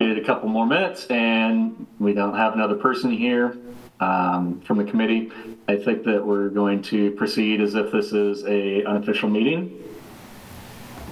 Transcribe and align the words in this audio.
Wait 0.00 0.16
a 0.16 0.24
couple 0.24 0.48
more 0.48 0.64
minutes 0.64 1.04
and 1.08 1.86
we 1.98 2.14
don't 2.14 2.34
have 2.34 2.54
another 2.54 2.74
person 2.74 3.10
here 3.10 3.58
um, 4.00 4.58
from 4.62 4.78
the 4.78 4.84
committee. 4.84 5.30
I 5.68 5.76
think 5.76 6.04
that 6.04 6.24
we're 6.24 6.48
going 6.48 6.80
to 6.84 7.10
proceed 7.10 7.60
as 7.60 7.74
if 7.74 7.92
this 7.92 8.14
is 8.14 8.42
a 8.46 8.82
unofficial 8.84 9.28
meeting. 9.28 9.78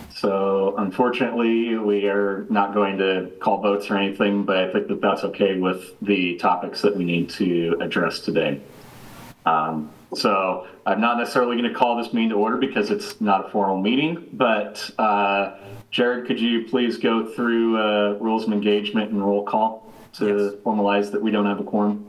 So 0.08 0.74
unfortunately, 0.78 1.76
we 1.76 2.08
are 2.08 2.46
not 2.48 2.72
going 2.72 2.96
to 2.96 3.30
call 3.40 3.60
votes 3.60 3.90
or 3.90 3.98
anything, 3.98 4.44
but 4.44 4.56
I 4.56 4.72
think 4.72 4.88
that 4.88 5.02
that's 5.02 5.22
okay 5.22 5.58
with 5.58 5.94
the 6.00 6.36
topics 6.36 6.80
that 6.80 6.96
we 6.96 7.04
need 7.04 7.28
to 7.30 7.76
address 7.82 8.20
today. 8.20 8.58
Um, 9.44 9.90
So 10.14 10.66
I'm 10.86 11.00
not 11.00 11.18
necessarily 11.18 11.56
going 11.56 11.70
to 11.70 11.78
call 11.78 11.96
this 11.96 12.12
meeting 12.12 12.30
to 12.30 12.36
order 12.36 12.56
because 12.56 12.90
it's 12.90 13.20
not 13.20 13.46
a 13.46 13.50
formal 13.50 13.80
meeting, 13.80 14.28
but 14.32 14.90
uh, 14.98 15.54
Jared, 15.90 16.26
could 16.26 16.40
you 16.40 16.66
please 16.66 16.96
go 16.96 17.26
through 17.26 17.78
uh, 17.78 18.12
rules 18.14 18.44
of 18.44 18.52
engagement 18.52 19.10
and 19.10 19.24
roll 19.24 19.44
call 19.44 19.92
to 20.14 20.58
formalize 20.64 21.12
that 21.12 21.20
we 21.20 21.30
don't 21.30 21.46
have 21.46 21.60
a 21.60 21.64
quorum? 21.64 22.06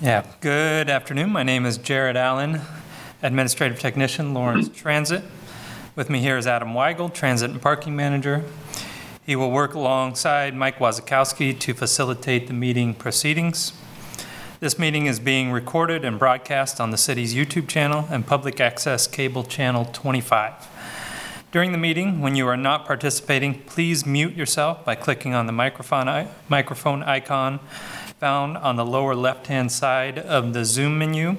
Yeah, 0.00 0.24
good 0.40 0.90
afternoon. 0.90 1.30
My 1.30 1.42
name 1.42 1.66
is 1.66 1.76
Jared 1.78 2.16
Allen, 2.16 2.60
Administrative 3.22 3.80
Technician, 3.80 4.34
Lawrence 4.34 4.68
Transit. 4.74 5.24
With 5.96 6.08
me 6.08 6.20
here 6.20 6.36
is 6.36 6.46
Adam 6.46 6.74
Weigel, 6.74 7.12
Transit 7.12 7.50
and 7.50 7.60
Parking 7.60 7.96
Manager. 7.96 8.44
He 9.26 9.34
will 9.34 9.50
work 9.50 9.74
alongside 9.74 10.54
Mike 10.54 10.78
Wazakowski 10.78 11.58
to 11.58 11.74
facilitate 11.74 12.46
the 12.46 12.52
meeting 12.52 12.94
proceedings. 12.94 13.72
This 14.60 14.76
meeting 14.76 15.06
is 15.06 15.20
being 15.20 15.52
recorded 15.52 16.04
and 16.04 16.18
broadcast 16.18 16.80
on 16.80 16.90
the 16.90 16.96
city's 16.96 17.32
YouTube 17.32 17.68
channel 17.68 18.08
and 18.10 18.26
public 18.26 18.60
access 18.60 19.06
cable 19.06 19.44
channel 19.44 19.84
25. 19.84 20.52
During 21.52 21.70
the 21.70 21.78
meeting, 21.78 22.20
when 22.20 22.34
you 22.34 22.48
are 22.48 22.56
not 22.56 22.84
participating, 22.84 23.62
please 23.62 24.04
mute 24.04 24.34
yourself 24.34 24.84
by 24.84 24.96
clicking 24.96 25.32
on 25.32 25.46
the 25.46 25.52
microphone, 25.52 26.26
microphone 26.48 27.04
icon 27.04 27.60
found 28.18 28.56
on 28.56 28.74
the 28.74 28.84
lower 28.84 29.14
left-hand 29.14 29.70
side 29.70 30.18
of 30.18 30.52
the 30.52 30.64
Zoom 30.64 30.98
menu. 30.98 31.36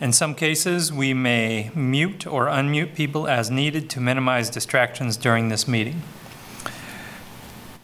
In 0.00 0.14
some 0.14 0.34
cases, 0.34 0.90
we 0.90 1.12
may 1.12 1.70
mute 1.74 2.26
or 2.26 2.46
unmute 2.46 2.94
people 2.94 3.28
as 3.28 3.50
needed 3.50 3.90
to 3.90 4.00
minimize 4.00 4.48
distractions 4.48 5.18
during 5.18 5.50
this 5.50 5.68
meeting. 5.68 6.02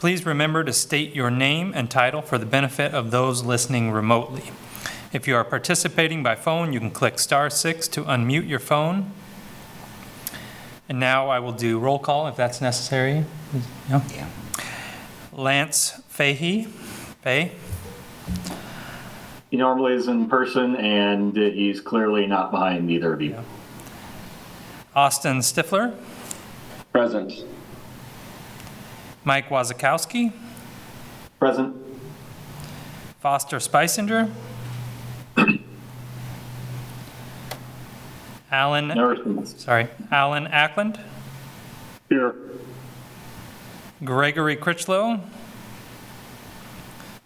Please 0.05 0.27
remember 0.27 0.63
to 0.63 0.73
state 0.75 1.15
your 1.15 1.31
name 1.31 1.73
and 1.75 1.91
title 1.91 2.21
for 2.21 2.37
the 2.37 2.45
benefit 2.45 2.93
of 2.93 3.11
those 3.11 3.43
listening 3.43 3.91
remotely. 3.91 4.51
If 5.15 5.27
you 5.27 5.35
are 5.35 5.45
participating 5.45 6.23
by 6.23 6.35
phone, 6.35 6.75
you 6.75 6.79
can 6.79 6.91
click 6.91 7.19
star 7.19 7.49
six 7.49 7.89
to 7.89 8.03
unmute 8.03 8.47
your 8.47 8.59
phone. 8.59 9.13
And 10.91 11.01
now 11.01 11.31
I 11.31 11.39
will 11.39 11.53
do 11.53 11.79
roll 11.79 11.99
call 11.99 12.27
if 12.27 12.37
that's 12.37 12.61
necessary. 12.61 13.25
Yeah. 13.89 14.03
Yeah. 14.15 14.29
Lance 15.33 16.03
Fahey, 16.09 16.65
Fay, 17.23 17.53
He 19.51 19.57
normally 19.57 19.95
is 19.95 20.07
in 20.07 20.29
person 20.29 20.77
and 20.77 21.35
he's 21.35 21.81
clearly 21.81 22.27
not 22.27 22.51
behind 22.51 22.91
either 22.91 23.15
of 23.15 23.23
you. 23.23 23.39
Austin 24.95 25.39
Stifler, 25.39 25.97
Present. 26.93 27.43
Mike 29.25 29.48
Wazakowski, 29.48 30.33
Present. 31.39 31.75
Foster 33.20 33.58
Spicinger, 33.58 34.30
Alan, 38.52 39.47
sorry, 39.47 39.89
Alan 40.11 40.47
Ackland, 40.48 41.00
Here. 42.08 42.34
Gregory 44.05 44.56
Critchlow, 44.56 45.20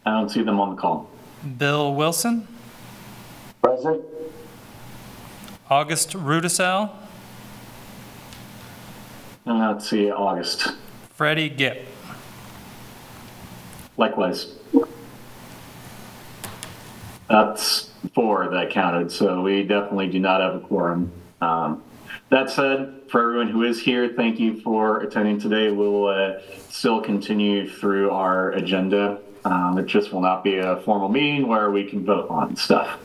I 0.06 0.10
don't 0.10 0.28
see 0.30 0.42
them 0.42 0.60
on 0.60 0.76
the 0.76 0.80
call. 0.80 1.10
Bill 1.58 1.94
Wilson, 1.94 2.46
Present. 3.62 4.02
August 5.68 6.10
Rudisell, 6.12 6.90
And 9.44 9.58
let's 9.58 9.90
see, 9.90 10.10
August. 10.10 10.68
Freddie 11.18 11.48
Gipp. 11.48 11.84
Likewise. 13.96 14.54
That's 17.28 17.90
four 18.14 18.48
that 18.48 18.70
counted, 18.70 19.10
so 19.10 19.42
we 19.42 19.64
definitely 19.64 20.08
do 20.10 20.20
not 20.20 20.40
have 20.40 20.54
a 20.54 20.60
quorum. 20.60 21.10
Um, 21.40 21.82
that 22.28 22.50
said, 22.50 23.02
for 23.08 23.20
everyone 23.20 23.48
who 23.48 23.64
is 23.64 23.82
here, 23.82 24.10
thank 24.14 24.38
you 24.38 24.60
for 24.60 25.00
attending 25.00 25.40
today. 25.40 25.72
We'll 25.72 26.06
uh, 26.06 26.38
still 26.68 27.00
continue 27.00 27.68
through 27.68 28.12
our 28.12 28.52
agenda. 28.52 29.18
Um, 29.44 29.76
it 29.76 29.86
just 29.86 30.12
will 30.12 30.20
not 30.20 30.44
be 30.44 30.58
a 30.58 30.76
formal 30.82 31.08
meeting 31.08 31.48
where 31.48 31.72
we 31.72 31.82
can 31.82 32.04
vote 32.04 32.30
on 32.30 32.54
stuff. 32.54 32.96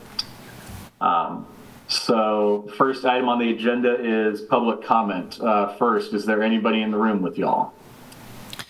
Um, 1.00 1.48
so, 1.88 2.70
first 2.76 3.04
item 3.04 3.28
on 3.28 3.40
the 3.40 3.50
agenda 3.50 3.96
is 4.00 4.40
public 4.42 4.84
comment. 4.84 5.40
Uh, 5.40 5.74
first, 5.78 6.14
is 6.14 6.24
there 6.24 6.44
anybody 6.44 6.80
in 6.80 6.92
the 6.92 6.98
room 6.98 7.20
with 7.20 7.36
y'all? 7.36 7.74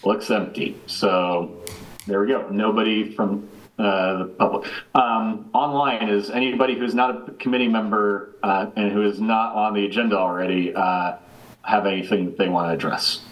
Looks 0.04 0.30
empty. 0.30 0.76
So 0.86 1.62
there 2.06 2.20
we 2.20 2.28
go. 2.28 2.48
Nobody 2.50 3.12
from 3.14 3.48
uh, 3.78 4.18
the 4.18 4.24
public. 4.26 4.70
Um, 4.94 5.50
online 5.52 6.08
is 6.08 6.30
anybody 6.30 6.78
who's 6.78 6.94
not 6.94 7.28
a 7.28 7.32
committee 7.32 7.68
member 7.68 8.36
uh, 8.42 8.70
and 8.76 8.92
who 8.92 9.02
is 9.02 9.20
not 9.20 9.54
on 9.54 9.74
the 9.74 9.84
agenda 9.86 10.16
already 10.16 10.74
uh, 10.74 11.16
have 11.62 11.86
anything 11.86 12.26
that 12.26 12.38
they 12.38 12.48
want 12.48 12.68
to 12.68 12.74
address? 12.74 13.22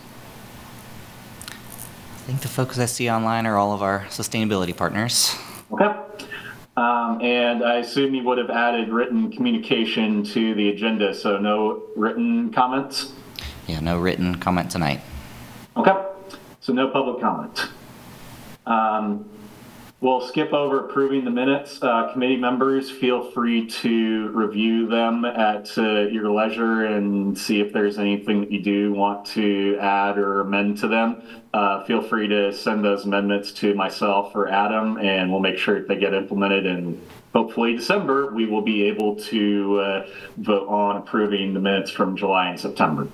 I 1.49 2.25
think 2.25 2.41
the 2.41 2.49
folks 2.49 2.79
I 2.79 2.87
see 2.87 3.11
online 3.11 3.47
are 3.47 3.59
all 3.59 3.73
of 3.73 3.83
our 3.83 4.07
sustainability 4.09 4.77
partners. 4.77 5.37
Okay. 5.73 5.93
Um, 6.77 7.21
and 7.21 7.63
I 7.63 7.77
assume 7.77 8.15
you 8.15 8.25
would 8.25 8.39
have 8.39 8.49
added 8.49 8.89
written 8.89 9.31
communication 9.31 10.25
to 10.25 10.55
the 10.55 10.71
agenda, 10.71 11.15
so 11.15 11.37
no 11.37 11.83
written 11.97 12.51
comments? 12.51 13.13
Yeah, 13.67 13.81
no 13.81 13.99
written 13.99 14.37
comment 14.37 14.71
tonight. 14.71 15.03
Okay, 15.77 15.93
so 16.63 16.73
no 16.73 16.89
public 16.89 17.21
comment. 17.21 17.69
Um, 18.65 19.29
We'll 20.03 20.21
skip 20.21 20.53
over 20.53 20.85
approving 20.85 21.25
the 21.25 21.31
minutes. 21.31 21.81
Uh, 21.81 22.11
Committee 22.13 22.37
members, 22.37 22.91
feel 22.91 23.23
free 23.31 23.69
to 23.69 24.31
review 24.31 24.89
them 24.89 25.25
at 25.25 25.71
uh, 25.79 26.09
your 26.09 26.29
leisure 26.29 26.87
and 26.87 27.39
see 27.39 27.61
if 27.61 27.73
there's 27.73 28.01
anything 28.01 28.41
that 28.41 28.51
you 28.51 28.61
do 28.61 28.93
want 28.93 29.25
to 29.27 29.79
add 29.81 30.19
or 30.19 30.41
amend 30.41 30.79
to 30.79 30.89
them. 30.89 31.23
Uh, 31.55 31.85
Feel 31.85 32.03
free 32.03 32.27
to 32.27 32.53
send 32.53 32.85
those 32.85 33.05
amendments 33.05 33.53
to 33.53 33.75
myself 33.75 34.35
or 34.35 34.49
Adam, 34.49 34.99
and 34.99 35.31
we'll 35.31 35.39
make 35.39 35.57
sure 35.57 35.87
they 35.87 35.95
get 35.95 36.15
implemented. 36.15 36.67
And 36.67 37.01
hopefully 37.33 37.77
December, 37.77 38.35
we 38.35 38.47
will 38.47 38.63
be 38.63 38.83
able 38.83 39.15
to 39.27 39.79
uh, 39.79 40.09
vote 40.39 40.67
on 40.67 40.97
approving 40.97 41.55
the 41.55 41.61
minutes 41.61 41.93
from 41.93 42.17
July 42.17 42.49
and 42.49 42.59
September. 42.59 43.07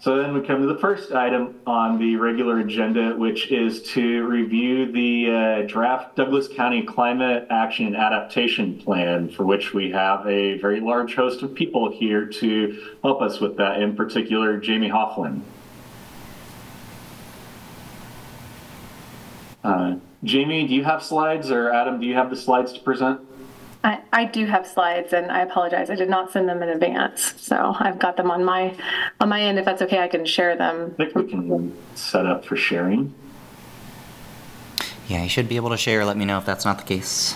So 0.00 0.16
then 0.16 0.32
we 0.32 0.40
come 0.40 0.62
to 0.62 0.66
the 0.66 0.78
first 0.78 1.12
item 1.12 1.60
on 1.66 1.98
the 1.98 2.16
regular 2.16 2.60
agenda, 2.60 3.14
which 3.14 3.52
is 3.52 3.82
to 3.92 4.26
review 4.26 4.90
the 4.90 5.30
uh, 5.30 5.66
draft 5.68 6.16
Douglas 6.16 6.48
County 6.48 6.82
Climate 6.82 7.46
Action 7.50 7.84
and 7.84 7.94
Adaptation 7.94 8.80
Plan, 8.80 9.28
for 9.28 9.44
which 9.44 9.74
we 9.74 9.90
have 9.90 10.26
a 10.26 10.56
very 10.56 10.80
large 10.80 11.14
host 11.14 11.42
of 11.42 11.54
people 11.54 11.92
here 11.92 12.24
to 12.24 12.94
help 13.02 13.20
us 13.20 13.40
with 13.40 13.58
that, 13.58 13.82
in 13.82 13.94
particular, 13.94 14.56
Jamie 14.56 14.88
Hofflin. 14.88 15.44
Uh, 19.62 19.96
Jamie, 20.24 20.66
do 20.66 20.74
you 20.74 20.84
have 20.84 21.02
slides, 21.02 21.50
or 21.50 21.70
Adam, 21.70 22.00
do 22.00 22.06
you 22.06 22.14
have 22.14 22.30
the 22.30 22.36
slides 22.36 22.72
to 22.72 22.80
present? 22.80 23.20
I, 23.82 24.00
I 24.12 24.24
do 24.26 24.44
have 24.46 24.66
slides 24.66 25.12
and 25.12 25.30
I 25.30 25.40
apologize. 25.40 25.88
I 25.88 25.94
did 25.94 26.10
not 26.10 26.30
send 26.30 26.48
them 26.48 26.62
in 26.62 26.68
advance. 26.68 27.34
So 27.40 27.74
I've 27.78 27.98
got 27.98 28.16
them 28.16 28.30
on 28.30 28.44
my 28.44 28.76
on 29.20 29.28
my 29.28 29.40
end. 29.40 29.58
If 29.58 29.64
that's 29.64 29.80
okay, 29.82 30.00
I 30.00 30.08
can 30.08 30.26
share 30.26 30.56
them. 30.56 30.94
I 30.98 31.04
think 31.04 31.14
we 31.14 31.26
can 31.28 31.76
set 31.94 32.26
up 32.26 32.44
for 32.44 32.56
sharing. 32.56 33.14
Yeah, 35.08 35.22
you 35.22 35.28
should 35.28 35.48
be 35.48 35.56
able 35.56 35.70
to 35.70 35.76
share. 35.76 36.04
Let 36.04 36.16
me 36.16 36.24
know 36.24 36.38
if 36.38 36.44
that's 36.44 36.64
not 36.64 36.78
the 36.78 36.84
case. 36.84 37.34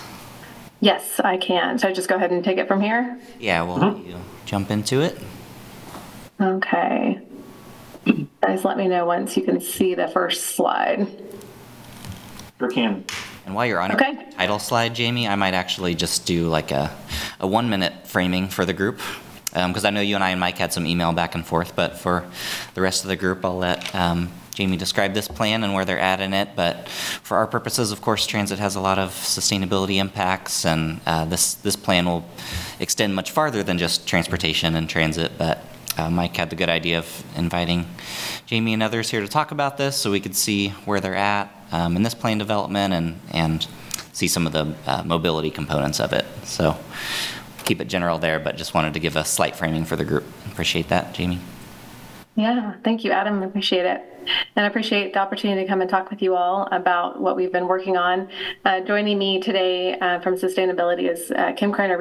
Yes, 0.81 1.19
I 1.19 1.37
can. 1.37 1.79
So 1.79 1.91
just 1.91 2.07
go 2.07 2.15
ahead 2.15 2.31
and 2.31 2.43
take 2.43 2.57
it 2.57 2.67
from 2.67 2.79
here. 2.79 3.19
Yeah, 3.39 3.63
we'll 3.63 3.77
let 3.77 3.93
mm-hmm. 3.93 4.09
you 4.11 4.17
jump 4.45 4.69
into 4.69 5.01
it. 5.01 5.17
Okay. 6.39 7.19
Guys, 8.41 8.63
let 8.63 8.77
me 8.77 8.87
know 8.87 9.05
once 9.05 9.35
you 9.35 9.43
can 9.43 9.59
see 9.59 9.95
the 9.95 10.07
first 10.07 10.55
slide. 10.55 11.07
Sure 12.59 12.69
can. 12.69 13.03
And 13.45 13.53
while 13.53 13.65
you're 13.65 13.79
on 13.79 13.91
Okay. 13.91 14.13
your 14.13 14.31
title 14.31 14.59
slide, 14.59 14.95
Jamie, 14.95 15.27
I 15.27 15.35
might 15.35 15.53
actually 15.53 15.95
just 15.95 16.25
do 16.25 16.47
like 16.47 16.71
a, 16.71 16.95
a 17.39 17.47
one 17.47 17.69
minute 17.69 17.93
framing 18.07 18.47
for 18.49 18.65
the 18.65 18.73
group. 18.73 18.99
Because 19.53 19.85
I 19.85 19.89
know 19.89 20.01
you 20.01 20.15
and 20.15 20.23
I 20.23 20.31
and 20.31 20.39
Mike 20.39 20.57
had 20.57 20.73
some 20.73 20.85
email 20.85 21.13
back 21.13 21.33
and 21.33 21.45
forth, 21.45 21.77
but 21.77 21.97
for 21.97 22.25
the 22.73 22.81
rest 22.81 23.03
of 23.05 23.07
the 23.07 23.15
group, 23.15 23.45
I'll 23.45 23.55
let 23.57 23.95
um, 23.95 24.29
Jamie 24.53 24.75
describe 24.75 25.13
this 25.13 25.29
plan 25.29 25.63
and 25.63 25.73
where 25.73 25.85
they're 25.85 25.99
at 25.99 26.19
in 26.19 26.33
it. 26.33 26.49
But 26.57 26.89
for 26.89 27.37
our 27.37 27.47
purposes, 27.47 27.93
of 27.93 28.01
course, 28.01 28.27
transit 28.27 28.59
has 28.59 28.75
a 28.75 28.81
lot 28.81 28.99
of 28.99 29.11
sustainability 29.11 29.95
impacts, 29.95 30.65
and 30.65 30.99
uh, 31.05 31.23
this, 31.23 31.53
this 31.53 31.77
plan 31.77 32.05
will 32.05 32.25
extend 32.81 33.15
much 33.15 33.31
farther 33.31 33.63
than 33.63 33.77
just 33.77 34.05
transportation 34.05 34.75
and 34.75 34.89
transit. 34.89 35.31
But 35.37 35.63
uh, 35.97 36.09
Mike 36.09 36.35
had 36.35 36.49
the 36.49 36.57
good 36.57 36.67
idea 36.69 36.97
of 36.99 37.23
inviting 37.37 37.87
Jamie 38.47 38.73
and 38.73 38.83
others 38.83 39.09
here 39.09 39.21
to 39.21 39.27
talk 39.29 39.51
about 39.51 39.77
this 39.77 39.95
so 39.95 40.11
we 40.11 40.19
could 40.19 40.35
see 40.35 40.69
where 40.83 40.99
they're 40.99 41.15
at 41.15 41.49
um, 41.71 41.95
in 41.95 42.03
this 42.03 42.13
plan 42.13 42.37
development 42.37 42.93
and, 42.93 43.19
and 43.31 43.67
see 44.13 44.27
some 44.27 44.47
of 44.47 44.53
the 44.53 44.75
uh, 44.85 45.03
mobility 45.03 45.51
components 45.51 45.99
of 45.99 46.13
it. 46.13 46.25
So 46.43 46.77
keep 47.65 47.81
it 47.81 47.85
general 47.85 48.17
there, 48.19 48.39
but 48.39 48.55
just 48.55 48.73
wanted 48.73 48.93
to 48.93 48.99
give 48.99 49.15
a 49.15 49.25
slight 49.25 49.55
framing 49.55 49.85
for 49.85 49.95
the 49.95 50.05
group. 50.05 50.23
Appreciate 50.51 50.87
that, 50.89 51.13
Jamie. 51.13 51.39
Yeah, 52.35 52.73
thank 52.83 53.03
you, 53.03 53.11
Adam. 53.11 53.43
Appreciate 53.43 53.85
it. 53.85 54.01
And 54.55 54.65
I 54.65 54.67
appreciate 54.67 55.13
the 55.13 55.19
opportunity 55.19 55.61
to 55.61 55.67
come 55.67 55.81
and 55.81 55.89
talk 55.89 56.09
with 56.09 56.21
you 56.21 56.35
all 56.35 56.67
about 56.71 57.21
what 57.21 57.35
we've 57.35 57.51
been 57.51 57.67
working 57.67 57.95
on. 57.95 58.27
Uh, 58.65 58.81
joining 58.81 59.17
me 59.17 59.39
today 59.39 59.97
uh, 59.99 60.19
from 60.19 60.35
sustainability 60.35 61.09
is 61.09 61.31
uh, 61.31 61.53
Kim 61.53 61.71
Kreiner. 61.71 61.97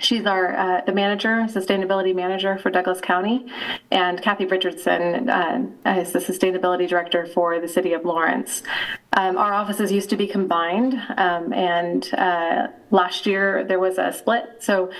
She's 0.00 0.26
our 0.26 0.56
uh, 0.56 0.80
the 0.84 0.92
manager, 0.92 1.46
sustainability 1.48 2.14
manager 2.14 2.58
for 2.58 2.68
Douglas 2.70 3.00
County, 3.00 3.46
and 3.92 4.20
Kathy 4.20 4.44
Richardson 4.44 5.30
uh, 5.30 5.68
is 5.86 6.12
the 6.12 6.18
sustainability 6.18 6.88
director 6.88 7.26
for 7.26 7.60
the 7.60 7.68
city 7.68 7.92
of 7.92 8.04
Lawrence. 8.04 8.64
Um, 9.16 9.38
our 9.38 9.54
offices 9.54 9.92
used 9.92 10.10
to 10.10 10.16
be 10.16 10.26
combined, 10.26 11.00
um, 11.16 11.52
and 11.52 12.12
uh, 12.14 12.68
last 12.90 13.24
year 13.24 13.64
there 13.64 13.78
was 13.78 13.98
a 13.98 14.12
split. 14.12 14.56
So 14.58 14.90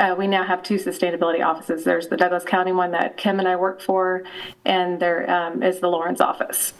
uh, 0.00 0.16
we 0.18 0.26
now 0.26 0.44
have 0.44 0.64
two 0.64 0.76
sustainability 0.76 1.44
offices. 1.46 1.84
There's 1.84 2.08
the 2.08 2.16
Douglas 2.16 2.44
County 2.44 2.72
one 2.72 2.90
that 2.90 3.16
Kim 3.16 3.38
and 3.38 3.46
I 3.46 3.54
work 3.54 3.80
for, 3.80 4.24
and 4.64 4.98
there 5.00 5.30
um, 5.30 5.62
is 5.62 5.78
the 5.78 5.88
Lawrence 5.88 6.20
office. 6.20 6.72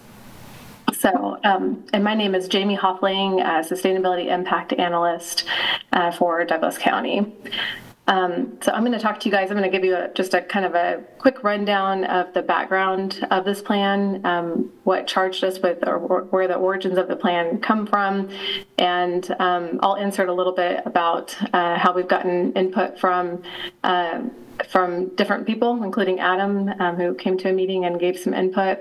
So, 0.93 1.39
um, 1.45 1.85
and 1.93 2.03
my 2.03 2.15
name 2.15 2.35
is 2.35 2.49
Jamie 2.49 2.77
Hoffling, 2.77 3.45
uh, 3.45 3.63
Sustainability 3.63 4.27
Impact 4.27 4.73
Analyst 4.73 5.45
uh, 5.93 6.11
for 6.11 6.45
Douglas 6.45 6.79
County. 6.79 7.33
Um, 8.07 8.59
so 8.61 8.73
I'm 8.73 8.85
going 8.85 8.93
to 8.93 8.99
talk 8.99 9.21
to 9.21 9.29
you 9.29 9.33
guys. 9.33 9.51
I'm 9.51 9.57
going 9.57 9.71
to 9.71 9.77
give 9.77 9.85
you 9.85 9.95
a, 9.95 10.09
just 10.15 10.35
a 10.35 10.43
kind 10.43 10.67
of 10.67 10.75
a 10.75 11.05
quick 11.19 11.45
rundown 11.45 12.05
of 12.05 12.35
the 12.35 12.43
background 12.43 13.25
of 13.31 13.45
this 13.45 13.63
plan, 13.63 14.25
um, 14.27 14.73
what 14.83 15.07
charged 15.07 15.45
us 15.45 15.61
with, 15.61 15.87
or 15.87 15.99
where 16.31 16.49
the 16.49 16.57
origins 16.57 16.99
of 16.99 17.07
the 17.07 17.15
plan 17.15 17.61
come 17.61 17.87
from, 17.87 18.29
and 18.79 19.31
um, 19.39 19.79
I'll 19.83 19.95
insert 19.95 20.29
a 20.29 20.35
little 20.35 20.55
bit 20.55 20.83
about 20.87 21.37
uh, 21.55 21.79
how 21.79 21.95
we've 21.95 22.09
gotten 22.09 22.53
input 22.55 22.99
from. 22.99 23.43
Uh, 23.85 24.23
from 24.69 25.09
different 25.17 25.47
people, 25.47 25.83
including 25.83 26.21
Adam, 26.21 26.69
um, 26.81 26.97
who 26.97 27.15
came 27.15 27.39
to 27.39 27.49
a 27.49 27.53
meeting 27.53 27.87
and 27.87 27.99
gave 27.99 28.19
some 28.19 28.35
input. 28.35 28.79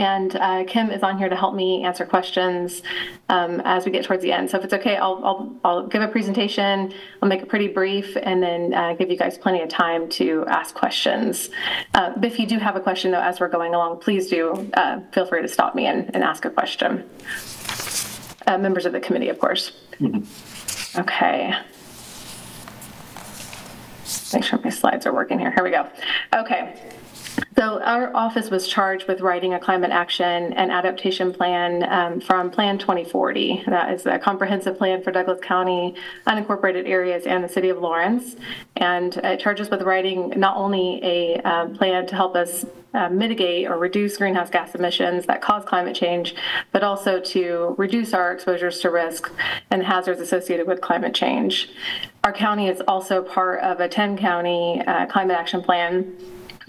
And 0.00 0.34
uh, 0.34 0.64
Kim 0.66 0.90
is 0.90 1.02
on 1.02 1.18
here 1.18 1.28
to 1.28 1.36
help 1.36 1.54
me 1.54 1.84
answer 1.84 2.06
questions 2.06 2.82
um, 3.28 3.60
as 3.66 3.84
we 3.84 3.92
get 3.92 4.06
towards 4.06 4.22
the 4.22 4.32
end. 4.32 4.50
So 4.50 4.56
if 4.56 4.64
it's 4.64 4.72
okay, 4.72 4.96
I'll, 4.96 5.20
I'll, 5.22 5.56
I'll 5.62 5.86
give 5.86 6.00
a 6.00 6.08
presentation. 6.08 6.94
I'll 7.20 7.28
make 7.28 7.42
it 7.42 7.50
pretty 7.50 7.68
brief 7.68 8.16
and 8.16 8.42
then 8.42 8.72
uh, 8.72 8.94
give 8.94 9.10
you 9.10 9.18
guys 9.18 9.36
plenty 9.36 9.60
of 9.60 9.68
time 9.68 10.08
to 10.10 10.46
ask 10.48 10.74
questions. 10.74 11.50
Uh, 11.92 12.14
if 12.22 12.38
you 12.38 12.46
do 12.46 12.58
have 12.58 12.76
a 12.76 12.80
question, 12.80 13.10
though, 13.10 13.20
as 13.20 13.40
we're 13.40 13.48
going 13.48 13.74
along, 13.74 13.98
please 13.98 14.28
do 14.30 14.70
uh, 14.72 15.00
feel 15.12 15.26
free 15.26 15.42
to 15.42 15.48
stop 15.48 15.74
me 15.74 15.84
and, 15.84 16.14
and 16.14 16.24
ask 16.24 16.46
a 16.46 16.50
question. 16.50 17.08
Uh, 18.46 18.56
members 18.56 18.86
of 18.86 18.92
the 18.92 19.00
committee, 19.00 19.28
of 19.28 19.38
course. 19.38 19.72
Okay. 20.96 21.54
Make 24.32 24.44
sure 24.44 24.58
my 24.64 24.70
slides 24.70 25.04
are 25.04 25.12
working 25.12 25.38
here. 25.38 25.50
Here 25.50 25.62
we 25.62 25.70
go. 25.70 25.86
Okay. 26.34 26.74
So 27.56 27.82
our 27.82 28.14
office 28.16 28.50
was 28.50 28.66
charged 28.66 29.06
with 29.06 29.20
writing 29.20 29.54
a 29.54 29.60
climate 29.60 29.90
action 29.90 30.52
and 30.54 30.70
adaptation 30.70 31.32
plan 31.32 31.84
um, 31.90 32.20
from 32.20 32.50
Plan 32.50 32.78
2040. 32.78 33.64
That 33.66 33.92
is 33.92 34.06
a 34.06 34.18
comprehensive 34.18 34.78
plan 34.78 35.02
for 35.02 35.10
Douglas 35.10 35.40
County, 35.42 35.94
unincorporated 36.26 36.88
areas, 36.88 37.26
and 37.26 37.44
the 37.44 37.48
city 37.48 37.68
of 37.68 37.78
Lawrence. 37.78 38.36
And 38.76 39.16
it 39.18 39.40
charges 39.40 39.70
with 39.70 39.82
writing 39.82 40.32
not 40.36 40.56
only 40.56 41.00
a 41.02 41.40
uh, 41.44 41.66
plan 41.68 42.06
to 42.06 42.14
help 42.14 42.34
us 42.34 42.64
uh, 42.94 43.08
mitigate 43.08 43.68
or 43.68 43.78
reduce 43.78 44.16
greenhouse 44.16 44.50
gas 44.50 44.74
emissions 44.74 45.26
that 45.26 45.40
cause 45.42 45.64
climate 45.64 45.94
change, 45.94 46.34
but 46.72 46.82
also 46.82 47.20
to 47.20 47.74
reduce 47.78 48.12
our 48.12 48.32
exposures 48.32 48.80
to 48.80 48.90
risk 48.90 49.30
and 49.70 49.84
hazards 49.84 50.20
associated 50.20 50.66
with 50.66 50.80
climate 50.80 51.14
change. 51.14 51.68
Our 52.24 52.32
county 52.32 52.68
is 52.68 52.80
also 52.88 53.22
part 53.22 53.60
of 53.60 53.80
a 53.80 53.88
10 53.88 54.16
county 54.18 54.82
uh, 54.86 55.06
climate 55.06 55.36
action 55.36 55.62
plan 55.62 56.16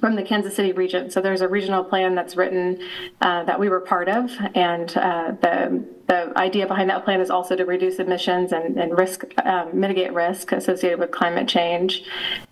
from 0.01 0.15
the 0.15 0.24
Kansas 0.24 0.56
City 0.56 0.71
region. 0.71 1.12
So 1.12 1.21
there's 1.21 1.42
a 1.42 1.48
regional 1.48 1.83
plan 1.83 2.15
that's 2.15 2.36
written 2.36 2.80
uh, 3.21 3.44
that 3.44 3.59
we 3.59 3.69
were 3.69 3.80
part 3.80 4.09
of, 4.09 4.31
and 4.56 4.98
uh, 4.98 5.33
the 5.42 5.86
the 6.07 6.38
idea 6.38 6.68
behind 6.68 6.89
that 6.89 7.06
plan 7.06 7.21
is 7.21 7.30
also 7.30 7.56
to 7.56 7.63
reduce 7.63 7.98
emissions 8.00 8.51
and, 8.51 8.77
and 8.77 8.98
risk 8.98 9.24
um, 9.45 9.80
mitigate 9.80 10.12
risk 10.12 10.51
associated 10.51 11.00
with 11.00 11.12
climate 11.12 11.48
change. 11.48 12.03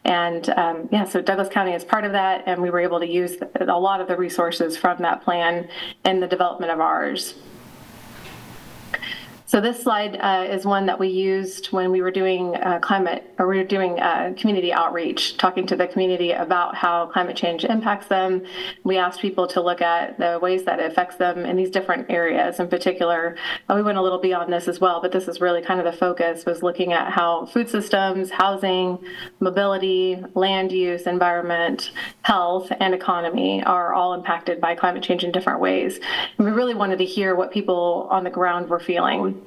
And 0.06 0.48
um, 0.52 0.88
yeah, 0.92 1.04
so 1.04 1.22
Douglas 1.22 1.50
County 1.50 1.74
is 1.74 1.84
part 1.84 2.06
of 2.06 2.14
that, 2.14 2.44
and 2.46 2.62
we 2.62 2.70
were 2.70 2.80
able 2.80 3.00
to 3.00 3.08
use 3.08 3.36
a 3.60 3.80
lot 3.80 4.00
of 4.00 4.08
the 4.08 4.16
resources 4.16 4.78
from 4.78 5.00
that 5.00 5.24
plan 5.24 5.68
in 6.06 6.22
the 6.22 6.28
development 6.28 6.72
of 6.72 6.80
ours. 6.80 7.34
So 9.50 9.60
this 9.60 9.82
slide 9.82 10.16
uh, 10.18 10.46
is 10.48 10.64
one 10.64 10.86
that 10.86 11.00
we 11.00 11.08
used 11.08 11.72
when 11.72 11.92
we 11.92 12.04
were 12.04 12.12
doing 12.12 12.56
uh, 12.56 12.78
climate, 12.84 13.34
or 13.40 13.48
we 13.48 13.58
were 13.58 13.64
doing 13.64 14.00
uh, 14.00 14.36
community 14.38 14.72
outreach, 14.72 15.38
talking 15.38 15.66
to 15.66 15.76
the 15.76 15.88
community 15.88 16.34
about 16.34 16.76
how 16.76 17.08
climate 17.08 17.36
change 17.36 17.66
impacts 17.66 18.06
them. 18.06 18.44
We 18.84 18.98
asked 18.98 19.20
people 19.20 19.48
to 19.48 19.60
look 19.60 19.82
at 19.82 20.20
the 20.20 20.38
ways 20.40 20.66
that 20.66 20.80
it 20.80 20.92
affects 20.92 21.16
them 21.16 21.48
in 21.48 21.58
these 21.58 21.72
different 21.72 22.12
areas. 22.12 22.60
In 22.60 22.68
particular, 22.68 23.38
we 23.74 23.82
went 23.82 23.98
a 23.98 24.04
little 24.04 24.20
beyond 24.20 24.54
this 24.54 24.68
as 24.68 24.80
well, 24.80 25.02
but 25.02 25.12
this 25.12 25.28
is 25.28 25.42
really 25.42 25.64
kind 25.64 25.80
of 25.80 25.92
the 25.92 25.98
focus 25.98 26.46
was 26.46 26.62
looking 26.62 26.94
at 26.94 27.12
how 27.12 27.48
food 27.48 27.70
systems, 27.70 28.30
housing, 28.30 29.00
mobility, 29.40 30.24
land 30.36 30.72
use, 30.72 31.08
environment, 31.08 31.92
health, 32.22 32.72
and 32.80 32.94
economy 32.94 33.64
are 33.64 33.96
all 33.96 34.14
impacted 34.14 34.62
by 34.62 34.76
climate 34.76 35.02
change 35.02 35.24
in 35.24 35.32
different 35.32 35.60
ways. 35.60 36.00
And 36.38 36.46
we 36.46 36.52
really 36.54 36.76
wanted 36.76 37.00
to 37.00 37.06
hear 37.06 37.34
what 37.34 37.50
people 37.50 38.08
on 38.12 38.24
the 38.24 38.30
ground 38.30 38.70
were 38.70 38.80
feeling 38.80 39.39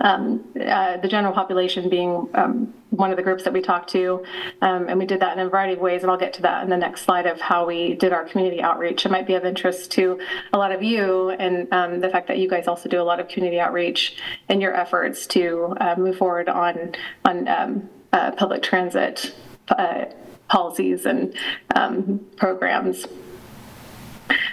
um, 0.00 0.44
uh, 0.60 0.96
the 0.98 1.08
general 1.08 1.32
population 1.32 1.88
being 1.88 2.28
um, 2.34 2.72
one 2.90 3.10
of 3.10 3.16
the 3.16 3.22
groups 3.22 3.44
that 3.44 3.52
we 3.52 3.60
talked 3.60 3.90
to. 3.90 4.24
Um, 4.62 4.88
and 4.88 4.98
we 4.98 5.06
did 5.06 5.20
that 5.20 5.36
in 5.36 5.44
a 5.44 5.48
variety 5.48 5.74
of 5.74 5.80
ways, 5.80 6.02
and 6.02 6.10
I'll 6.10 6.18
get 6.18 6.32
to 6.34 6.42
that 6.42 6.64
in 6.64 6.70
the 6.70 6.76
next 6.76 7.02
slide 7.02 7.26
of 7.26 7.40
how 7.40 7.66
we 7.66 7.94
did 7.94 8.12
our 8.12 8.24
community 8.24 8.62
outreach. 8.62 9.04
It 9.04 9.10
might 9.10 9.26
be 9.26 9.34
of 9.34 9.44
interest 9.44 9.90
to 9.92 10.20
a 10.52 10.58
lot 10.58 10.72
of 10.72 10.82
you, 10.82 11.30
and 11.30 11.72
um, 11.72 12.00
the 12.00 12.08
fact 12.08 12.28
that 12.28 12.38
you 12.38 12.48
guys 12.48 12.66
also 12.66 12.88
do 12.88 13.00
a 13.00 13.04
lot 13.04 13.20
of 13.20 13.28
community 13.28 13.60
outreach 13.60 14.16
in 14.48 14.60
your 14.60 14.74
efforts 14.74 15.26
to 15.28 15.74
uh, 15.80 15.94
move 15.98 16.16
forward 16.16 16.48
on 16.48 16.94
on 17.24 17.48
um, 17.48 17.90
uh, 18.12 18.30
public 18.32 18.62
transit 18.62 19.34
uh, 19.68 20.06
policies 20.48 21.06
and 21.06 21.34
um, 21.74 22.26
programs. 22.36 23.06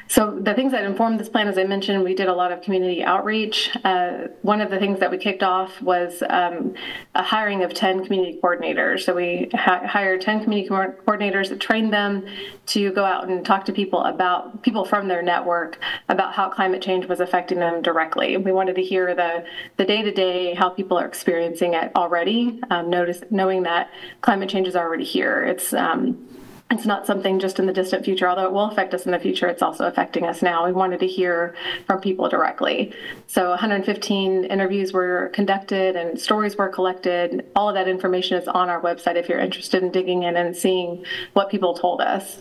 So 0.08 0.40
the 0.40 0.54
things 0.54 0.72
that 0.72 0.86
informed 0.86 1.20
this 1.20 1.30
plan, 1.30 1.48
as 1.48 1.58
I 1.58 1.64
mentioned, 1.64 2.04
we 2.04 2.14
did 2.14 2.28
a 2.28 2.34
lot 2.34 2.52
of 2.52 2.62
community 2.62 3.04
outreach. 3.04 3.70
Uh, 3.84 4.28
one 4.44 4.62
of 4.62 4.70
the 4.70 4.80
things 4.80 5.00
that 5.00 5.12
we 5.12 5.18
kicked 5.18 5.44
off 5.44 5.82
was 5.82 6.24
um, 6.30 6.74
a 7.16 7.24
hiring 7.24 7.64
of 7.64 7.74
10 7.74 8.06
community 8.06 8.40
coordinators. 8.42 9.02
So 9.02 9.16
we 9.16 9.50
ha- 9.54 9.86
hired 9.86 10.22
10 10.22 10.44
community 10.44 10.70
co- 10.70 10.94
coordinators 11.06 11.50
that 11.50 11.60
trained 11.60 11.92
them 11.92 12.26
to 12.68 12.92
go 12.94 13.04
out 13.04 13.28
and 13.28 13.46
talk 13.46 13.66
to 13.66 13.74
people 13.74 14.04
about 14.04 14.64
people 14.64 14.86
from 14.86 15.08
their 15.08 15.22
network 15.22 15.80
about 16.08 16.34
how 16.34 16.50
climate 16.50 16.82
change 16.82 17.08
was 17.08 17.20
affecting 17.20 17.60
them 17.60 17.82
directly. 17.82 18.38
We 18.38 18.52
wanted 18.52 18.76
to 18.76 18.84
hear 18.84 19.14
the 19.16 19.46
the 19.78 19.86
day 19.86 20.02
to 20.02 20.12
day 20.12 20.54
how 20.54 20.70
people 20.70 20.98
are 20.98 21.06
experiencing 21.06 21.74
it 21.74 21.92
already. 21.96 22.62
Um, 22.70 22.90
notice 22.90 23.24
knowing 23.30 23.64
that 23.64 23.90
climate 24.22 24.50
change 24.50 24.68
is 24.68 24.76
already 24.76 25.04
here. 25.04 25.44
It's 25.44 25.74
um, 25.74 26.26
it's 26.72 26.86
not 26.86 27.06
something 27.06 27.40
just 27.40 27.60
in 27.60 27.68
the 27.68 27.74
distant 27.74 28.04
future, 28.04 28.28
although 28.28 28.46
it 28.46 28.52
will 28.52 28.66
affect 28.66 28.94
us 28.96 29.06
in 29.06 29.12
the 29.12 29.20
future, 29.20 29.48
it's 29.48 29.62
also 29.62 29.86
affecting 29.86 30.26
us 30.26 30.42
now. 30.42 30.66
We 30.66 30.72
wanted 30.72 31.00
to 31.02 31.08
hear 31.08 31.56
from 31.86 32.02
people 32.02 32.28
directly. 32.28 32.92
So 33.28 33.50
115 33.50 34.46
interviews 34.46 34.92
were 34.92 35.30
conducted 35.34 35.96
and 35.96 36.20
stories 36.20 36.56
were 36.56 36.70
collected. 36.70 37.46
All 37.56 37.70
of 37.70 37.76
that 37.76 37.88
information 37.88 38.38
is 38.38 38.48
on 38.48 38.70
our 38.70 38.82
website 38.82 39.16
if 39.16 39.30
you're 39.30 39.40
interested 39.40 39.84
in 39.84 39.92
digging 39.92 40.24
in 40.24 40.36
and 40.36 40.58
seeing 40.58 41.06
what 41.34 41.52
people 41.52 41.76
told 41.76 42.02
us. 42.02 42.40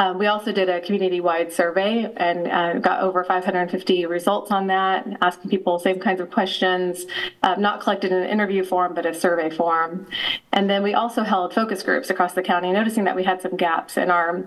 Um, 0.00 0.18
we 0.18 0.28
also 0.28 0.50
did 0.50 0.70
a 0.70 0.80
community-wide 0.80 1.52
survey 1.52 2.10
and 2.16 2.48
uh, 2.48 2.78
got 2.78 3.02
over 3.02 3.22
550 3.22 4.06
results 4.06 4.50
on 4.50 4.66
that, 4.68 5.06
asking 5.20 5.50
people 5.50 5.76
the 5.76 5.84
same 5.84 6.00
kinds 6.00 6.22
of 6.22 6.30
questions, 6.30 7.04
uh, 7.42 7.56
not 7.56 7.82
collected 7.82 8.10
in 8.10 8.16
an 8.16 8.30
interview 8.30 8.64
form, 8.64 8.94
but 8.94 9.04
a 9.04 9.12
survey 9.12 9.50
form. 9.50 10.06
And 10.52 10.70
then 10.70 10.82
we 10.82 10.94
also 10.94 11.22
held 11.22 11.52
focus 11.52 11.82
groups 11.82 12.08
across 12.08 12.32
the 12.32 12.40
county, 12.40 12.72
noticing 12.72 13.04
that 13.04 13.14
we 13.14 13.24
had 13.24 13.42
some 13.42 13.56
gaps 13.56 13.98
in 13.98 14.10
our 14.10 14.46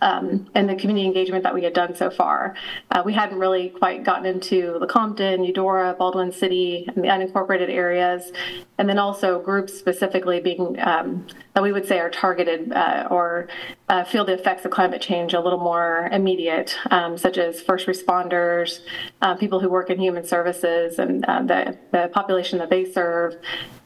um, 0.00 0.48
and 0.54 0.68
the 0.68 0.74
community 0.74 1.06
engagement 1.06 1.42
that 1.44 1.54
we 1.54 1.62
had 1.64 1.72
done 1.72 1.94
so 1.94 2.10
far. 2.10 2.54
Uh, 2.90 3.02
we 3.04 3.12
hadn't 3.12 3.38
really 3.38 3.70
quite 3.70 4.04
gotten 4.04 4.26
into 4.26 4.78
Lecompton, 4.78 5.44
Eudora, 5.44 5.94
Baldwin 5.98 6.32
City, 6.32 6.88
and 6.94 7.04
the 7.04 7.08
unincorporated 7.08 7.70
areas, 7.70 8.32
and 8.78 8.88
then 8.88 8.98
also 8.98 9.40
groups 9.40 9.74
specifically 9.74 10.40
being 10.40 10.76
um, 10.80 11.26
that 11.54 11.62
we 11.62 11.72
would 11.72 11.86
say 11.86 11.98
are 11.98 12.10
targeted 12.10 12.72
uh, 12.72 13.08
or 13.10 13.48
uh, 13.88 14.04
feel 14.04 14.24
the 14.24 14.34
effects 14.34 14.64
of 14.64 14.70
climate 14.70 15.00
change 15.00 15.32
a 15.32 15.40
little 15.40 15.58
more 15.58 16.08
immediate, 16.12 16.76
um, 16.90 17.16
such 17.16 17.38
as 17.38 17.60
first 17.62 17.86
responders, 17.86 18.80
uh, 19.22 19.34
people 19.34 19.60
who 19.60 19.70
work 19.70 19.88
in 19.88 19.98
human 19.98 20.24
services, 20.24 20.98
and 20.98 21.24
uh, 21.24 21.42
the, 21.42 21.78
the 21.92 22.10
population 22.12 22.58
that 22.58 22.68
they 22.68 22.84
serve, 22.84 23.36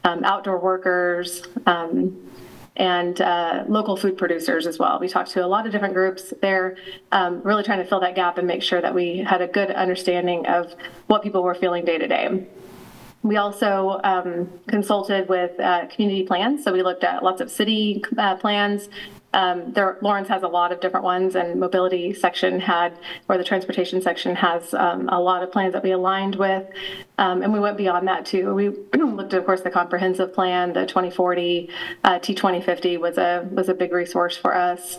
um, 0.05 0.25
outdoor 0.25 0.59
workers. 0.59 1.43
Um, 1.67 2.30
and 2.81 3.21
uh, 3.21 3.65
local 3.69 3.95
food 3.95 4.17
producers 4.17 4.67
as 4.67 4.79
well. 4.79 4.99
We 4.99 5.07
talked 5.07 5.31
to 5.33 5.45
a 5.45 5.47
lot 5.47 5.67
of 5.67 5.73
different 5.73 5.93
groups 5.93 6.33
there, 6.41 6.79
um, 7.13 7.43
really 7.43 7.63
trying 7.63 7.81
to 7.81 7.85
fill 7.85 8.01
that 8.01 8.15
gap 8.15 8.39
and 8.39 8.47
make 8.47 8.63
sure 8.63 8.81
that 8.81 8.95
we 8.95 9.19
had 9.19 9.43
a 9.43 9.47
good 9.47 9.71
understanding 9.71 10.47
of 10.47 10.75
what 11.07 11.23
people 11.23 11.43
were 11.43 11.55
feeling 11.55 11.85
day 11.85 11.99
to 11.99 12.09
day. 12.09 12.47
We 13.23 13.37
also 13.37 14.01
um, 14.03 14.49
consulted 14.67 15.29
with 15.29 15.61
uh, 15.61 15.89
community 15.89 16.23
plans, 16.23 16.65
so 16.65 16.73
we 16.73 16.83
looked 16.83 17.05
at 17.05 17.23
lots 17.23 17.43
of 17.43 17.51
city 17.51 18.03
uh, 18.17 18.37
plans. 18.37 18.89
Um, 19.33 19.73
there, 19.73 19.97
Lawrence 20.01 20.29
has 20.29 20.43
a 20.43 20.49
lot 20.49 20.73
of 20.73 20.81
different 20.81 21.05
ones, 21.05 21.37
and 21.37 21.61
mobility 21.61 22.13
section 22.13 22.61
had, 22.61 22.99
or 23.29 23.39
the 23.39 23.45
transportation 23.45 24.03
section 24.03 24.35
has 24.35 24.75
um, 24.75 25.09
a 25.09 25.21
lot 25.21 25.43
of 25.43 25.53
plans 25.53 25.73
that 25.75 25.83
we 25.83 25.93
aligned 25.93 26.35
with, 26.35 26.67
um, 27.19 27.43
and 27.43 27.53
we 27.53 27.61
went 27.61 27.77
beyond 27.77 28.09
that 28.09 28.27
too. 28.27 28.55
We 28.55 28.69
looked 28.95 29.33
at, 29.33 29.39
of 29.41 29.47
course, 29.47 29.61
the 29.61 29.71
comprehensive 29.71 30.35
plan, 30.35 30.73
the 30.73 30.85
2040 30.87 31.71
uh, 32.03 32.19
T2050 32.19 32.99
was 32.99 33.19
a 33.19 33.47
was 33.53 33.69
a 33.69 33.75
big 33.75 33.93
resource 33.93 34.37
for 34.37 34.55
us. 34.55 34.99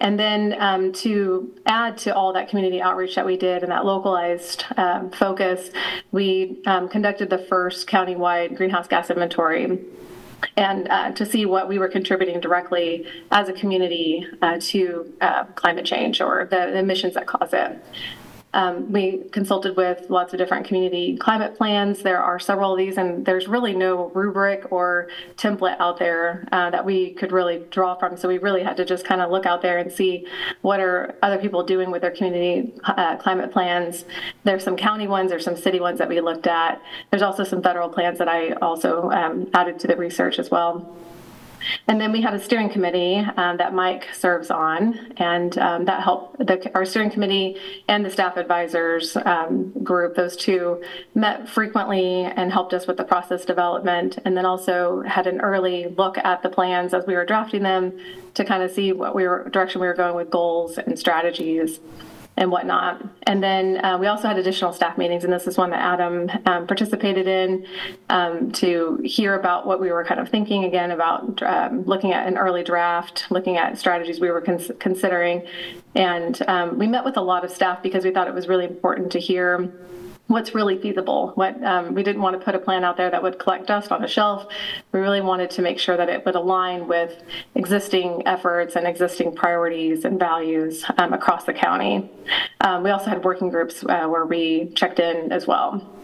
And 0.00 0.18
then 0.18 0.54
um, 0.60 0.92
to 0.94 1.52
add 1.66 1.98
to 1.98 2.14
all 2.14 2.32
that 2.32 2.48
community 2.48 2.80
outreach 2.80 3.16
that 3.16 3.26
we 3.26 3.36
did 3.36 3.62
and 3.64 3.72
that 3.72 3.84
localized 3.84 4.64
um, 4.76 5.10
focus, 5.10 5.70
we 6.12 6.62
um, 6.66 6.88
conducted 6.88 7.30
the 7.30 7.38
first 7.38 7.88
countywide 7.88 8.56
greenhouse 8.56 8.86
gas 8.86 9.10
inventory 9.10 9.80
and 10.56 10.88
uh, 10.88 11.12
to 11.12 11.26
see 11.26 11.46
what 11.46 11.68
we 11.68 11.78
were 11.78 11.88
contributing 11.88 12.40
directly 12.40 13.06
as 13.30 13.48
a 13.48 13.52
community 13.52 14.26
uh, 14.42 14.58
to 14.60 15.12
uh, 15.20 15.44
climate 15.54 15.84
change 15.84 16.20
or 16.20 16.46
the, 16.50 16.56
the 16.56 16.78
emissions 16.78 17.14
that 17.14 17.26
cause 17.26 17.52
it. 17.52 17.82
Um, 18.54 18.90
we 18.90 19.24
consulted 19.30 19.76
with 19.76 20.08
lots 20.08 20.32
of 20.32 20.38
different 20.38 20.66
community 20.66 21.16
climate 21.16 21.56
plans. 21.56 22.02
There 22.02 22.20
are 22.20 22.38
several 22.38 22.72
of 22.72 22.78
these, 22.78 22.96
and 22.96 23.24
there's 23.24 23.46
really 23.46 23.74
no 23.74 24.08
rubric 24.14 24.72
or 24.72 25.08
template 25.36 25.78
out 25.78 25.98
there 25.98 26.48
uh, 26.50 26.70
that 26.70 26.84
we 26.84 27.12
could 27.12 27.30
really 27.30 27.64
draw 27.70 27.94
from. 27.94 28.16
So 28.16 28.26
we 28.26 28.38
really 28.38 28.62
had 28.62 28.76
to 28.78 28.84
just 28.84 29.04
kind 29.04 29.20
of 29.20 29.30
look 29.30 29.44
out 29.44 29.60
there 29.60 29.78
and 29.78 29.92
see 29.92 30.26
what 30.62 30.80
are 30.80 31.14
other 31.22 31.38
people 31.38 31.62
doing 31.62 31.90
with 31.90 32.02
their 32.02 32.10
community 32.10 32.72
uh, 32.84 33.16
climate 33.16 33.52
plans. 33.52 34.04
There's 34.44 34.64
some 34.64 34.76
county 34.76 35.08
ones, 35.08 35.30
there's 35.30 35.44
some 35.44 35.56
city 35.56 35.80
ones 35.80 35.98
that 35.98 36.08
we 36.08 36.20
looked 36.20 36.46
at. 36.46 36.80
There's 37.10 37.22
also 37.22 37.44
some 37.44 37.62
federal 37.62 37.90
plans 37.90 38.18
that 38.18 38.28
I 38.28 38.52
also 38.52 39.10
um, 39.10 39.48
added 39.52 39.78
to 39.80 39.86
the 39.86 39.96
research 39.96 40.38
as 40.38 40.50
well. 40.50 40.96
And 41.86 42.00
then 42.00 42.12
we 42.12 42.20
have 42.22 42.34
a 42.34 42.40
steering 42.40 42.70
committee 42.70 43.16
um, 43.36 43.56
that 43.56 43.74
Mike 43.74 44.08
serves 44.14 44.50
on, 44.50 45.12
and 45.16 45.56
um, 45.58 45.84
that 45.86 46.02
helped 46.02 46.38
the, 46.38 46.70
our 46.74 46.84
steering 46.84 47.10
committee 47.10 47.56
and 47.88 48.04
the 48.04 48.10
staff 48.10 48.36
advisors 48.36 49.16
um, 49.24 49.72
group. 49.82 50.14
Those 50.14 50.36
two 50.36 50.82
met 51.14 51.48
frequently 51.48 52.24
and 52.24 52.52
helped 52.52 52.74
us 52.74 52.86
with 52.86 52.96
the 52.96 53.04
process 53.04 53.44
development, 53.44 54.18
and 54.24 54.36
then 54.36 54.44
also 54.44 55.02
had 55.02 55.26
an 55.26 55.40
early 55.40 55.88
look 55.96 56.18
at 56.18 56.42
the 56.42 56.48
plans 56.48 56.94
as 56.94 57.06
we 57.06 57.14
were 57.14 57.24
drafting 57.24 57.62
them 57.62 57.98
to 58.34 58.44
kind 58.44 58.62
of 58.62 58.70
see 58.70 58.92
what 58.92 59.14
we 59.14 59.26
were 59.26 59.48
direction 59.50 59.80
we 59.80 59.86
were 59.86 59.94
going 59.94 60.14
with 60.14 60.30
goals 60.30 60.78
and 60.78 60.98
strategies 60.98 61.80
and 62.38 62.52
whatnot. 62.52 63.04
And 63.24 63.42
then 63.42 63.84
uh, 63.84 63.98
we 63.98 64.06
also 64.06 64.28
had 64.28 64.38
additional 64.38 64.72
staff 64.72 64.96
meetings, 64.96 65.24
and 65.24 65.32
this 65.32 65.46
is 65.48 65.58
one 65.58 65.70
that 65.70 65.80
Adam 65.80 66.30
um, 66.46 66.66
participated 66.68 67.26
in 67.26 67.66
um, 68.08 68.52
to 68.52 69.00
hear 69.04 69.34
about 69.34 69.66
what 69.66 69.80
we 69.80 69.90
were 69.90 70.04
kind 70.04 70.20
of 70.20 70.28
thinking 70.28 70.64
again 70.64 70.92
about 70.92 71.42
um, 71.42 71.82
looking 71.82 72.12
at 72.12 72.28
an 72.28 72.38
early 72.38 72.62
draft, 72.62 73.26
looking 73.30 73.56
at 73.56 73.76
strategies 73.76 74.20
we 74.20 74.30
were 74.30 74.40
cons- 74.40 74.70
considering. 74.78 75.44
And 75.96 76.40
um, 76.48 76.78
we 76.78 76.86
met 76.86 77.04
with 77.04 77.16
a 77.16 77.20
lot 77.20 77.44
of 77.44 77.50
staff 77.50 77.82
because 77.82 78.04
we 78.04 78.12
thought 78.12 78.28
it 78.28 78.34
was 78.34 78.46
really 78.46 78.64
important 78.64 79.10
to 79.12 79.18
hear 79.18 79.72
what's 80.28 80.54
really 80.54 80.78
feasible. 80.78 81.32
What 81.34 81.62
um, 81.64 81.94
we 81.94 82.02
didn't 82.02 82.22
want 82.22 82.38
to 82.38 82.44
put 82.44 82.54
a 82.54 82.58
plan 82.58 82.84
out 82.84 82.96
there 82.96 83.10
that 83.10 83.22
would 83.22 83.38
collect 83.38 83.66
dust 83.66 83.90
on 83.90 84.04
a 84.04 84.08
shelf. 84.08 84.46
We 84.92 85.00
really 85.00 85.22
wanted 85.22 85.50
to 85.50 85.62
make 85.62 85.78
sure 85.78 85.96
that 85.96 86.08
it 86.08 86.24
would 86.24 86.36
align 86.36 86.86
with 86.86 87.22
existing 87.54 88.22
efforts 88.26 88.76
and 88.76 88.86
existing 88.86 89.34
priorities 89.34 90.04
and 90.04 90.18
values 90.18 90.84
um, 90.98 91.12
across 91.12 91.44
the 91.44 91.54
county. 91.54 92.10
Um, 92.60 92.82
we 92.82 92.90
also 92.90 93.06
had 93.06 93.24
working 93.24 93.48
groups 93.48 93.82
uh, 93.84 94.06
where 94.06 94.26
we 94.26 94.70
checked 94.74 95.00
in 95.00 95.32
as 95.32 95.46
well. 95.46 95.97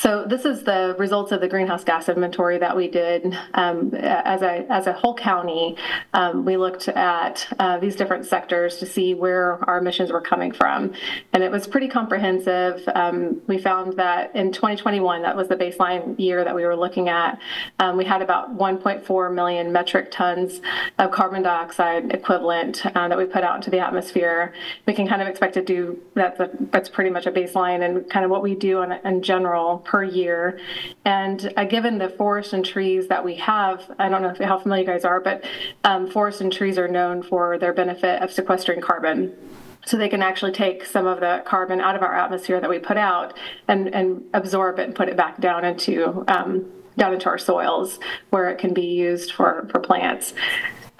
So 0.00 0.24
this 0.26 0.46
is 0.46 0.62
the 0.62 0.96
results 0.98 1.30
of 1.30 1.42
the 1.42 1.48
greenhouse 1.48 1.84
gas 1.84 2.08
inventory 2.08 2.56
that 2.56 2.74
we 2.74 2.88
did 2.88 3.36
um, 3.52 3.94
as 3.94 4.40
a 4.40 4.64
as 4.70 4.86
a 4.86 4.94
whole 4.94 5.14
county. 5.14 5.76
Um, 6.14 6.46
we 6.46 6.56
looked 6.56 6.88
at 6.88 7.46
uh, 7.58 7.76
these 7.76 7.96
different 7.96 8.24
sectors 8.24 8.78
to 8.78 8.86
see 8.86 9.12
where 9.12 9.62
our 9.68 9.76
emissions 9.76 10.10
were 10.10 10.22
coming 10.22 10.52
from, 10.52 10.94
and 11.34 11.42
it 11.42 11.50
was 11.50 11.66
pretty 11.66 11.86
comprehensive. 11.86 12.82
Um, 12.94 13.42
we 13.46 13.58
found 13.58 13.98
that 13.98 14.34
in 14.34 14.52
2021, 14.52 15.20
that 15.20 15.36
was 15.36 15.48
the 15.48 15.56
baseline 15.56 16.18
year 16.18 16.44
that 16.44 16.54
we 16.54 16.64
were 16.64 16.76
looking 16.76 17.10
at. 17.10 17.38
Um, 17.78 17.98
we 17.98 18.06
had 18.06 18.22
about 18.22 18.56
1.4 18.56 19.34
million 19.34 19.70
metric 19.70 20.10
tons 20.10 20.62
of 20.98 21.10
carbon 21.10 21.42
dioxide 21.42 22.10
equivalent 22.12 22.86
uh, 22.86 23.06
that 23.06 23.18
we 23.18 23.26
put 23.26 23.44
out 23.44 23.56
into 23.56 23.68
the 23.68 23.80
atmosphere. 23.80 24.54
We 24.86 24.94
can 24.94 25.06
kind 25.06 25.20
of 25.20 25.28
expect 25.28 25.52
to 25.54 25.62
do 25.62 26.00
that's 26.14 26.40
a, 26.40 26.48
that's 26.72 26.88
pretty 26.88 27.10
much 27.10 27.26
a 27.26 27.30
baseline 27.30 27.84
and 27.84 28.08
kind 28.08 28.24
of 28.24 28.30
what 28.30 28.42
we 28.42 28.54
do 28.54 28.80
in, 28.80 28.92
in 29.04 29.22
general 29.22 29.84
per 29.90 30.04
year. 30.04 30.60
And 31.04 31.52
uh, 31.56 31.64
given 31.64 31.98
the 31.98 32.10
forests 32.10 32.52
and 32.52 32.64
trees 32.64 33.08
that 33.08 33.24
we 33.24 33.34
have, 33.36 33.90
I 33.98 34.08
don't 34.08 34.22
know 34.22 34.28
if, 34.30 34.38
how 34.38 34.56
familiar 34.56 34.84
you 34.84 34.88
guys 34.88 35.04
are, 35.04 35.20
but 35.20 35.42
um, 35.82 36.08
forests 36.08 36.40
and 36.40 36.52
trees 36.52 36.78
are 36.78 36.86
known 36.86 37.24
for 37.24 37.58
their 37.58 37.72
benefit 37.72 38.22
of 38.22 38.32
sequestering 38.32 38.80
carbon. 38.80 39.36
So 39.86 39.96
they 39.96 40.08
can 40.08 40.22
actually 40.22 40.52
take 40.52 40.84
some 40.84 41.08
of 41.08 41.18
the 41.18 41.42
carbon 41.44 41.80
out 41.80 41.96
of 41.96 42.02
our 42.02 42.14
atmosphere 42.14 42.60
that 42.60 42.70
we 42.70 42.78
put 42.78 42.98
out 42.98 43.36
and, 43.66 43.92
and 43.92 44.22
absorb 44.32 44.78
it 44.78 44.86
and 44.86 44.94
put 44.94 45.08
it 45.08 45.16
back 45.16 45.40
down 45.40 45.64
into 45.64 46.24
um, 46.28 46.70
down 46.96 47.14
into 47.14 47.28
our 47.28 47.38
soils 47.38 47.98
where 48.28 48.50
it 48.50 48.58
can 48.58 48.74
be 48.74 48.82
used 48.82 49.32
for, 49.32 49.66
for 49.70 49.80
plants 49.80 50.34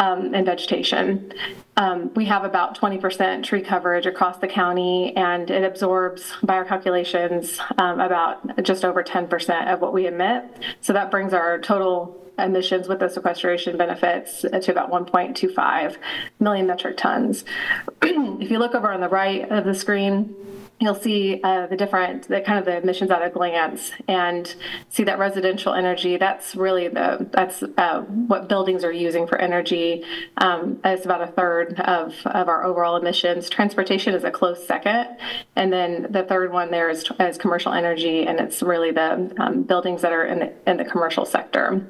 um, 0.00 0.34
and 0.34 0.44
vegetation. 0.44 1.32
Um, 1.76 2.12
we 2.14 2.24
have 2.24 2.44
about 2.44 2.78
20% 2.78 3.44
tree 3.44 3.62
coverage 3.62 4.06
across 4.06 4.38
the 4.38 4.48
county, 4.48 5.14
and 5.16 5.50
it 5.50 5.62
absorbs, 5.62 6.32
by 6.42 6.54
our 6.54 6.64
calculations, 6.64 7.60
um, 7.78 8.00
about 8.00 8.62
just 8.64 8.84
over 8.84 9.04
10% 9.04 9.72
of 9.72 9.80
what 9.80 9.92
we 9.92 10.06
emit. 10.06 10.44
So 10.80 10.92
that 10.94 11.10
brings 11.10 11.32
our 11.32 11.58
total 11.60 12.16
emissions 12.38 12.88
with 12.88 13.00
the 13.00 13.08
sequestration 13.08 13.76
benefits 13.76 14.40
to 14.40 14.70
about 14.70 14.90
1.25 14.90 15.96
million 16.38 16.66
metric 16.66 16.96
tons. 16.96 17.44
if 18.02 18.50
you 18.50 18.58
look 18.58 18.74
over 18.74 18.90
on 18.92 19.00
the 19.00 19.08
right 19.08 19.48
of 19.50 19.64
the 19.64 19.74
screen, 19.74 20.34
you'll 20.80 20.94
see 20.94 21.40
uh, 21.44 21.66
the 21.66 21.76
different, 21.76 22.26
the 22.28 22.40
kind 22.40 22.58
of 22.58 22.64
the 22.64 22.78
emissions 22.78 23.10
at 23.10 23.22
a 23.22 23.28
glance, 23.28 23.92
and 24.08 24.54
see 24.88 25.04
that 25.04 25.18
residential 25.18 25.74
energy. 25.74 26.16
That's 26.16 26.56
really 26.56 26.88
the 26.88 27.28
that's 27.30 27.62
uh, 27.62 28.00
what 28.00 28.48
buildings 28.48 28.82
are 28.82 28.92
using 28.92 29.26
for 29.26 29.38
energy. 29.38 30.02
Um, 30.38 30.80
it's 30.84 31.04
about 31.04 31.22
a 31.22 31.26
third 31.26 31.78
of 31.80 32.14
of 32.24 32.48
our 32.48 32.64
overall 32.64 32.96
emissions. 32.96 33.50
Transportation 33.50 34.14
is 34.14 34.24
a 34.24 34.30
close 34.30 34.66
second, 34.66 35.18
and 35.54 35.72
then 35.72 36.06
the 36.10 36.22
third 36.22 36.50
one 36.50 36.70
there 36.70 36.88
is, 36.88 37.04
is 37.20 37.36
commercial 37.36 37.72
energy, 37.72 38.26
and 38.26 38.40
it's 38.40 38.62
really 38.62 38.90
the 38.90 39.34
um, 39.38 39.62
buildings 39.62 40.00
that 40.02 40.12
are 40.12 40.24
in 40.24 40.38
the, 40.38 40.70
in 40.70 40.78
the 40.78 40.84
commercial 40.84 41.26
sector. 41.26 41.86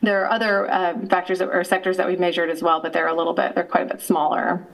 There 0.00 0.24
are 0.24 0.30
other 0.30 0.70
uh, 0.70 1.06
factors 1.08 1.40
that, 1.40 1.48
or 1.48 1.62
sectors 1.64 1.98
that 1.98 2.06
we 2.06 2.16
measured 2.16 2.48
as 2.48 2.62
well, 2.62 2.80
but 2.80 2.92
they're 2.92 3.08
a 3.08 3.14
little 3.14 3.34
bit, 3.34 3.54
they're 3.54 3.64
quite 3.64 3.82
a 3.82 3.94
bit 3.94 4.00
smaller. 4.00 4.66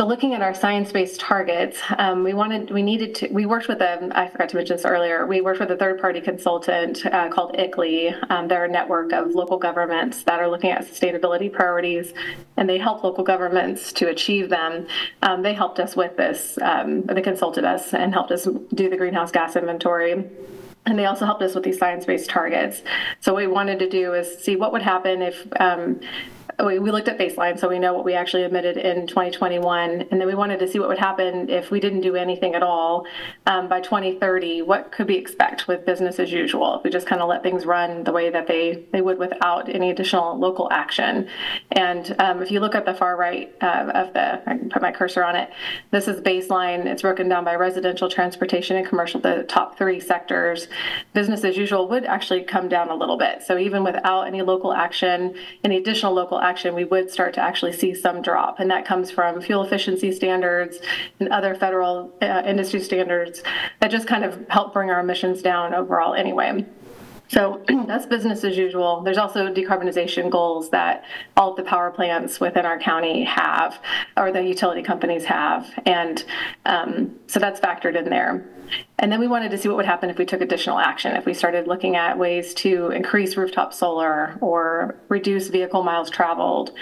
So 0.00 0.06
looking 0.06 0.32
at 0.32 0.40
our 0.40 0.54
science-based 0.54 1.20
targets, 1.20 1.78
um, 1.98 2.24
we 2.24 2.32
wanted, 2.32 2.70
we 2.70 2.82
needed 2.82 3.14
to, 3.16 3.28
we 3.28 3.44
worked 3.44 3.68
with 3.68 3.82
a, 3.82 4.08
I 4.12 4.28
forgot 4.28 4.48
to 4.48 4.56
mention 4.56 4.76
this 4.78 4.86
earlier, 4.86 5.26
we 5.26 5.42
worked 5.42 5.60
with 5.60 5.70
a 5.72 5.76
third-party 5.76 6.22
consultant 6.22 7.04
uh, 7.04 7.28
called 7.28 7.54
ICLEI. 7.58 8.30
Um, 8.30 8.48
they're 8.48 8.64
a 8.64 8.68
network 8.70 9.12
of 9.12 9.32
local 9.32 9.58
governments 9.58 10.22
that 10.22 10.40
are 10.40 10.48
looking 10.48 10.70
at 10.70 10.86
sustainability 10.86 11.52
priorities, 11.52 12.14
and 12.56 12.66
they 12.66 12.78
help 12.78 13.04
local 13.04 13.22
governments 13.22 13.92
to 13.92 14.08
achieve 14.08 14.48
them. 14.48 14.86
Um, 15.20 15.42
they 15.42 15.52
helped 15.52 15.78
us 15.78 15.94
with 15.94 16.16
this, 16.16 16.58
um, 16.62 17.02
they 17.02 17.20
consulted 17.20 17.66
us 17.66 17.92
and 17.92 18.14
helped 18.14 18.30
us 18.30 18.48
do 18.72 18.88
the 18.88 18.96
greenhouse 18.96 19.30
gas 19.30 19.54
inventory. 19.54 20.24
And 20.86 20.98
they 20.98 21.04
also 21.04 21.26
helped 21.26 21.42
us 21.42 21.54
with 21.54 21.64
these 21.64 21.76
science-based 21.76 22.30
targets. 22.30 22.80
So 23.20 23.34
what 23.34 23.40
we 23.40 23.48
wanted 23.48 23.78
to 23.80 23.88
do 23.90 24.14
is 24.14 24.42
see 24.42 24.56
what 24.56 24.72
would 24.72 24.80
happen 24.80 25.20
if 25.20 25.46
um, 25.60 26.00
we, 26.66 26.78
we 26.78 26.90
looked 26.90 27.08
at 27.08 27.18
baseline, 27.18 27.58
so 27.58 27.68
we 27.68 27.78
know 27.78 27.94
what 27.94 28.04
we 28.04 28.14
actually 28.14 28.42
emitted 28.44 28.76
in 28.76 29.06
2021, 29.06 30.02
and 30.10 30.20
then 30.20 30.26
we 30.26 30.34
wanted 30.34 30.58
to 30.60 30.68
see 30.68 30.78
what 30.78 30.88
would 30.88 30.98
happen 30.98 31.48
if 31.48 31.70
we 31.70 31.78
didn't 31.78 32.00
do 32.00 32.16
anything 32.16 32.54
at 32.54 32.62
all 32.62 33.06
um, 33.46 33.68
by 33.68 33.80
2030. 33.80 34.62
What 34.62 34.90
could 34.90 35.06
we 35.06 35.16
expect 35.16 35.68
with 35.68 35.86
business 35.86 36.18
as 36.18 36.32
usual 36.32 36.78
if 36.78 36.84
we 36.84 36.90
just 36.90 37.06
kind 37.06 37.22
of 37.22 37.28
let 37.28 37.42
things 37.42 37.66
run 37.66 38.04
the 38.04 38.12
way 38.12 38.30
that 38.30 38.46
they 38.46 38.84
they 38.92 39.00
would 39.00 39.18
without 39.18 39.68
any 39.68 39.90
additional 39.90 40.38
local 40.38 40.70
action? 40.72 41.28
And 41.72 42.16
um, 42.18 42.42
if 42.42 42.50
you 42.50 42.60
look 42.60 42.74
at 42.74 42.84
the 42.84 42.94
far 42.94 43.16
right 43.16 43.54
uh, 43.60 43.90
of 43.94 44.14
the, 44.14 44.42
I 44.48 44.56
can 44.56 44.70
put 44.70 44.82
my 44.82 44.92
cursor 44.92 45.22
on 45.22 45.36
it. 45.36 45.50
This 45.90 46.08
is 46.08 46.20
baseline. 46.20 46.86
It's 46.86 47.02
broken 47.02 47.28
down 47.28 47.44
by 47.44 47.54
residential, 47.54 48.08
transportation, 48.08 48.76
and 48.76 48.86
commercial. 48.86 49.20
The 49.20 49.44
top 49.44 49.76
three 49.76 50.00
sectors. 50.00 50.68
Business 51.12 51.44
as 51.44 51.56
usual 51.56 51.86
would 51.88 52.04
actually 52.04 52.42
come 52.42 52.68
down 52.68 52.88
a 52.88 52.94
little 52.94 53.18
bit. 53.18 53.42
So 53.42 53.58
even 53.58 53.84
without 53.84 54.22
any 54.22 54.42
local 54.42 54.72
action, 54.72 55.34
any 55.62 55.76
additional 55.76 56.12
local 56.14 56.30
additional 56.30 56.49
action, 56.50 56.74
we 56.74 56.84
would 56.84 57.10
start 57.10 57.32
to 57.34 57.40
actually 57.40 57.72
see 57.72 57.94
some 57.94 58.22
drop. 58.22 58.58
And 58.60 58.70
that 58.70 58.84
comes 58.84 59.10
from 59.10 59.40
fuel 59.40 59.62
efficiency 59.62 60.10
standards 60.12 60.78
and 61.20 61.28
other 61.28 61.54
federal 61.54 62.12
uh, 62.20 62.42
industry 62.44 62.80
standards 62.80 63.42
that 63.80 63.90
just 63.90 64.06
kind 64.06 64.24
of 64.24 64.48
help 64.48 64.72
bring 64.72 64.90
our 64.90 65.00
emissions 65.00 65.42
down 65.42 65.74
overall 65.74 66.14
anyway. 66.14 66.66
So 67.28 67.62
that's 67.86 68.06
business 68.06 68.42
as 68.42 68.56
usual. 68.56 69.02
There's 69.02 69.18
also 69.18 69.46
decarbonization 69.54 70.30
goals 70.30 70.70
that 70.70 71.04
all 71.36 71.52
of 71.52 71.56
the 71.56 71.62
power 71.62 71.90
plants 71.90 72.40
within 72.40 72.66
our 72.66 72.78
county 72.78 73.22
have, 73.24 73.78
or 74.16 74.32
the 74.32 74.42
utility 74.42 74.82
companies 74.82 75.24
have. 75.24 75.70
And 75.86 76.24
um, 76.66 77.14
so 77.28 77.38
that's 77.38 77.60
factored 77.60 77.96
in 77.96 78.10
there. 78.10 78.44
And 78.98 79.10
then 79.10 79.18
we 79.18 79.28
wanted 79.28 79.50
to 79.52 79.58
see 79.58 79.68
what 79.68 79.78
would 79.78 79.86
happen 79.86 80.10
if 80.10 80.18
we 80.18 80.26
took 80.26 80.42
additional 80.42 80.78
action, 80.78 81.16
if 81.16 81.24
we 81.24 81.32
started 81.32 81.66
looking 81.66 81.96
at 81.96 82.18
ways 82.18 82.52
to 82.54 82.90
increase 82.90 83.34
rooftop 83.36 83.72
solar 83.72 84.36
or 84.42 84.96
reduce 85.08 85.48
vehicle 85.48 85.82
miles 85.82 86.10
traveled, 86.10 86.72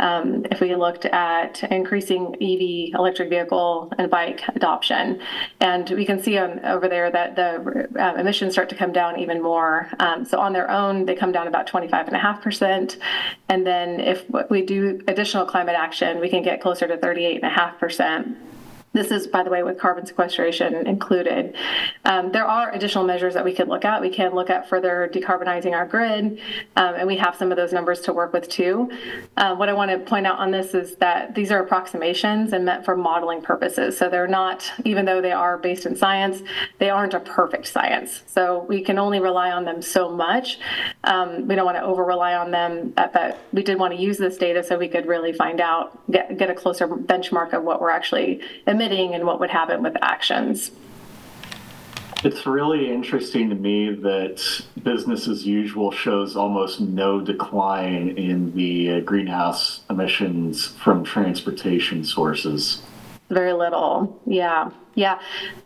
um, 0.00 0.44
if 0.50 0.60
we 0.60 0.74
looked 0.74 1.04
at 1.06 1.62
increasing 1.70 2.34
EV, 2.40 2.98
electric 2.98 3.28
vehicle, 3.30 3.92
and 3.96 4.10
bike 4.10 4.42
adoption. 4.56 5.20
And 5.60 5.88
we 5.90 6.04
can 6.04 6.20
see 6.20 6.36
on, 6.36 6.64
over 6.64 6.88
there 6.88 7.12
that 7.12 7.36
the 7.36 7.88
uh, 7.96 8.14
emissions 8.18 8.54
start 8.54 8.68
to 8.70 8.74
come 8.74 8.92
down 8.92 9.20
even 9.20 9.40
more. 9.40 9.88
Um, 10.00 10.24
so 10.24 10.40
on 10.40 10.52
their 10.52 10.68
own, 10.68 11.06
they 11.06 11.14
come 11.14 11.30
down 11.30 11.46
about 11.46 11.68
25.5%. 11.68 12.96
And 13.48 13.64
then 13.64 14.00
if 14.00 14.24
we 14.50 14.62
do 14.62 15.00
additional 15.06 15.46
climate 15.46 15.76
action, 15.78 16.18
we 16.18 16.28
can 16.28 16.42
get 16.42 16.60
closer 16.60 16.88
to 16.88 16.96
38.5%. 16.96 18.47
This 18.92 19.10
is, 19.10 19.26
by 19.26 19.42
the 19.42 19.50
way, 19.50 19.62
with 19.62 19.78
carbon 19.78 20.06
sequestration 20.06 20.86
included. 20.86 21.54
Um, 22.04 22.32
there 22.32 22.46
are 22.46 22.72
additional 22.72 23.04
measures 23.04 23.34
that 23.34 23.44
we 23.44 23.52
could 23.52 23.68
look 23.68 23.84
at. 23.84 24.00
We 24.00 24.10
can 24.10 24.34
look 24.34 24.50
at 24.50 24.68
further 24.68 25.10
decarbonizing 25.12 25.72
our 25.72 25.86
grid, 25.86 26.40
um, 26.76 26.94
and 26.94 27.06
we 27.06 27.16
have 27.18 27.36
some 27.36 27.50
of 27.50 27.56
those 27.56 27.72
numbers 27.72 28.00
to 28.02 28.12
work 28.12 28.32
with 28.32 28.48
too. 28.48 28.90
Uh, 29.36 29.54
what 29.56 29.68
I 29.68 29.72
want 29.72 29.90
to 29.90 29.98
point 29.98 30.26
out 30.26 30.38
on 30.38 30.50
this 30.50 30.74
is 30.74 30.96
that 30.96 31.34
these 31.34 31.52
are 31.52 31.62
approximations 31.62 32.52
and 32.52 32.64
meant 32.64 32.84
for 32.84 32.96
modeling 32.96 33.42
purposes. 33.42 33.96
So 33.98 34.08
they're 34.08 34.26
not, 34.26 34.70
even 34.84 35.04
though 35.04 35.20
they 35.20 35.32
are 35.32 35.58
based 35.58 35.86
in 35.86 35.94
science, 35.94 36.42
they 36.78 36.90
aren't 36.90 37.14
a 37.14 37.20
perfect 37.20 37.66
science. 37.66 38.22
So 38.26 38.64
we 38.68 38.82
can 38.82 38.98
only 38.98 39.20
rely 39.20 39.50
on 39.50 39.64
them 39.64 39.82
so 39.82 40.08
much. 40.10 40.58
Um, 41.04 41.46
we 41.46 41.54
don't 41.54 41.66
want 41.66 41.76
to 41.76 41.82
over 41.82 42.04
rely 42.04 42.34
on 42.34 42.50
them, 42.50 42.92
but, 42.96 43.38
we 43.52 43.62
did 43.62 43.78
want 43.78 43.94
to 43.94 44.00
use 44.00 44.18
this 44.18 44.36
data 44.36 44.62
so 44.62 44.78
we 44.78 44.88
could 44.88 45.06
really 45.06 45.32
find 45.32 45.60
out, 45.60 45.98
get, 46.10 46.36
get 46.38 46.50
a 46.50 46.54
closer 46.54 46.86
benchmark 46.86 47.52
of 47.52 47.62
what 47.64 47.80
we're 47.80 47.90
actually 47.90 48.40
and 48.80 49.24
what 49.24 49.40
would 49.40 49.50
happen 49.50 49.82
with 49.82 49.96
actions. 50.02 50.70
It's 52.24 52.46
really 52.46 52.90
interesting 52.90 53.48
to 53.50 53.54
me 53.54 53.94
that 53.94 54.64
business 54.82 55.28
as 55.28 55.46
usual 55.46 55.92
shows 55.92 56.34
almost 56.34 56.80
no 56.80 57.20
decline 57.20 58.08
in 58.18 58.52
the 58.56 58.94
uh, 58.94 59.00
greenhouse 59.00 59.82
emissions 59.88 60.66
from 60.66 61.04
transportation 61.04 62.02
sources. 62.02 62.82
Very 63.30 63.52
little. 63.52 64.20
Yeah. 64.26 64.70
Yeah. 64.94 65.20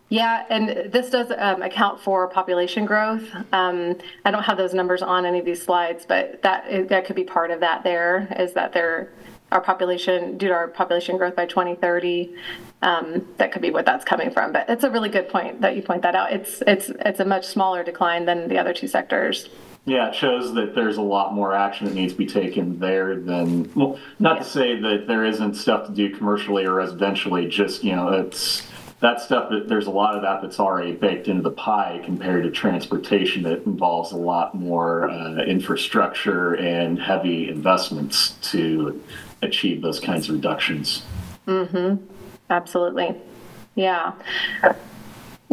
Yeah. 0.09 0.45
And 0.49 0.91
this 0.91 1.09
does 1.09 1.31
um, 1.35 1.63
account 1.63 1.99
for 1.99 2.27
population 2.27 2.85
growth. 2.85 3.23
Um, 3.51 3.97
I 4.23 4.29
don't 4.29 4.43
have 4.43 4.57
those 4.57 4.75
numbers 4.75 5.01
on 5.01 5.25
any 5.25 5.39
of 5.39 5.45
these 5.45 5.63
slides, 5.63 6.05
but 6.05 6.43
that 6.43 6.89
that 6.89 7.05
could 7.05 7.15
be 7.15 7.23
part 7.23 7.49
of 7.49 7.61
that 7.61 7.83
there 7.83 8.27
is 8.37 8.53
that 8.53 8.73
there 8.73 9.11
our 9.53 9.61
population 9.61 10.37
due 10.37 10.47
to 10.47 10.53
our 10.53 10.67
population 10.67 11.17
growth 11.17 11.35
by 11.35 11.45
2030 11.45 12.35
um, 12.81 13.25
that 13.37 13.51
could 13.51 13.61
be 13.61 13.71
what 13.71 13.85
that's 13.85 14.03
coming 14.03 14.29
from. 14.29 14.51
But 14.51 14.69
it's 14.69 14.83
a 14.83 14.89
really 14.89 15.09
good 15.09 15.29
point 15.29 15.61
that 15.61 15.75
you 15.75 15.81
point 15.81 16.01
that 16.01 16.15
out. 16.15 16.33
It's 16.33 16.61
it's 16.67 16.89
it's 16.99 17.19
a 17.19 17.25
much 17.25 17.47
smaller 17.47 17.83
decline 17.83 18.25
than 18.25 18.49
the 18.49 18.57
other 18.57 18.73
two 18.73 18.87
sectors. 18.87 19.49
Yeah, 19.85 20.09
it 20.09 20.15
shows 20.15 20.53
that 20.53 20.75
there's 20.75 20.97
a 20.97 21.01
lot 21.01 21.33
more 21.33 21.53
action 21.53 21.87
that 21.87 21.93
needs 21.93 22.13
to 22.13 22.17
be 22.17 22.25
taken 22.25 22.79
there 22.79 23.19
than, 23.19 23.69
well, 23.73 23.99
not 24.17 24.37
to 24.37 24.45
say 24.45 24.79
that 24.79 25.07
there 25.07 25.25
isn't 25.25 25.55
stuff 25.55 25.87
to 25.87 25.93
do 25.93 26.15
commercially 26.15 26.63
or 26.63 26.71
residentially, 26.71 27.49
just, 27.49 27.83
you 27.83 27.93
know, 27.93 28.07
it's, 28.07 28.65
that 29.01 29.19
stuff, 29.19 29.49
that 29.49 29.67
there's 29.67 29.87
a 29.87 29.91
lot 29.91 30.15
of 30.15 30.21
that 30.21 30.41
that's 30.41 30.57
already 30.57 30.93
baked 30.93 31.27
into 31.27 31.41
the 31.41 31.51
pie 31.51 32.01
compared 32.05 32.43
to 32.43 32.51
transportation 32.51 33.43
that 33.43 33.65
involves 33.65 34.13
a 34.13 34.17
lot 34.17 34.55
more 34.55 35.09
uh, 35.09 35.43
infrastructure 35.43 36.53
and 36.53 36.97
heavy 36.97 37.49
investments 37.49 38.37
to 38.41 39.03
achieve 39.43 39.81
those 39.81 39.99
kinds 39.99 40.29
of 40.29 40.35
reductions. 40.35 41.03
Mm-hmm. 41.47 42.03
Absolutely. 42.49 43.15
Yeah. 43.75 44.13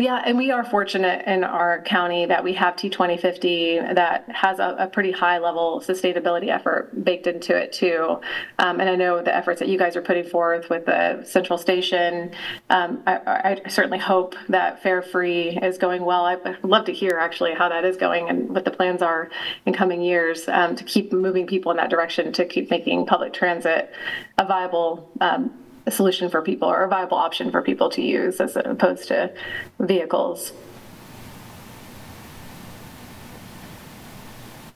Yeah, 0.01 0.23
and 0.25 0.39
we 0.39 0.51
are 0.51 0.65
fortunate 0.65 1.27
in 1.27 1.45
our 1.45 1.83
county 1.83 2.25
that 2.25 2.43
we 2.43 2.55
have 2.55 2.75
T2050 2.77 3.97
that 3.97 4.27
has 4.31 4.59
a, 4.59 4.75
a 4.79 4.87
pretty 4.87 5.13
high 5.13 5.37
level 5.37 5.83
sustainability 5.87 6.49
effort 6.49 7.05
baked 7.05 7.27
into 7.27 7.55
it 7.55 7.75
too. 7.75 8.19
Um, 8.59 8.81
and 8.81 8.89
I 8.89 8.97
know 8.97 9.23
the 9.23 9.35
efforts 9.37 9.59
that 9.59 9.69
you 9.69 9.77
guys 9.79 9.97
are 9.97 10.01
putting 10.01 10.25
forth 10.25 10.71
with 10.71 10.87
the 10.87 11.23
central 11.25 11.59
station. 11.59 12.31
Um, 12.71 13.03
I, 13.07 13.61
I 13.67 13.69
certainly 13.69 13.99
hope 13.99 14.37
that 14.49 14.83
Fare 14.83 15.03
Free 15.03 15.59
is 15.59 15.77
going 15.77 16.03
well. 16.03 16.25
I'd 16.25 16.65
love 16.65 16.87
to 16.87 16.95
hear 16.95 17.19
actually 17.21 17.53
how 17.53 17.69
that 17.69 17.85
is 17.85 17.99
going 17.99 18.31
and 18.31 18.49
what 18.55 18.65
the 18.65 18.71
plans 18.71 19.03
are 19.03 19.29
in 19.67 19.75
coming 19.75 20.01
years 20.01 20.49
um, 20.49 20.77
to 20.77 20.85
keep 20.85 21.13
moving 21.13 21.47
people 21.47 21.73
in 21.73 21.77
that 21.77 21.91
direction 21.91 22.33
to 22.33 22.47
keep 22.47 22.71
making 22.71 23.05
public 23.05 23.35
transit 23.35 23.93
a 24.39 24.47
viable 24.47 25.11
um, 25.21 25.53
a 25.87 25.91
solution 25.91 26.31
for 26.31 26.43
people 26.43 26.69
or 26.69 26.83
a 26.83 26.89
viable 26.89 27.17
option 27.17 27.51
for 27.51 27.63
people 27.63 27.91
to 27.91 28.03
use 28.03 28.41
as 28.41 28.57
opposed 28.57 29.09
to 29.09 29.33
vehicles. 29.79 30.53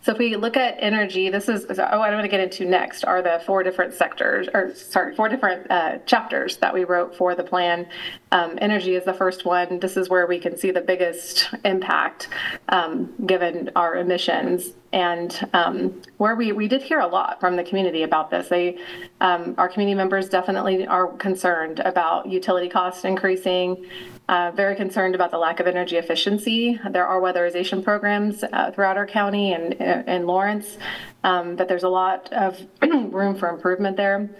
So 0.05 0.12
if 0.12 0.19
we 0.19 0.37
look 0.37 0.59
at 0.59 0.77
energy, 0.81 1.31
this 1.31 1.49
is, 1.49 1.64
oh, 1.64 1.75
what 1.77 1.81
I'm 1.81 2.12
going 2.12 2.25
to 2.25 2.29
get 2.29 2.40
into 2.40 2.67
next 2.67 3.07
are 3.07 3.23
the 3.23 3.43
four 3.47 3.62
different 3.62 3.95
sectors, 3.95 4.49
or 4.53 4.75
sorry, 4.75 5.14
four 5.17 5.31
different 5.31 5.71
uh, 5.71 5.97
chapters 6.05 6.59
that 6.59 6.75
we 6.75 6.85
wrote 6.85 7.17
for 7.17 7.35
the 7.35 7.43
plan. 7.43 7.87
Um, 8.31 8.59
energy 8.61 8.97
is 8.97 9.07
the 9.07 9.14
first 9.14 9.47
one. 9.47 9.81
This 9.81 9.97
is 9.97 10.11
where 10.11 10.27
we 10.27 10.38
can 10.38 10.59
see 10.59 10.71
the 10.71 10.83
biggest 10.83 11.49
impact 11.64 12.29
um, 12.69 13.14
given 13.25 13.71
our 13.77 13.97
emissions. 13.97 14.75
And 14.93 15.49
um, 15.55 16.03
where 16.19 16.37
we, 16.37 16.53
we 16.53 16.69
did 16.69 16.83
hear 16.83 17.01
a 17.01 17.07
lot 17.07 17.40
from 17.40 17.57
the 17.57 17.64
community 17.64 18.03
about 18.03 18.31
this. 18.31 18.49
They, 18.49 18.77
um, 19.23 19.55
our 19.57 19.71
community 19.71 19.97
members 19.97 20.29
definitely 20.29 20.87
are 20.87 21.07
concerned 21.17 21.81
about 21.81 22.29
utility 22.29 22.69
costs 22.69 23.07
increasing, 23.07 23.87
uh, 24.28 24.50
very 24.54 24.74
concerned 24.74 25.14
about 25.14 25.30
the 25.30 25.38
lack 25.38 25.60
of 25.60 25.66
energy 25.66 25.96
efficiency. 25.96 26.80
There 26.90 27.06
are 27.06 27.20
weatherization 27.20 27.84
programs 27.84 28.42
uh, 28.42 28.70
throughout 28.70 28.96
our 28.96 29.06
county 29.06 29.52
and 29.52 29.74
in 29.74 30.26
Lawrence, 30.26 30.78
um, 31.22 31.56
but 31.56 31.68
there's 31.68 31.82
a 31.82 31.88
lot 31.88 32.32
of 32.32 32.58
room 32.82 33.34
for 33.34 33.48
improvement 33.48 33.96
there. 33.96 34.30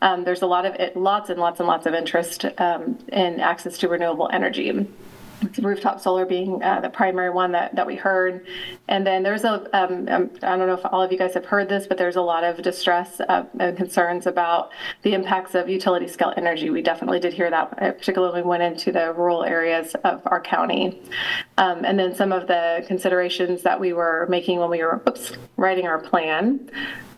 Um, 0.00 0.24
there's 0.24 0.42
a 0.42 0.46
lot 0.46 0.64
of 0.64 0.74
it, 0.76 0.96
lots 0.96 1.30
and 1.30 1.38
lots 1.38 1.60
and 1.60 1.66
lots 1.66 1.86
of 1.86 1.94
interest 1.94 2.46
um, 2.58 2.98
in 3.08 3.40
access 3.40 3.78
to 3.78 3.88
renewable 3.88 4.30
energy 4.32 4.86
rooftop 5.58 6.00
solar 6.00 6.24
being 6.24 6.62
uh, 6.62 6.80
the 6.80 6.90
primary 6.90 7.30
one 7.30 7.52
that, 7.52 7.74
that 7.74 7.86
we 7.86 7.96
heard. 7.96 8.46
And 8.88 9.06
then 9.06 9.22
there's 9.22 9.44
a 9.44 9.54
um, 9.76 10.08
um, 10.08 10.30
I 10.42 10.56
don't 10.56 10.66
know 10.66 10.74
if 10.74 10.84
all 10.84 11.02
of 11.02 11.10
you 11.12 11.18
guys 11.18 11.34
have 11.34 11.44
heard 11.44 11.68
this, 11.68 11.86
but 11.86 11.98
there's 11.98 12.16
a 12.16 12.22
lot 12.22 12.44
of 12.44 12.62
distress 12.62 13.20
uh, 13.20 13.44
and 13.58 13.76
concerns 13.76 14.26
about 14.26 14.70
the 15.02 15.14
impacts 15.14 15.54
of 15.54 15.68
utility 15.68 16.08
scale 16.08 16.32
energy. 16.36 16.70
We 16.70 16.82
definitely 16.82 17.20
did 17.20 17.32
hear 17.32 17.50
that, 17.50 17.82
uh, 17.82 17.92
particularly 17.92 18.34
when 18.34 18.44
we 18.44 18.48
went 18.48 18.62
into 18.62 18.92
the 18.92 19.12
rural 19.12 19.44
areas 19.44 19.94
of 20.04 20.22
our 20.26 20.40
county. 20.40 21.00
Um, 21.58 21.84
and 21.84 21.98
then 21.98 22.14
some 22.14 22.32
of 22.32 22.46
the 22.46 22.84
considerations 22.86 23.62
that 23.62 23.78
we 23.78 23.92
were 23.92 24.26
making 24.28 24.58
when 24.58 24.70
we 24.70 24.82
were 24.82 25.02
oops, 25.08 25.32
writing 25.56 25.86
our 25.86 25.98
plan 25.98 26.70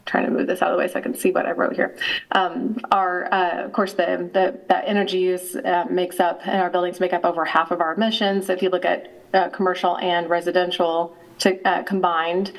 trying 0.06 0.24
to 0.24 0.30
move 0.30 0.46
this 0.46 0.62
out 0.62 0.70
of 0.70 0.76
the 0.76 0.78
way 0.78 0.88
so 0.88 0.98
I 0.98 1.02
can 1.02 1.14
see 1.14 1.32
what 1.32 1.46
I 1.46 1.52
wrote 1.52 1.74
here. 1.74 1.96
Um, 2.32 2.78
our, 2.90 3.32
uh, 3.32 3.64
of 3.64 3.72
course, 3.72 3.92
the, 3.92 4.30
the 4.32 4.58
that 4.68 4.84
energy 4.86 5.18
use 5.18 5.56
uh, 5.56 5.84
makes 5.90 6.20
up, 6.20 6.40
and 6.46 6.60
our 6.60 6.70
buildings 6.70 7.00
make 7.00 7.12
up 7.12 7.24
over 7.24 7.44
half 7.44 7.70
of 7.70 7.80
our 7.80 7.94
emissions. 7.94 8.48
If 8.48 8.62
you 8.62 8.70
look 8.70 8.84
at 8.84 9.24
uh, 9.34 9.48
commercial 9.50 9.98
and 9.98 10.30
residential 10.30 11.16
to, 11.40 11.60
uh, 11.68 11.82
combined, 11.82 12.52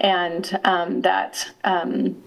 and 0.00 0.58
um, 0.64 1.02
that 1.02 1.52
um, 1.64 2.22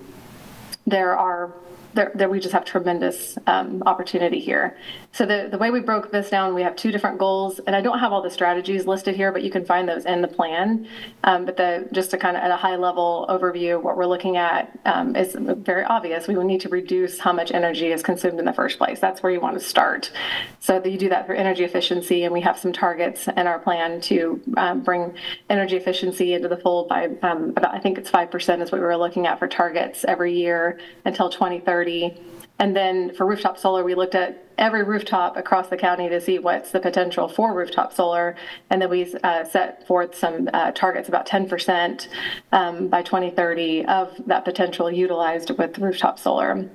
there 0.85 1.17
are 1.17 1.53
there, 1.93 2.29
we 2.29 2.39
just 2.39 2.53
have 2.53 2.63
tremendous 2.63 3.37
um, 3.47 3.81
opportunity 3.85 4.39
here. 4.39 4.77
So 5.11 5.25
the, 5.25 5.47
the 5.49 5.57
way 5.57 5.71
we 5.71 5.79
broke 5.79 6.11
this 6.11 6.29
down, 6.29 6.53
we 6.53 6.61
have 6.61 6.75
two 6.75 6.91
different 6.91 7.17
goals, 7.17 7.59
and 7.59 7.75
I 7.75 7.81
don't 7.81 7.97
have 7.99 8.13
all 8.13 8.21
the 8.21 8.29
strategies 8.29 8.85
listed 8.85 9.15
here, 9.15 9.31
but 9.31 9.41
you 9.41 9.49
can 9.49 9.65
find 9.65 9.89
those 9.89 10.05
in 10.05 10.21
the 10.21 10.27
plan. 10.27 10.87
Um, 11.23 11.45
but 11.45 11.57
the 11.57 11.87
just 11.91 12.11
to 12.11 12.17
kind 12.17 12.37
of 12.37 12.43
at 12.43 12.51
a 12.51 12.55
high 12.55 12.75
level 12.75 13.25
overview, 13.29 13.81
what 13.81 13.97
we're 13.97 14.05
looking 14.05 14.37
at 14.37 14.77
um, 14.85 15.15
is 15.15 15.35
very 15.39 15.83
obvious. 15.83 16.27
We 16.27 16.35
will 16.35 16.43
need 16.43 16.61
to 16.61 16.69
reduce 16.69 17.19
how 17.19 17.33
much 17.33 17.51
energy 17.51 17.91
is 17.91 18.03
consumed 18.03 18.37
in 18.37 18.45
the 18.45 18.53
first 18.53 18.77
place. 18.77 18.99
That's 18.99 19.23
where 19.23 19.31
you 19.31 19.41
want 19.41 19.57
to 19.59 19.65
start. 19.65 20.11
So 20.59 20.83
you 20.83 20.97
do 20.97 21.09
that 21.09 21.25
through 21.25 21.37
energy 21.37 21.63
efficiency, 21.63 22.23
and 22.23 22.31
we 22.31 22.41
have 22.41 22.59
some 22.59 22.71
targets 22.71 23.27
in 23.27 23.47
our 23.47 23.59
plan 23.59 24.01
to 24.01 24.39
um, 24.55 24.81
bring 24.81 25.15
energy 25.49 25.77
efficiency 25.77 26.33
into 26.33 26.47
the 26.47 26.57
fold 26.57 26.89
by 26.89 27.07
um, 27.23 27.53
about 27.57 27.73
I 27.73 27.79
think 27.79 27.97
it's 27.97 28.09
five 28.09 28.29
percent 28.29 28.61
is 28.61 28.71
what 28.71 28.81
we 28.81 28.85
were 28.85 28.97
looking 28.97 29.25
at 29.25 29.39
for 29.39 29.47
targets 29.47 30.05
every 30.07 30.33
year 30.33 30.79
until 31.05 31.29
2030 31.29 31.57
2030. 31.67 32.36
And 32.59 32.75
then 32.75 33.13
for 33.13 33.25
rooftop 33.25 33.57
solar, 33.57 33.83
we 33.83 33.93
looked 33.93 34.15
at 34.15 34.43
every 34.57 34.83
rooftop 34.83 35.37
across 35.37 35.69
the 35.69 35.77
county 35.77 36.09
to 36.09 36.19
see 36.19 36.39
what's 36.39 36.71
the 36.71 36.79
potential 36.79 37.27
for 37.27 37.53
rooftop 37.53 37.93
solar. 37.93 38.35
And 38.69 38.81
then 38.81 38.89
we 38.89 39.13
uh, 39.23 39.43
set 39.45 39.85
forth 39.85 40.15
some 40.15 40.49
uh, 40.53 40.71
targets, 40.71 41.07
about 41.07 41.27
10% 41.27 42.07
um, 42.51 42.87
by 42.87 43.03
2030 43.03 43.85
of 43.85 44.19
that 44.25 44.43
potential 44.43 44.91
utilized 44.91 45.51
with 45.51 45.77
rooftop 45.77 46.17
solar. 46.17 46.67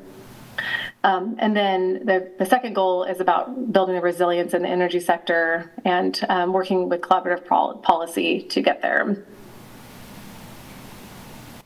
Um, 1.05 1.35
and 1.41 1.57
then 1.57 2.07
the, 2.07 2.31
the 2.39 2.47
second 2.47 2.75
goal 2.75 3.03
is 3.03 3.21
about 3.21 3.73
building 3.73 3.97
the 3.97 4.01
resilience 4.01 4.55
in 4.55 4.63
the 4.63 4.69
energy 4.69 5.01
sector 5.01 5.73
and 5.85 6.25
um, 6.29 6.53
working 6.53 6.89
with 6.89 7.01
collaborative 7.01 7.45
pol- 7.47 7.79
policy 7.79 8.43
to 8.43 8.63
get 8.63 8.83
there. 8.83 9.25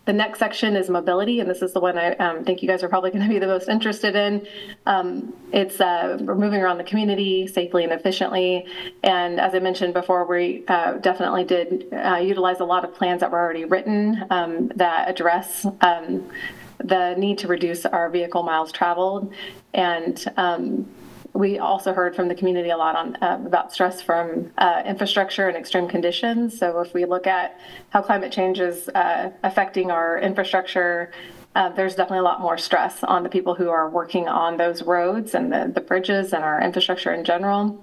The 0.06 0.12
next 0.12 0.38
section 0.38 0.76
is 0.76 0.88
mobility, 0.88 1.40
and 1.40 1.50
this 1.50 1.62
is 1.62 1.72
the 1.72 1.80
one 1.80 1.98
I 1.98 2.14
um, 2.14 2.44
think 2.44 2.62
you 2.62 2.68
guys 2.68 2.84
are 2.84 2.88
probably 2.88 3.10
going 3.14 3.24
to 3.24 3.28
be 3.28 3.40
the 3.40 3.46
most 3.48 3.68
interested 3.68 4.14
in. 4.14 4.46
Um, 4.86 5.34
it's 5.52 5.80
uh, 5.80 6.16
moving 6.20 6.62
around 6.62 6.78
the 6.78 6.84
community 6.84 7.48
safely 7.48 7.82
and 7.82 7.92
efficiently, 7.92 8.66
and 9.02 9.40
as 9.40 9.54
I 9.54 9.58
mentioned 9.58 9.94
before, 9.94 10.24
we 10.24 10.64
uh, 10.68 10.94
definitely 10.94 11.44
did 11.44 11.92
uh, 11.92 12.16
utilize 12.16 12.60
a 12.60 12.64
lot 12.64 12.84
of 12.84 12.94
plans 12.94 13.20
that 13.20 13.32
were 13.32 13.40
already 13.40 13.64
written 13.64 14.24
um, 14.30 14.68
that 14.76 15.08
address 15.08 15.66
um, 15.80 16.30
the 16.78 17.14
need 17.16 17.38
to 17.38 17.48
reduce 17.48 17.84
our 17.84 18.08
vehicle 18.08 18.44
miles 18.44 18.70
traveled, 18.70 19.34
and 19.74 20.24
um, 20.36 20.88
we 21.36 21.58
also 21.58 21.92
heard 21.92 22.16
from 22.16 22.28
the 22.28 22.34
community 22.34 22.70
a 22.70 22.76
lot 22.76 22.96
on 22.96 23.16
uh, 23.16 23.40
about 23.44 23.72
stress 23.72 24.00
from 24.00 24.50
uh, 24.58 24.82
infrastructure 24.86 25.48
and 25.48 25.56
extreme 25.56 25.88
conditions. 25.88 26.58
So 26.58 26.80
if 26.80 26.94
we 26.94 27.04
look 27.04 27.26
at 27.26 27.60
how 27.90 28.02
climate 28.02 28.32
change 28.32 28.58
is 28.60 28.88
uh, 28.88 29.30
affecting 29.42 29.90
our 29.90 30.18
infrastructure, 30.18 31.12
uh, 31.54 31.70
there's 31.70 31.94
definitely 31.94 32.18
a 32.18 32.22
lot 32.22 32.40
more 32.40 32.58
stress 32.58 33.02
on 33.02 33.22
the 33.22 33.28
people 33.30 33.54
who 33.54 33.70
are 33.70 33.88
working 33.88 34.28
on 34.28 34.56
those 34.56 34.82
roads 34.82 35.34
and 35.34 35.50
the, 35.52 35.70
the 35.74 35.80
bridges 35.80 36.32
and 36.32 36.44
our 36.44 36.60
infrastructure 36.60 37.12
in 37.12 37.24
general. 37.24 37.82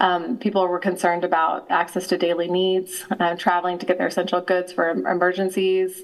Um, 0.00 0.36
people 0.36 0.66
were 0.68 0.78
concerned 0.78 1.24
about 1.24 1.70
access 1.70 2.06
to 2.08 2.18
daily 2.18 2.48
needs, 2.48 3.04
uh, 3.18 3.34
traveling 3.36 3.78
to 3.78 3.86
get 3.86 3.96
their 3.96 4.08
essential 4.08 4.40
goods 4.40 4.72
for 4.72 4.90
emergencies, 4.90 6.02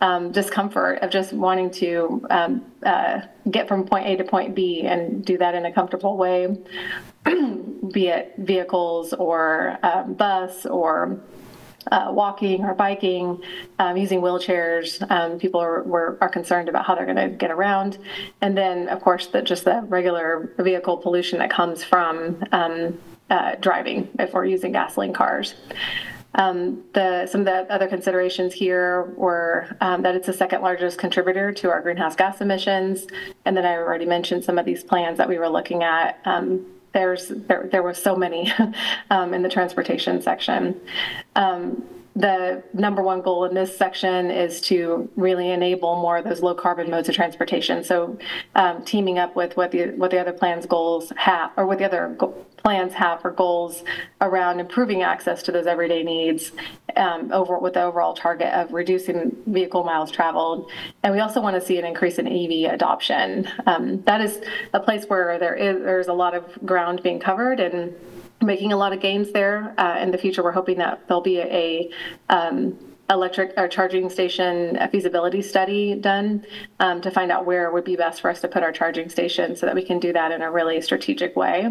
um, 0.00 0.30
discomfort 0.30 1.00
of 1.02 1.10
just 1.10 1.32
wanting 1.32 1.70
to 1.70 2.26
um, 2.30 2.64
uh, 2.84 3.20
get 3.50 3.66
from 3.66 3.84
point 3.84 4.06
A 4.06 4.16
to 4.16 4.24
point 4.24 4.54
B 4.54 4.82
and 4.82 5.24
do 5.24 5.38
that 5.38 5.54
in 5.54 5.66
a 5.66 5.72
comfortable 5.72 6.16
way, 6.16 6.56
be 7.24 8.08
it 8.08 8.34
vehicles 8.38 9.12
or 9.12 9.78
um, 9.82 10.14
bus 10.14 10.66
or 10.66 11.20
uh, 11.90 12.08
walking 12.10 12.64
or 12.64 12.74
biking, 12.74 13.42
um, 13.78 13.96
using 13.96 14.20
wheelchairs. 14.20 15.08
Um, 15.10 15.38
people 15.38 15.60
are, 15.60 15.82
were, 15.82 16.18
are 16.20 16.28
concerned 16.28 16.68
about 16.68 16.84
how 16.84 16.94
they're 16.94 17.06
going 17.06 17.16
to 17.16 17.28
get 17.28 17.50
around. 17.50 17.98
And 18.40 18.56
then, 18.56 18.88
of 18.88 19.00
course, 19.00 19.28
the, 19.28 19.42
just 19.42 19.64
the 19.64 19.82
regular 19.82 20.52
vehicle 20.58 20.98
pollution 20.98 21.38
that 21.38 21.50
comes 21.50 21.82
from 21.82 22.42
um, 22.52 22.98
uh, 23.30 23.56
driving 23.56 24.08
if 24.18 24.32
we're 24.32 24.44
using 24.44 24.72
gasoline 24.72 25.12
cars. 25.12 25.54
Um, 26.38 26.84
the, 26.94 27.26
some 27.26 27.42
of 27.42 27.46
the 27.46 27.72
other 27.72 27.88
considerations 27.88 28.54
here 28.54 29.12
were 29.16 29.76
um, 29.80 30.02
that 30.02 30.14
it's 30.14 30.28
the 30.28 30.32
second 30.32 30.62
largest 30.62 30.96
contributor 30.96 31.52
to 31.52 31.68
our 31.68 31.82
greenhouse 31.82 32.14
gas 32.14 32.40
emissions. 32.40 33.08
And 33.44 33.56
then 33.56 33.66
I 33.66 33.76
already 33.76 34.06
mentioned 34.06 34.44
some 34.44 34.56
of 34.56 34.64
these 34.64 34.84
plans 34.84 35.18
that 35.18 35.28
we 35.28 35.36
were 35.36 35.48
looking 35.48 35.82
at. 35.82 36.20
Um, 36.24 36.64
there's 36.94 37.28
there, 37.28 37.68
there 37.70 37.82
were 37.82 37.92
so 37.92 38.16
many 38.16 38.50
um, 39.10 39.34
in 39.34 39.42
the 39.42 39.48
transportation 39.48 40.22
section. 40.22 40.80
Um, 41.34 41.84
the 42.18 42.64
number 42.74 43.00
one 43.00 43.22
goal 43.22 43.44
in 43.44 43.54
this 43.54 43.76
section 43.76 44.28
is 44.28 44.60
to 44.60 45.08
really 45.14 45.50
enable 45.50 45.94
more 45.94 46.16
of 46.16 46.24
those 46.24 46.42
low 46.42 46.52
carbon 46.52 46.90
modes 46.90 47.08
of 47.08 47.14
transportation. 47.14 47.84
So, 47.84 48.18
um, 48.56 48.84
teaming 48.84 49.18
up 49.18 49.36
with 49.36 49.56
what 49.56 49.70
the 49.70 49.92
what 49.92 50.10
the 50.10 50.18
other 50.18 50.32
plans 50.32 50.66
goals 50.66 51.12
have, 51.16 51.52
or 51.56 51.64
what 51.64 51.78
the 51.78 51.84
other 51.84 52.16
go- 52.18 52.34
plans 52.56 52.92
have 52.94 53.22
for 53.22 53.30
goals 53.30 53.84
around 54.20 54.58
improving 54.58 55.02
access 55.02 55.44
to 55.44 55.52
those 55.52 55.68
everyday 55.68 56.02
needs, 56.02 56.50
um, 56.96 57.32
over 57.32 57.56
with 57.56 57.74
the 57.74 57.82
overall 57.82 58.14
target 58.14 58.52
of 58.52 58.72
reducing 58.72 59.36
vehicle 59.46 59.84
miles 59.84 60.10
traveled. 60.10 60.68
And 61.04 61.14
we 61.14 61.20
also 61.20 61.40
want 61.40 61.54
to 61.54 61.64
see 61.64 61.78
an 61.78 61.84
increase 61.84 62.18
in 62.18 62.26
EV 62.26 62.72
adoption. 62.74 63.48
Um, 63.66 64.02
that 64.02 64.20
is 64.20 64.40
a 64.74 64.80
place 64.80 65.04
where 65.04 65.38
there 65.38 65.54
is 65.54 65.84
there's 65.84 66.08
a 66.08 66.12
lot 66.12 66.34
of 66.34 66.44
ground 66.66 67.00
being 67.04 67.20
covered 67.20 67.60
and 67.60 67.94
making 68.40 68.72
a 68.72 68.76
lot 68.76 68.92
of 68.92 69.00
gains 69.00 69.32
there. 69.32 69.74
Uh, 69.78 69.98
in 70.00 70.10
the 70.10 70.18
future, 70.18 70.42
we're 70.42 70.52
hoping 70.52 70.78
that 70.78 71.06
there'll 71.08 71.20
be 71.20 71.38
a, 71.38 71.90
um, 72.28 72.78
electric 73.10 73.54
or 73.56 73.68
charging 73.68 74.10
station 74.10 74.78
feasibility 74.92 75.40
study 75.40 75.94
done 75.94 76.44
um, 76.78 77.00
to 77.00 77.10
find 77.10 77.32
out 77.32 77.46
where 77.46 77.70
would 77.70 77.84
be 77.84 77.96
best 77.96 78.20
for 78.20 78.30
us 78.30 78.40
to 78.40 78.48
put 78.48 78.62
our 78.62 78.72
charging 78.72 79.08
station 79.08 79.56
so 79.56 79.64
that 79.64 79.74
we 79.74 79.82
can 79.82 79.98
do 79.98 80.12
that 80.12 80.30
in 80.30 80.42
a 80.42 80.50
really 80.50 80.80
strategic 80.82 81.34
way. 81.34 81.68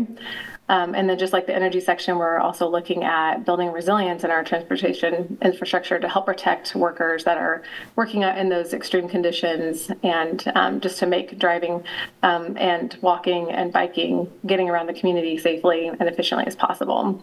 Um, 0.69 0.95
and 0.95 1.09
then 1.09 1.17
just 1.17 1.33
like 1.33 1.47
the 1.47 1.55
energy 1.55 1.79
section, 1.79 2.17
we're 2.17 2.39
also 2.39 2.67
looking 2.67 3.03
at 3.03 3.45
building 3.45 3.71
resilience 3.71 4.23
in 4.23 4.31
our 4.31 4.43
transportation 4.43 5.37
infrastructure 5.41 5.97
to 5.99 6.09
help 6.09 6.25
protect 6.25 6.75
workers 6.75 7.23
that 7.23 7.37
are 7.37 7.63
working 7.95 8.23
out 8.23 8.37
in 8.37 8.49
those 8.49 8.73
extreme 8.73 9.07
conditions 9.07 9.89
and 10.03 10.51
um, 10.55 10.81
just 10.81 10.99
to 10.99 11.05
make 11.05 11.39
driving 11.39 11.83
um, 12.23 12.57
and 12.57 12.97
walking 13.01 13.49
and 13.51 13.71
biking, 13.71 14.29
getting 14.45 14.69
around 14.69 14.87
the 14.87 14.93
community 14.93 15.37
safely 15.37 15.87
and 15.87 16.01
efficiently 16.01 16.45
as 16.45 16.55
possible. 16.55 17.21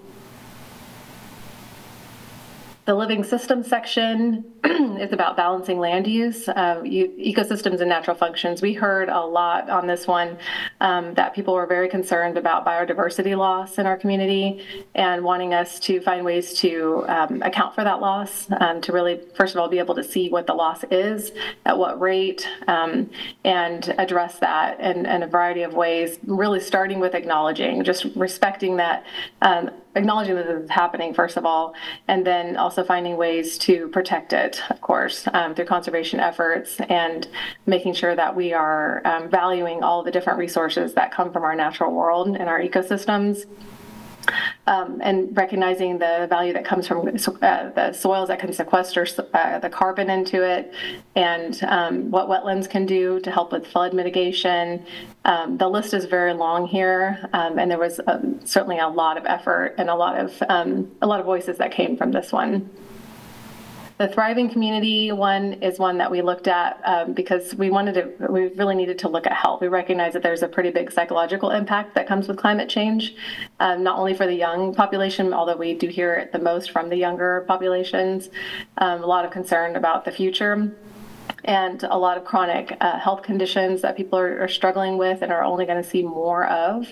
The 2.87 2.95
living 2.95 3.25
systems 3.25 3.67
section 3.67 4.45
is 4.65 5.11
about 5.11 5.39
balancing 5.39 5.79
land 5.79 6.07
use, 6.07 6.51
uh, 6.51 6.83
you, 6.85 7.09
ecosystems, 7.19 7.81
and 7.81 7.89
natural 7.89 8.15
functions. 8.15 8.61
We 8.61 8.75
heard 8.75 9.09
a 9.09 9.21
lot 9.21 9.71
on 9.71 9.87
this 9.87 10.07
one 10.07 10.37
um, 10.83 11.15
that 11.15 11.35
people 11.35 11.55
were 11.55 11.65
very 11.65 11.89
concerned 11.89 12.37
about 12.37 12.67
biodiversity 12.67 13.39
loss 13.39 13.79
in 13.79 13.87
our 13.87 13.97
community 13.97 14.63
and 14.95 15.25
wanting 15.25 15.55
us 15.55 15.81
to 15.81 16.03
find 16.03 16.27
ways 16.27 16.53
to 16.59 17.07
um, 17.09 17.41
account 17.41 17.75
for 17.75 17.85
that 17.85 18.01
loss, 18.01 18.49
um, 18.61 18.83
to 18.83 18.93
really, 18.93 19.19
first 19.35 19.55
of 19.55 19.61
all, 19.63 19.69
be 19.69 19.79
able 19.79 19.95
to 19.95 20.05
see 20.05 20.29
what 20.29 20.47
the 20.47 20.55
loss 20.55 20.85
is, 20.91 21.33
at 21.65 21.79
what 21.79 21.99
rate, 21.99 22.47
um, 22.69 23.09
and 23.47 23.95
address 23.97 24.39
that 24.41 24.79
in, 24.79 25.07
in, 25.07 25.23
a 25.23 25.27
variety 25.27 25.63
of 25.63 25.73
ways, 25.73 26.19
really 26.27 26.61
starting 26.61 27.01
with 27.01 27.15
acknowledging, 27.15 27.83
just 27.83 28.05
respecting 28.15 28.77
that 28.77 29.07
um, 29.41 29.71
acknowledging 29.97 30.35
that 30.35 30.47
this 30.47 30.65
is 30.65 30.71
happening, 30.71 31.15
first 31.15 31.37
of 31.37 31.47
all, 31.47 31.75
and 32.09 32.27
then 32.27 32.57
also 32.57 32.74
finding 32.83 33.17
ways 33.17 33.59
to 33.59 33.89
protect 33.89 34.33
it, 34.33 34.61
of 34.71 34.81
course, 34.81 35.29
um, 35.33 35.55
through 35.55 35.67
conservation 35.67 36.19
efforts 36.19 36.81
and 36.89 37.29
making 37.67 37.95
sure 37.95 38.17
that 38.17 38.35
we 38.35 38.53
are 38.53 39.01
um, 39.07 39.29
valuing 39.29 39.85
all 39.85 40.03
the 40.03 40.11
different 40.11 40.39
resources 40.39 40.95
that 40.95 41.13
come 41.13 41.33
from 41.33 41.45
our 41.45 41.55
natural 41.55 41.93
world 41.93 42.27
and 42.29 42.49
our 42.49 42.61
ecosystems. 42.61 43.45
Um, 44.67 45.01
and 45.03 45.37
recognizing 45.37 45.99
the 45.99 46.27
value 46.29 46.53
that 46.55 46.65
comes 46.65 46.89
from 46.89 47.07
uh, 47.07 47.71
the 47.71 47.93
soils 47.93 48.29
that 48.29 48.39
can 48.39 48.53
sequester 48.53 49.07
uh, 49.35 49.59
the 49.59 49.69
carbon 49.69 50.09
into 50.09 50.43
it, 50.43 50.73
and 51.15 51.63
um, 51.65 52.11
what 52.11 52.29
wetlands 52.29 52.69
can 52.69 52.87
do 52.87 53.21
to 53.21 53.31
help 53.31 53.53
with 53.53 53.67
flood 53.67 53.93
mitigation. 53.93 54.85
Um, 55.25 55.59
the 55.59 55.69
list 55.69 55.93
is 55.95 56.07
very 56.07 56.33
long 56.33 56.67
here, 56.67 57.29
um, 57.33 57.59
and 57.59 57.71
there 57.71 57.79
was 57.79 58.01
um, 58.07 58.41
certainly 58.47 58.79
a 58.79 58.89
lot 58.89 59.19
of 59.19 59.27
effort 59.27 59.75
and 59.79 59.91
a 59.91 59.95
lot 59.95 60.19
of 60.19 60.43
um, 60.49 60.91
a 61.03 61.07
lot 61.07 61.21
of 61.21 61.27
voices 61.27 61.59
that 61.59 61.71
came 61.73 61.97
from 61.97 62.13
this 62.13 62.33
one. 62.33 62.71
The 63.97 64.09
thriving 64.09 64.51
community 64.51 65.13
one 65.13 65.53
is 65.55 65.79
one 65.79 65.99
that 65.99 66.11
we 66.11 66.21
looked 66.21 66.49
at 66.49 66.81
um, 66.85 67.13
because 67.13 67.55
we 67.55 67.71
wanted 67.71 67.95
to, 67.95 68.33
we 68.33 68.49
really 68.49 68.75
needed 68.75 68.99
to 69.01 69.09
look 69.09 69.25
at 69.25 69.33
health. 69.33 69.61
We 69.61 69.69
recognize 69.69 70.15
that 70.15 70.23
there's 70.23 70.43
a 70.43 70.49
pretty 70.49 70.71
big 70.71 70.91
psychological 70.91 71.51
impact 71.51 71.95
that 71.95 72.09
comes 72.09 72.27
with 72.27 72.37
climate 72.37 72.69
change, 72.69 73.15
um, 73.61 73.85
not 73.85 73.97
only 73.97 74.13
for 74.13 74.27
the 74.27 74.35
young 74.35 74.75
population, 74.75 75.33
although 75.33 75.57
we 75.57 75.75
do 75.75 75.87
hear 75.87 76.15
it 76.15 76.33
the 76.33 76.41
most 76.41 76.73
from 76.73 76.89
the 76.89 76.97
younger 76.97 77.45
populations, 77.47 78.31
um, 78.79 79.01
a 79.01 79.07
lot 79.07 79.25
of 79.25 79.31
concern 79.31 79.77
about 79.77 80.05
the 80.05 80.11
future 80.11 80.75
and 81.45 81.83
a 81.85 81.97
lot 81.97 82.17
of 82.17 82.25
chronic 82.25 82.77
uh, 82.81 82.99
health 82.99 83.23
conditions 83.23 83.83
that 83.83 83.97
people 83.97 84.19
are, 84.19 84.43
are, 84.43 84.49
struggling 84.49 84.97
with 84.97 85.23
and 85.23 85.31
are 85.31 85.45
only 85.45 85.67
going 85.67 85.83
to 85.83 85.89
see 85.89 86.03
more 86.03 86.47
of. 86.47 86.91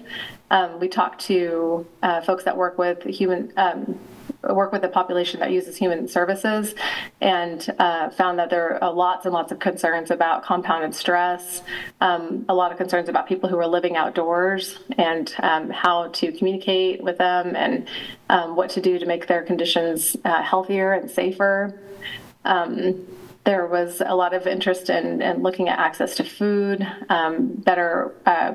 Um, 0.51 0.79
we 0.79 0.89
talked 0.89 1.23
to 1.23 1.87
uh, 2.03 2.21
folks 2.21 2.45
that 2.45 2.57
work 2.57 2.77
with 2.77 3.03
human 3.05 3.53
um, 3.57 3.99
work 4.43 4.73
with 4.73 4.85
a 4.85 4.89
population 4.89 5.41
that 5.41 5.51
uses 5.51 5.77
human 5.77 6.09
services 6.09 6.75
and 7.21 7.75
uh, 7.79 8.11
found 8.11 8.39
that 8.39 8.51
there 8.51 8.83
are 8.83 8.93
lots 8.93 9.25
and 9.25 9.33
lots 9.33 9.53
of 9.53 9.59
concerns 9.59 10.11
about 10.11 10.45
compounded 10.45 10.95
stress, 10.95 11.63
um, 12.01 12.45
a 12.49 12.55
lot 12.55 12.73
of 12.73 12.79
concerns 12.79 13.09
about 13.09 13.27
people 13.29 13.49
who 13.49 13.59
are 13.59 13.67
living 13.67 13.97
outdoors 13.97 14.79
and 14.99 15.35
um, 15.43 15.71
how 15.71 16.09
to 16.09 16.33
communicate 16.33 17.03
with 17.03 17.19
them 17.19 17.55
and 17.55 17.89
um, 18.29 18.57
what 18.57 18.71
to 18.71 18.81
do 18.81 18.99
to 18.99 19.07
make 19.07 19.27
their 19.27 19.43
conditions 19.43 20.17
uh, 20.25 20.43
healthier 20.43 20.93
and 20.93 21.11
safer. 21.11 21.81
Um, 22.45 23.07
there 23.45 23.67
was 23.67 24.01
a 24.05 24.15
lot 24.15 24.35
of 24.35 24.47
interest 24.47 24.89
in, 24.89 25.21
in 25.21 25.43
looking 25.43 25.69
at 25.69 25.79
access 25.79 26.17
to 26.17 26.25
food, 26.25 26.87
um, 27.09 27.49
better 27.49 28.15
uh, 28.25 28.55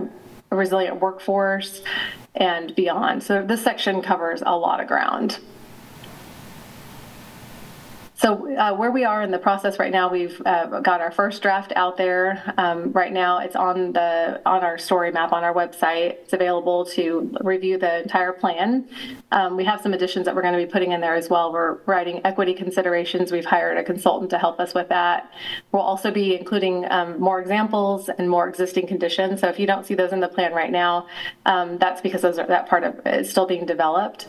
resilient 0.50 1.02
workforce, 1.02 1.82
and 2.36 2.74
beyond. 2.76 3.24
So 3.24 3.46
this 3.46 3.64
section 3.64 4.02
covers 4.02 4.42
a 4.46 4.56
lot 4.56 4.80
of 4.80 4.88
ground. 4.88 5.40
So 8.18 8.52
uh, 8.58 8.76
where 8.76 8.90
we 8.90 9.06
are 9.06 9.22
in 9.22 9.30
the 9.30 9.38
process 9.38 9.78
right 9.78 9.92
now, 9.92 10.10
we've 10.10 10.42
uh, 10.44 10.80
got 10.80 11.02
our 11.02 11.12
first 11.12 11.44
draft 11.44 11.72
out 11.76 11.98
there. 11.98 12.52
Um, 12.58 12.92
right 12.92 13.14
now, 13.14 13.38
it's 13.38 13.56
on 13.56 13.94
the 13.94 14.42
on 14.44 14.64
our 14.64 14.80
story 14.80 15.12
map 15.12 15.34
on 15.34 15.44
our 15.44 15.54
website. 15.54 16.14
It's 16.24 16.34
available 16.34 16.84
to 16.86 17.38
review 17.42 17.78
the 17.78 18.02
entire 18.02 18.34
plan. 18.34 18.90
Um, 19.32 19.56
we 19.56 19.66
have 19.66 19.82
some 19.82 19.94
additions 19.94 20.26
that 20.26 20.36
we're 20.36 20.42
going 20.42 20.60
to 20.60 20.66
be 20.66 20.66
putting 20.66 20.94
in 20.94 21.00
there 21.00 21.14
as 21.14 21.30
well. 21.30 21.54
We're 21.54 21.76
writing 21.86 22.22
equity 22.26 22.56
considerations. 22.56 23.32
We've 23.32 23.46
hired 23.46 23.78
a 23.78 23.84
consultant 23.84 24.32
to 24.32 24.40
help 24.40 24.60
us 24.60 24.74
with 24.74 24.90
that. 24.90 25.32
We'll 25.72 25.84
also 25.84 26.10
be 26.10 26.36
including 26.36 26.90
um, 26.90 27.20
more 27.20 27.40
examples 27.40 28.10
and 28.10 28.28
more 28.28 28.50
existing 28.50 28.88
conditions. 28.88 29.42
So 29.42 29.48
if 29.48 29.60
you 29.60 29.68
don't 29.68 29.86
see 29.86 29.94
those 29.94 30.12
in 30.12 30.22
the 30.22 30.28
plan 30.28 30.54
right 30.54 30.72
now, 30.72 31.06
um, 31.46 31.78
that's 31.78 32.02
because 32.02 32.24
those 32.24 32.40
are, 32.40 32.48
that 32.48 32.68
part 32.68 32.84
of 32.84 32.98
it 33.06 33.22
is 33.22 33.30
still 33.30 33.46
being 33.46 33.68
developed. 33.68 34.28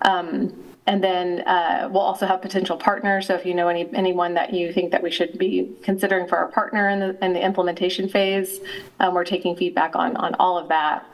Um, 0.00 0.65
and 0.86 1.02
then 1.02 1.40
uh, 1.40 1.88
we'll 1.90 2.02
also 2.02 2.26
have 2.26 2.40
potential 2.40 2.76
partners. 2.76 3.26
So 3.26 3.34
if 3.34 3.44
you 3.44 3.54
know 3.54 3.68
any 3.68 3.88
anyone 3.94 4.34
that 4.34 4.52
you 4.52 4.72
think 4.72 4.92
that 4.92 5.02
we 5.02 5.10
should 5.10 5.36
be 5.38 5.76
considering 5.82 6.28
for 6.28 6.36
our 6.38 6.48
partner 6.48 6.88
in 6.88 7.00
the 7.00 7.24
in 7.24 7.32
the 7.32 7.44
implementation 7.44 8.08
phase, 8.08 8.60
um, 9.00 9.14
we're 9.14 9.24
taking 9.24 9.56
feedback 9.56 9.96
on 9.96 10.16
on 10.16 10.34
all 10.34 10.56
of 10.56 10.68
that. 10.68 11.04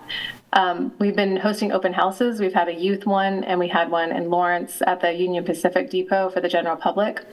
Um, 0.54 0.92
we've 0.98 1.16
been 1.16 1.38
hosting 1.38 1.72
open 1.72 1.94
houses. 1.94 2.38
We've 2.38 2.52
had 2.52 2.68
a 2.68 2.74
youth 2.74 3.06
one, 3.06 3.42
and 3.44 3.58
we 3.58 3.68
had 3.68 3.90
one 3.90 4.12
in 4.12 4.28
Lawrence 4.28 4.82
at 4.86 5.00
the 5.00 5.12
Union 5.12 5.44
Pacific 5.44 5.88
Depot 5.88 6.28
for 6.28 6.40
the 6.40 6.48
general 6.48 6.76
public. 6.76 7.24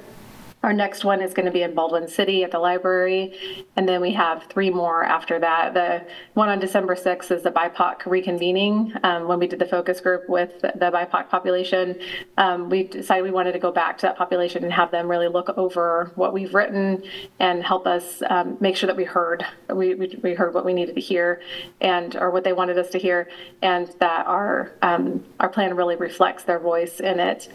Our 0.61 0.73
next 0.73 1.05
one 1.05 1.21
is 1.21 1.33
going 1.33 1.45
to 1.45 1.53
be 1.53 1.61
in 1.61 1.73
Baldwin 1.73 2.09
City 2.09 2.43
at 2.43 2.51
the 2.51 2.59
library, 2.59 3.65
and 3.77 3.87
then 3.87 4.01
we 4.01 4.11
have 4.11 4.43
three 4.49 4.69
more 4.69 5.05
after 5.05 5.39
that. 5.39 5.73
The 5.73 6.05
one 6.33 6.49
on 6.49 6.59
December 6.59 6.95
6th 6.95 7.31
is 7.31 7.43
the 7.43 7.51
BIPOC 7.51 8.01
reconvening. 8.01 9.01
Um, 9.05 9.29
when 9.29 9.39
we 9.39 9.47
did 9.47 9.59
the 9.59 9.65
focus 9.65 10.01
group 10.01 10.27
with 10.27 10.59
the 10.59 10.73
BIPOC 10.77 11.29
population, 11.29 11.97
um, 12.37 12.69
we 12.69 12.83
decided 12.83 13.23
we 13.23 13.31
wanted 13.31 13.53
to 13.53 13.59
go 13.59 13.71
back 13.71 13.97
to 13.99 14.07
that 14.07 14.17
population 14.17 14.65
and 14.65 14.73
have 14.73 14.91
them 14.91 15.07
really 15.07 15.29
look 15.29 15.47
over 15.57 16.11
what 16.15 16.33
we've 16.33 16.53
written 16.53 17.03
and 17.39 17.63
help 17.63 17.87
us 17.87 18.21
um, 18.29 18.57
make 18.59 18.75
sure 18.75 18.87
that 18.87 18.97
we 18.97 19.05
heard 19.05 19.45
we, 19.73 19.95
we, 19.95 20.19
we 20.21 20.33
heard 20.33 20.53
what 20.53 20.65
we 20.65 20.73
needed 20.73 20.95
to 20.95 21.01
hear 21.01 21.41
and 21.79 22.17
or 22.17 22.31
what 22.31 22.43
they 22.43 22.51
wanted 22.51 22.77
us 22.77 22.89
to 22.89 22.99
hear, 22.99 23.29
and 23.61 23.95
that 23.99 24.27
our 24.27 24.73
um, 24.81 25.23
our 25.39 25.47
plan 25.47 25.73
really 25.77 25.95
reflects 25.95 26.43
their 26.43 26.59
voice 26.59 26.99
in 26.99 27.21
it. 27.21 27.47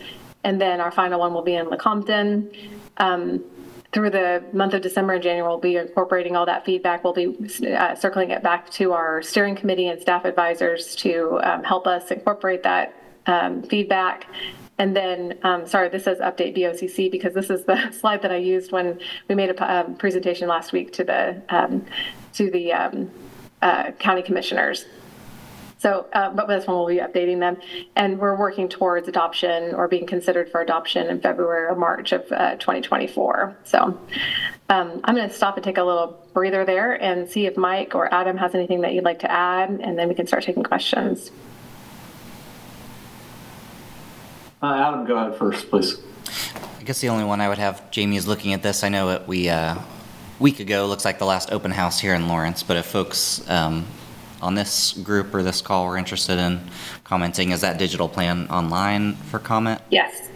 And 0.45 0.61
then 0.61 0.81
our 0.81 0.91
final 0.91 1.19
one 1.19 1.35
will 1.35 1.43
be 1.43 1.55
in 1.55 1.67
Lecompton. 1.67 2.55
Um, 2.99 3.43
through 3.93 4.11
the 4.11 4.45
month 4.53 4.75
of 4.75 4.83
December 4.83 5.15
and 5.15 5.23
January, 5.23 5.49
we'll 5.49 5.59
be 5.59 5.77
incorporating 5.77 6.35
all 6.35 6.47
that 6.47 6.65
feedback. 6.65 7.05
We'll 7.05 7.13
be 7.13 7.37
uh, 7.67 7.95
circling 7.95 8.31
it 8.31 8.43
back 8.43 8.69
to 8.71 8.93
our 8.93 9.23
steering 9.23 9.55
committee 9.55 9.87
and 9.87 10.01
staff 10.01 10.25
advisors 10.25 10.97
to 10.97 11.41
um, 11.45 11.63
help 11.63 11.87
us 11.87 12.11
incorporate 12.11 12.65
that 12.65 12.95
um, 13.27 13.63
feedback. 13.63 14.27
And 14.79 14.97
then, 14.97 15.39
um, 15.45 15.69
sorry, 15.69 15.89
this 15.89 16.05
says 16.05 16.19
update 16.19 16.57
BOCC 16.57 17.11
because 17.11 17.35
this 17.35 17.51
is 17.51 17.65
the 17.65 17.91
slide 18.01 18.23
that 18.23 18.33
I 18.33 18.37
used 18.37 18.73
when 18.73 18.99
we 19.29 19.37
made 19.37 19.51
a 19.51 19.73
um, 19.73 19.95
presentation 19.95 20.49
last 20.49 20.73
week 20.73 20.93
to 20.95 21.05
the 21.05 21.41
um, 21.49 21.87
to 22.33 22.51
the 22.51 22.73
um, 22.73 23.11
uh, 23.63 23.93
county 23.93 24.23
commissioners. 24.23 24.87
So, 25.85 26.07
uh, 26.15 26.31
but 26.31 26.49
this 26.49 26.67
one 26.67 26.79
we'll 26.79 26.87
be 26.87 26.97
updating 26.97 27.41
them, 27.41 27.59
and 27.95 28.19
we're 28.19 28.37
working 28.37 28.71
towards 28.71 29.07
adoption 29.07 29.75
or 29.75 29.87
being 29.87 30.07
considered 30.07 30.51
for 30.51 30.63
adoption 30.63 31.09
in 31.09 31.21
February 31.21 31.67
or 31.67 31.75
March 31.75 32.13
of 32.13 32.23
uh, 32.33 32.55
2024. 32.55 33.55
So, 33.65 34.01
um, 34.71 35.01
I'm 35.05 35.15
going 35.15 35.29
to 35.29 35.35
stop 35.35 35.59
and 35.59 35.63
take 35.63 35.77
a 35.77 35.83
little 35.83 36.27
breather 36.33 36.65
there 36.65 36.95
and 36.95 37.29
see 37.29 37.45
if 37.45 37.59
Mike 37.59 37.95
or 37.95 38.13
Adam 38.15 38.39
has 38.39 38.55
anything 38.55 38.81
that 38.81 38.95
you'd 38.95 39.05
like 39.05 39.19
to 39.19 39.31
add, 39.31 39.69
and 39.69 39.99
then 39.99 40.09
we 40.09 40.15
can 40.15 40.27
start 40.27 40.45
taking 40.45 40.63
questions. 40.63 41.31
Uh, 44.63 44.89
Adam, 44.89 45.05
go 45.05 45.19
ahead 45.19 45.39
first, 45.39 45.69
please. 45.69 46.01
I 46.81 46.83
guess 46.85 47.03
the 47.03 47.11
only 47.11 47.25
one 47.25 47.43
I 47.43 47.49
would 47.51 47.59
have, 47.59 47.91
Jamie 47.91 48.17
is 48.17 48.27
looking 48.27 48.55
at 48.55 48.63
this. 48.63 48.85
I 48.85 48.89
know 48.89 49.11
it, 49.11 49.29
we, 49.29 49.51
uh, 49.51 49.77
week 50.39 50.61
ago, 50.61 50.87
looks 50.87 51.05
like 51.05 51.19
the 51.19 51.27
last 51.27 51.53
open 51.53 51.73
house 51.73 52.01
here 52.01 52.15
in 52.15 52.27
Lawrence, 52.27 52.63
but 52.63 52.79
if 52.79 52.87
folks 52.87 53.47
um, 53.51 53.85
on 54.41 54.55
this 54.55 54.93
group 54.93 55.35
or 55.35 55.43
this 55.43 55.61
call 55.61 55.87
were 55.87 55.97
interested 55.97 56.39
in 56.39 56.61
commenting, 57.05 57.51
is 57.51 57.61
that 57.61 57.79
digital 57.79 58.09
plan 58.09 58.49
online 58.49 59.15
for 59.15 59.39
comment? 59.39 59.81
Yes, 59.91 60.29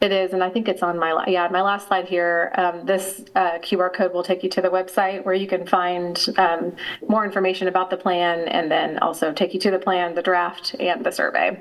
it 0.00 0.12
is, 0.12 0.32
and 0.32 0.42
I 0.42 0.50
think 0.50 0.68
it's 0.68 0.82
on 0.82 0.98
my 0.98 1.24
yeah 1.26 1.48
my 1.48 1.62
last 1.62 1.88
slide 1.88 2.06
here. 2.06 2.52
Um, 2.56 2.86
this 2.86 3.24
uh, 3.34 3.58
QR 3.58 3.92
code 3.92 4.12
will 4.12 4.22
take 4.22 4.42
you 4.42 4.50
to 4.50 4.62
the 4.62 4.68
website 4.68 5.24
where 5.24 5.34
you 5.34 5.46
can 5.46 5.66
find 5.66 6.24
um, 6.36 6.76
more 7.08 7.24
information 7.24 7.68
about 7.68 7.90
the 7.90 7.96
plan, 7.96 8.48
and 8.48 8.70
then 8.70 8.98
also 8.98 9.32
take 9.32 9.54
you 9.54 9.60
to 9.60 9.70
the 9.70 9.78
plan, 9.78 10.14
the 10.14 10.22
draft, 10.22 10.74
and 10.78 11.04
the 11.04 11.10
survey. 11.10 11.58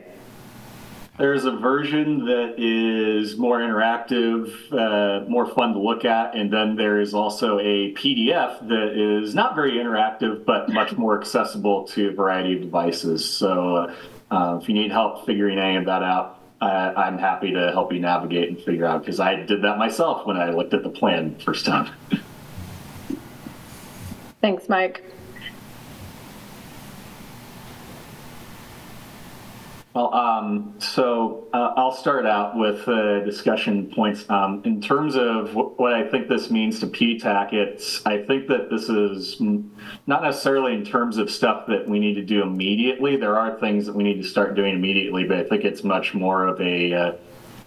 There's 1.15 1.45
a 1.45 1.51
version 1.51 2.25
that 2.25 2.55
is 2.57 3.37
more 3.37 3.59
interactive, 3.59 4.49
uh, 4.73 5.29
more 5.29 5.45
fun 5.45 5.73
to 5.73 5.79
look 5.79 6.05
at, 6.05 6.35
and 6.35 6.51
then 6.51 6.75
there 6.75 6.99
is 6.99 7.13
also 7.13 7.59
a 7.59 7.93
PDF 7.93 8.67
that 8.67 8.97
is 8.97 9.35
not 9.35 9.53
very 9.53 9.73
interactive, 9.73 10.43
but 10.43 10.69
much 10.69 10.93
more 10.97 11.19
accessible 11.19 11.83
to 11.89 12.09
a 12.09 12.11
variety 12.11 12.55
of 12.55 12.61
devices. 12.61 13.23
So 13.29 13.75
uh, 13.75 13.95
uh, 14.31 14.59
if 14.59 14.67
you 14.67 14.73
need 14.73 14.91
help 14.91 15.27
figuring 15.27 15.59
any 15.59 15.77
of 15.77 15.85
that 15.85 16.01
out, 16.01 16.39
uh, 16.59 16.93
I'm 16.97 17.19
happy 17.19 17.51
to 17.51 17.71
help 17.71 17.93
you 17.93 17.99
navigate 17.99 18.49
and 18.49 18.59
figure 18.59 18.85
out 18.85 19.01
because 19.01 19.19
I 19.19 19.35
did 19.35 19.61
that 19.61 19.77
myself 19.77 20.25
when 20.25 20.37
I 20.37 20.49
looked 20.49 20.73
at 20.73 20.81
the 20.81 20.89
plan 20.89 21.35
first 21.35 21.65
time. 21.65 21.93
Thanks, 24.41 24.67
Mike. 24.67 25.12
Well, 29.93 30.11
um, 30.11 30.73
so 30.79 31.47
uh, 31.53 31.73
I'll 31.77 31.91
start 31.91 32.25
out 32.25 32.57
with 32.57 32.87
uh, 32.87 33.19
discussion 33.19 33.91
points. 33.93 34.27
Um, 34.27 34.63
in 34.65 34.81
terms 34.81 35.15
of 35.15 35.51
wh- 35.51 35.79
what 35.79 35.93
I 35.93 36.07
think 36.07 36.27
this 36.27 36.49
means 36.49 36.79
to 36.79 36.87
PTAC, 36.87 37.53
it's 37.53 38.03
I 38.03 38.23
think 38.23 38.47
that 38.47 38.71
this 38.71 38.89
is 38.89 39.39
not 40.07 40.23
necessarily 40.23 40.73
in 40.73 40.83
terms 40.83 41.17
of 41.17 41.29
stuff 41.29 41.67
that 41.67 41.87
we 41.87 41.99
need 41.99 42.15
to 42.15 42.23
do 42.23 42.41
immediately. 42.41 43.17
There 43.17 43.37
are 43.37 43.59
things 43.59 43.85
that 43.85 43.95
we 43.95 44.03
need 44.03 44.19
to 44.19 44.27
start 44.27 44.55
doing 44.55 44.73
immediately, 44.73 45.25
but 45.25 45.37
I 45.37 45.43
think 45.43 45.63
it's 45.63 45.83
much 45.83 46.15
more 46.15 46.47
of 46.47 46.59
a 46.59 46.93
uh, 46.93 47.11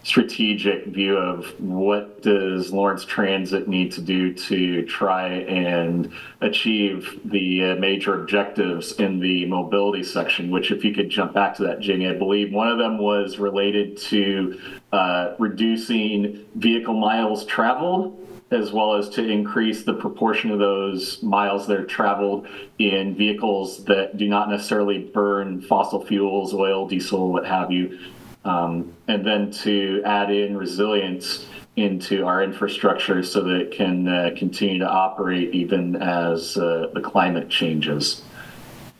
strategic 0.06 0.86
view 0.86 1.16
of 1.16 1.58
what 1.60 2.22
does 2.22 2.72
Lawrence 2.72 3.04
Transit 3.04 3.66
need 3.66 3.90
to 3.90 4.00
do 4.00 4.32
to 4.32 4.86
try 4.86 5.26
and 5.26 6.12
achieve 6.40 7.18
the 7.24 7.64
uh, 7.64 7.74
major 7.74 8.22
objectives 8.22 8.92
in 9.00 9.18
the 9.18 9.46
mobility 9.46 10.04
section, 10.04 10.48
which 10.48 10.70
if 10.70 10.84
you 10.84 10.94
could 10.94 11.10
jump 11.10 11.32
back 11.32 11.56
to 11.56 11.64
that, 11.64 11.80
Jamie, 11.80 12.08
I 12.08 12.12
believe 12.12 12.52
one 12.52 12.68
of 12.68 12.78
them 12.78 12.98
was 12.98 13.38
related 13.38 13.96
to 14.02 14.60
uh, 14.92 15.34
reducing 15.40 16.46
vehicle 16.54 16.94
miles 16.94 17.44
traveled 17.44 18.22
as 18.52 18.70
well 18.70 18.94
as 18.94 19.08
to 19.08 19.28
increase 19.28 19.82
the 19.82 19.94
proportion 19.94 20.52
of 20.52 20.60
those 20.60 21.20
miles 21.20 21.66
that 21.66 21.80
are 21.80 21.84
traveled 21.84 22.46
in 22.78 23.12
vehicles 23.16 23.84
that 23.86 24.16
do 24.16 24.28
not 24.28 24.48
necessarily 24.48 24.98
burn 24.98 25.60
fossil 25.60 26.04
fuels, 26.04 26.54
oil, 26.54 26.86
diesel, 26.86 27.32
what 27.32 27.44
have 27.44 27.72
you, 27.72 27.98
um, 28.46 28.94
and 29.08 29.26
then 29.26 29.50
to 29.50 30.02
add 30.06 30.30
in 30.30 30.56
resilience 30.56 31.46
into 31.74 32.24
our 32.24 32.42
infrastructure 32.42 33.22
so 33.22 33.42
that 33.42 33.56
it 33.56 33.70
can 33.72 34.08
uh, 34.08 34.30
continue 34.36 34.78
to 34.78 34.88
operate 34.88 35.52
even 35.52 35.96
as 35.96 36.56
uh, 36.56 36.86
the 36.94 37.00
climate 37.00 37.50
changes. 37.50 38.22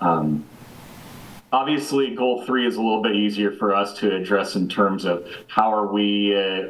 Um, 0.01 0.45
obviously, 1.53 2.15
goal 2.15 2.45
three 2.45 2.67
is 2.67 2.77
a 2.77 2.83
little 2.83 3.03
bit 3.03 3.15
easier 3.15 3.53
for 3.53 3.75
us 3.75 3.97
to 4.01 4.15
address 4.15 4.57
in 4.57 4.69
terms 4.69 5.05
of 5.05 5.27
how 5.47 5.73
are 5.73 5.87
we. 5.87 6.37
Uh, 6.37 6.69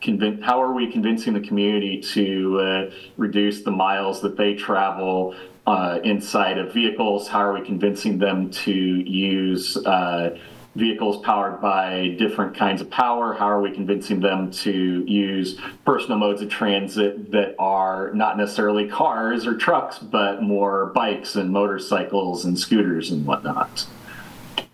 convin- 0.00 0.42
how 0.42 0.60
are 0.60 0.72
we 0.72 0.90
convincing 0.90 1.32
the 1.32 1.40
community 1.40 2.00
to 2.00 2.60
uh, 2.60 2.90
reduce 3.16 3.62
the 3.62 3.70
miles 3.70 4.20
that 4.20 4.36
they 4.36 4.54
travel 4.54 5.34
uh, 5.66 5.98
inside 6.04 6.58
of 6.58 6.72
vehicles? 6.72 7.26
How 7.28 7.40
are 7.40 7.54
we 7.54 7.64
convincing 7.64 8.18
them 8.18 8.50
to 8.50 8.72
use 8.72 9.76
uh, 9.78 10.36
vehicles 10.74 11.24
powered 11.24 11.60
by 11.60 12.14
different 12.18 12.56
kinds 12.56 12.80
of 12.80 12.90
power? 12.90 13.34
How 13.34 13.46
are 13.46 13.60
we 13.60 13.72
convincing 13.72 14.20
them 14.20 14.50
to 14.52 15.04
use 15.06 15.60
personal 15.84 16.18
modes 16.18 16.42
of 16.42 16.48
transit 16.48 17.30
that 17.32 17.54
are 17.58 18.12
not 18.14 18.36
necessarily 18.36 18.88
cars 18.88 19.46
or 19.46 19.56
trucks, 19.56 19.98
but 19.98 20.42
more 20.42 20.86
bikes 20.94 21.36
and 21.36 21.50
motorcycles 21.50 22.44
and 22.44 22.58
scooters 22.58 23.10
and 23.10 23.26
whatnot? 23.26 23.86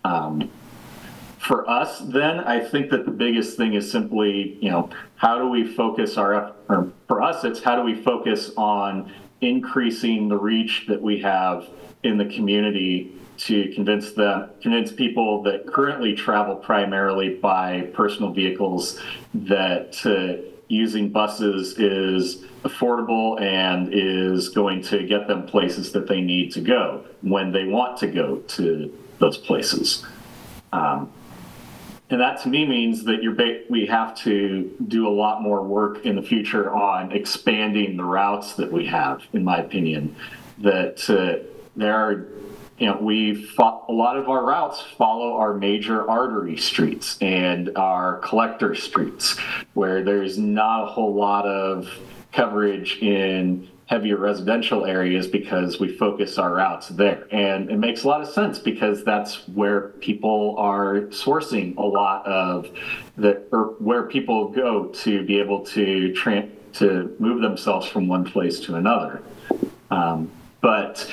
Um, 0.03 0.51
for 1.39 1.69
us, 1.69 1.99
then, 1.99 2.39
I 2.39 2.59
think 2.59 2.89
that 2.89 3.05
the 3.05 3.11
biggest 3.11 3.55
thing 3.55 3.75
is 3.75 3.91
simply, 3.91 4.57
you 4.61 4.71
know, 4.71 4.89
how 5.15 5.37
do 5.37 5.47
we 5.47 5.63
focus 5.63 6.17
our, 6.17 6.53
or 6.69 6.91
for 7.07 7.21
us, 7.21 7.43
it's 7.43 7.61
how 7.61 7.75
do 7.75 7.83
we 7.83 7.93
focus 8.01 8.51
on 8.57 9.11
increasing 9.41 10.27
the 10.27 10.37
reach 10.37 10.85
that 10.87 11.01
we 11.01 11.19
have 11.19 11.67
in 12.03 12.17
the 12.17 12.25
community 12.25 13.13
to 13.37 13.71
convince 13.73 14.13
them, 14.13 14.49
convince 14.61 14.91
people 14.91 15.43
that 15.43 15.67
currently 15.67 16.15
travel 16.15 16.55
primarily 16.55 17.35
by 17.35 17.89
personal 17.93 18.31
vehicles 18.31 18.99
that 19.33 20.05
uh, 20.05 20.41
using 20.67 21.09
buses 21.09 21.77
is 21.77 22.43
affordable 22.63 23.39
and 23.39 23.93
is 23.93 24.49
going 24.49 24.81
to 24.81 25.05
get 25.05 25.27
them 25.27 25.45
places 25.45 25.91
that 25.91 26.07
they 26.07 26.21
need 26.21 26.51
to 26.51 26.61
go 26.61 27.05
when 27.21 27.51
they 27.51 27.65
want 27.65 27.97
to 27.97 28.07
go 28.07 28.37
to 28.47 28.91
those 29.19 29.37
places. 29.37 30.03
Um, 30.73 31.11
and 32.09 32.21
that 32.21 32.41
to 32.43 32.49
me 32.49 32.65
means 32.65 33.03
that 33.05 33.23
you're 33.23 33.33
ba- 33.33 33.63
we 33.69 33.87
have 33.87 34.15
to 34.17 34.75
do 34.87 35.07
a 35.07 35.09
lot 35.09 35.41
more 35.41 35.63
work 35.63 36.05
in 36.05 36.15
the 36.15 36.21
future 36.21 36.73
on 36.73 37.11
expanding 37.11 37.97
the 37.97 38.03
routes 38.03 38.53
that 38.53 38.71
we 38.71 38.85
have, 38.85 39.23
in 39.33 39.43
my 39.43 39.57
opinion. 39.57 40.15
That 40.59 41.09
uh, 41.09 41.47
there 41.75 41.95
are, 41.95 42.27
you 42.77 42.87
know, 42.87 42.97
we 42.97 43.45
fo- 43.45 43.85
a 43.87 43.93
lot 43.93 44.17
of 44.17 44.27
our 44.29 44.43
routes 44.43 44.81
follow 44.81 45.35
our 45.35 45.53
major 45.53 46.09
artery 46.09 46.57
streets 46.57 47.17
and 47.21 47.71
our 47.77 48.17
collector 48.19 48.75
streets, 48.75 49.37
where 49.73 50.03
there's 50.03 50.37
not 50.37 50.83
a 50.83 50.85
whole 50.87 51.13
lot 51.13 51.45
of 51.45 51.89
coverage 52.33 52.97
in 53.01 53.69
heavier 53.85 54.17
residential 54.17 54.83
areas 54.85 55.27
because 55.27 55.79
we 55.79 55.95
focus 55.95 56.37
our 56.37 56.55
routes 56.55 56.89
there. 56.89 57.27
And 57.31 57.69
it 57.69 57.77
makes 57.77 58.03
a 58.03 58.07
lot 58.07 58.21
of 58.21 58.27
sense 58.27 58.57
because 58.57 59.03
that's 59.03 59.47
where 59.49 59.89
people 59.99 60.55
are 60.57 61.01
sourcing 61.11 61.77
a 61.77 61.85
lot 61.85 62.25
of 62.25 62.67
the, 63.15 63.43
or 63.51 63.75
where 63.79 64.03
people 64.03 64.49
go 64.49 64.85
to 64.87 65.23
be 65.23 65.39
able 65.39 65.63
to 65.67 66.13
tra- 66.13 66.49
to 66.73 67.15
move 67.19 67.41
themselves 67.41 67.87
from 67.87 68.07
one 68.07 68.25
place 68.25 68.59
to 68.61 68.75
another. 68.75 69.21
Um, 69.91 70.29
but 70.61 71.09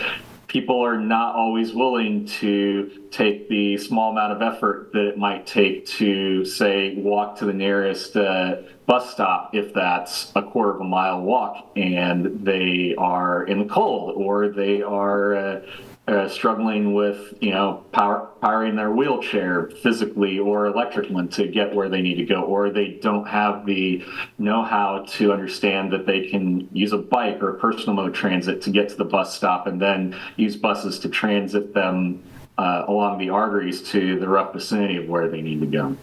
people 0.53 0.85
are 0.85 0.99
not 0.99 1.35
always 1.35 1.73
willing 1.73 2.27
to 2.27 2.91
take 3.11 3.49
the 3.49 3.79
small 3.79 4.13
amount 4.13 4.35
of 4.35 4.43
effort 4.43 4.91
that 4.93 5.09
it 5.09 5.17
might 5.17 5.47
take 5.47 5.87
to, 5.87 6.45
say, 6.45 6.95
walk 6.97 7.39
to 7.39 7.47
the 7.47 7.55
nearest 7.55 8.15
uh, 8.19 8.57
bus 8.85 9.11
stop 9.11 9.55
if 9.55 9.73
that's 9.73 10.31
a 10.37 10.43
quarter 10.43 10.75
of 10.75 10.81
a 10.83 10.85
mile 10.85 11.23
walk 11.23 11.71
and 11.75 12.45
they 12.45 12.95
are 12.99 13.45
in 13.45 13.61
the 13.61 13.65
cold 13.65 14.15
or 14.15 14.49
they 14.49 14.83
are. 14.83 15.35
Uh, 15.35 15.61
uh, 16.09 16.29
struggling 16.29 16.95
with 16.95 17.35
you 17.41 17.51
know 17.51 17.85
power, 17.93 18.29
powering 18.41 18.75
their 18.75 18.91
wheelchair 18.91 19.71
physically 19.83 20.39
or 20.39 20.67
electrically 20.67 21.29
to 21.29 21.47
get 21.47 21.73
where 21.75 21.89
they 21.89 22.03
need 22.03 22.17
to 22.17 22.25
go 22.25 22.43
or 22.43 22.71
they 22.71 22.99
don't 23.01 23.27
have 23.27 23.65
the 23.67 24.05
know-how 24.39 25.05
to 25.07 25.33
understand 25.33 25.93
that 25.93 26.05
they 26.05 26.27
can 26.27 26.69
use 26.73 26.93
a 26.93 26.99
bike 26.99 27.41
or 27.41 27.53
personal 27.55 27.95
mode 27.95 28.15
transit 28.15 28.61
to 28.61 28.71
get 28.71 28.89
to 28.89 28.97
the 28.97 29.05
bus 29.05 29.37
stop 29.37 29.69
and 29.69 29.81
then 29.81 30.19
use 30.37 30.57
buses 30.57 30.99
to 30.99 31.09
transit 31.09 31.73
them 31.73 32.21
uh, 32.59 32.85
along 32.89 33.19
the 33.19 33.31
arteries 33.31 33.83
to 33.83 34.19
the 34.19 34.29
rough 34.29 34.53
vicinity 34.53 34.97
of 34.97 35.09
where 35.09 35.29
they 35.29 35.41
need 35.41 35.61
to 35.61 35.67
go. 35.67 35.97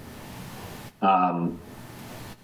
Um, 1.02 1.60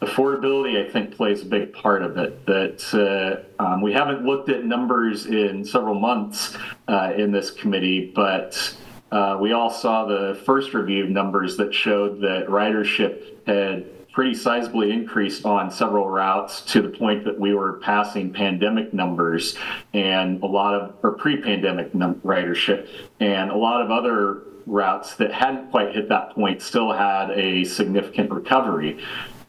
affordability, 0.06 0.86
I 0.86 0.90
think, 0.90 1.16
plays 1.16 1.42
a 1.42 1.46
big 1.46 1.74
part 1.74 2.02
of 2.02 2.18
it. 2.18 2.46
That 2.46 3.46
uh, 3.60 3.64
um, 3.64 3.82
we 3.82 3.94
haven't 3.94 4.26
looked 4.26 4.50
at 4.50 4.66
numbers 4.66 5.26
in 5.26 5.66
several 5.66 5.96
months 5.96 6.58
uh, 6.88 7.14
in 7.18 7.32
this 7.32 7.52
committee, 7.52 8.12
but 8.14 8.76
uh, 9.12 9.38
we 9.40 9.52
all 9.54 9.70
saw 9.70 10.06
the 10.06 10.40
first 10.46 10.74
review 10.74 11.08
numbers 11.08 11.58
that 11.58 11.74
showed 11.74 12.22
that 12.22 12.48
ridership 12.48 13.46
had 13.48 13.86
pretty 14.16 14.32
sizably 14.32 14.94
increased 14.94 15.46
on 15.46 15.70
several 15.70 16.10
routes 16.10 16.62
to 16.62 16.82
the 16.82 16.88
point 16.88 17.26
that 17.26 17.38
we 17.38 17.54
were 17.54 17.74
passing 17.74 18.32
pandemic 18.32 18.94
numbers 18.94 19.58
and 19.94 20.42
a 20.42 20.46
lot 20.46 20.74
of 20.74 20.96
or 21.04 21.12
pre-pandemic 21.12 21.94
num- 21.94 22.16
ridership 22.24 22.88
and 23.20 23.52
a 23.52 23.56
lot 23.56 23.82
of 23.82 23.92
other 23.92 24.44
routes 24.66 25.16
that 25.16 25.34
hadn't 25.34 25.70
quite 25.70 25.94
hit 25.94 26.08
that 26.08 26.32
point 26.32 26.62
still 26.62 26.94
had 26.94 27.30
a 27.32 27.66
significant 27.66 28.32
recovery 28.32 29.04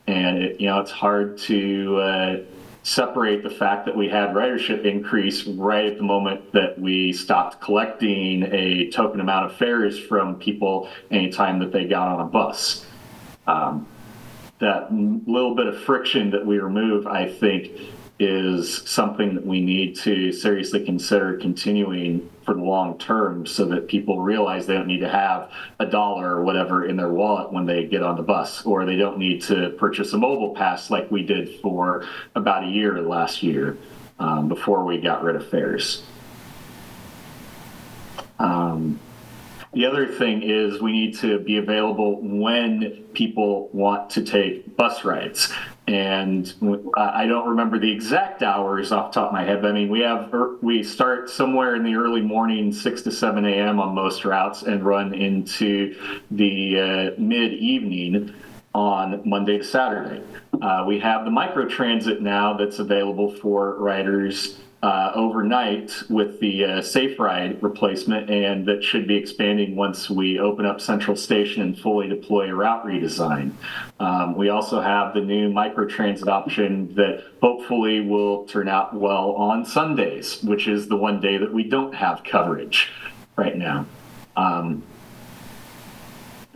and 0.07 0.38
it, 0.38 0.61
you 0.61 0.66
know 0.66 0.81
it's 0.81 0.90
hard 0.90 1.38
to 1.38 1.97
uh, 1.99 2.37
separate 2.83 3.42
the 3.42 3.51
fact 3.51 3.85
that 3.87 3.97
we 3.97 4.09
had 4.09 4.31
ridership 4.31 4.85
increase 4.85 5.45
right 5.45 5.87
at 5.87 5.97
the 5.97 6.05
moment 6.05 6.53
that 6.53 6.79
we 6.79 7.12
stopped 7.12 7.61
collecting 7.61 8.45
a 8.45 8.88
token 8.90 9.21
amount 9.21 9.45
of 9.45 9.57
fares 9.57 9.99
from 9.99 10.37
people 10.37 10.88
anytime 11.11 11.59
that 11.59 11.73
they 11.73 11.85
got 11.85 12.07
on 12.07 12.21
a 12.21 12.25
bus. 12.25 12.87
Um, 13.49 13.88
that 14.61 14.92
little 14.92 15.55
bit 15.55 15.66
of 15.66 15.79
friction 15.83 16.31
that 16.31 16.47
we 16.47 16.59
remove, 16.59 17.07
I 17.07 17.29
think, 17.29 17.73
is 18.19 18.88
something 18.88 19.35
that 19.35 19.45
we 19.45 19.61
need 19.61 19.97
to 19.97 20.33
seriously 20.33 20.85
consider 20.85 21.37
continuing 21.38 22.31
for 22.47 22.55
the 22.55 22.63
long 22.63 22.97
term 22.97 23.45
so 23.45 23.65
that 23.67 23.89
people 23.89 24.23
realize 24.23 24.67
they 24.67 24.75
don't 24.75 24.87
need 24.87 25.01
to 25.01 25.09
have 25.09 25.51
a 25.81 25.85
dollar 25.85 26.37
or 26.37 26.45
whatever 26.45 26.87
in 26.87 26.97
their 26.97 27.11
wallet 27.11 27.53
when 27.53 27.67
they 27.67 27.85
get 27.85 28.03
on 28.03 28.17
the 28.17 28.23
bus, 28.23 28.65
or 28.65 28.87
they 28.87 28.97
don't 28.97 29.19
need 29.19 29.43
to 29.43 29.71
purchase 29.71 30.13
a 30.13 30.19
mobile 30.19 30.55
pass 30.55 30.89
like 30.89 31.11
we 31.11 31.23
did 31.23 31.61
for 31.61 32.07
about 32.37 32.65
a 32.65 32.69
year 32.69 33.03
last 33.03 33.43
year 33.43 33.77
um, 34.21 34.49
before 34.49 34.85
we 34.85 34.99
got 34.99 35.25
rid 35.25 35.35
of 35.35 35.47
fares. 35.51 36.05
Um, 38.39 39.01
the 39.77 39.85
other 39.85 40.07
thing 40.07 40.43
is 40.43 40.81
we 40.81 40.91
need 40.91 41.19
to 41.19 41.39
be 41.39 41.59
available 41.59 42.19
when 42.23 43.05
people 43.12 43.69
want 43.75 44.09
to 44.09 44.25
take 44.25 44.75
bus 44.75 45.05
rides. 45.05 45.53
And 45.87 46.51
I 46.97 47.27
don't 47.27 47.47
remember 47.47 47.79
the 47.79 47.93
exact 47.93 48.43
hours 48.43 48.91
off 48.91 49.12
the 49.12 49.21
top 49.21 49.29
of 49.29 49.33
my 49.35 49.45
head, 49.45 49.61
but 49.61 49.73
I 49.73 49.75
mean, 49.75 49.91
we 49.91 50.01
have, 50.01 50.33
we 50.62 50.83
start 50.83 51.29
somewhere 51.29 51.77
in 51.77 51.85
the 51.85 51.95
early 51.95 52.23
morning, 52.23 52.73
6 52.73 53.03
to 53.03 53.12
7 53.12 53.45
a.m. 53.45 53.79
on 53.79 53.95
most 53.95 54.25
routes 54.25 54.62
and 54.62 54.83
run 54.83 55.12
into 55.12 55.95
the 56.31 56.81
uh, 56.81 57.21
mid 57.21 57.53
evening 57.53 58.33
on 58.75 59.29
Monday 59.29 59.59
to 59.59 59.65
Saturday. 59.65 60.23
Uh, 60.62 60.85
we 60.87 60.99
have 61.01 61.27
the 61.27 61.31
micro 61.31 61.69
transit 61.69 62.23
now 62.23 62.57
that's 62.57 62.79
available 62.79 63.31
for 63.31 63.75
riders 63.75 64.59
uh, 64.87 65.11
overnight 65.16 65.92
with 66.09 66.38
the 66.38 66.64
uh, 66.64 66.81
Safe 66.81 67.18
Ride 67.18 67.61
replacement, 67.61 68.31
and 68.31 68.64
that 68.68 68.85
should 68.85 69.09
be 69.09 69.16
expanding 69.16 69.75
once 69.75 70.09
we 70.09 70.38
open 70.38 70.64
up 70.64 70.81
Central 70.81 71.16
Station 71.16 71.61
and 71.61 71.77
fully 71.77 72.09
deploy 72.09 72.51
a 72.51 72.55
route 72.55 72.87
redesign. 72.87 73.51
Um, 73.99 74.37
we 74.37 74.49
also 74.49 74.81
have 74.81 75.12
the 75.12 75.22
new 75.22 75.51
microtransit 75.51 76.29
option 76.29 76.94
that 76.94 77.25
hopefully 77.42 78.01
will 78.01 78.44
turn 78.44 78.68
out 78.68 78.94
well 78.94 79.33
on 79.33 79.64
Sundays, 79.64 80.40
which 80.44 80.68
is 80.68 80.87
the 80.87 80.96
one 80.96 81.20
day 81.20 81.37
that 81.37 81.53
we 81.53 81.64
don't 81.64 81.92
have 81.92 82.22
coverage 82.22 82.88
right 83.35 83.57
now. 83.57 83.87
Um, 84.37 84.85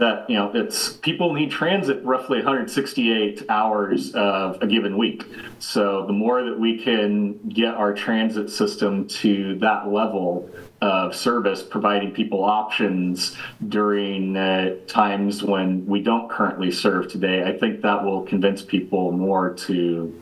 that 0.00 0.28
you 0.28 0.34
know 0.34 0.50
it's 0.54 0.94
people 0.94 1.32
need 1.32 1.50
transit 1.50 2.02
roughly 2.04 2.38
168 2.38 3.44
hours 3.48 4.12
of 4.14 4.60
a 4.62 4.66
given 4.66 4.98
week. 4.98 5.24
So 5.58 6.06
the 6.06 6.12
more 6.12 6.42
that 6.42 6.58
we 6.58 6.82
can 6.82 7.38
get 7.48 7.74
our 7.74 7.94
transit 7.94 8.50
system 8.50 9.06
to 9.08 9.56
that 9.58 9.88
level 9.88 10.50
of 10.80 11.14
service 11.14 11.62
providing 11.62 12.10
people 12.10 12.42
options 12.42 13.36
during 13.68 14.36
uh, 14.36 14.76
times 14.86 15.42
when 15.42 15.86
we 15.86 16.00
don't 16.00 16.30
currently 16.30 16.70
serve 16.70 17.06
today 17.12 17.44
i 17.44 17.54
think 17.54 17.82
that 17.82 18.02
will 18.02 18.22
convince 18.22 18.62
people 18.62 19.12
more 19.12 19.52
to 19.52 20.18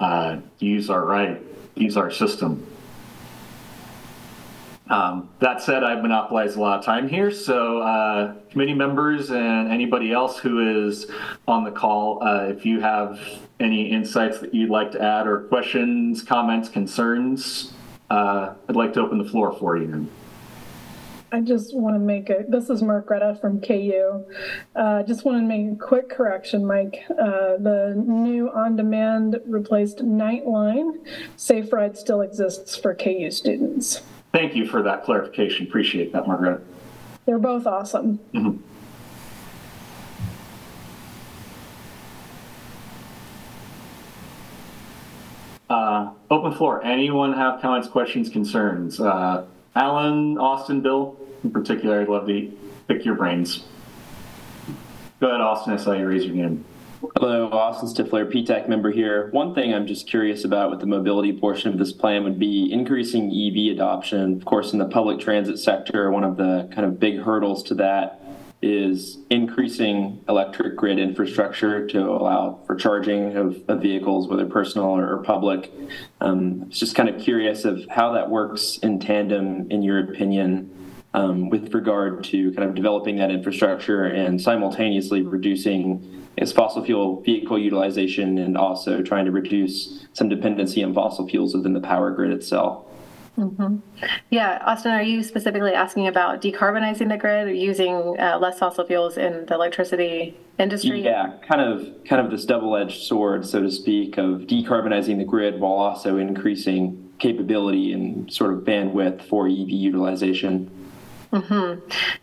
uh, 0.00 0.38
use 0.60 0.88
our 0.88 1.04
right 1.04 1.42
use 1.74 1.96
our 1.96 2.10
system 2.10 2.66
um, 4.90 5.28
that 5.40 5.62
said, 5.62 5.84
I've 5.84 6.02
monopolized 6.02 6.56
a 6.56 6.60
lot 6.60 6.78
of 6.78 6.84
time 6.84 7.08
here, 7.08 7.30
so 7.30 7.80
uh, 7.82 8.34
committee 8.50 8.74
members 8.74 9.30
and 9.30 9.70
anybody 9.70 10.12
else 10.12 10.38
who 10.38 10.86
is 10.86 11.06
on 11.46 11.64
the 11.64 11.70
call, 11.70 12.22
uh, 12.22 12.46
if 12.46 12.64
you 12.64 12.80
have 12.80 13.20
any 13.60 13.90
insights 13.90 14.38
that 14.38 14.54
you'd 14.54 14.70
like 14.70 14.90
to 14.92 15.02
add 15.02 15.26
or 15.26 15.40
questions, 15.42 16.22
comments, 16.22 16.68
concerns, 16.68 17.74
uh, 18.10 18.54
I'd 18.68 18.76
like 18.76 18.94
to 18.94 19.00
open 19.00 19.18
the 19.18 19.28
floor 19.28 19.52
for 19.52 19.76
you. 19.76 20.08
I 21.30 21.40
just 21.42 21.76
want 21.76 21.94
to 21.94 21.98
make 22.00 22.30
a, 22.30 22.44
this 22.48 22.70
is 22.70 22.82
Mark 22.82 23.10
Margareta 23.10 23.38
from 23.38 23.60
KU. 23.60 24.24
Uh, 24.74 25.02
just 25.02 25.26
want 25.26 25.38
to 25.38 25.46
make 25.46 25.72
a 25.72 25.76
quick 25.76 26.08
correction, 26.08 26.64
Mike. 26.64 27.04
Uh, 27.10 27.58
the 27.58 28.02
new 28.06 28.50
on-demand 28.50 29.38
replaced 29.44 29.98
Nightline. 29.98 31.06
Safe 31.36 31.70
Ride 31.70 31.98
still 31.98 32.22
exists 32.22 32.76
for 32.76 32.94
KU 32.94 33.30
students. 33.30 34.00
Thank 34.32 34.54
you 34.54 34.66
for 34.66 34.82
that 34.82 35.04
clarification. 35.04 35.66
Appreciate 35.66 36.12
that, 36.12 36.26
Margaret. 36.26 36.60
They're 37.24 37.38
both 37.38 37.66
awesome. 37.66 38.20
Mm-hmm. 38.34 38.62
Uh, 45.70 46.12
open 46.30 46.52
floor. 46.52 46.82
Anyone 46.82 47.34
have 47.34 47.60
comments, 47.60 47.88
questions, 47.88 48.30
concerns? 48.30 49.00
Uh, 49.00 49.44
Alan, 49.74 50.38
Austin, 50.38 50.80
Bill, 50.80 51.16
in 51.44 51.50
particular, 51.50 52.00
I'd 52.00 52.08
love 52.08 52.26
to 52.26 52.50
pick 52.86 53.04
your 53.04 53.14
brains. 53.14 53.64
Go 55.20 55.28
ahead, 55.28 55.40
Austin. 55.40 55.74
I 55.74 55.76
saw 55.76 55.92
you 55.92 56.06
raise 56.06 56.24
your 56.24 56.36
hand. 56.36 56.64
Hello, 57.00 57.48
Austin 57.50 57.88
Stifler, 57.88 58.28
PTAC 58.28 58.68
member 58.68 58.90
here. 58.90 59.28
One 59.30 59.54
thing 59.54 59.72
I'm 59.72 59.86
just 59.86 60.08
curious 60.08 60.44
about 60.44 60.70
with 60.70 60.80
the 60.80 60.86
mobility 60.86 61.32
portion 61.32 61.70
of 61.70 61.78
this 61.78 61.92
plan 61.92 62.24
would 62.24 62.40
be 62.40 62.72
increasing 62.72 63.30
EV 63.30 63.72
adoption. 63.76 64.36
Of 64.36 64.44
course, 64.44 64.72
in 64.72 64.80
the 64.80 64.84
public 64.84 65.20
transit 65.20 65.60
sector, 65.60 66.10
one 66.10 66.24
of 66.24 66.36
the 66.36 66.68
kind 66.74 66.84
of 66.84 66.98
big 66.98 67.20
hurdles 67.20 67.62
to 67.64 67.74
that 67.76 68.20
is 68.62 69.18
increasing 69.30 70.24
electric 70.28 70.74
grid 70.74 70.98
infrastructure 70.98 71.86
to 71.86 72.00
allow 72.00 72.58
for 72.66 72.74
charging 72.74 73.36
of, 73.36 73.62
of 73.68 73.80
vehicles, 73.80 74.26
whether 74.26 74.46
personal 74.46 74.88
or, 74.88 75.18
public. 75.22 75.70
Um, 76.20 76.64
it's 76.66 76.80
just 76.80 76.96
kind 76.96 77.08
of 77.08 77.20
curious 77.20 77.64
of 77.64 77.80
how 77.88 78.12
that 78.14 78.28
works 78.28 78.76
in 78.82 78.98
tandem, 78.98 79.70
in 79.70 79.84
your 79.84 80.00
opinion, 80.00 80.74
um, 81.14 81.48
with 81.48 81.72
regard 81.72 82.24
to 82.24 82.52
kind 82.54 82.68
of 82.68 82.74
developing 82.74 83.18
that 83.18 83.30
infrastructure 83.30 84.04
and 84.04 84.40
simultaneously 84.40 85.22
reducing 85.22 86.27
its 86.42 86.52
fossil 86.52 86.84
fuel 86.84 87.20
vehicle 87.22 87.58
utilization 87.58 88.38
and 88.38 88.56
also 88.56 89.02
trying 89.02 89.24
to 89.24 89.32
reduce 89.32 90.06
some 90.12 90.28
dependency 90.28 90.82
on 90.84 90.94
fossil 90.94 91.28
fuels 91.28 91.54
within 91.54 91.72
the 91.72 91.80
power 91.80 92.10
grid 92.10 92.32
itself. 92.32 92.84
Yeah, 94.30 94.60
Austin, 94.66 94.92
are 94.92 95.02
you 95.02 95.22
specifically 95.22 95.72
asking 95.72 96.08
about 96.08 96.42
decarbonizing 96.42 97.08
the 97.08 97.16
grid 97.16 97.46
or 97.46 97.52
using 97.52 98.18
uh, 98.18 98.36
less 98.40 98.58
fossil 98.58 98.84
fuels 98.84 99.16
in 99.16 99.46
the 99.46 99.54
electricity 99.54 100.36
industry? 100.58 101.04
Yeah, 101.04 101.34
kind 101.48 101.60
of 101.60 101.86
kind 102.04 102.24
of 102.24 102.32
this 102.32 102.44
double-edged 102.44 103.00
sword, 103.00 103.46
so 103.46 103.62
to 103.62 103.70
speak, 103.70 104.18
of 104.18 104.42
decarbonizing 104.42 105.18
the 105.18 105.24
grid 105.24 105.60
while 105.60 105.74
also 105.74 106.16
increasing 106.18 107.12
capability 107.20 107.92
and 107.92 108.32
sort 108.32 108.54
of 108.54 108.60
bandwidth 108.60 109.22
for 109.22 109.46
EV 109.46 109.70
utilization. 109.70 110.68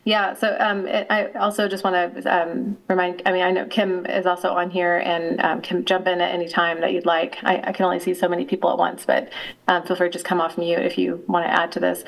Yeah, 0.03 0.33
so 0.33 0.55
um, 0.59 0.87
it- 0.87 1.07
I 1.09 1.31
also 1.33 1.67
just 1.67 1.83
want 1.83 2.15
to 2.23 2.33
um, 2.33 2.77
remind, 2.87 3.21
I 3.25 3.31
mean, 3.31 3.43
I 3.43 3.51
know 3.51 3.65
Kim 3.65 4.05
is 4.05 4.25
also 4.25 4.49
on 4.49 4.69
here 4.69 4.97
and 4.97 5.39
um, 5.41 5.61
Kim, 5.61 5.85
jump 5.85 6.07
in 6.07 6.21
at 6.21 6.31
any 6.33 6.47
time 6.47 6.81
that 6.81 6.91
you'd 6.93 7.05
like. 7.05 7.37
I, 7.43 7.61
I 7.65 7.71
can 7.71 7.85
only 7.85 7.99
see 7.99 8.13
so 8.13 8.27
many 8.27 8.45
people 8.45 8.71
at 8.71 8.77
once, 8.77 9.05
but 9.05 9.31
um, 9.67 9.83
feel 9.83 9.95
free 9.95 10.07
to 10.07 10.13
just 10.13 10.25
come 10.25 10.41
off 10.41 10.57
mute 10.57 10.79
if 10.79 10.97
you 10.97 11.23
want 11.27 11.45
to 11.45 11.49
add 11.49 11.71
to 11.73 11.79
this. 11.79 12.03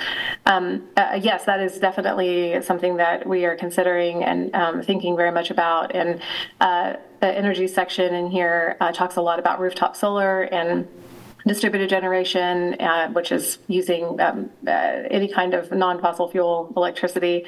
Um, 0.45 0.87
uh, 0.97 1.19
yes, 1.21 1.45
that 1.45 1.59
is 1.59 1.79
definitely 1.79 2.61
something 2.61 2.97
that 2.97 3.27
we 3.27 3.45
are 3.45 3.55
considering 3.55 4.23
and 4.23 4.53
um, 4.55 4.81
thinking 4.81 5.15
very 5.15 5.31
much 5.31 5.51
about. 5.51 5.95
And 5.95 6.21
uh, 6.61 6.93
the 7.19 7.27
energy 7.27 7.67
section 7.67 8.13
in 8.13 8.29
here 8.29 8.77
uh, 8.79 8.91
talks 8.91 9.15
a 9.15 9.21
lot 9.21 9.39
about 9.39 9.59
rooftop 9.59 9.95
solar 9.95 10.43
and 10.43 10.87
distributed 11.47 11.89
generation, 11.89 12.75
uh, 12.79 13.09
which 13.09 13.31
is 13.31 13.57
using 13.67 14.19
um, 14.19 14.49
uh, 14.67 14.71
any 15.09 15.27
kind 15.27 15.53
of 15.53 15.71
non-fossil 15.71 16.29
fuel 16.29 16.71
electricity, 16.75 17.45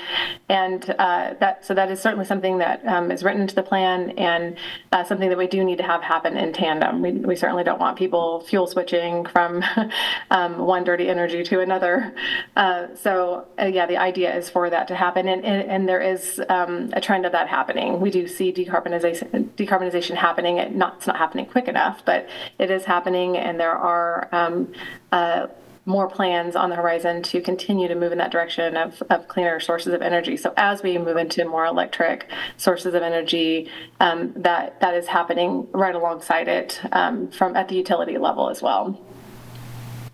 and 0.47 0.89
uh, 0.97 1.33
that 1.39 1.65
so 1.65 1.73
that 1.73 1.91
is 1.91 1.99
certainly 1.99 2.25
something 2.25 2.57
that 2.59 2.85
um, 2.87 3.11
is 3.11 3.23
written 3.23 3.41
into 3.41 3.55
the 3.55 3.63
plan 3.63 4.11
and 4.11 4.57
uh, 4.91 5.03
something 5.03 5.29
that 5.29 5.37
we 5.37 5.47
do 5.47 5.63
need 5.63 5.77
to 5.77 5.83
have 5.83 6.01
happen 6.01 6.37
in 6.37 6.53
tandem. 6.53 7.01
We, 7.01 7.11
we 7.11 7.35
certainly 7.35 7.63
don't 7.63 7.79
want 7.79 7.97
people 7.97 8.41
fuel 8.41 8.67
switching 8.67 9.25
from 9.25 9.63
um, 10.31 10.57
one 10.57 10.83
dirty 10.83 11.09
energy 11.09 11.43
to 11.43 11.59
another. 11.59 12.15
Uh, 12.55 12.87
so 12.95 13.47
uh, 13.59 13.65
yeah, 13.65 13.85
the 13.85 13.97
idea 13.97 14.35
is 14.35 14.49
for 14.49 14.69
that 14.69 14.87
to 14.87 14.95
happen, 14.95 15.27
and 15.27 15.43
and, 15.43 15.69
and 15.69 15.89
there 15.89 16.01
is 16.01 16.41
um, 16.49 16.89
a 16.93 17.01
trend 17.01 17.25
of 17.25 17.31
that 17.33 17.47
happening. 17.47 17.99
We 17.99 18.11
do 18.11 18.27
see 18.27 18.53
decarbonization 18.53 19.49
decarbonization 19.55 20.15
happening. 20.15 20.57
It 20.57 20.73
not 20.73 20.95
it's 20.97 21.07
not 21.07 21.17
happening 21.17 21.45
quick 21.45 21.67
enough, 21.67 22.03
but 22.05 22.27
it 22.57 22.71
is 22.71 22.85
happening, 22.85 23.37
and 23.37 23.59
there 23.59 23.71
are 23.71 23.88
um, 24.31 24.73
uh, 25.11 25.47
more 25.85 26.07
plans 26.07 26.55
on 26.55 26.69
the 26.69 26.75
horizon 26.75 27.23
to 27.23 27.41
continue 27.41 27.87
to 27.87 27.95
move 27.95 28.11
in 28.11 28.19
that 28.19 28.31
direction 28.31 28.77
of, 28.77 29.01
of 29.09 29.27
cleaner 29.27 29.59
sources 29.59 29.93
of 29.93 30.01
energy. 30.01 30.37
So 30.37 30.53
as 30.55 30.83
we 30.83 30.97
move 30.97 31.17
into 31.17 31.43
more 31.45 31.65
electric 31.65 32.29
sources 32.57 32.93
of 32.93 33.01
energy, 33.01 33.69
um, 33.99 34.31
that 34.35 34.79
that 34.81 34.93
is 34.93 35.07
happening 35.07 35.67
right 35.71 35.95
alongside 35.95 36.47
it 36.47 36.79
um, 36.91 37.29
from 37.31 37.55
at 37.55 37.69
the 37.69 37.75
utility 37.75 38.17
level 38.17 38.49
as 38.49 38.61
well. 38.61 38.99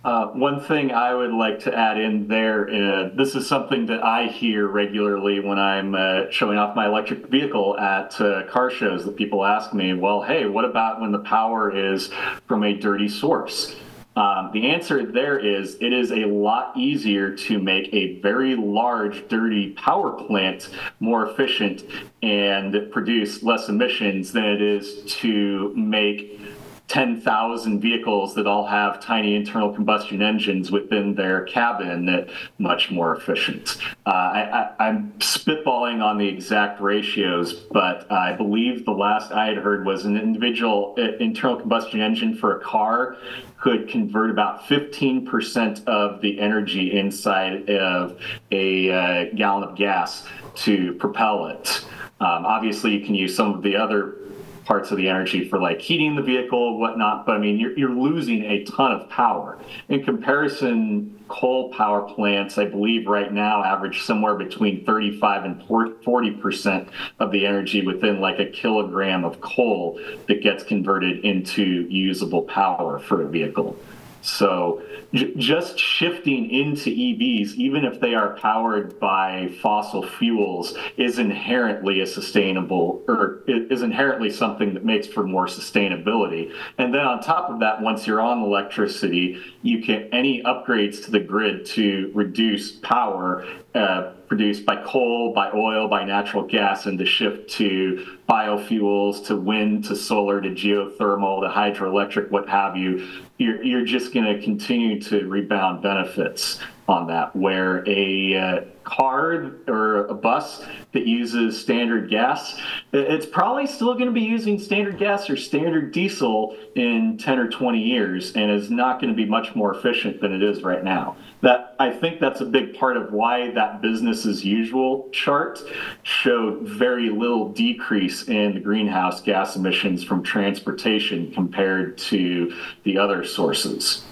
Uh, 0.06 0.28
one 0.28 0.60
thing 0.60 0.92
I 0.92 1.16
would 1.16 1.34
like 1.34 1.58
to 1.62 1.76
add 1.76 2.00
in 2.00 2.28
there, 2.28 2.70
uh, 2.70 3.10
this 3.16 3.34
is 3.34 3.48
something 3.48 3.88
that 3.88 4.04
I 4.04 4.28
hear 4.28 4.68
regularly 4.68 5.40
when 5.40 5.58
I'm 5.58 5.96
uh, 5.96 6.30
showing 6.30 6.60
off 6.60 6.76
my 6.76 6.86
electric 6.86 7.26
vehicle 7.26 7.76
at 7.80 8.22
uh, 8.22 8.44
car 8.44 8.70
shows 8.70 9.04
that 9.06 9.16
people 9.16 9.44
ask 9.44 9.74
me, 9.74 9.96
well, 9.96 10.22
hey, 10.22 10.46
what 10.46 10.64
about 10.64 11.02
when 11.02 11.12
the 11.12 11.20
power 11.20 11.76
is 11.76 12.12
from 12.46 12.64
a 12.64 12.76
dirty 12.76 13.10
source? 13.10 13.76
Um, 14.16 14.52
the 14.54 14.68
answer 14.68 15.12
there 15.12 15.40
is 15.40 15.76
it 15.82 15.92
is 15.92 16.12
a 16.12 16.26
lot 16.26 16.78
easier 16.78 17.36
to 17.38 17.60
make 17.60 17.92
a 17.92 18.20
very 18.22 18.56
large, 18.56 19.28
dirty 19.28 19.72
power 19.72 20.12
plant 20.12 20.70
more 21.00 21.28
efficient 21.28 21.84
and 22.22 22.92
produce 22.92 23.42
less 23.42 23.70
emissions 23.70 24.32
than 24.32 24.46
it 24.46 24.62
is 24.62 25.04
to 25.16 25.74
make 25.76 26.40
10,000 26.88 27.80
vehicles 27.80 28.36
that 28.36 28.46
all 28.46 28.68
have 28.68 29.02
tiny 29.02 29.36
internal 29.36 29.74
combustion 29.74 30.22
engines 30.22 30.72
within 30.72 31.16
their 31.16 31.44
cabin 31.46 32.06
that 32.06 32.30
much 32.60 32.92
more 32.92 33.16
efficient. 33.16 33.78
Uh, 34.06 34.10
I, 34.10 34.72
I'm 34.80 35.12
spitballing 35.14 36.04
on 36.04 36.18
the 36.18 36.28
exact 36.28 36.80
ratios, 36.80 37.54
but 37.54 38.10
I 38.12 38.34
believe 38.34 38.86
the 38.86 38.92
last 38.92 39.32
I 39.32 39.48
had 39.48 39.58
heard 39.58 39.86
was 39.86 40.06
an 40.06 40.16
individual 40.16 40.96
uh, 40.98 41.18
internal 41.18 41.58
combustion 41.58 42.02
engine 42.02 42.36
for 42.36 42.58
a 42.58 42.64
car 42.64 43.18
could 43.60 43.90
convert 43.90 44.30
about 44.30 44.62
15% 44.66 45.86
of 45.88 46.22
the 46.22 46.40
energy 46.40 46.96
inside 46.96 47.68
of 47.68 48.20
a 48.52 48.92
uh, 48.92 49.26
gallon 49.36 49.64
of 49.64 49.76
gas 49.76 50.28
to 50.54 50.94
propel 50.94 51.48
it. 51.48 51.84
Um, 52.20 52.46
obviously, 52.46 52.96
you 52.96 53.04
can 53.04 53.16
use 53.16 53.36
some 53.36 53.54
of 53.54 53.64
the 53.64 53.76
other 53.76 54.18
parts 54.66 54.92
of 54.92 54.98
the 54.98 55.08
energy 55.08 55.48
for 55.48 55.60
like 55.60 55.80
heating 55.80 56.16
the 56.16 56.22
vehicle, 56.22 56.80
whatnot. 56.80 57.26
But 57.26 57.36
I 57.36 57.40
mean, 57.40 57.58
you're, 57.58 57.78
you're 57.78 57.92
losing 57.96 58.44
a 58.44 58.64
ton 58.66 58.92
of 58.92 59.10
power. 59.10 59.58
In 59.90 60.04
comparison, 60.04 61.24
coal 61.28 61.72
power 61.72 62.02
plants, 62.02 62.58
I 62.58 62.66
believe 62.66 63.08
right 63.08 63.32
now 63.32 63.64
average 63.64 64.02
somewhere 64.02 64.36
between 64.36 64.86
35 64.86 65.46
and 65.46 65.64
40 66.04 66.32
percent 66.32 66.90
of 67.20 67.32
the 67.32 67.46
energy 67.46 67.86
within 67.86 68.20
like 68.20 68.40
a 68.40 68.46
kilogram 68.46 69.24
of 69.24 69.40
coal 69.40 70.00
that 70.28 70.42
gets 70.42 70.64
converted 70.64 71.24
into 71.24 71.64
usable 71.90 72.44
power 72.44 73.00
for 73.00 73.22
a 73.22 73.28
vehicle. 73.28 73.78
So 74.22 74.82
just 75.16 75.80
shifting 75.80 76.50
into 76.50 76.90
EVs, 76.90 77.54
even 77.56 77.86
if 77.86 78.00
they 78.00 78.14
are 78.16 78.36
powered 78.36 79.00
by 79.00 79.50
fossil 79.62 80.06
fuels, 80.06 80.78
is 80.98 81.20
inherently 81.20 82.02
a 82.02 82.06
sustainable 82.08 83.04
or 83.08 83.44
is 83.48 83.82
inherently 83.82 84.30
something 84.30 84.74
that 84.74 84.84
makes 84.84 85.08
for 85.08 85.24
more 85.24 85.48
sustainability. 85.48 86.52
And 86.78 86.94
then 86.94 87.02
on 87.02 87.22
top 87.22 87.50
of 87.50 87.60
that, 87.62 87.82
once 87.82 88.06
you're 88.06 88.22
on 88.22 88.42
electricity, 88.42 89.42
you 89.62 89.82
can 89.82 90.10
any 90.12 90.44
upgrades 90.44 91.04
to 91.06 91.12
the 91.12 91.20
grid 91.20 91.66
to 91.68 92.12
reduce 92.14 92.72
power 92.72 93.46
uh, 93.76 94.14
produced 94.28 94.66
by 94.66 94.82
coal, 94.84 95.34
by 95.34 95.52
oil, 95.52 95.88
by 95.88 96.04
natural 96.04 96.44
gas, 96.44 96.86
and 96.86 96.98
to 96.98 97.06
shift 97.06 97.50
to 97.50 98.18
biofuels, 98.28 99.26
to 99.28 99.36
wind, 99.36 99.84
to 99.86 99.96
solar, 99.96 100.42
to 100.42 100.50
geothermal, 100.50 101.42
to 101.42 101.50
hydroelectric, 101.50 102.32
what 102.32 102.48
have 102.48 102.76
you, 102.76 103.06
you're, 103.38 103.62
you're 103.64 103.86
just 103.86 104.14
going 104.14 104.26
to 104.26 104.42
continue 104.42 105.02
to 105.02 105.28
rebound 105.28 105.82
benefits 105.82 106.60
on 106.88 107.08
that. 107.08 107.36
Where 107.36 107.84
a 107.88 108.36
uh, 108.36 108.62
car 108.84 109.52
or 109.68 110.06
a 110.06 110.14
bus 110.14 110.64
that 110.94 111.08
uses 111.08 111.60
standard 111.60 112.10
gas, 112.10 112.60
it's 112.94 113.26
probably 113.26 113.68
still 113.68 113.94
going 113.94 114.06
to 114.06 114.12
be 114.12 114.22
using 114.22 114.60
standard 114.60 114.98
gas 114.98 115.30
or 115.30 115.36
standard 115.36 115.92
diesel 115.92 116.56
in 116.76 117.18
10 117.18 117.40
or 117.40 117.50
20 117.50 117.82
years 117.82 118.34
and 118.34 118.52
is 118.52 118.70
not 118.70 119.02
going 119.02 119.12
to 119.12 119.16
be 119.16 119.26
much 119.26 119.56
more 119.56 119.76
efficient 119.76 120.22
than 120.22 120.32
it 120.32 120.44
is 120.44 120.62
right 120.62 120.84
now. 120.84 121.18
That 121.42 121.76
I 121.80 121.92
think 121.92 122.20
that's 122.20 122.42
a 122.42 122.46
big 122.46 122.78
part 122.78 122.98
of 122.98 123.12
why 123.12 123.52
that 123.52 123.82
business 123.82 124.26
as 124.26 124.46
usual 124.46 125.10
chart 125.12 125.60
showed 126.04 126.62
very 126.62 127.10
little 127.10 127.52
decrease 127.52 128.28
in 128.28 128.54
the 128.54 128.60
greenhouse 128.60 129.22
gas 129.22 129.56
emissions 129.56 130.04
from 130.04 130.24
transportation 130.24 131.32
compared 131.32 131.98
to 131.98 132.56
the 132.84 132.98
other 132.98 133.26
sources 133.26 134.04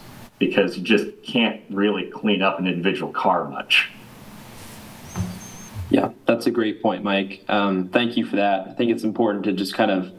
because 0.48 0.78
you 0.78 0.84
just 0.84 1.06
can't 1.24 1.62
really 1.70 2.10
clean 2.10 2.41
up 2.41 2.60
an 2.60 2.68
individual 2.68 3.12
car 3.12 3.48
much. 3.50 3.89
Yeah, 5.89 6.10
that's 6.26 6.48
a 6.48 6.52
great 6.52 6.82
point, 6.82 7.04
Mike. 7.04 7.44
Um, 7.48 7.89
thank 7.89 8.18
you 8.18 8.26
for 8.26 8.36
that. 8.38 8.68
I 8.68 8.74
think 8.74 8.91
it's 8.91 9.04
important 9.04 9.46
to 9.46 9.54
just 9.54 9.74
kind 9.74 9.91
of 9.91 10.12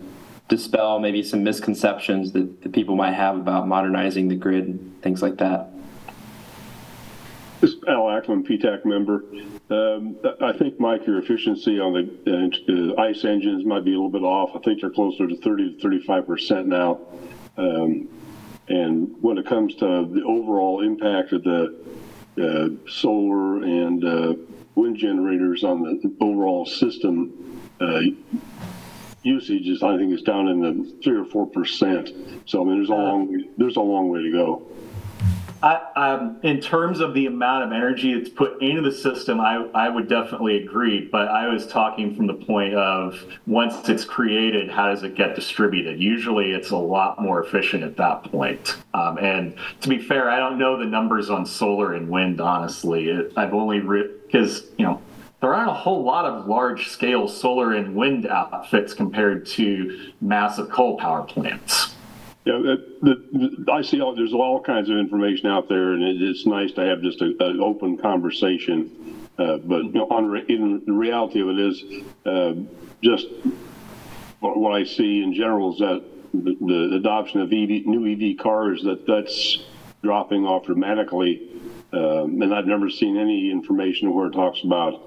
dispel 0.48 0.98
maybe 1.00 1.22
some 1.22 1.42
misconceptions 1.42 2.32
that, 2.32 2.62
that 2.62 2.72
people 2.72 2.96
might 2.96 3.14
have 3.14 3.36
about 3.36 3.66
modernizing 3.66 4.28
the 4.28 4.36
grid 4.36 4.66
and 4.66 5.02
things 5.02 5.20
like 5.20 5.36
that. 5.38 5.70
This 7.60 7.72
is 7.72 7.76
Al 7.88 8.10
Ackland, 8.10 8.46
PTAC 8.46 8.84
member. 8.84 9.24
Um, 9.70 10.16
I 10.40 10.52
think, 10.52 10.78
Mike, 10.78 11.06
your 11.06 11.18
efficiency 11.18 11.80
on 11.80 11.92
the 11.94 12.96
uh, 12.96 13.00
ICE 13.02 13.24
engines 13.24 13.64
might 13.64 13.84
be 13.84 13.92
a 13.92 13.94
little 13.94 14.10
bit 14.10 14.22
off. 14.22 14.50
I 14.54 14.58
think 14.60 14.80
they're 14.80 14.90
closer 14.90 15.26
to 15.26 15.36
30 15.36 15.76
to 15.76 15.80
35 15.80 16.26
percent 16.26 16.66
now. 16.66 17.00
Um, 17.56 18.08
and 18.68 19.14
when 19.20 19.38
it 19.38 19.46
comes 19.46 19.74
to 19.76 20.08
the 20.10 20.22
overall 20.24 20.82
impact 20.82 21.32
of 21.32 21.44
the 21.44 21.74
uh, 22.40 22.90
solar 22.90 23.62
and 23.62 24.04
uh, 24.04 24.34
wind 24.74 24.96
generators 24.96 25.64
on 25.64 25.82
the 25.82 26.16
overall 26.20 26.66
system, 26.66 27.60
uh, 27.80 28.00
usage 29.22 29.68
is, 29.68 29.82
I 29.82 29.96
think, 29.96 30.12
is 30.12 30.22
down 30.22 30.48
in 30.48 30.60
the 30.60 30.96
three 31.02 31.16
or 31.16 31.24
four 31.24 31.46
percent. 31.46 32.10
So 32.46 32.62
I 32.62 32.64
mean, 32.64 32.78
there's 32.78 32.88
a 32.88 32.94
long, 32.94 33.44
there's 33.56 33.76
a 33.76 33.80
long 33.80 34.08
way 34.08 34.22
to 34.22 34.32
go. 34.32 34.62
I, 35.64 35.80
um, 35.96 36.36
in 36.42 36.60
terms 36.60 37.00
of 37.00 37.14
the 37.14 37.24
amount 37.24 37.64
of 37.64 37.72
energy 37.72 38.12
it's 38.12 38.28
put 38.28 38.60
into 38.60 38.82
the 38.82 38.92
system, 38.92 39.40
I, 39.40 39.66
I 39.74 39.88
would 39.88 40.08
definitely 40.08 40.62
agree. 40.62 41.08
But 41.10 41.28
I 41.28 41.48
was 41.48 41.66
talking 41.66 42.14
from 42.14 42.26
the 42.26 42.34
point 42.34 42.74
of 42.74 43.24
once 43.46 43.88
it's 43.88 44.04
created, 44.04 44.70
how 44.70 44.90
does 44.90 45.02
it 45.04 45.14
get 45.14 45.34
distributed? 45.34 45.98
Usually 45.98 46.52
it's 46.52 46.68
a 46.68 46.76
lot 46.76 47.18
more 47.18 47.42
efficient 47.42 47.82
at 47.82 47.96
that 47.96 48.24
point. 48.24 48.76
Um, 48.92 49.16
and 49.16 49.56
to 49.80 49.88
be 49.88 49.98
fair, 49.98 50.28
I 50.30 50.38
don't 50.38 50.58
know 50.58 50.76
the 50.76 50.84
numbers 50.84 51.30
on 51.30 51.46
solar 51.46 51.94
and 51.94 52.10
wind, 52.10 52.42
honestly. 52.42 53.08
It, 53.08 53.32
I've 53.34 53.54
only, 53.54 53.80
because, 53.80 54.66
you 54.76 54.84
know, 54.84 55.00
there 55.40 55.54
aren't 55.54 55.70
a 55.70 55.74
whole 55.74 56.04
lot 56.04 56.26
of 56.26 56.46
large 56.46 56.88
scale 56.88 57.26
solar 57.26 57.72
and 57.72 57.94
wind 57.94 58.26
outfits 58.26 58.92
compared 58.92 59.46
to 59.46 60.12
massive 60.20 60.68
coal 60.68 60.98
power 60.98 61.22
plants. 61.22 61.93
Yeah, 62.44 62.58
the, 62.58 63.24
the, 63.32 63.72
I 63.72 63.80
see 63.80 64.02
all, 64.02 64.14
there's 64.14 64.34
all 64.34 64.60
kinds 64.60 64.90
of 64.90 64.98
information 64.98 65.46
out 65.46 65.68
there 65.68 65.94
and 65.94 66.02
it, 66.02 66.20
it's 66.20 66.44
nice 66.44 66.72
to 66.72 66.82
have 66.82 67.00
just 67.00 67.22
an 67.22 67.60
open 67.60 67.96
conversation. 67.96 68.90
Uh, 69.38 69.56
but 69.56 69.84
you 69.84 69.92
know, 69.92 70.06
on 70.10 70.26
re, 70.26 70.44
in 70.48 70.82
the 70.84 70.92
reality 70.92 71.40
of 71.40 71.48
it 71.48 71.58
is, 71.58 71.82
uh, 72.26 72.52
just 73.02 73.28
what, 74.40 74.58
what 74.58 74.74
I 74.74 74.84
see 74.84 75.22
in 75.22 75.32
general 75.32 75.72
is 75.72 75.78
that 75.78 76.04
the, 76.34 76.56
the 76.60 76.96
adoption 76.96 77.40
of 77.40 77.48
EV, 77.48 77.86
new 77.86 78.06
EV 78.12 78.36
cars, 78.36 78.82
that 78.82 79.06
that's 79.06 79.60
dropping 80.02 80.44
off 80.44 80.66
dramatically. 80.66 81.48
Um, 81.92 82.42
and 82.42 82.54
I've 82.54 82.66
never 82.66 82.90
seen 82.90 83.16
any 83.16 83.50
information 83.50 84.12
where 84.12 84.26
it 84.26 84.32
talks 84.32 84.62
about 84.62 85.00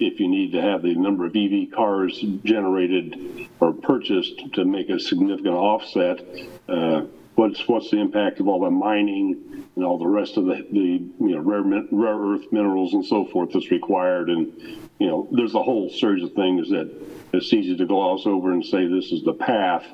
if 0.00 0.20
you 0.20 0.28
need 0.28 0.52
to 0.52 0.62
have 0.62 0.82
the 0.82 0.94
number 0.94 1.26
of 1.26 1.34
EV 1.34 1.70
cars 1.72 2.18
generated 2.44 3.48
or 3.60 3.72
purchased 3.72 4.52
to 4.54 4.64
make 4.64 4.88
a 4.90 4.98
significant 4.98 5.54
offset, 5.54 6.20
uh, 6.68 7.02
what's 7.34 7.66
what's 7.68 7.90
the 7.90 7.98
impact 7.98 8.40
of 8.40 8.48
all 8.48 8.60
the 8.60 8.70
mining 8.70 9.64
and 9.76 9.84
all 9.84 9.98
the 9.98 10.06
rest 10.06 10.36
of 10.36 10.44
the, 10.44 10.66
the 10.72 10.80
you 10.80 11.34
know 11.34 11.38
rare 11.38 11.62
rare 11.90 12.16
earth 12.16 12.52
minerals 12.52 12.94
and 12.94 13.04
so 13.04 13.24
forth 13.26 13.50
that's 13.52 13.70
required, 13.70 14.28
and 14.28 14.52
you 14.98 15.06
know 15.06 15.28
there's 15.32 15.54
a 15.54 15.62
whole 15.62 15.90
series 15.90 16.22
of 16.22 16.32
things 16.34 16.68
that 16.70 16.90
it's 17.32 17.52
easy 17.52 17.76
to 17.76 17.86
gloss 17.86 18.26
over 18.26 18.52
and 18.52 18.64
say 18.64 18.86
this 18.86 19.12
is 19.12 19.22
the 19.24 19.32
path. 19.32 19.86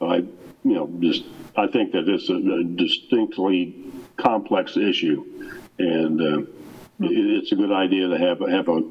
I 0.00 0.16
you 0.16 0.28
know 0.64 0.90
just 1.00 1.24
I 1.56 1.66
think 1.66 1.92
that 1.92 2.08
it's 2.08 2.28
a, 2.28 2.34
a 2.34 2.64
distinctly 2.64 3.74
complex 4.16 4.76
issue, 4.76 5.24
and 5.78 6.20
uh, 6.20 6.38
it, 7.00 7.40
it's 7.40 7.52
a 7.52 7.56
good 7.56 7.72
idea 7.72 8.08
to 8.08 8.18
have 8.18 8.40
have 8.40 8.68
a 8.68 8.82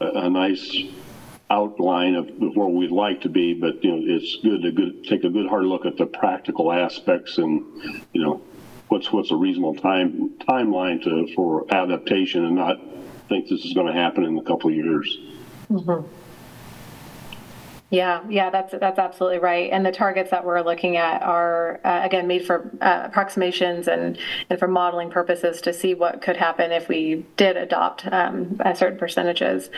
a 0.00 0.28
nice 0.28 0.76
outline 1.50 2.14
of 2.14 2.28
where 2.38 2.66
we'd 2.66 2.90
like 2.90 3.20
to 3.22 3.28
be, 3.28 3.54
but 3.54 3.82
you 3.84 3.90
know, 3.90 4.02
it's 4.02 4.36
good 4.42 4.62
to 4.62 4.72
good, 4.72 5.04
take 5.04 5.24
a 5.24 5.30
good 5.30 5.48
hard 5.48 5.64
look 5.64 5.86
at 5.86 5.96
the 5.96 6.06
practical 6.06 6.72
aspects 6.72 7.38
and 7.38 7.64
you 8.12 8.22
know 8.22 8.42
what's 8.88 9.12
what's 9.12 9.30
a 9.30 9.36
reasonable 9.36 9.74
time 9.74 10.30
timeline 10.40 11.02
to 11.02 11.32
for 11.34 11.72
adaptation 11.72 12.44
and 12.44 12.56
not 12.56 12.78
think 13.28 13.48
this 13.48 13.64
is 13.64 13.72
going 13.72 13.86
to 13.86 13.92
happen 13.92 14.24
in 14.24 14.38
a 14.38 14.42
couple 14.42 14.70
of 14.70 14.76
years. 14.76 15.18
Mm-hmm. 15.70 16.06
Yeah, 17.88 18.22
yeah, 18.28 18.50
that's 18.50 18.72
that's 18.72 18.98
absolutely 18.98 19.38
right. 19.38 19.70
And 19.70 19.86
the 19.86 19.92
targets 19.92 20.32
that 20.32 20.44
we're 20.44 20.60
looking 20.60 20.96
at 20.96 21.22
are 21.22 21.80
uh, 21.84 22.00
again 22.02 22.26
made 22.26 22.44
for 22.44 22.68
uh, 22.80 23.02
approximations 23.04 23.86
and 23.86 24.18
and 24.50 24.58
for 24.58 24.66
modeling 24.66 25.08
purposes 25.08 25.60
to 25.60 25.72
see 25.72 25.94
what 25.94 26.20
could 26.20 26.36
happen 26.36 26.72
if 26.72 26.88
we 26.88 27.24
did 27.36 27.56
adopt 27.56 28.04
um, 28.10 28.60
certain 28.74 28.98
percentages. 28.98 29.70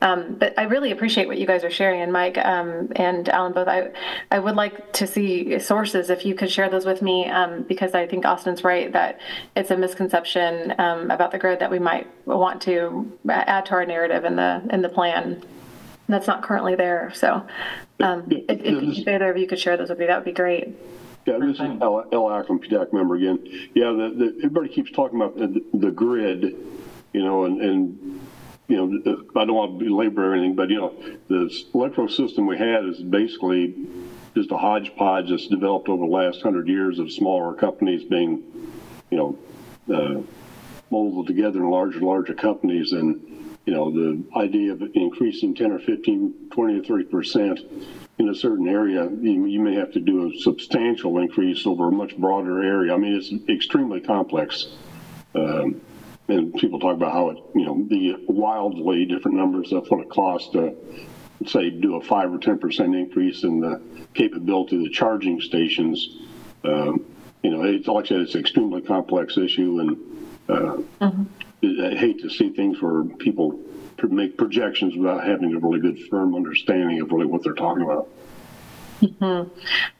Um, 0.00 0.34
but 0.40 0.58
I 0.58 0.64
really 0.64 0.90
appreciate 0.90 1.28
what 1.28 1.38
you 1.38 1.46
guys 1.46 1.62
are 1.62 1.70
sharing, 1.70 2.00
and 2.00 2.12
Mike 2.12 2.36
um, 2.36 2.90
and 2.96 3.28
Alan 3.28 3.52
both. 3.52 3.68
I 3.68 3.92
I 4.32 4.40
would 4.40 4.56
like 4.56 4.92
to 4.94 5.06
see 5.06 5.60
sources 5.60 6.10
if 6.10 6.26
you 6.26 6.34
could 6.34 6.50
share 6.50 6.68
those 6.68 6.84
with 6.84 7.00
me 7.00 7.28
um, 7.28 7.62
because 7.62 7.94
I 7.94 8.08
think 8.08 8.26
Austin's 8.26 8.64
right 8.64 8.92
that 8.92 9.20
it's 9.54 9.70
a 9.70 9.76
misconception 9.76 10.74
um, 10.80 11.12
about 11.12 11.30
the 11.30 11.38
grid 11.38 11.60
that 11.60 11.70
we 11.70 11.78
might 11.78 12.08
want 12.26 12.60
to 12.62 13.16
add 13.28 13.66
to 13.66 13.74
our 13.74 13.86
narrative 13.86 14.24
in 14.24 14.34
the 14.34 14.68
in 14.72 14.82
the 14.82 14.88
plan 14.88 15.40
that's 16.08 16.26
not 16.26 16.42
currently 16.42 16.74
there. 16.74 17.12
So 17.14 17.46
um, 18.00 18.26
if, 18.30 18.44
if, 18.48 18.98
if, 18.98 19.08
either 19.08 19.30
of 19.30 19.36
you 19.36 19.46
could 19.46 19.58
share 19.58 19.76
those 19.76 19.88
with 19.88 19.98
me, 19.98 20.06
that 20.06 20.16
would 20.16 20.24
be 20.24 20.32
great. 20.32 20.68
Yeah, 21.26 21.38
this 21.38 21.54
is 21.54 21.60
L. 21.60 22.04
L. 22.12 22.30
Ackland, 22.30 22.64
PTAC 22.64 22.92
member 22.92 23.14
again. 23.14 23.38
Yeah, 23.74 23.92
the, 23.92 24.12
the, 24.16 24.34
everybody 24.38 24.68
keeps 24.68 24.90
talking 24.90 25.20
about 25.20 25.36
the, 25.36 25.64
the 25.72 25.90
grid, 25.92 26.56
you 27.12 27.24
know, 27.24 27.44
and, 27.44 27.60
and 27.60 28.20
you 28.66 28.76
know, 28.76 29.22
I 29.36 29.44
don't 29.44 29.54
want 29.54 29.78
to 29.78 29.84
belabor 29.84 30.32
or 30.32 30.34
anything, 30.34 30.56
but 30.56 30.70
you 30.70 30.78
know, 30.78 30.94
the 31.28 31.64
electro 31.74 32.08
system 32.08 32.46
we 32.46 32.58
had 32.58 32.84
is 32.86 33.00
basically 33.00 33.74
just 34.34 34.50
a 34.50 34.56
hodgepodge 34.56 35.30
that's 35.30 35.46
developed 35.46 35.88
over 35.88 36.04
the 36.04 36.10
last 36.10 36.42
hundred 36.42 36.68
years 36.68 36.98
of 36.98 37.12
smaller 37.12 37.54
companies 37.54 38.02
being, 38.04 38.42
you 39.10 39.18
know, 39.18 39.38
uh, 39.94 40.22
molded 40.90 41.26
together 41.26 41.60
in 41.60 41.70
larger, 41.70 42.00
larger 42.00 42.34
companies, 42.34 42.92
and 42.92 43.31
you 43.66 43.72
know, 43.72 43.90
the 43.90 44.22
idea 44.36 44.72
of 44.72 44.82
increasing 44.94 45.54
10 45.54 45.72
or 45.72 45.78
15, 45.78 46.50
20 46.50 46.78
or 46.78 46.84
30 46.84 47.04
percent 47.04 47.60
in 48.18 48.28
a 48.28 48.34
certain 48.34 48.68
area, 48.68 49.08
you, 49.20 49.46
you, 49.46 49.60
may 49.60 49.74
have 49.74 49.92
to 49.92 50.00
do 50.00 50.30
a 50.30 50.38
substantial 50.40 51.18
increase 51.18 51.66
over 51.66 51.88
a 51.88 51.92
much 51.92 52.16
broader 52.16 52.62
area. 52.62 52.92
I 52.92 52.96
mean, 52.96 53.14
it's 53.14 53.32
extremely 53.48 54.00
complex. 54.00 54.66
Um, 55.34 55.80
and 56.28 56.54
people 56.54 56.78
talk 56.78 56.94
about 56.94 57.12
how 57.12 57.30
it, 57.30 57.38
you 57.54 57.64
know, 57.64 57.86
the 57.88 58.16
wildly 58.28 59.06
different 59.06 59.36
numbers. 59.36 59.70
That's 59.70 59.90
what 59.90 60.00
it 60.00 60.10
costs 60.10 60.50
to, 60.52 60.76
say, 61.46 61.70
do 61.70 61.96
a 61.96 62.02
5 62.02 62.34
or 62.34 62.38
10 62.38 62.58
percent 62.58 62.94
increase 62.94 63.42
in 63.44 63.60
the 63.60 63.82
capability 64.14 64.76
of 64.76 64.82
the 64.82 64.90
charging 64.90 65.40
stations. 65.40 66.18
Um, 66.64 67.04
you 67.42 67.50
know, 67.50 67.62
it's 67.64 67.88
like 67.88 68.06
I 68.06 68.08
said, 68.08 68.20
it's 68.20 68.34
an 68.34 68.40
extremely 68.40 68.82
complex 68.82 69.36
issue, 69.36 69.80
and 69.80 69.96
uh, 70.48 70.82
mm-hmm. 71.00 71.24
I 71.62 71.94
hate 71.94 72.20
to 72.22 72.30
see 72.30 72.50
things 72.50 72.82
where 72.82 73.04
people 73.04 73.58
make 74.02 74.36
projections 74.36 74.96
without 74.96 75.24
having 75.24 75.54
a 75.54 75.58
really 75.58 75.80
good 75.80 75.98
firm 76.08 76.34
understanding 76.34 77.00
of 77.00 77.12
really 77.12 77.26
what 77.26 77.44
they're 77.44 77.52
talking 77.52 77.84
about. 77.84 78.08
Mm-hmm. 79.00 79.48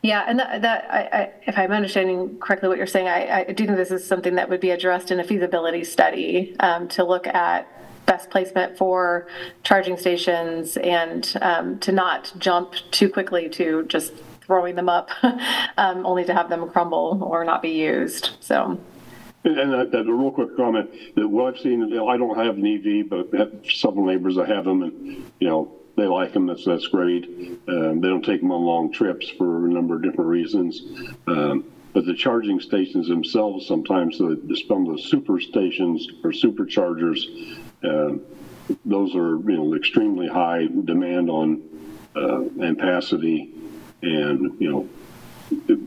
Yeah, 0.02 0.24
and 0.26 0.38
that, 0.38 0.62
that 0.62 0.86
I, 0.90 0.98
I, 0.98 1.32
if 1.46 1.58
I'm 1.58 1.72
understanding 1.72 2.38
correctly 2.38 2.68
what 2.68 2.78
you're 2.78 2.86
saying, 2.86 3.08
I, 3.08 3.40
I, 3.40 3.44
do 3.52 3.66
think 3.66 3.76
this 3.76 3.90
is 3.90 4.06
something 4.06 4.36
that 4.36 4.48
would 4.48 4.60
be 4.60 4.70
addressed 4.70 5.10
in 5.10 5.18
a 5.18 5.24
feasibility 5.24 5.82
study 5.82 6.54
um, 6.60 6.86
to 6.88 7.04
look 7.04 7.26
at 7.26 7.66
best 8.06 8.30
placement 8.30 8.78
for 8.78 9.26
charging 9.64 9.96
stations 9.96 10.76
and 10.76 11.36
um, 11.42 11.78
to 11.80 11.90
not 11.90 12.32
jump 12.38 12.74
too 12.92 13.08
quickly 13.08 13.48
to 13.48 13.84
just 13.86 14.12
throwing 14.42 14.76
them 14.76 14.88
up, 14.88 15.10
um, 15.78 16.06
only 16.06 16.24
to 16.24 16.34
have 16.34 16.48
them 16.48 16.68
crumble 16.68 17.18
or 17.22 17.44
not 17.44 17.62
be 17.62 17.70
used. 17.70 18.30
So. 18.40 18.78
And, 19.44 19.58
and 19.58 19.94
a, 19.94 19.98
a, 19.98 20.04
real 20.04 20.30
quick 20.30 20.56
comment 20.56 20.90
that 21.16 21.26
what 21.26 21.54
I've 21.54 21.60
seen, 21.60 21.82
I 21.84 22.16
don't 22.16 22.36
have 22.36 22.56
an 22.58 22.66
EV, 22.66 23.08
but 23.08 23.66
several 23.70 24.06
neighbors 24.06 24.36
that 24.36 24.48
have 24.48 24.64
them, 24.64 24.82
and 24.82 25.30
you 25.40 25.48
know 25.48 25.72
they 25.96 26.06
like 26.06 26.32
them. 26.32 26.46
That's 26.46 26.64
that's 26.64 26.86
great. 26.86 27.24
Um, 27.68 28.00
they 28.00 28.08
don't 28.08 28.24
take 28.24 28.40
them 28.40 28.52
on 28.52 28.62
long 28.62 28.92
trips 28.92 29.28
for 29.30 29.66
a 29.66 29.70
number 29.70 29.96
of 29.96 30.02
different 30.02 30.30
reasons. 30.30 30.82
Um, 31.26 31.64
but 31.92 32.06
the 32.06 32.14
charging 32.14 32.58
stations 32.58 33.08
themselves, 33.08 33.66
sometimes 33.66 34.16
the, 34.16 34.62
some 34.66 34.88
of 34.88 34.96
the 34.96 35.02
super 35.02 35.38
stations 35.40 36.08
or 36.24 36.30
superchargers, 36.30 37.58
uh, 37.84 38.16
those 38.84 39.14
are 39.14 39.36
you 39.38 39.56
know 39.56 39.74
extremely 39.74 40.28
high 40.28 40.68
demand 40.84 41.28
on 41.28 41.62
uh, 42.14 42.42
ampacity, 42.58 43.52
and 44.02 44.60
you 44.60 44.70
know. 44.70 44.88
It, 45.68 45.78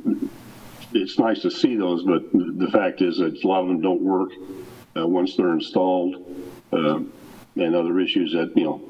it's 0.96 1.20
nice 1.20 1.42
to 1.42 1.52
see 1.52 1.76
those, 1.76 2.04
but 2.04 2.32
the 2.32 2.70
fact 2.72 3.02
is 3.02 3.18
that 3.18 3.44
a 3.44 3.48
lot 3.48 3.62
of 3.62 3.68
them 3.68 3.82
don't 3.82 4.02
work 4.02 4.30
uh, 4.98 5.06
once 5.06 5.36
they're 5.36 5.54
installed, 5.54 6.16
uh, 6.72 7.00
and 7.58 7.76
other 7.76 8.00
issues 8.00 8.34
that 8.34 8.56
you 8.56 8.64
know. 8.64 8.82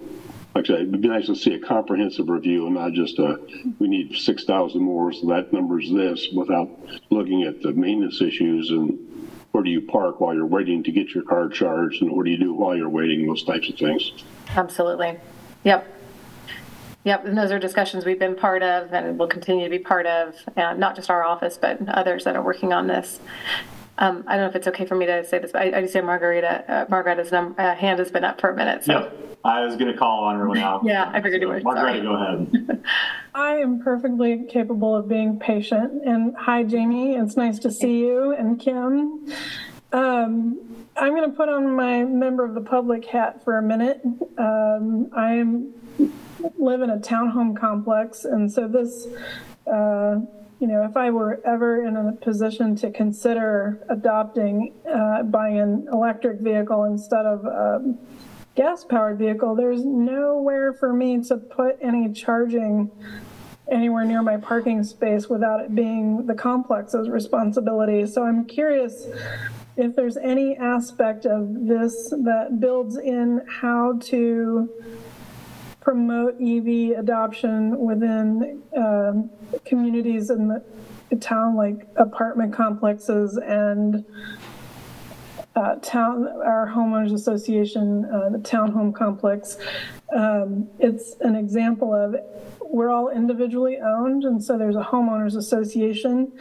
Like 0.53 0.65
I 0.65 0.67
said, 0.67 0.75
it'd 0.83 1.01
be 1.01 1.09
nice 1.09 1.25
to 1.25 1.35
see 1.35 1.53
a 1.53 1.59
comprehensive 1.59 2.29
review 2.29 2.65
and 2.65 2.75
not 2.75 2.93
just 2.93 3.19
a, 3.19 3.37
we 3.77 3.89
need 3.89 4.15
6,000 4.15 4.81
more, 4.81 5.11
so 5.11 5.27
that 5.27 5.51
number's 5.51 5.91
this, 5.91 6.29
without 6.33 6.69
looking 7.09 7.43
at 7.43 7.61
the 7.61 7.73
maintenance 7.73 8.21
issues 8.21 8.69
and 8.69 8.97
where 9.51 9.65
do 9.65 9.69
you 9.69 9.81
park 9.81 10.21
while 10.21 10.33
you're 10.33 10.45
waiting 10.45 10.81
to 10.83 10.93
get 10.93 11.09
your 11.09 11.25
car 11.25 11.49
charged 11.49 12.01
and 12.01 12.11
what 12.11 12.23
do 12.23 12.31
you 12.31 12.37
do 12.37 12.53
while 12.53 12.73
you're 12.73 12.87
waiting, 12.87 13.27
those 13.27 13.43
types 13.43 13.67
of 13.67 13.75
things. 13.75 14.13
Absolutely. 14.55 15.17
Yep. 15.65 15.93
Yep, 17.05 17.25
and 17.25 17.37
those 17.37 17.51
are 17.51 17.59
discussions 17.59 18.03
we've 18.03 18.17
been 18.17 18.35
part 18.35 18.63
of 18.63 18.91
and 18.91 19.17
will 19.19 19.27
continue 19.27 19.63
to 19.63 19.69
be 19.69 19.77
part 19.77 20.07
of, 20.07 20.35
uh, 20.57 20.73
not 20.73 20.95
just 20.95 21.11
our 21.11 21.23
office, 21.23 21.55
but 21.55 21.87
others 21.87 22.23
that 22.23 22.35
are 22.35 22.41
working 22.41 22.73
on 22.73 22.87
this. 22.87 23.19
Um, 23.99 24.23
I 24.27 24.35
don't 24.35 24.45
know 24.45 24.49
if 24.49 24.55
it's 24.55 24.67
okay 24.67 24.87
for 24.87 24.95
me 24.95 25.05
to 25.05 25.23
say 25.23 25.37
this, 25.37 25.51
but 25.51 25.61
I, 25.61 25.77
I 25.77 25.81
just 25.81 25.93
say 25.93 26.01
Margarita, 26.01 26.65
uh, 26.67 26.85
Margarita's 26.89 27.31
num- 27.31 27.53
uh, 27.59 27.75
hand 27.75 27.99
has 27.99 28.09
been 28.09 28.23
up 28.23 28.41
for 28.41 28.49
a 28.49 28.55
minute. 28.55 28.83
So. 28.85 28.93
Yep, 28.93 29.37
I 29.45 29.63
was 29.63 29.75
going 29.75 29.91
to 29.91 29.97
call 29.97 30.23
on 30.23 30.35
her 30.39 30.47
now. 30.47 30.81
yeah, 30.83 31.11
I 31.13 31.21
figured 31.21 31.43
you 31.43 31.47
would. 31.47 31.63
Margarita, 31.63 32.01
go 32.01 32.15
ahead. 32.15 32.83
I 33.35 33.57
am 33.57 33.83
perfectly 33.83 34.43
capable 34.49 34.95
of 34.95 35.07
being 35.07 35.39
patient. 35.39 36.03
And 36.05 36.35
hi, 36.35 36.63
Jamie. 36.63 37.13
It's 37.13 37.37
nice 37.37 37.59
to 37.59 37.71
see 37.71 37.99
you. 37.99 38.33
And 38.33 38.59
Kim. 38.59 39.31
Um, 39.93 40.59
I'm 40.97 41.13
going 41.15 41.29
to 41.29 41.37
put 41.37 41.49
on 41.49 41.75
my 41.75 42.03
member 42.03 42.43
of 42.43 42.55
the 42.55 42.61
public 42.61 43.05
hat 43.05 43.43
for 43.43 43.57
a 43.57 43.61
minute. 43.61 44.01
Um, 44.37 45.09
I 45.15 45.35
am 45.35 45.73
live 46.57 46.81
in 46.81 46.89
a 46.89 46.97
townhome 46.97 47.57
complex, 47.57 48.25
and 48.25 48.51
so 48.51 48.67
this, 48.67 49.07
uh, 49.67 50.19
you 50.59 50.67
know, 50.67 50.83
if 50.83 50.95
I 50.95 51.09
were 51.11 51.41
ever 51.45 51.85
in 51.85 51.95
a 51.95 52.13
position 52.13 52.75
to 52.77 52.91
consider 52.91 53.85
adopting, 53.89 54.73
uh, 54.89 55.23
buying 55.23 55.59
an 55.59 55.87
electric 55.91 56.39
vehicle 56.39 56.85
instead 56.85 57.25
of 57.25 57.45
a 57.45 57.95
gas-powered 58.55 59.17
vehicle, 59.17 59.55
there's 59.55 59.83
nowhere 59.83 60.73
for 60.73 60.93
me 60.93 61.21
to 61.23 61.37
put 61.37 61.77
any 61.81 62.11
charging 62.13 62.89
anywhere 63.69 64.05
near 64.05 64.21
my 64.21 64.37
parking 64.37 64.83
space 64.83 65.27
without 65.27 65.59
it 65.59 65.73
being 65.75 66.25
the 66.27 66.35
complex's 66.35 67.09
responsibility. 67.09 68.05
So 68.05 68.23
I'm 68.23 68.45
curious 68.45 69.07
if 69.75 69.95
there's 69.95 70.17
any 70.17 70.55
aspect 70.55 71.25
of 71.25 71.65
this 71.67 72.09
that 72.11 72.59
builds 72.59 72.95
in 72.95 73.45
how 73.49 73.97
to 74.03 74.69
promote 75.85 76.33
EV 76.41 76.97
adoption 76.97 77.77
within 77.77 78.63
um, 78.75 79.29
communities 79.65 80.31
in 80.31 80.47
the 80.47 81.15
town, 81.17 81.55
like 81.55 81.87
apartment 81.95 82.51
complexes 82.51 83.37
and 83.37 84.03
uh, 85.55 85.75
town, 85.83 86.27
our 86.43 86.67
homeowners 86.67 87.13
association, 87.13 88.03
uh, 88.05 88.29
the 88.29 88.39
townhome 88.39 88.95
complex. 88.95 89.57
Um, 90.13 90.67
it's 90.79 91.17
an 91.21 91.35
example 91.35 91.93
of 91.93 92.15
we're 92.61 92.89
all 92.89 93.09
individually 93.09 93.77
owned, 93.77 94.23
and 94.23 94.43
so 94.43 94.57
there's 94.57 94.75
a 94.75 94.83
homeowners 94.83 95.37
association, 95.37 96.31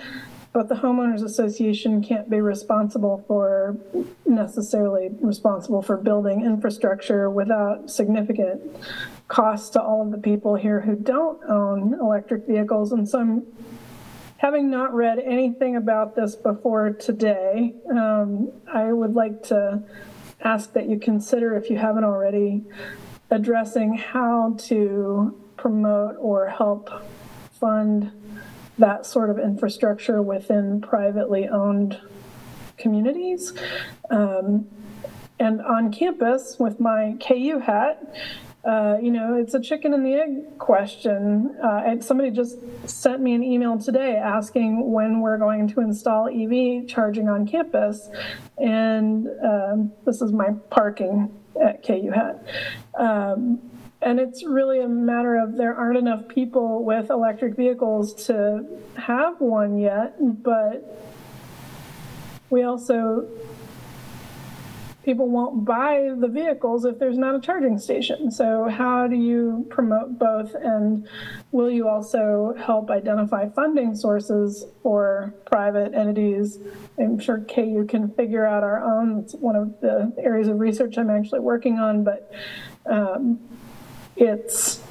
but 0.55 0.70
the 0.70 0.74
homeowners 0.74 1.22
association 1.22 2.03
can't 2.03 2.30
be 2.30 2.40
responsible 2.40 3.22
for 3.28 3.76
necessarily 4.24 5.11
responsible 5.20 5.82
for 5.82 5.99
building 5.99 6.47
infrastructure 6.47 7.28
without 7.28 7.90
significant 7.90 8.62
cost 9.29 9.72
to 9.72 9.83
all 9.83 10.03
of 10.03 10.11
the 10.11 10.18
people 10.18 10.55
here 10.55 10.81
who 10.81 10.95
don't 10.95 11.43
own 11.49 11.95
electric 11.95 12.47
vehicles. 12.47 12.93
And 12.93 13.09
so 13.09 13.20
I'm 13.20 13.47
having 14.39 14.70
not 14.70 14.93
read 14.93 15.18
anything 15.18 15.77
about 15.77 16.14
this 16.14 16.37
before 16.37 16.91
today, 16.91 17.75
um, 17.91 18.53
I 18.72 18.93
would 18.93 19.14
like 19.14 19.43
to 19.45 19.83
ask 20.43 20.75
that 20.75 20.89
you 20.89 20.99
consider, 20.99 21.57
if 21.57 21.70
you 21.70 21.79
haven't 21.79 22.05
already, 22.05 22.62
addressing 23.31 23.95
how 23.95 24.55
to 24.59 25.35
promote 25.57 26.16
or 26.18 26.49
help 26.49 26.91
fund 27.59 28.12
that 28.77 29.07
sort 29.07 29.31
of 29.31 29.39
infrastructure 29.39 30.20
within 30.20 30.81
privately 30.81 31.49
owned 31.49 31.99
communities. 32.77 33.55
Um, 34.11 34.66
and 35.39 35.62
on 35.62 35.91
campus, 35.91 36.57
with 36.59 36.81
my 36.81 37.16
KU 37.27 37.61
hat, 37.61 38.14
uh, 38.64 38.96
you 39.02 39.10
know, 39.10 39.36
it's 39.36 39.52
a 39.52 39.60
chicken 39.60 39.92
and 39.92 40.06
the 40.06 40.14
egg 40.14 40.58
question. 40.58 41.54
Uh, 41.62 41.82
and 41.84 42.02
somebody 42.02 42.30
just 42.30 42.56
sent 42.88 43.20
me 43.20 43.34
an 43.34 43.42
email 43.42 43.78
today 43.78 44.16
asking 44.16 44.90
when 44.90 45.20
we're 45.20 45.36
going 45.36 45.68
to 45.68 45.80
install 45.80 46.28
EV 46.28 46.86
charging 46.88 47.28
on 47.28 47.46
campus. 47.46 48.08
And 48.56 49.28
um, 49.44 49.92
this 50.06 50.22
is 50.22 50.32
my 50.32 50.52
parking 50.70 51.30
at 51.62 51.84
KU 51.86 52.10
Hat. 52.10 52.46
Um, 52.98 53.60
and 54.00 54.18
it's 54.18 54.44
really 54.44 54.80
a 54.80 54.88
matter 54.88 55.36
of 55.36 55.56
there 55.56 55.74
aren't 55.74 55.98
enough 55.98 56.28
people 56.28 56.84
with 56.84 57.10
electric 57.10 57.56
vehicles 57.56 58.26
to 58.26 58.64
have 58.96 59.40
one 59.40 59.78
yet, 59.78 60.16
but 60.42 61.00
we 62.50 62.62
also 62.62 63.26
people 65.05 65.28
won't 65.28 65.64
buy 65.64 66.11
the 66.16 66.28
vehicles 66.28 66.84
if 66.84 66.98
there's 66.98 67.18
not 67.18 67.34
a 67.34 67.40
charging 67.40 67.78
station. 67.78 68.30
So 68.30 68.68
how 68.68 69.07
do 69.07 69.16
you 69.16 69.66
promote 69.68 70.18
both? 70.18 70.55
And 70.55 71.07
will 71.52 71.70
you 71.70 71.88
also 71.88 72.55
help 72.59 72.90
identify 72.90 73.48
funding 73.50 73.94
sources 73.94 74.64
for 74.82 75.34
private 75.44 75.94
entities? 75.94 76.59
I'm 76.98 77.18
sure 77.18 77.40
KU 77.40 77.84
can 77.86 78.11
figure 78.12 78.46
out 78.46 78.64
our 78.64 78.82
own. 78.82 79.18
It's 79.20 79.34
one 79.34 79.57
of 79.57 79.80
the 79.80 80.12
areas 80.18 80.48
of 80.48 80.59
research 80.59 80.96
I'm 80.96 81.11
actually 81.11 81.40
working 81.40 81.78
on, 81.78 82.02
but 82.02 82.32
um, 82.86 83.38
it's 84.16 84.82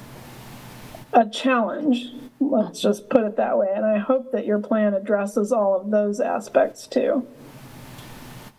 a 1.12 1.28
challenge. 1.28 2.12
Let's 2.38 2.80
just 2.80 3.08
put 3.08 3.24
it 3.24 3.36
that 3.36 3.58
way. 3.58 3.68
And 3.74 3.84
I 3.84 3.98
hope 3.98 4.30
that 4.30 4.46
your 4.46 4.60
plan 4.60 4.94
addresses 4.94 5.50
all 5.50 5.80
of 5.80 5.90
those 5.90 6.20
aspects 6.20 6.86
too. 6.86 7.26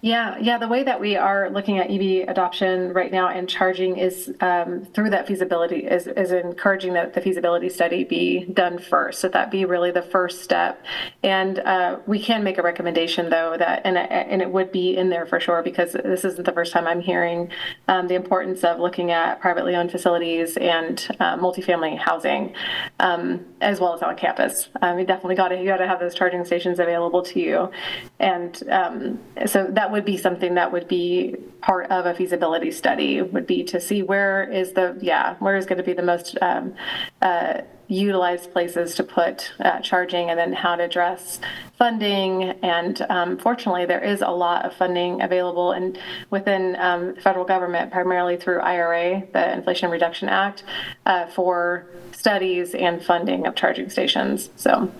Yeah, 0.06 0.38
yeah. 0.39 0.60
The 0.60 0.68
way 0.68 0.84
that 0.84 1.01
we 1.01 1.16
are 1.16 1.49
looking 1.49 1.80
at 1.80 1.89
EV 1.89 2.30
adoption 2.30 2.93
right 2.93 3.12
now 3.12 3.30
and 3.30 3.49
charging 3.49 3.97
is 3.97 4.32
um, 4.39 4.86
through 4.93 5.10
that 5.10 5.26
feasibility 5.26 5.78
is, 5.78 6.06
is 6.06 6.32
encouraging 6.32 6.93
that 6.93 7.16
the 7.16 7.22
feasibility 7.22 7.70
study 7.70 8.03
be 8.03 8.45
done 8.45 8.78
first. 8.78 9.20
So 9.20 9.30
that 9.30 9.49
be 9.49 9.66
really 9.66 9.89
the 9.89 10.03
first 10.03 10.43
step. 10.43 10.86
And 11.24 11.58
uh, 11.58 11.97
we 12.06 12.20
can 12.20 12.43
make 12.43 12.60
a 12.60 12.62
recommendation 12.62 13.32
though 13.32 13.56
that 13.58 13.82
and 13.84 13.97
and 13.97 14.43
it 14.43 14.51
would 14.51 14.72
be 14.72 14.95
in 14.95 15.10
there 15.10 15.26
for 15.26 15.39
sure 15.39 15.64
because 15.64 15.93
this 15.93 16.24
isn't 16.24 16.45
the 16.45 16.51
first 16.51 16.72
time 16.72 16.86
I'm 16.86 17.01
hearing 17.01 17.49
um, 17.88 18.08
the 18.08 18.14
importance 18.14 18.64
of 18.64 18.80
looking 18.80 19.10
at 19.10 19.41
privately 19.41 19.76
owned 19.76 19.89
facilities 19.89 20.56
and 20.58 21.03
uh, 21.20 21.36
multifamily 21.38 21.97
housing 21.97 22.53
um, 22.99 23.43
as 23.60 23.80
well 23.80 23.95
as 23.95 24.03
on 24.03 24.16
campus. 24.18 24.70
Um, 24.84 24.99
you 24.99 25.06
definitely 25.08 25.34
got 25.34 25.47
to 25.47 25.58
you 25.58 25.66
got 25.66 25.78
to 25.78 25.88
have 25.88 25.99
those 25.99 26.14
charging 26.14 26.45
stations 26.45 26.78
available 26.78 27.24
to 27.24 27.39
you, 27.39 27.72
and 28.20 28.62
um, 28.70 29.20
so 29.47 29.66
that 29.72 29.95
would 29.96 30.04
be 30.04 30.18
something 30.18 30.56
that 30.56 30.74
would 30.74 30.89
be 30.89 31.38
part 31.62 31.89
of 31.89 32.06
a 32.06 32.14
feasibility 32.14 32.70
study 32.70 33.22
would 33.22 33.48
be 33.48 33.64
to 33.64 33.80
see 33.80 34.04
where 34.04 34.43
is 34.52 34.74
the 34.74 34.98
yeah 35.02 35.36
where 35.39 35.56
is 35.56 35.66
going 35.66 35.78
to 35.78 35.84
be 35.84 35.93
the 35.93 36.04
most 36.04 36.38
um, 36.41 36.76
uh, 37.22 37.62
utilized 37.88 38.52
places 38.52 38.93
to 38.96 39.04
put 39.04 39.54
uh, 39.62 39.80
charging 39.80 40.30
and 40.30 40.38
then 40.38 40.52
how 40.52 40.76
to 40.76 40.84
address 40.84 41.39
funding. 41.78 42.43
And 42.62 43.02
um, 43.10 43.38
fortunately 43.38 43.86
there 43.86 44.04
is 44.04 44.22
a 44.22 44.32
lot 44.32 44.66
of 44.66 44.74
funding 44.74 45.22
available 45.22 45.72
and 45.72 45.98
within 46.30 46.76
um, 46.76 47.16
federal 47.16 47.46
government 47.46 47.93
primarily 47.93 48.36
through 48.36 48.60
ira 48.60 49.24
the 49.32 49.54
inflation 49.54 49.89
reduction 49.89 50.28
act 50.28 50.66
uh, 51.06 51.28
for 51.28 51.88
studies 52.12 52.76
and 52.76 53.02
funding 53.02 53.48
of 53.48 53.56
charging 53.56 53.89
stations. 53.89 54.50
So 54.58 54.91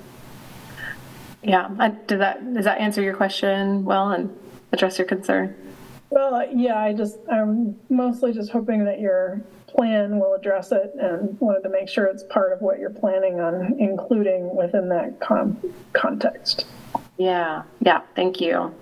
yeah 1.44 1.70
I, 1.80 1.90
did 1.90 2.22
that 2.22 2.54
does 2.54 2.64
that 2.64 2.80
answer 2.80 3.02
your 3.02 3.18
question 3.18 3.84
well 3.84 4.12
and 4.12 4.34
address 4.76 4.98
your 5.00 5.08
concern 5.08 5.56
Well, 6.12 6.48
yeah, 6.54 6.78
I 6.80 6.94
just, 6.94 7.18
I'm 7.32 7.76
mostly 7.90 8.32
just 8.34 8.52
hoping 8.52 8.86
that 8.86 9.00
your 9.00 9.42
plan 9.68 10.20
will 10.20 10.34
address 10.36 10.72
it 10.72 10.94
and 11.00 11.38
wanted 11.42 11.62
to 11.64 11.70
make 11.70 11.90
sure 11.90 12.06
it's 12.06 12.24
part 12.24 12.54
of 12.54 12.62
what 12.62 12.80
you're 12.80 12.90
planning 12.92 13.40
on 13.40 13.76
including 13.80 14.56
within 14.56 14.88
that 14.90 15.20
con- 15.20 15.58
context. 15.94 16.66
yeah 17.18 17.64
yeah 17.82 18.02
thank 18.16 18.40
you 18.40 18.74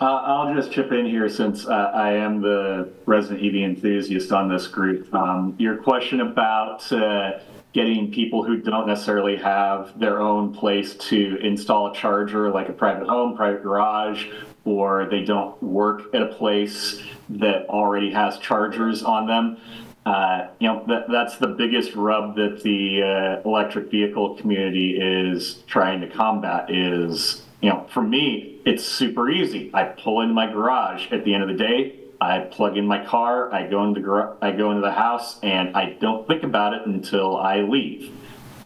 Uh, 0.00 0.04
I'll 0.06 0.54
just 0.54 0.72
chip 0.72 0.90
in 0.92 1.06
here 1.06 1.28
since 1.28 1.66
uh, 1.66 1.70
I 1.94 2.12
am 2.14 2.42
the 2.42 2.92
resident 3.06 3.44
EV 3.46 3.54
enthusiast 3.62 4.32
on 4.32 4.48
this 4.48 4.66
group. 4.66 5.12
Um, 5.14 5.54
your 5.56 5.76
question 5.76 6.20
about 6.20 6.92
uh, 6.92 7.38
getting 7.72 8.10
people 8.12 8.42
who 8.44 8.56
don't 8.60 8.86
necessarily 8.88 9.36
have 9.36 9.98
their 9.98 10.20
own 10.20 10.52
place 10.52 10.94
to 11.10 11.38
install 11.42 11.92
a 11.92 11.94
charger, 11.94 12.50
like 12.50 12.68
a 12.68 12.72
private 12.72 13.08
home, 13.08 13.36
private 13.36 13.62
garage, 13.62 14.26
or 14.64 15.06
they 15.10 15.22
don't 15.22 15.60
work 15.62 16.14
at 16.14 16.22
a 16.22 16.28
place 16.34 17.02
that 17.28 17.66
already 17.68 18.10
has 18.10 18.38
chargers 18.38 19.02
on 19.02 19.26
them. 19.26 19.58
Uh, 20.06 20.48
you 20.58 20.68
know, 20.68 20.84
that, 20.86 21.06
that's 21.10 21.38
the 21.38 21.46
biggest 21.46 21.94
rub 21.94 22.36
that 22.36 22.62
the 22.62 23.02
uh, 23.02 23.48
electric 23.48 23.90
vehicle 23.90 24.36
community 24.36 24.98
is 25.00 25.62
trying 25.66 26.00
to 26.00 26.08
combat 26.08 26.70
is 26.70 27.42
you 27.64 27.70
know, 27.70 27.86
for 27.88 28.02
me, 28.02 28.60
it's 28.66 28.84
super 28.84 29.30
easy. 29.30 29.70
I 29.72 29.84
pull 29.84 30.20
in 30.20 30.34
my 30.34 30.52
garage 30.52 31.10
at 31.10 31.24
the 31.24 31.32
end 31.32 31.44
of 31.44 31.48
the 31.48 31.54
day. 31.54 31.98
I 32.20 32.40
plug 32.40 32.76
in 32.76 32.86
my 32.86 33.02
car. 33.02 33.50
I 33.54 33.66
go 33.66 33.82
into 33.84 34.00
the 34.00 34.06
gar- 34.06 34.36
I 34.42 34.50
go 34.50 34.68
into 34.68 34.82
the 34.82 34.92
house, 34.92 35.40
and 35.42 35.74
I 35.74 35.96
don't 35.98 36.28
think 36.28 36.42
about 36.42 36.74
it 36.74 36.82
until 36.84 37.38
I 37.38 37.62
leave. 37.62 38.12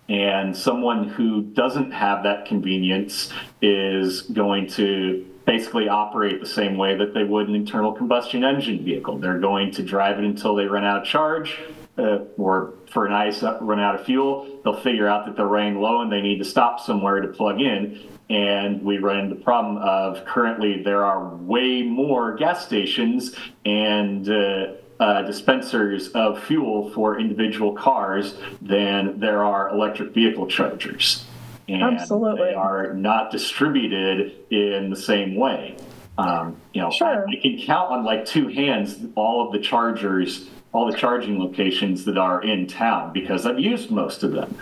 And 0.09 0.57
someone 0.57 1.11
who 1.11 1.43
doesn't 1.43 1.93
have 1.93 2.25
that 2.25 2.47
convenience 2.47 3.33
is 3.63 4.23
going 4.23 4.67
to 4.71 5.25
basically 5.49 5.89
operate 5.89 6.41
the 6.41 6.47
same 6.47 6.77
way 6.77 6.95
that 6.95 7.15
they 7.15 7.25
would 7.25 7.49
an 7.49 7.55
internal 7.55 7.91
combustion 7.91 8.45
engine 8.45 8.85
vehicle. 8.85 9.17
They're 9.17 9.39
going 9.39 9.73
to 9.73 9.83
drive 9.83 10.19
it 10.19 10.25
until 10.27 10.55
they 10.55 10.67
run 10.67 10.85
out 10.85 11.01
of 11.01 11.05
charge, 11.09 11.59
uh, 11.97 12.19
or 12.37 12.75
for 12.91 13.07
an 13.07 13.15
ice 13.15 13.43
run 13.63 13.81
out 13.81 13.95
of 13.95 14.05
fuel. 14.05 14.61
They'll 14.63 14.79
figure 14.79 15.09
out 15.09 15.25
that 15.25 15.37
they're 15.37 15.47
running 15.47 15.81
low 15.81 16.03
and 16.03 16.13
they 16.13 16.21
need 16.21 16.37
to 16.41 16.45
stop 16.45 16.81
somewhere 16.81 17.23
to 17.23 17.29
plug 17.29 17.63
in. 17.63 17.99
And 18.29 18.83
we 18.83 18.99
run 18.99 19.21
into 19.21 19.37
the 19.37 19.41
problem 19.41 19.79
of 19.79 20.23
currently 20.27 20.83
there 20.83 21.07
are 21.07 21.35
way 21.37 21.81
more 21.81 22.37
gas 22.37 22.67
stations 22.67 23.35
and 23.65 24.29
uh, 24.29 24.75
uh, 25.01 25.23
dispensers 25.23 26.09
of 26.09 26.45
fuel 26.45 26.91
for 26.91 27.19
individual 27.19 27.73
cars 27.73 28.35
than 28.61 29.19
there 29.19 29.43
are 29.45 29.71
electric 29.71 30.13
vehicle 30.13 30.47
chargers. 30.47 31.25
And 31.69 31.83
Absolutely. 31.83 32.47
They 32.47 32.55
are 32.55 32.95
not 32.95 33.31
distributed 33.31 34.33
in 34.51 34.91
the 34.91 34.97
same 34.97 35.37
way. 35.37 35.77
Um, 36.17 36.57
you 36.73 36.83
know, 36.83 36.91
Sure. 36.91 37.27
I, 37.29 37.33
I 37.33 37.41
can 37.41 37.59
count 37.59 37.93
on 37.93 38.05
like 38.05 38.25
two 38.25 38.49
hands 38.49 38.99
all 39.15 39.47
of 39.47 39.53
the 39.53 39.61
chargers 39.61 40.49
all 40.73 40.91
the 40.91 40.97
charging 40.97 41.39
locations 41.39 42.05
that 42.05 42.19
are 42.19 42.43
in 42.43 42.67
town 42.67 43.13
because 43.13 43.47
I've 43.47 43.59
used 43.59 43.91
most 43.91 44.23
of 44.23 44.33
them. 44.33 44.57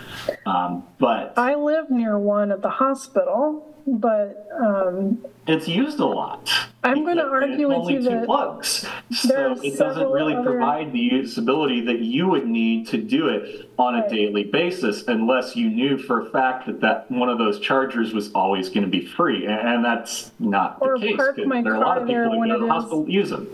Um, 0.45 0.83
but 0.99 1.33
I 1.37 1.55
live 1.55 1.89
near 1.89 2.17
one 2.17 2.51
at 2.51 2.61
the 2.61 2.69
hospital, 2.69 3.76
but 3.87 4.47
um, 4.61 5.23
it's 5.47 5.67
used 5.67 5.99
a 5.99 6.05
lot. 6.05 6.49
I'm 6.83 7.05
gonna 7.05 7.23
argue 7.23 7.69
with 7.69 7.77
only 7.77 7.93
you 7.93 7.99
two 7.99 8.05
that 8.09 8.25
plugs. 8.25 8.85
So 9.11 9.55
it 9.63 9.77
doesn't 9.77 10.09
really 10.11 10.35
other- 10.35 10.51
provide 10.51 10.91
the 10.91 11.09
usability 11.09 11.85
that 11.85 11.99
you 11.99 12.27
would 12.27 12.47
need 12.47 12.87
to 12.87 12.97
do 12.97 13.29
it 13.29 13.69
on 13.79 13.95
a 13.95 14.01
Right. 14.01 14.09
daily 14.09 14.43
basis 14.43 15.05
unless 15.07 15.55
you 15.55 15.69
knew 15.69 15.97
for 15.97 16.21
a 16.21 16.25
fact 16.29 16.65
that 16.67 16.81
that 16.81 17.09
one 17.09 17.29
of 17.29 17.37
those 17.37 17.59
chargers 17.59 18.13
was 18.13 18.31
always 18.33 18.69
going 18.69 18.83
to 18.83 18.89
be 18.89 19.05
free. 19.05 19.45
And, 19.47 19.83
that's 19.85 20.31
not 20.39 20.77
Or 20.81 20.97
the 20.99 21.07
case. 21.07 21.15
park 21.17 21.37
my 21.45 21.61
there 21.61 21.73
are 21.73 21.75
a 21.75 21.79
lot 21.79 21.97
of 22.01 22.07
people 22.07 22.23
that 22.29 22.47
go 22.47 22.53
to 22.59 22.65
the 22.65 22.71
hospital 22.71 23.09
use 23.09 23.29
them. 23.29 23.47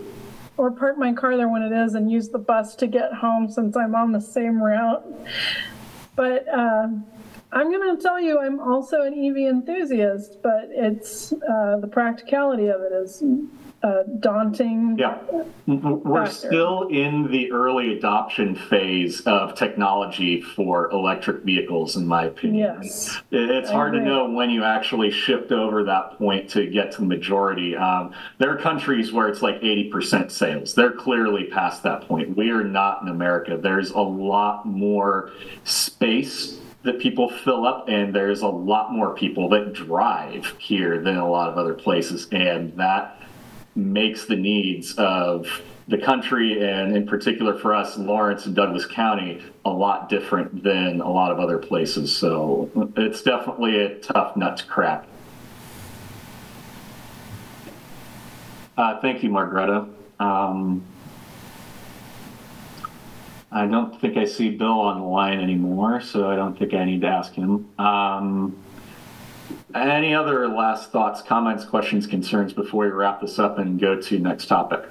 or 0.56 0.70
park 0.72 0.98
my 0.98 1.12
car 1.12 1.36
there 1.36 1.48
when 1.48 1.62
it 1.62 1.72
is 1.72 1.94
and 1.94 2.10
use 2.10 2.28
the 2.30 2.38
bus 2.38 2.74
to 2.76 2.86
get 2.88 3.12
home 3.14 3.48
since 3.48 3.76
I'm 3.76 3.94
on 3.94 4.10
the 4.12 4.20
same 4.20 4.60
route. 4.62 5.04
But 6.16 6.46
uh, 6.48 6.88
I'm 7.54 7.70
going 7.70 7.96
to 7.96 8.02
tell 8.02 8.20
you, 8.20 8.40
I'm 8.40 8.58
also 8.58 9.02
an 9.02 9.14
EV 9.14 9.48
enthusiast, 9.48 10.38
but 10.42 10.68
it's 10.70 11.32
uh, 11.32 11.78
the 11.80 11.86
practicality 11.86 12.66
of 12.66 12.80
it 12.80 12.92
is 12.92 13.22
uh, 13.84 14.02
daunting. 14.18 14.96
Yeah. 14.98 15.18
We're 15.66 16.26
Factor. 16.26 16.48
still 16.48 16.88
in 16.88 17.30
the 17.30 17.52
early 17.52 17.96
adoption 17.96 18.56
phase 18.56 19.20
of 19.20 19.54
technology 19.54 20.40
for 20.40 20.90
electric 20.90 21.44
vehicles, 21.44 21.94
in 21.94 22.08
my 22.08 22.24
opinion. 22.24 22.80
Yes. 22.82 23.22
It's 23.30 23.70
hard 23.70 23.92
to 23.92 24.00
know 24.00 24.28
when 24.28 24.50
you 24.50 24.64
actually 24.64 25.12
shift 25.12 25.52
over 25.52 25.84
that 25.84 26.18
point 26.18 26.50
to 26.50 26.66
get 26.66 26.90
to 26.92 27.02
the 27.02 27.06
majority. 27.06 27.76
Um, 27.76 28.14
there 28.38 28.50
are 28.50 28.58
countries 28.58 29.12
where 29.12 29.28
it's 29.28 29.42
like 29.42 29.60
80% 29.60 30.32
sales. 30.32 30.74
They're 30.74 30.90
clearly 30.90 31.44
past 31.44 31.84
that 31.84 32.08
point. 32.08 32.36
We 32.36 32.50
are 32.50 32.64
not 32.64 33.02
in 33.02 33.08
America. 33.08 33.56
There's 33.56 33.90
a 33.90 34.00
lot 34.00 34.66
more 34.66 35.30
space 35.62 36.58
that 36.84 37.00
people 37.00 37.28
fill 37.28 37.66
up, 37.66 37.88
and 37.88 38.14
there's 38.14 38.42
a 38.42 38.48
lot 38.48 38.92
more 38.92 39.14
people 39.14 39.48
that 39.48 39.72
drive 39.72 40.46
here 40.58 41.00
than 41.00 41.16
a 41.16 41.28
lot 41.28 41.48
of 41.48 41.58
other 41.58 41.74
places. 41.74 42.28
And 42.30 42.76
that 42.76 43.20
makes 43.74 44.26
the 44.26 44.36
needs 44.36 44.94
of 44.94 45.48
the 45.88 45.98
country 45.98 46.66
and 46.66 46.96
in 46.96 47.06
particular 47.06 47.58
for 47.58 47.74
us 47.74 47.98
lawrence 47.98 48.46
and 48.46 48.54
douglas 48.54 48.86
county 48.86 49.42
a 49.66 49.70
lot 49.70 50.08
different 50.08 50.62
than 50.62 51.00
a 51.02 51.10
lot 51.10 51.30
of 51.30 51.38
other 51.38 51.58
places 51.58 52.16
so 52.16 52.70
it's 52.96 53.20
definitely 53.20 53.82
a 53.82 53.98
tough 53.98 54.34
nut 54.34 54.56
to 54.56 54.64
crack 54.64 55.04
uh, 58.78 58.98
thank 59.00 59.22
you 59.22 59.28
margarita 59.28 59.86
um, 60.20 60.82
i 63.54 63.66
don't 63.66 63.98
think 64.00 64.18
i 64.18 64.24
see 64.26 64.50
bill 64.50 64.80
on 64.80 65.00
the 65.00 65.06
line 65.06 65.40
anymore 65.40 66.00
so 66.00 66.30
i 66.30 66.36
don't 66.36 66.58
think 66.58 66.74
i 66.74 66.84
need 66.84 67.00
to 67.00 67.06
ask 67.06 67.32
him 67.32 67.66
um, 67.78 68.54
any 69.74 70.14
other 70.14 70.48
last 70.48 70.90
thoughts, 70.92 71.20
comments, 71.22 71.64
questions, 71.64 72.06
concerns 72.06 72.52
before 72.52 72.84
we 72.84 72.90
wrap 72.90 73.20
this 73.20 73.38
up 73.38 73.58
and 73.58 73.80
go 73.80 74.00
to 74.00 74.18
next 74.18 74.46
topic? 74.46 74.84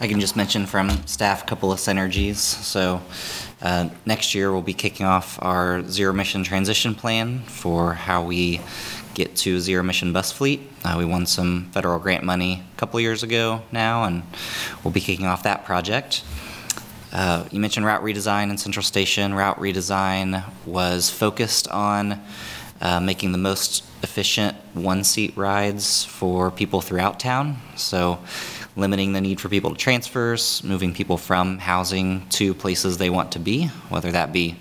I 0.00 0.08
can 0.08 0.18
just 0.18 0.36
mention 0.36 0.66
from 0.66 0.90
staff 1.06 1.44
a 1.44 1.46
couple 1.46 1.72
of 1.72 1.78
synergies. 1.78 2.36
So 2.36 3.00
uh, 3.62 3.88
next 4.04 4.34
year, 4.34 4.52
we'll 4.52 4.60
be 4.60 4.74
kicking 4.74 5.06
off 5.06 5.38
our 5.40 5.82
zero 5.88 6.12
emission 6.12 6.42
transition 6.42 6.94
plan 6.94 7.40
for 7.44 7.94
how 7.94 8.24
we 8.24 8.60
get 9.14 9.36
to 9.36 9.60
zero 9.60 9.80
emission 9.80 10.12
bus 10.12 10.32
fleet. 10.32 10.60
Uh, 10.84 10.96
we 10.98 11.04
won 11.04 11.26
some 11.26 11.70
federal 11.72 11.98
grant 11.98 12.24
money 12.24 12.62
a 12.74 12.78
couple 12.78 13.00
years 13.00 13.22
ago 13.22 13.62
now, 13.70 14.04
and 14.04 14.22
we'll 14.82 14.92
be 14.92 15.00
kicking 15.00 15.26
off 15.26 15.42
that 15.42 15.64
project. 15.64 16.22
Uh, 17.12 17.46
you 17.50 17.60
mentioned 17.60 17.84
route 17.84 18.02
redesign 18.02 18.50
in 18.50 18.56
Central 18.56 18.82
Station. 18.82 19.34
Route 19.34 19.58
redesign 19.58 20.42
was 20.64 21.10
focused 21.10 21.68
on 21.68 22.20
uh, 22.80 23.00
making 23.00 23.32
the 23.32 23.38
most 23.38 23.84
efficient 24.02 24.56
one 24.74 25.04
seat 25.04 25.36
rides 25.36 26.04
for 26.04 26.50
people 26.50 26.80
throughout 26.80 27.20
town. 27.20 27.58
So, 27.76 28.18
limiting 28.74 29.12
the 29.12 29.20
need 29.20 29.40
for 29.40 29.48
people 29.50 29.70
to 29.70 29.76
transfers, 29.76 30.64
moving 30.64 30.94
people 30.94 31.18
from 31.18 31.58
housing 31.58 32.26
to 32.30 32.54
places 32.54 32.96
they 32.96 33.10
want 33.10 33.32
to 33.32 33.38
be, 33.38 33.66
whether 33.90 34.10
that 34.12 34.32
be 34.32 34.56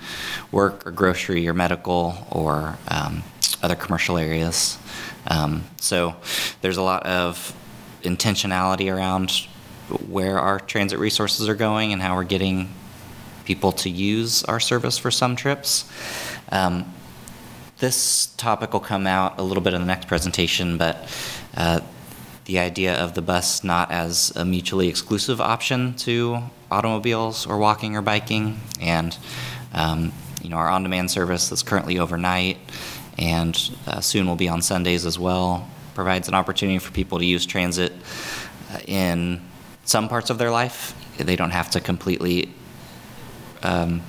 work 0.52 0.86
or 0.86 0.92
grocery 0.92 1.48
or 1.48 1.54
medical 1.54 2.28
or 2.30 2.78
um, 2.90 3.24
other 3.62 3.76
commercial 3.76 4.18
areas. 4.18 4.78
Um, 5.28 5.64
so, 5.78 6.16
there's 6.62 6.78
a 6.78 6.82
lot 6.82 7.06
of 7.06 7.56
intentionality 8.04 8.94
around 8.94 9.48
where 10.08 10.40
our 10.40 10.60
transit 10.60 11.00
resources 11.00 11.48
are 11.50 11.56
going 11.56 11.94
and 11.94 12.02
how 12.02 12.16
we're 12.16 12.24
getting 12.24 12.74
people 13.46 13.72
to 13.72 13.90
use 13.90 14.44
our 14.46 14.60
service 14.60 14.98
for 14.98 15.12
some 15.12 15.36
trips. 15.36 15.90
Um, 16.52 16.94
this 17.80 18.28
topic 18.38 18.74
will 18.74 18.80
come 18.80 19.08
out 19.08 19.40
a 19.40 19.44
little 19.44 19.64
bit 19.64 19.74
in 19.74 19.82
the 19.82 19.88
next 19.88 20.08
presentation, 20.08 20.78
but 20.78 21.10
uh, 21.58 21.82
the 22.46 22.60
idea 22.60 22.96
of 22.96 23.16
the 23.16 23.22
bus 23.22 23.64
not 23.64 23.92
as 23.92 24.32
a 24.36 24.46
mutually 24.46 24.88
exclusive 24.88 25.42
option 25.42 25.96
to 25.96 26.44
automobiles 26.70 27.46
or 27.48 27.58
walking 27.58 27.96
or 27.96 28.02
biking, 28.02 28.60
and 28.80 29.18
um, 29.74 30.14
you 30.42 30.50
know 30.50 30.58
our 30.58 30.70
on-demand 30.70 31.10
service 31.10 31.50
that's 31.50 31.64
currently 31.64 31.98
overnight 31.98 32.58
and 33.18 33.76
uh, 33.88 34.00
soon 34.00 34.28
will 34.28 34.36
be 34.36 34.50
on 34.50 34.62
Sundays 34.62 35.06
as 35.06 35.20
well 35.20 35.70
provides 35.94 36.28
an 36.28 36.34
opportunity 36.34 36.80
for 36.80 36.92
people 36.92 37.20
to 37.20 37.26
use 37.26 37.46
transit 37.46 37.94
uh, 38.72 38.80
in 38.88 39.42
some 39.86 40.08
parts 40.08 40.30
of 40.30 40.38
their 40.38 40.52
life. 40.52 40.96
They 41.18 41.36
don't 41.36 41.52
have 41.52 41.70
to 41.72 41.82
completely 41.82 42.54
um, 43.64 44.02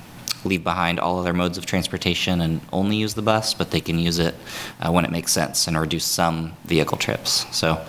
leave 0.45 0.65
behind 0.65 0.99
all 0.99 1.19
other 1.19 1.33
modes 1.33 1.59
of 1.59 1.67
transportation 1.67 2.41
and 2.41 2.61
only 2.73 2.97
use 2.97 3.15
the 3.15 3.23
bus, 3.23 3.55
but 3.55 3.71
they 3.71 3.81
can 3.81 3.99
use 3.99 4.19
it 4.19 4.35
uh, 4.81 4.91
when 4.91 5.05
it 5.05 5.11
makes 5.11 5.33
sense 5.33 5.67
and 5.67 5.79
reduce 5.79 6.05
some 6.05 6.57
vehicle 6.65 6.99
trips. 6.99 7.47
So, 7.55 7.85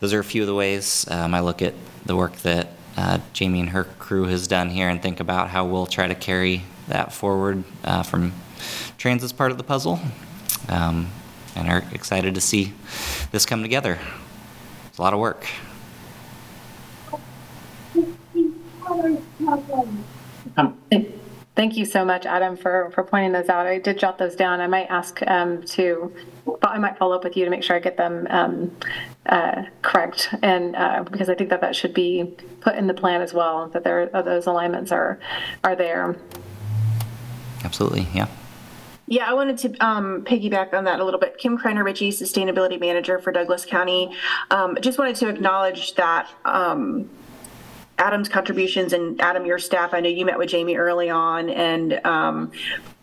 those 0.00 0.14
are 0.14 0.18
a 0.18 0.24
few 0.24 0.42
of 0.42 0.46
the 0.46 0.54
ways 0.54 1.06
um, 1.10 1.34
I 1.34 1.40
look 1.40 1.60
at 1.60 1.74
the 2.06 2.16
work 2.16 2.36
that 2.38 2.68
uh, 2.96 3.18
Jamie 3.34 3.60
and 3.60 3.68
her 3.68 3.84
crew 3.84 4.24
has 4.24 4.48
done 4.48 4.70
here 4.70 4.88
and 4.88 5.00
think 5.02 5.20
about 5.20 5.50
how 5.50 5.66
we'll 5.66 5.86
try 5.86 6.08
to 6.08 6.14
carry 6.14 6.62
that 6.88 7.12
forward 7.12 7.64
uh, 7.84 8.02
from 8.02 8.32
transit's 8.96 9.32
part 9.32 9.50
of 9.52 9.58
the 9.58 9.62
puzzle. 9.62 10.00
Um, 10.68 11.10
and 11.56 11.68
are 11.68 11.84
excited 11.92 12.34
to 12.34 12.40
see 12.40 12.72
this 13.32 13.44
come 13.46 13.62
together. 13.62 13.98
It's 14.88 14.98
a 14.98 15.02
lot 15.02 15.12
of 15.12 15.20
work. 15.20 15.46
Thank 21.56 21.76
you 21.76 21.84
so 21.84 22.04
much, 22.04 22.24
Adam, 22.24 22.56
for, 22.56 22.90
for 22.94 23.04
pointing 23.04 23.32
those 23.32 23.48
out. 23.48 23.66
I 23.66 23.78
did 23.78 23.98
jot 23.98 24.18
those 24.18 24.34
down. 24.34 24.60
I 24.60 24.66
might 24.66 24.86
ask 24.86 25.20
um, 25.26 25.62
to, 25.64 26.14
but 26.46 26.70
I 26.70 26.78
might 26.78 26.96
follow 26.96 27.14
up 27.16 27.24
with 27.24 27.36
you 27.36 27.44
to 27.44 27.50
make 27.50 27.62
sure 27.62 27.76
I 27.76 27.80
get 27.80 27.96
them 27.96 28.26
um, 28.30 28.76
uh, 29.26 29.64
correct. 29.82 30.32
And 30.42 30.74
uh, 30.74 31.04
because 31.04 31.28
I 31.28 31.34
think 31.34 31.50
that 31.50 31.60
that 31.60 31.76
should 31.76 31.92
be 31.92 32.34
put 32.60 32.76
in 32.76 32.86
the 32.86 32.94
plan 32.94 33.20
as 33.20 33.34
well, 33.34 33.68
that 33.68 33.84
there 33.84 34.06
those 34.06 34.46
alignments 34.46 34.90
are 34.90 35.18
are 35.62 35.76
there. 35.76 36.16
Absolutely, 37.62 38.08
yeah. 38.14 38.28
Yeah, 39.10 39.28
I 39.28 39.34
wanted 39.34 39.58
to 39.58 39.84
um, 39.84 40.22
piggyback 40.24 40.72
on 40.72 40.84
that 40.84 41.00
a 41.00 41.04
little 41.04 41.18
bit. 41.18 41.36
Kim 41.36 41.58
Kreiner 41.58 41.84
Ritchie, 41.84 42.12
Sustainability 42.12 42.78
Manager 42.78 43.18
for 43.18 43.32
Douglas 43.32 43.64
County. 43.64 44.14
Um, 44.52 44.78
just 44.80 45.00
wanted 45.00 45.16
to 45.16 45.28
acknowledge 45.28 45.96
that 45.96 46.28
um, 46.44 47.10
Adam's 47.98 48.28
contributions 48.28 48.92
and 48.92 49.20
Adam, 49.20 49.44
your 49.44 49.58
staff. 49.58 49.94
I 49.94 50.00
know 50.00 50.08
you 50.08 50.24
met 50.24 50.38
with 50.38 50.48
Jamie 50.48 50.76
early 50.76 51.10
on 51.10 51.50
and 51.50 52.00
um, 52.06 52.52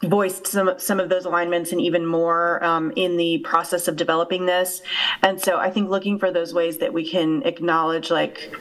voiced 0.01 0.47
some 0.47 0.75
some 0.77 1.01
of 1.01 1.09
those 1.09 1.25
alignments 1.25 1.73
and 1.73 1.81
even 1.81 2.05
more 2.05 2.63
um, 2.63 2.93
in 2.95 3.17
the 3.17 3.39
process 3.39 3.89
of 3.89 3.97
developing 3.97 4.45
this. 4.45 4.81
And 5.21 5.41
so 5.41 5.57
I 5.57 5.69
think 5.69 5.89
looking 5.89 6.19
for 6.19 6.31
those 6.31 6.53
ways 6.53 6.77
that 6.77 6.93
we 6.93 7.05
can 7.09 7.43
acknowledge 7.43 8.09
like 8.09 8.57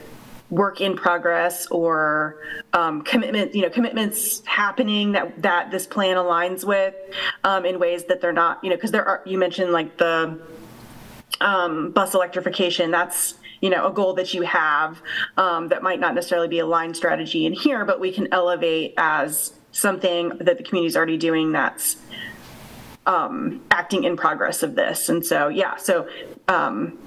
work 0.49 0.79
in 0.79 0.95
progress 0.95 1.67
or 1.67 2.37
um, 2.73 3.01
commitment, 3.01 3.53
you 3.53 3.61
know, 3.61 3.69
commitments 3.69 4.45
happening 4.45 5.11
that 5.11 5.41
that 5.41 5.71
this 5.71 5.85
plan 5.85 6.17
aligns 6.17 6.63
with 6.63 6.95
um, 7.43 7.65
in 7.65 7.79
ways 7.79 8.05
that 8.05 8.21
they're 8.21 8.33
not, 8.33 8.63
you 8.63 8.69
know, 8.69 8.75
because 8.75 8.91
there 8.91 9.05
are. 9.07 9.21
You 9.25 9.37
mentioned 9.37 9.71
like 9.71 9.97
the 9.97 10.39
um, 11.41 11.91
bus 11.91 12.13
electrification. 12.13 12.91
That's 12.91 13.35
you 13.61 13.69
know 13.69 13.87
a 13.87 13.91
goal 13.91 14.13
that 14.13 14.33
you 14.33 14.43
have 14.43 15.01
um, 15.35 15.67
that 15.69 15.83
might 15.83 15.99
not 15.99 16.15
necessarily 16.15 16.47
be 16.47 16.59
a 16.59 16.65
line 16.65 16.93
strategy 16.93 17.45
in 17.45 17.53
here, 17.53 17.83
but 17.83 17.99
we 17.99 18.11
can 18.11 18.27
elevate 18.31 18.93
as 18.97 19.53
something 19.71 20.29
that 20.39 20.57
the 20.57 20.63
community 20.63 20.87
is 20.87 20.95
already 20.95 21.17
doing. 21.17 21.51
That's 21.51 21.97
um, 23.05 23.61
acting 23.71 24.05
in 24.05 24.15
progress 24.15 24.63
of 24.63 24.75
this. 24.75 25.09
And 25.09 25.25
so 25.25 25.49
yeah, 25.49 25.75
so. 25.75 26.07
Um, 26.47 26.99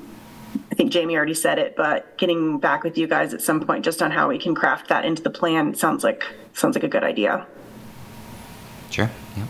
think 0.81 0.93
Jamie 0.93 1.15
already 1.15 1.35
said 1.35 1.59
it, 1.59 1.77
but 1.77 2.17
getting 2.17 2.59
back 2.59 2.85
with 2.85 2.97
you 2.97 3.07
guys 3.07 3.35
at 3.35 3.43
some 3.43 3.61
point 3.61 3.85
just 3.85 4.01
on 4.01 4.11
how 4.11 4.31
we 4.31 4.39
can 4.39 4.55
craft 4.55 4.89
that 4.89 5.05
into 5.05 5.21
the 5.21 5.29
plan 5.29 5.75
sounds 5.75 6.03
like 6.03 6.25
sounds 6.55 6.75
like 6.75 6.83
a 6.83 6.89
good 6.89 7.05
idea. 7.05 7.47
Sure, 8.89 9.11
yeah. 9.37 9.45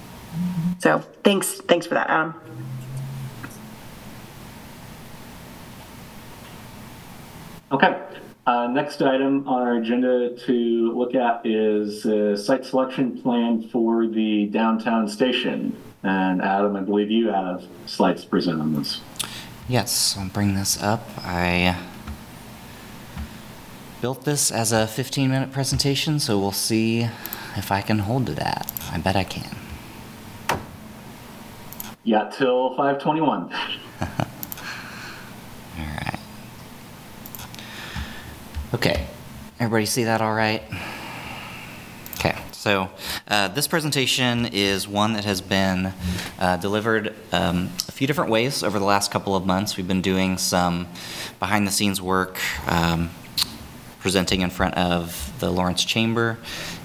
So 0.80 0.98
thanks, 1.22 1.60
thanks 1.60 1.86
for 1.86 1.94
that, 1.94 2.10
Adam. 2.10 2.34
Okay. 7.70 8.02
Uh, 8.44 8.66
next 8.66 9.00
item 9.00 9.46
on 9.46 9.62
our 9.62 9.76
agenda 9.76 10.36
to 10.36 10.92
look 10.98 11.14
at 11.14 11.46
is 11.46 12.04
uh, 12.06 12.36
site 12.36 12.64
selection 12.64 13.22
plan 13.22 13.68
for 13.68 14.08
the 14.08 14.46
downtown 14.46 15.06
station. 15.08 15.80
And 16.02 16.42
Adam, 16.42 16.74
I 16.74 16.80
believe 16.80 17.08
you 17.08 17.28
have 17.28 17.62
slides 17.86 18.24
to 18.24 18.28
present 18.28 18.60
on 18.60 18.74
this. 18.74 19.00
Yes, 19.70 20.16
I'll 20.18 20.26
bring 20.26 20.56
this 20.56 20.82
up. 20.82 21.08
I 21.18 21.76
built 24.00 24.24
this 24.24 24.50
as 24.50 24.72
a 24.72 24.88
15 24.88 25.30
minute 25.30 25.52
presentation, 25.52 26.18
so 26.18 26.40
we'll 26.40 26.50
see 26.50 27.02
if 27.56 27.70
I 27.70 27.80
can 27.80 28.00
hold 28.00 28.26
to 28.26 28.32
that. 28.32 28.68
I 28.90 28.98
bet 28.98 29.14
I 29.14 29.22
can. 29.22 29.56
Yeah, 32.02 32.28
till 32.30 32.70
521. 32.70 33.52
All 34.00 34.08
right. 35.78 36.18
Okay, 38.74 39.06
everybody 39.60 39.86
see 39.86 40.02
that 40.02 40.20
all 40.20 40.34
right? 40.34 40.64
So 42.60 42.90
uh, 43.26 43.48
this 43.48 43.66
presentation 43.66 44.44
is 44.44 44.86
one 44.86 45.14
that 45.14 45.24
has 45.24 45.40
been 45.40 45.94
uh, 46.38 46.58
delivered 46.58 47.14
um, 47.32 47.70
a 47.88 47.92
few 47.92 48.06
different 48.06 48.30
ways 48.30 48.62
over 48.62 48.78
the 48.78 48.84
last 48.84 49.10
couple 49.10 49.34
of 49.34 49.46
months. 49.46 49.78
We've 49.78 49.88
been 49.88 50.02
doing 50.02 50.36
some 50.36 50.86
behind 51.38 51.66
the 51.66 51.70
scenes 51.70 52.02
work, 52.02 52.38
um, 52.70 53.12
presenting 54.00 54.42
in 54.42 54.50
front 54.50 54.74
of 54.74 55.32
the 55.40 55.50
Lawrence 55.50 55.82
Chamber, 55.82 56.36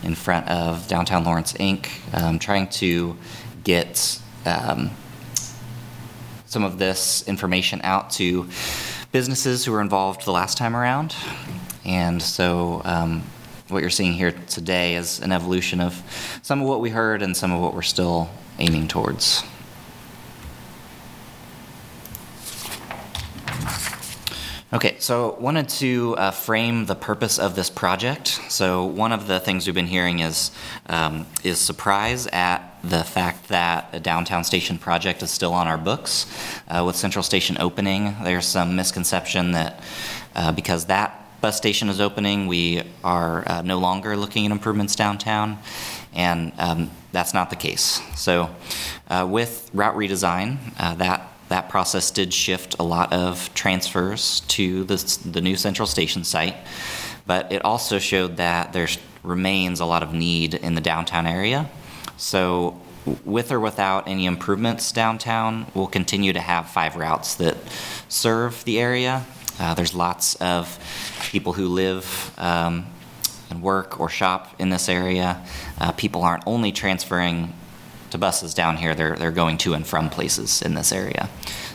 in 0.02 0.16
front 0.16 0.48
of 0.48 0.88
Downtown 0.88 1.26
Lawrence 1.26 1.52
Inc., 1.52 1.90
um, 2.14 2.40
trying 2.40 2.70
to 2.70 3.18
get 3.66 4.22
um, 4.46 4.92
some 6.46 6.64
of 6.64 6.80
this 6.80 7.28
information 7.28 7.82
out 7.84 8.12
to 8.12 8.48
businesses 9.12 9.66
who 9.66 9.74
were 9.74 9.82
involved 9.82 10.24
the 10.24 10.32
last 10.32 10.58
time 10.58 10.74
around. 10.74 11.14
And 11.84 12.24
so, 12.24 12.82
um, 12.86 13.24
what 13.70 13.82
you're 13.82 13.90
seeing 13.90 14.14
here 14.14 14.32
today 14.48 14.96
is 14.96 15.20
an 15.20 15.32
evolution 15.32 15.82
of 15.82 16.40
some 16.44 16.62
of 16.62 16.68
what 16.68 16.82
we 16.82 16.90
heard 16.90 17.22
and 17.22 17.36
some 17.36 17.52
of 17.52 17.62
what 17.62 17.74
we're 17.74 17.82
still 17.82 18.30
aiming 18.60 18.88
towards. 18.88 19.44
Okay, 24.74 24.98
so 25.00 25.38
wanted 25.40 25.70
to 25.70 26.16
uh, 26.18 26.32
frame 26.32 26.86
the 26.86 26.96
purpose 26.96 27.40
of 27.40 27.56
this 27.56 27.70
project. 27.70 28.28
So 28.50 28.84
one 28.84 29.14
of 29.14 29.26
the 29.26 29.40
things 29.40 29.66
we've 29.66 29.74
been 29.74 29.88
hearing 29.88 30.20
is 30.20 30.52
um, 30.88 31.26
is 31.44 31.60
surprise 31.60 32.28
at 32.28 32.78
the 32.84 33.04
fact 33.04 33.48
that 33.48 33.90
a 33.94 34.00
downtown 34.00 34.44
station 34.44 34.78
project 34.78 35.24
is 35.24 35.32
still 35.32 35.54
on 35.54 35.68
our 35.68 35.78
books. 35.78 36.26
Uh, 36.68 36.84
with 36.86 36.96
Central 36.96 37.24
Station 37.24 37.58
opening, 37.60 38.16
there's 38.24 38.46
some 38.46 38.76
misconception 38.76 39.54
that 39.54 39.82
uh, 40.36 40.52
because 40.52 40.86
that 40.86 41.25
bus 41.46 41.58
station 41.58 41.90
is 41.90 42.02
opening, 42.02 42.48
we 42.48 42.82
are 43.04 43.44
uh, 43.46 43.62
no 43.62 43.78
longer 43.78 44.18
looking 44.18 44.48
at 44.48 44.52
improvements 44.52 44.96
downtown, 44.96 45.60
and 46.16 46.52
um, 46.58 46.90
that's 47.12 47.36
not 47.36 47.52
the 47.52 47.56
case. 47.56 48.02
So 48.16 48.50
uh, 49.12 49.28
with 49.30 49.70
route 49.72 49.96
redesign, 49.96 50.58
uh, 50.80 50.96
that 50.96 51.22
that 51.50 51.70
process 51.70 52.10
did 52.10 52.34
shift 52.34 52.78
a 52.80 52.84
lot 52.84 53.14
of 53.14 53.54
transfers 53.54 54.40
to 54.56 54.86
the, 54.86 54.98
the 55.24 55.40
new 55.40 55.56
central 55.56 55.86
station 55.86 56.24
site, 56.24 56.56
but 57.28 57.52
it 57.52 57.64
also 57.64 58.00
showed 58.00 58.38
that 58.38 58.74
there 58.74 58.88
remains 59.22 59.80
a 59.80 59.86
lot 59.86 60.02
of 60.02 60.16
need 60.16 60.56
in 60.56 60.74
the 60.74 60.82
downtown 60.82 61.28
area. 61.28 61.70
So, 62.18 62.82
with 63.24 63.52
or 63.52 63.60
without 63.60 64.08
any 64.08 64.26
improvements 64.26 64.92
downtown, 64.92 65.68
we'll 65.76 65.86
continue 66.00 66.34
to 66.34 66.40
have 66.42 66.70
five 66.70 66.96
routes 66.96 67.36
that 67.36 67.56
serve 68.10 68.64
the 68.64 68.80
area. 68.80 69.28
Uh, 69.60 69.74
there's 69.74 69.94
lots 69.94 70.36
of 70.36 70.80
people 71.32 71.54
who 71.54 71.68
live 71.68 72.34
um, 72.38 72.86
and 73.50 73.62
work 73.62 74.00
or 74.00 74.10
shop 74.10 74.54
in 74.60 74.70
this 74.70 74.90
area. 74.90 75.42
Uh, 75.80 75.92
people 75.94 76.24
aren't 76.24 76.44
only 76.46 76.72
transferring 76.72 77.54
to 78.12 78.18
buses 78.18 78.54
down 78.54 78.78
here, 78.78 78.94
they're, 78.96 79.16
they're 79.16 79.32
going 79.32 79.58
to 79.58 79.74
and 79.74 79.86
from 79.86 80.10
places 80.10 80.62
in 80.62 80.74
this 80.74 80.92
area. 80.92 81.30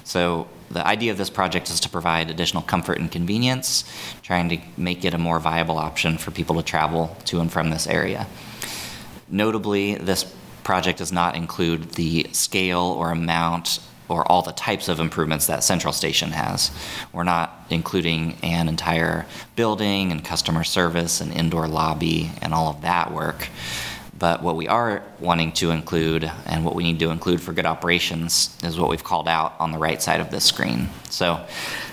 So 0.04 0.48
the 0.70 0.86
idea 0.86 1.10
of 1.12 1.18
this 1.18 1.30
project 1.30 1.68
is 1.70 1.80
to 1.80 1.88
provide 1.88 2.30
additional 2.30 2.62
comfort 2.62 2.98
and 2.98 3.10
convenience, 3.10 3.84
trying 4.22 4.48
to 4.50 4.58
make 4.76 5.04
it 5.04 5.14
a 5.14 5.18
more 5.18 5.40
viable 5.40 5.78
option 5.78 6.16
for 6.18 6.30
people 6.30 6.56
to 6.56 6.62
travel 6.62 7.16
to 7.26 7.40
and 7.40 7.50
from 7.50 7.70
this 7.70 7.86
area. 7.86 8.26
Notably, 9.28 9.96
this 9.96 10.24
project 10.62 10.98
does 10.98 11.12
not 11.12 11.34
include 11.34 11.92
the 11.92 12.28
scale 12.32 12.94
or 12.98 13.10
amount 13.10 13.80
or 14.10 14.30
all 14.30 14.42
the 14.42 14.52
types 14.52 14.88
of 14.88 15.00
improvements 15.00 15.46
that 15.46 15.62
Central 15.62 15.92
Station 15.92 16.30
has. 16.30 16.70
We're 17.12 17.24
not 17.24 17.66
including 17.70 18.36
an 18.42 18.68
entire 18.68 19.26
building 19.56 20.10
and 20.10 20.24
customer 20.24 20.64
service 20.64 21.20
and 21.20 21.32
indoor 21.32 21.68
lobby 21.68 22.30
and 22.42 22.52
all 22.52 22.68
of 22.68 22.82
that 22.82 23.12
work. 23.12 23.48
But 24.18 24.42
what 24.42 24.54
we 24.54 24.68
are 24.68 25.02
wanting 25.18 25.52
to 25.52 25.70
include 25.70 26.30
and 26.44 26.62
what 26.62 26.74
we 26.74 26.82
need 26.82 26.98
to 26.98 27.10
include 27.10 27.40
for 27.40 27.54
good 27.54 27.64
operations 27.64 28.54
is 28.62 28.78
what 28.78 28.90
we've 28.90 29.02
called 29.02 29.28
out 29.28 29.54
on 29.58 29.72
the 29.72 29.78
right 29.78 30.00
side 30.02 30.20
of 30.20 30.30
this 30.30 30.44
screen. 30.44 30.90
So 31.08 31.42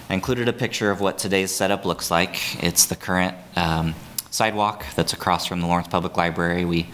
I 0.09 0.13
included 0.13 0.49
a 0.49 0.53
picture 0.53 0.91
of 0.91 0.99
what 0.99 1.17
today's 1.17 1.55
setup 1.55 1.85
looks 1.85 2.11
like. 2.11 2.61
It's 2.61 2.87
the 2.87 2.97
current 2.97 3.35
um, 3.55 3.95
sidewalk 4.29 4.85
that's 4.95 5.13
across 5.13 5.45
from 5.45 5.61
the 5.61 5.67
Lawrence 5.67 5.87
Public 5.87 6.17
Library. 6.17 6.65
We 6.65 6.89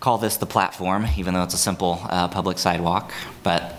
call 0.00 0.18
this 0.18 0.36
the 0.36 0.46
platform, 0.46 1.06
even 1.16 1.32
though 1.32 1.44
it's 1.44 1.54
a 1.54 1.58
simple 1.58 2.00
uh, 2.04 2.26
public 2.26 2.58
sidewalk. 2.58 3.12
But 3.44 3.76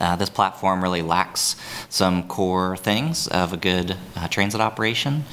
uh, 0.00 0.16
this 0.16 0.30
platform 0.30 0.82
really 0.82 1.02
lacks 1.02 1.56
some 1.88 2.26
core 2.28 2.76
things 2.76 3.28
of 3.28 3.52
a 3.52 3.56
good 3.56 3.96
uh, 4.16 4.28
transit 4.28 4.60
operation. 4.60 5.24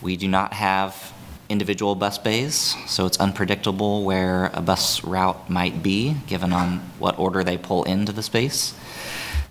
We 0.00 0.16
do 0.16 0.28
not 0.28 0.52
have 0.52 1.12
individual 1.48 1.94
bus 1.94 2.18
bays, 2.18 2.76
so 2.86 3.06
it's 3.06 3.18
unpredictable 3.18 4.04
where 4.04 4.50
a 4.52 4.60
bus 4.60 5.02
route 5.02 5.48
might 5.48 5.82
be 5.82 6.14
given 6.26 6.52
on 6.52 6.78
what 6.98 7.18
order 7.18 7.42
they 7.42 7.56
pull 7.56 7.84
into 7.84 8.12
the 8.12 8.22
space. 8.22 8.74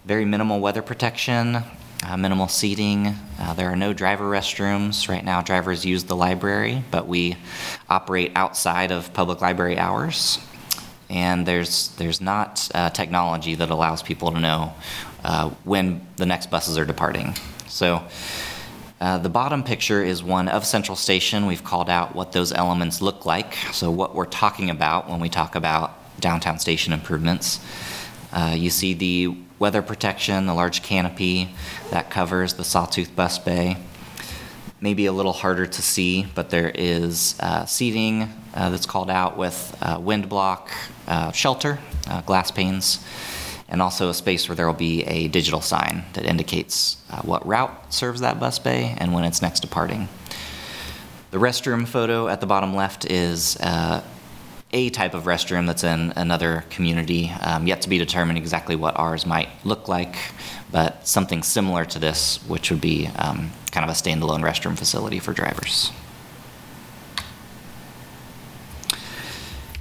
Very 0.05 0.26
minimal 0.26 0.60
weather 0.60 0.82
protection, 0.82 1.64
uh, 2.05 2.18
minimal 2.18 2.47
seating. 2.47 3.16
Uh, 3.39 3.53
there 3.53 3.72
are 3.72 3.76
no 3.76 3.93
driver 3.93 4.30
restrooms. 4.30 5.10
Right 5.10 5.26
now, 5.26 5.41
drivers 5.41 5.86
use 5.86 6.03
the 6.03 6.16
library, 6.16 6.84
but 6.91 7.08
we 7.08 7.36
operate 7.89 8.32
outside 8.36 8.91
of 8.91 9.14
public 9.14 9.41
library 9.41 9.78
hours. 9.78 10.39
And 11.10 11.45
there's, 11.45 11.89
there's 11.95 12.20
not 12.20 12.70
uh, 12.74 12.89
technology 12.89 13.55
that 13.55 13.70
allows 13.70 14.03
people 14.03 14.32
to 14.32 14.39
know 14.39 14.74
uh, 15.24 15.49
when 15.64 16.05
the 16.18 16.26
next 16.26 16.49
buses 16.51 16.78
are 16.78 16.86
departing. 16.86 17.36
So 17.68 18.03
uh, 18.99 19.18
the 19.20 19.30
bottom 19.30 19.64
picture 19.64 20.03
is 20.03 20.24
one 20.24 20.47
of 20.47 20.66
Central 20.66 20.95
Station. 20.95 21.45
We've 21.45 21.64
called 21.64 21.89
out 21.89 22.16
what 22.16 22.32
those 22.32 22.51
elements 22.51 23.01
look 23.01 23.26
like, 23.26 23.53
so 23.72 23.91
what 23.91 24.16
we're 24.16 24.26
talking 24.26 24.70
about 24.70 25.10
when 25.10 25.20
we 25.20 25.30
talk 25.30 25.55
about 25.55 25.93
downtown 26.20 26.58
station 26.58 26.93
improvements. 26.93 27.60
Uh, 28.34 28.55
you 28.58 28.70
see 28.70 28.93
the 28.93 29.38
weather 29.60 29.82
protection, 29.82 30.47
the 30.47 30.53
large 30.53 30.82
canopy 30.82 31.49
that 31.91 32.10
covers 32.10 32.53
the 32.53 32.64
Sawtooth 32.64 33.16
Bus 33.16 33.38
Bay. 33.38 33.78
Maybe 34.82 35.05
a 35.05 35.12
little 35.12 35.34
harder 35.34 35.66
to 35.66 35.82
see, 35.82 36.28
but 36.36 36.49
there 36.49 36.72
is 36.74 37.36
uh, 37.39 37.66
seating 37.66 38.30
uh, 38.58 38.70
that's 38.70 38.86
called 38.86 39.10
out 39.10 39.38
with 39.38 39.78
uh, 39.82 39.97
wind 40.01 40.28
block 40.28 40.72
uh, 41.08 41.32
shelter, 41.32 41.80
glass 42.26 42.51
panes 42.51 43.05
and 43.70 43.82
also 43.82 44.10
a 44.10 44.14
space 44.14 44.47
where 44.47 44.55
there 44.55 44.66
will 44.66 44.74
be 44.74 45.03
a 45.03 45.28
digital 45.28 45.62
sign 45.62 46.03
that 46.14 46.26
indicates 46.26 46.97
uh, 47.10 47.22
what 47.22 47.45
route 47.45 47.93
serves 47.93 48.22
that 48.22 48.39
bus 48.39 48.60
bay 48.60 48.95
and 48.97 49.14
when 49.14 49.24
it's 49.24 49.41
next 49.41 49.60
departing. 49.60 50.08
The 51.32 51.38
restroom 51.38 51.88
photo 51.88 52.30
at 52.30 52.39
the 52.39 52.47
bottom 52.47 52.76
left 52.76 53.05
is 53.12 53.58
uh, 53.58 54.01
a 54.72 54.89
type 54.89 55.14
of 55.14 55.24
restroom 55.24 55.68
that's 55.68 55.84
in 55.84 56.14
another 56.16 56.64
community, 56.70 57.32
um, 57.41 57.68
yet 57.68 57.82
to 57.82 57.89
be 57.89 57.97
determined 57.97 58.38
exactly 58.38 58.76
what 58.76 58.97
ours 58.97 59.26
might 59.26 59.49
look 59.66 59.88
like, 59.88 60.16
but 60.72 61.05
something 61.05 61.43
similar 61.43 61.84
to 61.86 61.99
this, 61.99 62.38
which 62.47 62.72
would 62.72 62.82
be 62.82 63.08
um, 63.18 63.51
kind 63.72 63.89
of 63.89 63.89
a 63.89 63.93
standalone 63.93 64.41
restroom 64.41 64.78
facility 64.78 65.20
for 65.20 65.34
drivers. 65.34 65.91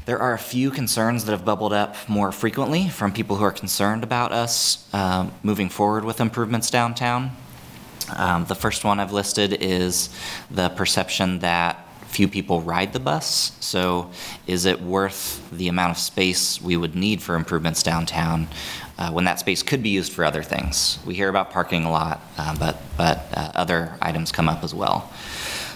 There 0.07 0.21
are 0.21 0.35
a 0.35 0.39
few 0.39 0.71
concerns 0.71 1.25
that 1.25 1.33
have 1.33 1.45
bubbled 1.45 1.73
up 1.73 1.97
more 2.09 2.31
frequently 2.31 2.89
from 2.89 3.13
people 3.13 3.35
who 3.35 3.45
are 3.45 3.51
concerned 3.51 4.05
about 4.05 4.31
us 4.31 4.87
um, 4.95 5.33
moving 5.43 5.69
forward 5.69 6.05
with 6.05 6.21
improvements 6.21 6.71
downtown. 6.71 7.33
Um, 8.15 8.45
the 8.45 8.55
first 8.55 8.85
one 8.85 9.01
I've 9.01 9.13
listed 9.13 9.55
is 9.61 10.11
the 10.49 10.69
perception 10.69 11.41
that 11.41 11.89
few 12.07 12.29
people 12.29 12.61
ride 12.61 12.93
the 12.93 13.01
bus. 13.01 13.51
So, 13.59 14.13
is 14.47 14.65
it 14.65 14.81
worth 14.81 15.43
the 15.51 15.67
amount 15.67 15.91
of 15.91 15.99
space 15.99 16.63
we 16.63 16.77
would 16.77 16.95
need 16.95 17.21
for 17.21 17.35
improvements 17.35 17.83
downtown 17.83 18.47
uh, 18.99 19.11
when 19.11 19.25
that 19.25 19.41
space 19.41 19.65
could 19.65 19.83
be 19.83 19.89
used 19.89 20.13
for 20.13 20.25
other 20.25 20.45
things? 20.45 21.01
We 21.05 21.17
hear 21.17 21.29
about 21.29 21.51
parking 21.51 21.83
a 21.83 21.91
lot, 21.91 22.21
uh, 22.39 22.57
but 22.57 22.81
but 22.97 23.27
uh, 23.35 23.51
other 23.57 23.99
items 24.01 24.31
come 24.31 24.49
up 24.49 24.63
as 24.63 24.73
well. 24.73 25.13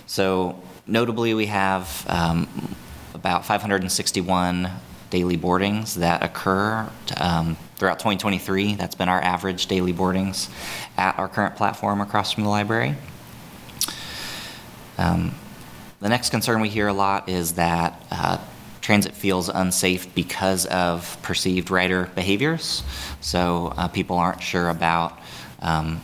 So, 0.07 0.62
notably, 0.87 1.35
we 1.35 1.47
have 1.47 2.07
um, 2.09 2.47
about 3.20 3.44
561 3.44 4.70
daily 5.10 5.36
boardings 5.36 5.96
that 5.96 6.22
occur 6.22 6.88
um, 7.18 7.54
throughout 7.76 7.98
2023. 7.98 8.76
That's 8.76 8.94
been 8.94 9.10
our 9.10 9.20
average 9.20 9.66
daily 9.66 9.92
boardings 9.92 10.48
at 10.96 11.18
our 11.18 11.28
current 11.28 11.54
platform 11.54 12.00
across 12.00 12.32
from 12.32 12.44
the 12.44 12.48
library. 12.48 12.94
Um, 14.96 15.34
the 16.00 16.08
next 16.08 16.30
concern 16.30 16.62
we 16.62 16.70
hear 16.70 16.88
a 16.88 16.94
lot 16.94 17.28
is 17.28 17.52
that 17.54 18.02
uh, 18.10 18.38
transit 18.80 19.12
feels 19.12 19.50
unsafe 19.50 20.14
because 20.14 20.64
of 20.64 21.18
perceived 21.20 21.70
rider 21.70 22.10
behaviors. 22.14 22.82
So 23.20 23.74
uh, 23.76 23.88
people 23.88 24.16
aren't 24.16 24.42
sure 24.42 24.70
about 24.70 25.18
um, 25.60 26.00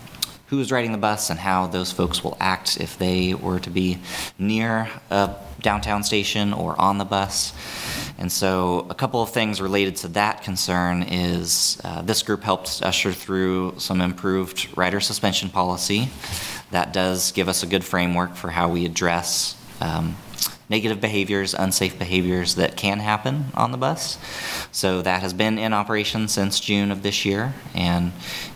who's 0.48 0.70
riding 0.70 0.92
the 0.92 0.98
bus 0.98 1.30
and 1.30 1.38
how 1.38 1.66
those 1.66 1.90
folks 1.90 2.22
will 2.22 2.36
act 2.40 2.78
if 2.78 2.98
they 2.98 3.32
were 3.32 3.58
to 3.60 3.70
be 3.70 3.98
near 4.38 4.90
a 5.10 5.34
downtown 5.66 6.04
station 6.04 6.52
or 6.52 6.80
on 6.80 6.98
the 6.98 7.04
bus. 7.04 7.52
And 8.18 8.30
so, 8.30 8.86
a 8.88 8.94
couple 8.94 9.20
of 9.20 9.30
things 9.30 9.60
related 9.60 9.96
to 9.96 10.08
that 10.20 10.42
concern 10.42 11.02
is 11.02 11.78
uh, 11.84 12.02
this 12.02 12.22
group 12.22 12.42
helped 12.44 12.80
usher 12.82 13.12
through 13.12 13.74
some 13.78 14.00
improved 14.00 14.58
rider 14.78 15.00
suspension 15.00 15.50
policy 15.50 16.08
that 16.70 16.92
does 16.92 17.32
give 17.32 17.48
us 17.48 17.62
a 17.62 17.66
good 17.66 17.84
framework 17.84 18.34
for 18.36 18.50
how 18.50 18.68
we 18.68 18.84
address 18.86 19.56
um, 19.80 20.16
negative 20.68 21.00
behaviors, 21.00 21.54
unsafe 21.54 21.98
behaviors 21.98 22.56
that 22.56 22.76
can 22.76 22.98
happen 22.98 23.46
on 23.54 23.70
the 23.72 23.78
bus. 23.78 24.18
So 24.72 25.02
that 25.02 25.22
has 25.22 25.32
been 25.32 25.58
in 25.58 25.72
operation 25.72 26.28
since 26.28 26.58
June 26.60 26.90
of 26.90 27.02
this 27.02 27.24
year 27.24 27.54
and 27.74 28.12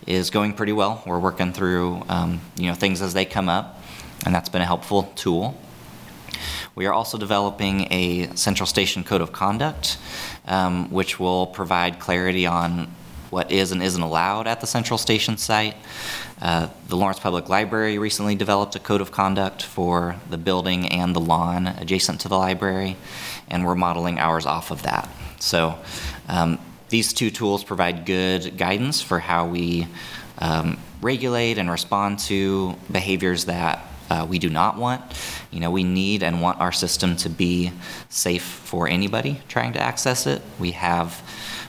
is 0.06 0.30
going 0.30 0.54
pretty 0.54 0.72
well. 0.72 1.02
We're 1.06 1.20
working 1.20 1.52
through 1.52 2.02
um, 2.08 2.40
you 2.56 2.68
know 2.68 2.74
things 2.74 3.02
as 3.02 3.14
they 3.14 3.24
come 3.24 3.48
up, 3.48 3.82
and 4.24 4.34
that's 4.34 4.48
been 4.48 4.62
a 4.62 4.66
helpful 4.66 5.12
tool. 5.14 5.56
We 6.75 6.87
are 6.87 6.93
also 6.93 7.18
developing 7.18 7.93
a 7.93 8.35
Central 8.37 8.66
Station 8.66 9.03
Code 9.03 9.21
of 9.21 9.33
Conduct, 9.33 9.99
um, 10.47 10.91
which 10.91 11.18
will 11.18 11.49
provide 11.49 11.99
clarity 11.99 12.47
on 12.47 12.95
what 13.31 13.51
is 13.51 13.73
and 13.73 13.83
isn't 13.83 14.03
allowed 14.03 14.47
at 14.47 14.61
the 14.61 14.66
Central 14.66 14.99
Station 14.99 15.37
site. 15.37 15.77
Uh, 16.41 16.68
the 16.89 16.97
Lawrence 16.97 17.18
Public 17.18 17.49
Library 17.49 17.99
recently 17.99 18.35
developed 18.35 18.75
a 18.77 18.81
code 18.81 19.01
of 19.01 19.12
conduct 19.12 19.62
for 19.62 20.16
the 20.31 20.39
building 20.39 20.89
and 20.89 21.14
the 21.14 21.21
lawn 21.21 21.66
adjacent 21.66 22.21
to 22.21 22.29
the 22.29 22.39
library, 22.39 22.97
and 23.49 23.64
we're 23.64 23.75
modeling 23.75 24.18
ours 24.18 24.47
off 24.47 24.71
of 24.71 24.83
that. 24.83 25.09
So 25.39 25.79
um, 26.29 26.59
these 26.89 27.12
two 27.12 27.31
tools 27.31 27.62
provide 27.62 28.07
good 28.07 28.57
guidance 28.57 29.01
for 29.01 29.18
how 29.18 29.47
we 29.47 29.87
um, 30.39 30.79
regulate 31.03 31.59
and 31.59 31.71
respond 31.71 32.18
to 32.21 32.75
behaviors 32.91 33.45
that 33.47 33.87
uh, 34.11 34.26
we 34.28 34.38
do 34.38 34.50
not 34.50 34.76
want. 34.76 35.00
You 35.50 35.61
know, 35.61 35.70
we 35.70 35.84
need 35.84 36.22
and 36.22 36.42
want 36.42 36.61
our 36.61 36.72
system 36.72 37.16
to 37.16 37.28
be 37.28 37.72
safe 38.08 38.42
for 38.42 38.88
anybody 38.88 39.40
trying 39.48 39.72
to 39.74 39.80
access 39.80 40.26
it. 40.26 40.42
We 40.58 40.72
have 40.72 41.22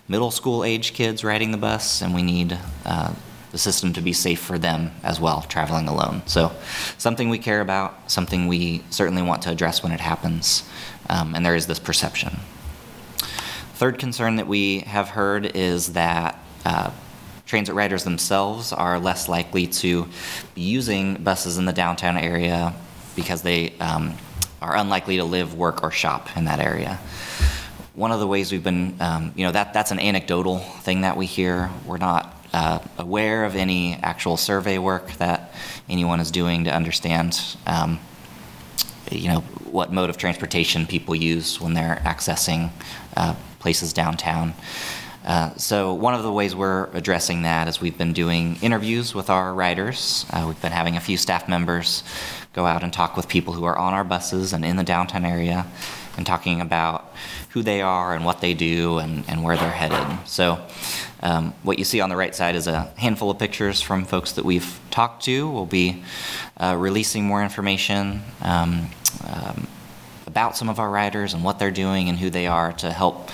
middle 0.07 0.31
school 0.31 0.63
age 0.63 0.93
kids 0.93 1.23
riding 1.23 1.51
the 1.51 1.57
bus, 1.57 2.01
and 2.01 2.13
we 2.13 2.23
need 2.23 2.57
uh, 2.85 3.13
the 3.51 3.57
system 3.57 3.93
to 3.93 4.01
be 4.01 4.13
safe 4.13 4.39
for 4.39 4.57
them 4.57 4.91
as 5.03 5.19
well, 5.19 5.43
traveling 5.43 5.87
alone. 5.87 6.23
So, 6.25 6.51
something 6.97 7.29
we 7.29 7.37
care 7.37 7.61
about, 7.61 8.11
something 8.11 8.47
we 8.47 8.83
certainly 8.89 9.21
want 9.21 9.43
to 9.43 9.51
address 9.51 9.83
when 9.83 9.91
it 9.91 9.99
happens, 9.99 10.67
um, 11.09 11.35
and 11.35 11.45
there 11.45 11.55
is 11.55 11.67
this 11.67 11.79
perception. 11.79 12.39
Third 13.75 13.99
concern 13.99 14.35
that 14.35 14.47
we 14.47 14.79
have 14.81 15.09
heard 15.09 15.55
is 15.55 15.93
that 15.93 16.39
uh, 16.65 16.91
transit 17.52 17.76
riders 17.76 18.06
themselves 18.06 18.72
are 18.72 18.97
less 18.97 19.28
likely 19.28 19.68
to 19.68 20.08
be 20.56 20.62
using 20.62 21.16
buses 21.16 21.58
in 21.58 21.66
the 21.66 21.74
downtown 21.74 22.16
area 22.16 22.74
because 23.14 23.41
they 23.41 23.74
um, 23.82 24.14
are 24.62 24.78
unlikely 24.78 25.18
to 25.18 25.26
live, 25.26 25.54
work, 25.54 25.84
or 25.84 25.91
shop 25.91 26.30
in 26.38 26.45
that 26.45 26.62
area. 26.62 26.97
One 27.93 28.14
of 28.14 28.22
the 28.22 28.26
ways 28.26 28.54
we've 28.54 28.64
been, 28.64 28.95
um, 29.02 29.34
you 29.36 29.45
know, 29.45 29.52
that 29.52 29.74
that's 29.74 29.91
an 29.91 29.99
anecdotal 29.99 30.60
thing 30.60 31.02
that 31.02 31.18
we 31.18 31.26
hear. 31.26 31.70
We're 31.86 31.97
not 31.97 32.34
uh, 32.54 32.80
aware 32.97 33.43
of 33.43 33.58
any 33.58 33.95
actual 33.95 34.38
survey 34.38 34.78
work 34.78 35.12
that 35.18 35.54
anyone 35.89 36.22
is 36.22 36.32
doing 36.32 36.64
to 36.64 36.74
understand, 36.74 37.38
um, 37.68 37.99
you 39.12 39.28
know, 39.28 39.41
what 39.70 39.91
mode 39.91 40.10
of 40.10 40.16
transportation 40.16 40.88
people 40.88 41.16
use 41.16 41.60
when 41.60 41.74
they're 41.74 42.02
accessing 42.06 42.70
uh, 43.18 43.36
places 43.60 43.91
downtown. 43.91 44.54
Uh, 45.26 45.53
so 45.55 45.93
one 45.93 46.13
of 46.13 46.24
the 46.24 46.32
ways 46.32 46.55
we're 46.55 46.89
addressing 46.93 47.43
that 47.43 47.67
is 47.67 47.80
we've 47.80 47.97
been 47.97 48.13
doing 48.13 48.57
interviews 48.61 49.13
with 49.13 49.30
our 49.30 49.53
riders. 49.53 50.26
Uh, 50.32 50.45
we've 50.47 50.61
been 50.61 50.72
having 50.72 50.97
a 50.97 50.99
few 50.99 51.17
staff 51.17 51.47
members 51.47 52.03
go 52.53 52.65
out 52.65 52.84
and 52.84 52.91
talk 52.91 53.15
with 53.15 53.28
people 53.28 53.53
who 53.53 53.63
are 53.63 53.78
on 53.78 53.93
our 53.93 54.03
buses 54.03 54.51
and 54.51 54.65
in 54.65 54.76
the 54.76 54.84
downtown 54.84 55.24
area 55.24 55.65
and 56.17 56.26
talking 56.26 56.59
about 56.59 57.13
who 57.49 57.61
they 57.61 57.82
are 57.82 58.15
and 58.15 58.26
what 58.26 58.41
they 58.41 58.53
do 58.53 58.97
and, 58.97 59.24
and 59.30 59.43
where 59.43 59.55
they're 59.55 59.72
headed. 59.72 60.28
So 60.28 60.59
um, 61.22 61.53
what 61.63 61.78
you 61.78 61.86
see 61.86 62.01
on 62.01 62.09
the 62.09 62.15
right 62.15 62.34
side 62.34 62.55
is 62.55 62.67
a 62.67 62.91
handful 62.97 63.30
of 63.30 63.39
pictures 63.39 63.82
from 63.82 64.05
folks 64.05 64.34
that 64.34 64.45
we've 64.45 64.80
talked 64.89 65.24
to. 65.26 65.49
We'll 65.49 65.65
be 65.65 66.03
uh, 66.57 66.76
releasing 66.78 67.26
more 67.26 67.43
information 67.43 68.22
um, 68.41 68.88
um, 69.26 69.67
about 70.28 70.57
some 70.57 70.69
of 70.69 70.80
our 70.80 70.89
riders 70.89 71.34
and 71.34 71.43
what 71.43 71.59
they're 71.59 71.72
doing 71.72 72.09
and 72.09 72.17
who 72.17 72.30
they 72.30 72.47
are 72.47 72.74
to 72.74 72.91
help 72.91 73.30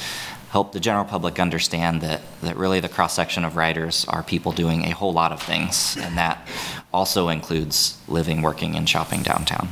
help 0.57 0.71
the 0.71 0.79
general 0.79 1.05
public 1.05 1.39
understand 1.39 2.01
that, 2.01 2.19
that 2.41 2.57
really 2.57 2.79
the 2.79 2.89
cross 2.89 3.13
section 3.13 3.45
of 3.45 3.55
writers 3.55 4.05
are 4.05 4.23
people 4.23 4.51
doing 4.51 4.85
a 4.85 4.89
whole 4.89 5.13
lot 5.13 5.31
of 5.31 5.39
things, 5.39 5.95
and 6.01 6.17
that 6.17 6.47
also 6.91 7.29
includes 7.29 7.95
living, 8.07 8.41
working, 8.41 8.75
and 8.75 8.89
shopping 8.89 9.21
downtown. 9.21 9.69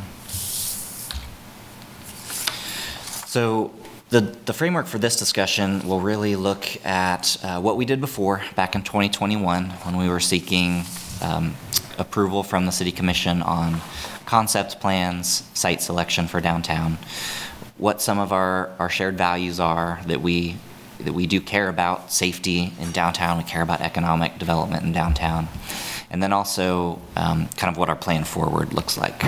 So, 3.26 3.74
the, 4.10 4.22
the 4.46 4.54
framework 4.54 4.86
for 4.86 5.00
this 5.00 5.18
discussion 5.18 5.88
will 5.88 6.02
really 6.02 6.36
look 6.36 6.64
at 6.86 7.36
uh, 7.44 7.60
what 7.60 7.78
we 7.78 7.86
did 7.86 8.00
before 8.00 8.44
back 8.56 8.76
in 8.76 8.84
2021 8.84 9.72
when 9.72 9.98
we 9.98 10.08
were 10.08 10.20
seeking 10.20 10.84
um, 11.24 11.56
approval 11.98 12.44
from 12.44 12.68
the 12.68 12.72
City 12.72 12.92
Commission 12.92 13.42
on 13.42 13.82
concept 14.28 14.80
plans, 14.80 15.50
site 15.56 15.82
selection 15.82 16.28
for 16.28 16.40
downtown 16.42 17.00
what 17.78 18.02
some 18.02 18.20
of 18.20 18.32
our, 18.32 18.70
our 18.80 18.90
shared 18.90 19.18
values 19.18 19.60
are 19.60 20.00
that 20.08 20.22
we 20.22 20.56
that 21.00 21.14
we 21.14 21.28
do 21.28 21.42
care 21.42 21.70
about 21.70 22.12
safety 22.12 22.74
in 22.80 22.92
downtown, 22.92 23.38
we 23.38 23.44
care 23.44 23.62
about 23.62 23.82
economic 23.82 24.38
development 24.38 24.84
in 24.84 24.92
downtown, 24.92 25.48
and 26.10 26.22
then 26.22 26.34
also 26.34 27.00
um, 27.16 27.48
kind 27.58 27.72
of 27.72 27.78
what 27.78 27.90
our 27.90 27.96
plan 27.96 28.24
forward 28.24 28.74
looks 28.74 28.98
like. 28.98 29.24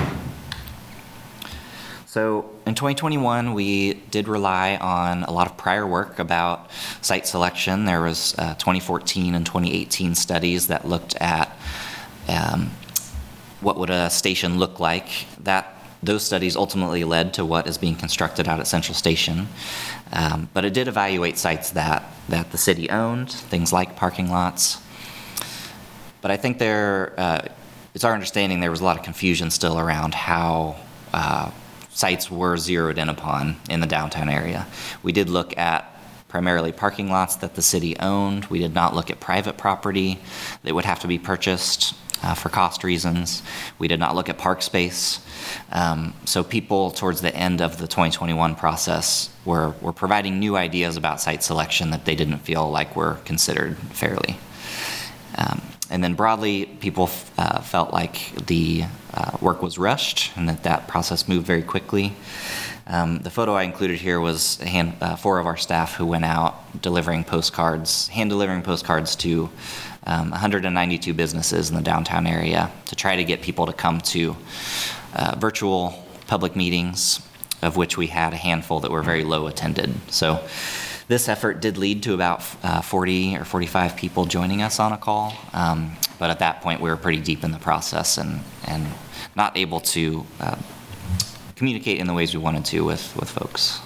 So 2.06 2.50
in 2.66 2.74
2021, 2.74 3.54
we 3.54 3.94
did 3.94 4.28
rely 4.28 4.78
on 4.78 5.24
a 5.24 5.32
lot 5.32 5.46
of 5.46 5.56
prior 5.56 5.86
work 5.86 6.20
about 6.20 6.72
site 7.02 7.28
selection. 7.28 7.86
There 7.86 8.02
was 8.02 8.34
uh, 8.40 8.56
2014 8.56 9.36
and 9.36 9.46
2018 9.46 10.16
studies 10.16 10.68
that 10.68 10.88
looked 10.88 11.16
at 11.18 11.56
um, 12.28 12.72
what 13.62 13.78
would 13.78 13.90
a 13.90 14.10
station 14.10 14.58
look 14.58 14.80
like. 14.80 15.28
That 15.44 15.78
those 16.02 16.24
studies 16.24 16.56
ultimately 16.56 17.04
led 17.04 17.34
to 17.36 17.46
what 17.46 17.68
is 17.68 17.78
being 17.78 17.96
constructed 17.96 18.48
out 18.48 18.60
at 18.60 18.68
Central 18.68 18.96
Station. 18.96 19.48
Um, 20.12 20.50
but 20.54 20.66
it 20.66 20.74
did 20.74 20.88
evaluate 20.88 21.38
sites 21.38 21.72
that, 21.72 22.04
that 22.30 22.52
the 22.52 22.58
city 22.58 22.90
owned, 22.90 23.32
things 23.32 23.74
like 23.74 23.96
parking 23.96 24.30
lots. 24.30 24.82
But 26.22 26.32
I 26.32 26.38
think 26.38 26.60
there, 26.60 27.14
uh, 27.18 27.48
it's 27.94 28.04
our 28.04 28.14
understanding 28.14 28.60
there 28.60 28.72
was 28.72 28.82
a 28.82 28.86
lot 28.86 28.98
of 28.98 29.04
confusion 29.04 29.52
still 29.52 29.80
around 29.80 30.14
how 30.14 30.78
uh, 31.14 31.52
sites 31.90 32.30
were 32.30 32.58
zeroed 32.58 32.98
in 32.98 33.10
upon 33.10 33.58
in 33.70 33.80
the 33.80 33.88
downtown 33.88 34.30
area. 34.30 34.68
We 35.04 35.12
did 35.12 35.30
look 35.30 35.58
at 35.58 35.94
primarily 36.28 36.72
parking 36.72 37.10
lots 37.10 37.38
that 37.38 37.56
the 37.56 37.62
city 37.62 37.98
owned. 38.00 38.46
We 38.46 38.60
did 38.60 38.74
not 38.74 38.94
look 38.94 39.10
at 39.10 39.20
private 39.20 39.58
property 39.58 40.20
that 40.64 40.76
would 40.76 40.86
have 40.86 41.00
to 41.00 41.08
be 41.08 41.18
purchased 41.18 41.96
uh, 42.24 42.34
for 42.34 42.50
cost 42.50 42.84
reasons. 42.84 43.44
We 43.80 43.88
did 43.88 44.00
not 44.00 44.16
look 44.16 44.30
at 44.30 44.38
park 44.38 44.62
space. 44.62 45.20
Um, 45.72 46.14
so 46.26 46.44
people 46.44 46.92
towards 46.92 47.22
the 47.22 47.36
end 47.36 47.62
of 47.62 47.78
the 47.78 47.88
2021 47.88 48.56
process 48.56 49.30
were, 49.46 49.72
were 49.82 49.94
providing 49.94 50.40
new 50.40 50.56
ideas 50.56 50.98
about 50.98 51.22
site 51.22 51.44
selection 51.44 51.92
that 51.92 52.06
they 52.06 52.16
didn't 52.16 52.40
feel 52.40 52.70
like 52.70 52.96
were 52.96 53.16
considered 53.26 53.78
fairly. 53.78 54.38
Um, 55.38 55.62
and 55.90 56.04
then 56.04 56.16
broadly, 56.16 56.66
people 56.66 57.10
uh, 57.38 57.62
felt 57.62 57.94
like 57.94 58.46
the 58.48 58.86
uh, 59.14 59.38
work 59.42 59.62
was 59.62 59.78
rushed 59.78 60.36
and 60.36 60.50
that 60.50 60.64
that 60.64 60.88
process 60.88 61.28
moved 61.28 61.46
very 61.46 61.64
quickly. 61.64 62.14
Um, 62.90 63.20
the 63.20 63.30
photo 63.30 63.54
I 63.54 63.64
included 63.64 64.00
here 64.00 64.20
was 64.20 64.58
hand, 64.58 64.96
uh, 65.02 65.18
four 65.18 65.40
of 65.40 65.46
our 65.46 65.58
staff 65.58 65.96
who 65.96 66.06
went 66.06 66.24
out 66.24 66.82
delivering 66.82 67.26
postcards, 67.26 68.08
hand 68.08 68.30
delivering 68.30 68.62
postcards 68.62 69.16
to 69.18 69.50
um, 70.08 70.32
192 70.32 71.14
businesses 71.14 71.70
in 71.70 71.76
the 71.76 71.82
downtown 71.82 72.26
area 72.26 72.72
to 72.86 72.96
try 72.96 73.16
to 73.16 73.24
get 73.24 73.42
people 73.42 73.66
to 73.66 73.74
come 73.74 74.00
to 74.02 74.36
uh, 75.14 75.36
virtual 75.38 76.04
public 76.28 76.56
meetings, 76.56 77.22
of 77.62 77.78
which 77.78 77.98
we 77.98 78.08
had 78.08 78.34
a 78.34 78.38
handful 78.38 78.80
that 78.80 78.90
were 78.90 79.04
very 79.04 79.24
low 79.24 79.48
attended. 79.48 79.94
So 80.10 80.44
this 81.08 81.28
effort 81.30 81.62
did 81.62 81.78
lead 81.78 82.04
to 82.04 82.14
about 82.14 82.44
uh, 82.64 82.82
40 82.82 83.38
or 83.38 83.46
45 83.46 83.96
people 83.96 84.26
joining 84.26 84.62
us 84.62 84.80
on 84.80 84.94
a 84.94 84.98
call, 84.98 85.34
um, 85.54 85.92
but 86.20 86.30
at 86.30 86.40
that 86.40 86.62
point 86.62 86.82
we 86.82 86.90
were 86.90 86.98
pretty 86.98 87.22
deep 87.22 87.44
in 87.44 87.52
the 87.52 87.60
process 87.60 88.18
and, 88.18 88.42
and 88.66 88.88
not 89.36 89.58
able 89.58 89.82
to 89.82 90.26
uh, 90.40 90.58
communicate 91.56 92.00
in 92.00 92.08
the 92.08 92.14
ways 92.14 92.34
we 92.34 92.42
wanted 92.42 92.66
to 92.66 92.82
with, 92.82 93.16
with 93.18 93.30
folks. 93.30 93.82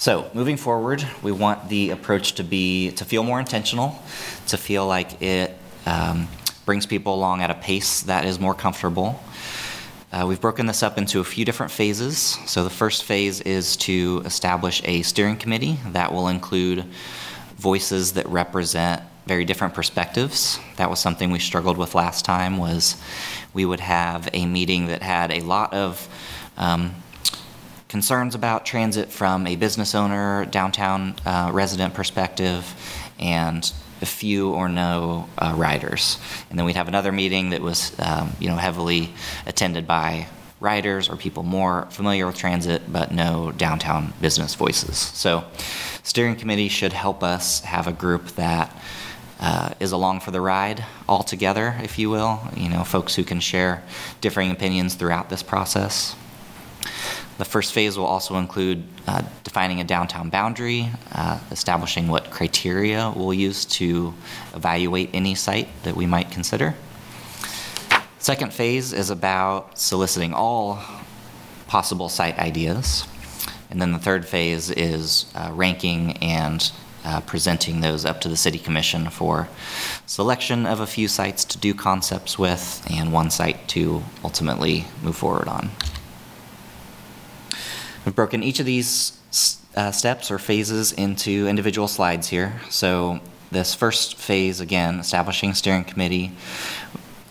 So, 0.00 0.30
moving 0.32 0.56
forward, 0.56 1.04
we 1.24 1.32
want 1.32 1.68
the 1.68 1.90
approach 1.90 2.34
to 2.34 2.44
be 2.44 2.92
to 2.92 3.04
feel 3.04 3.24
more 3.24 3.40
intentional, 3.40 4.00
to 4.46 4.56
feel 4.56 4.86
like 4.86 5.20
it 5.20 5.58
um, 5.86 6.28
brings 6.64 6.86
people 6.86 7.16
along 7.16 7.42
at 7.42 7.50
a 7.50 7.54
pace 7.54 8.02
that 8.02 8.24
is 8.24 8.38
more 8.38 8.54
comfortable. 8.54 9.20
Uh, 10.12 10.24
we've 10.28 10.40
broken 10.40 10.66
this 10.66 10.84
up 10.84 10.98
into 10.98 11.18
a 11.18 11.24
few 11.24 11.44
different 11.44 11.72
phases. 11.72 12.38
So 12.46 12.62
the 12.62 12.70
first 12.70 13.02
phase 13.02 13.40
is 13.40 13.76
to 13.78 14.22
establish 14.24 14.80
a 14.84 15.02
steering 15.02 15.36
committee 15.36 15.80
that 15.88 16.12
will 16.12 16.28
include 16.28 16.84
voices 17.56 18.12
that 18.12 18.28
represent 18.28 19.02
very 19.26 19.44
different 19.44 19.74
perspectives. 19.74 20.60
That 20.76 20.90
was 20.90 21.00
something 21.00 21.32
we 21.32 21.40
struggled 21.40 21.76
with 21.76 21.96
last 21.96 22.24
time 22.24 22.56
was 22.56 23.02
we 23.52 23.64
would 23.64 23.80
have 23.80 24.28
a 24.32 24.46
meeting 24.46 24.86
that 24.86 25.02
had 25.02 25.32
a 25.32 25.40
lot 25.40 25.74
of 25.74 26.08
um, 26.56 26.94
concerns 27.88 28.34
about 28.34 28.66
transit 28.66 29.10
from 29.10 29.46
a 29.46 29.56
business 29.56 29.94
owner, 29.94 30.44
downtown 30.46 31.14
uh, 31.24 31.50
resident 31.52 31.94
perspective, 31.94 32.64
and 33.18 33.72
a 34.00 34.06
few 34.06 34.52
or 34.52 34.68
no 34.68 35.28
uh, 35.38 35.54
riders. 35.56 36.18
And 36.50 36.58
then 36.58 36.66
we'd 36.66 36.76
have 36.76 36.88
another 36.88 37.12
meeting 37.12 37.50
that 37.50 37.62
was, 37.62 37.98
um, 37.98 38.32
you 38.38 38.48
know, 38.48 38.56
heavily 38.56 39.12
attended 39.46 39.86
by 39.86 40.28
riders 40.60 41.08
or 41.08 41.16
people 41.16 41.42
more 41.42 41.86
familiar 41.90 42.26
with 42.26 42.36
transit, 42.36 42.92
but 42.92 43.12
no 43.12 43.52
downtown 43.52 44.12
business 44.20 44.54
voices. 44.54 44.96
So, 44.96 45.44
steering 46.02 46.36
committee 46.36 46.68
should 46.68 46.92
help 46.92 47.22
us 47.22 47.60
have 47.60 47.86
a 47.86 47.92
group 47.92 48.26
that 48.32 48.76
uh, 49.40 49.70
is 49.78 49.92
along 49.92 50.20
for 50.20 50.30
the 50.30 50.40
ride 50.40 50.84
all 51.08 51.22
together, 51.22 51.76
if 51.82 51.98
you 51.98 52.10
will. 52.10 52.40
You 52.56 52.68
know, 52.68 52.82
folks 52.82 53.14
who 53.14 53.24
can 53.24 53.40
share 53.40 53.82
differing 54.20 54.50
opinions 54.50 54.94
throughout 54.94 55.30
this 55.30 55.42
process. 55.42 56.16
The 57.38 57.44
first 57.44 57.72
phase 57.72 57.96
will 57.96 58.04
also 58.04 58.36
include 58.36 58.82
uh, 59.06 59.22
defining 59.44 59.80
a 59.80 59.84
downtown 59.84 60.28
boundary, 60.28 60.90
uh, 61.12 61.38
establishing 61.52 62.08
what 62.08 62.30
criteria 62.30 63.12
we'll 63.14 63.32
use 63.32 63.64
to 63.64 64.12
evaluate 64.54 65.10
any 65.14 65.36
site 65.36 65.68
that 65.84 65.94
we 65.94 66.04
might 66.04 66.32
consider. 66.32 66.74
Second 68.18 68.52
phase 68.52 68.92
is 68.92 69.08
about 69.10 69.78
soliciting 69.78 70.34
all 70.34 70.82
possible 71.68 72.08
site 72.08 72.36
ideas. 72.38 73.06
And 73.70 73.80
then 73.80 73.92
the 73.92 73.98
third 74.00 74.26
phase 74.26 74.70
is 74.70 75.26
uh, 75.36 75.50
ranking 75.52 76.16
and 76.16 76.72
uh, 77.04 77.20
presenting 77.20 77.80
those 77.80 78.04
up 78.04 78.20
to 78.22 78.28
the 78.28 78.36
City 78.36 78.58
Commission 78.58 79.10
for 79.10 79.48
selection 80.06 80.66
of 80.66 80.80
a 80.80 80.86
few 80.86 81.06
sites 81.06 81.44
to 81.44 81.58
do 81.58 81.72
concepts 81.72 82.36
with 82.36 82.84
and 82.90 83.12
one 83.12 83.30
site 83.30 83.68
to 83.68 84.02
ultimately 84.24 84.86
move 85.02 85.16
forward 85.16 85.46
on. 85.46 85.70
We've 88.08 88.16
broken 88.16 88.42
each 88.42 88.58
of 88.58 88.64
these 88.64 89.18
uh, 89.76 89.90
steps 89.90 90.30
or 90.30 90.38
phases 90.38 90.92
into 90.92 91.46
individual 91.46 91.88
slides 91.88 92.26
here. 92.26 92.58
So 92.70 93.20
this 93.50 93.74
first 93.74 94.14
phase, 94.16 94.60
again, 94.60 95.00
establishing 95.00 95.52
steering 95.52 95.84
committee. 95.84 96.32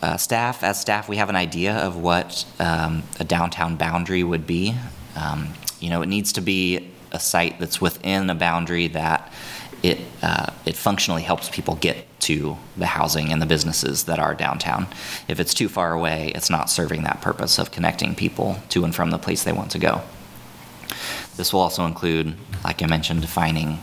Uh, 0.04 0.18
staff, 0.18 0.64
as 0.64 0.80
staff, 0.80 1.10
we 1.10 1.16
have 1.16 1.30
an 1.30 1.36
idea 1.36 1.74
of 1.74 1.98
what 1.98 2.46
um, 2.60 3.02
a 3.20 3.24
downtown 3.24 3.76
boundary 3.76 4.24
would 4.24 4.46
be. 4.46 4.76
Um, 5.16 5.50
you 5.80 5.90
know, 5.90 6.04
it 6.04 6.10
needs 6.10 6.32
to 6.34 6.42
be 6.42 6.92
a 7.12 7.20
site 7.20 7.60
that's 7.60 7.82
within 7.82 8.30
a 8.30 8.36
boundary 8.36 8.86
that 8.90 9.34
it 9.82 10.00
uh, 10.22 10.52
it 10.68 10.76
functionally 10.76 11.24
helps 11.24 11.50
people 11.50 11.74
get 11.74 12.06
to 12.20 12.56
the 12.76 12.86
housing 12.86 13.32
and 13.32 13.42
the 13.42 13.48
businesses 13.48 14.04
that 14.04 14.20
are 14.20 14.36
downtown. 14.36 14.86
If 15.28 15.40
it's 15.40 15.56
too 15.56 15.70
far 15.70 15.94
away, 15.94 16.32
it's 16.36 16.52
not 16.52 16.70
serving 16.70 17.02
that 17.02 17.20
purpose 17.20 17.58
of 17.58 17.72
connecting 17.72 18.14
people 18.14 18.60
to 18.70 18.84
and 18.84 18.94
from 18.94 19.10
the 19.10 19.18
place 19.18 19.44
they 19.44 19.54
want 19.54 19.72
to 19.72 19.80
go. 19.80 20.04
This 21.36 21.54
will 21.54 21.62
also 21.62 21.86
include, 21.86 22.36
like 22.64 22.82
I 22.82 22.88
mentioned, 22.88 23.22
defining 23.22 23.80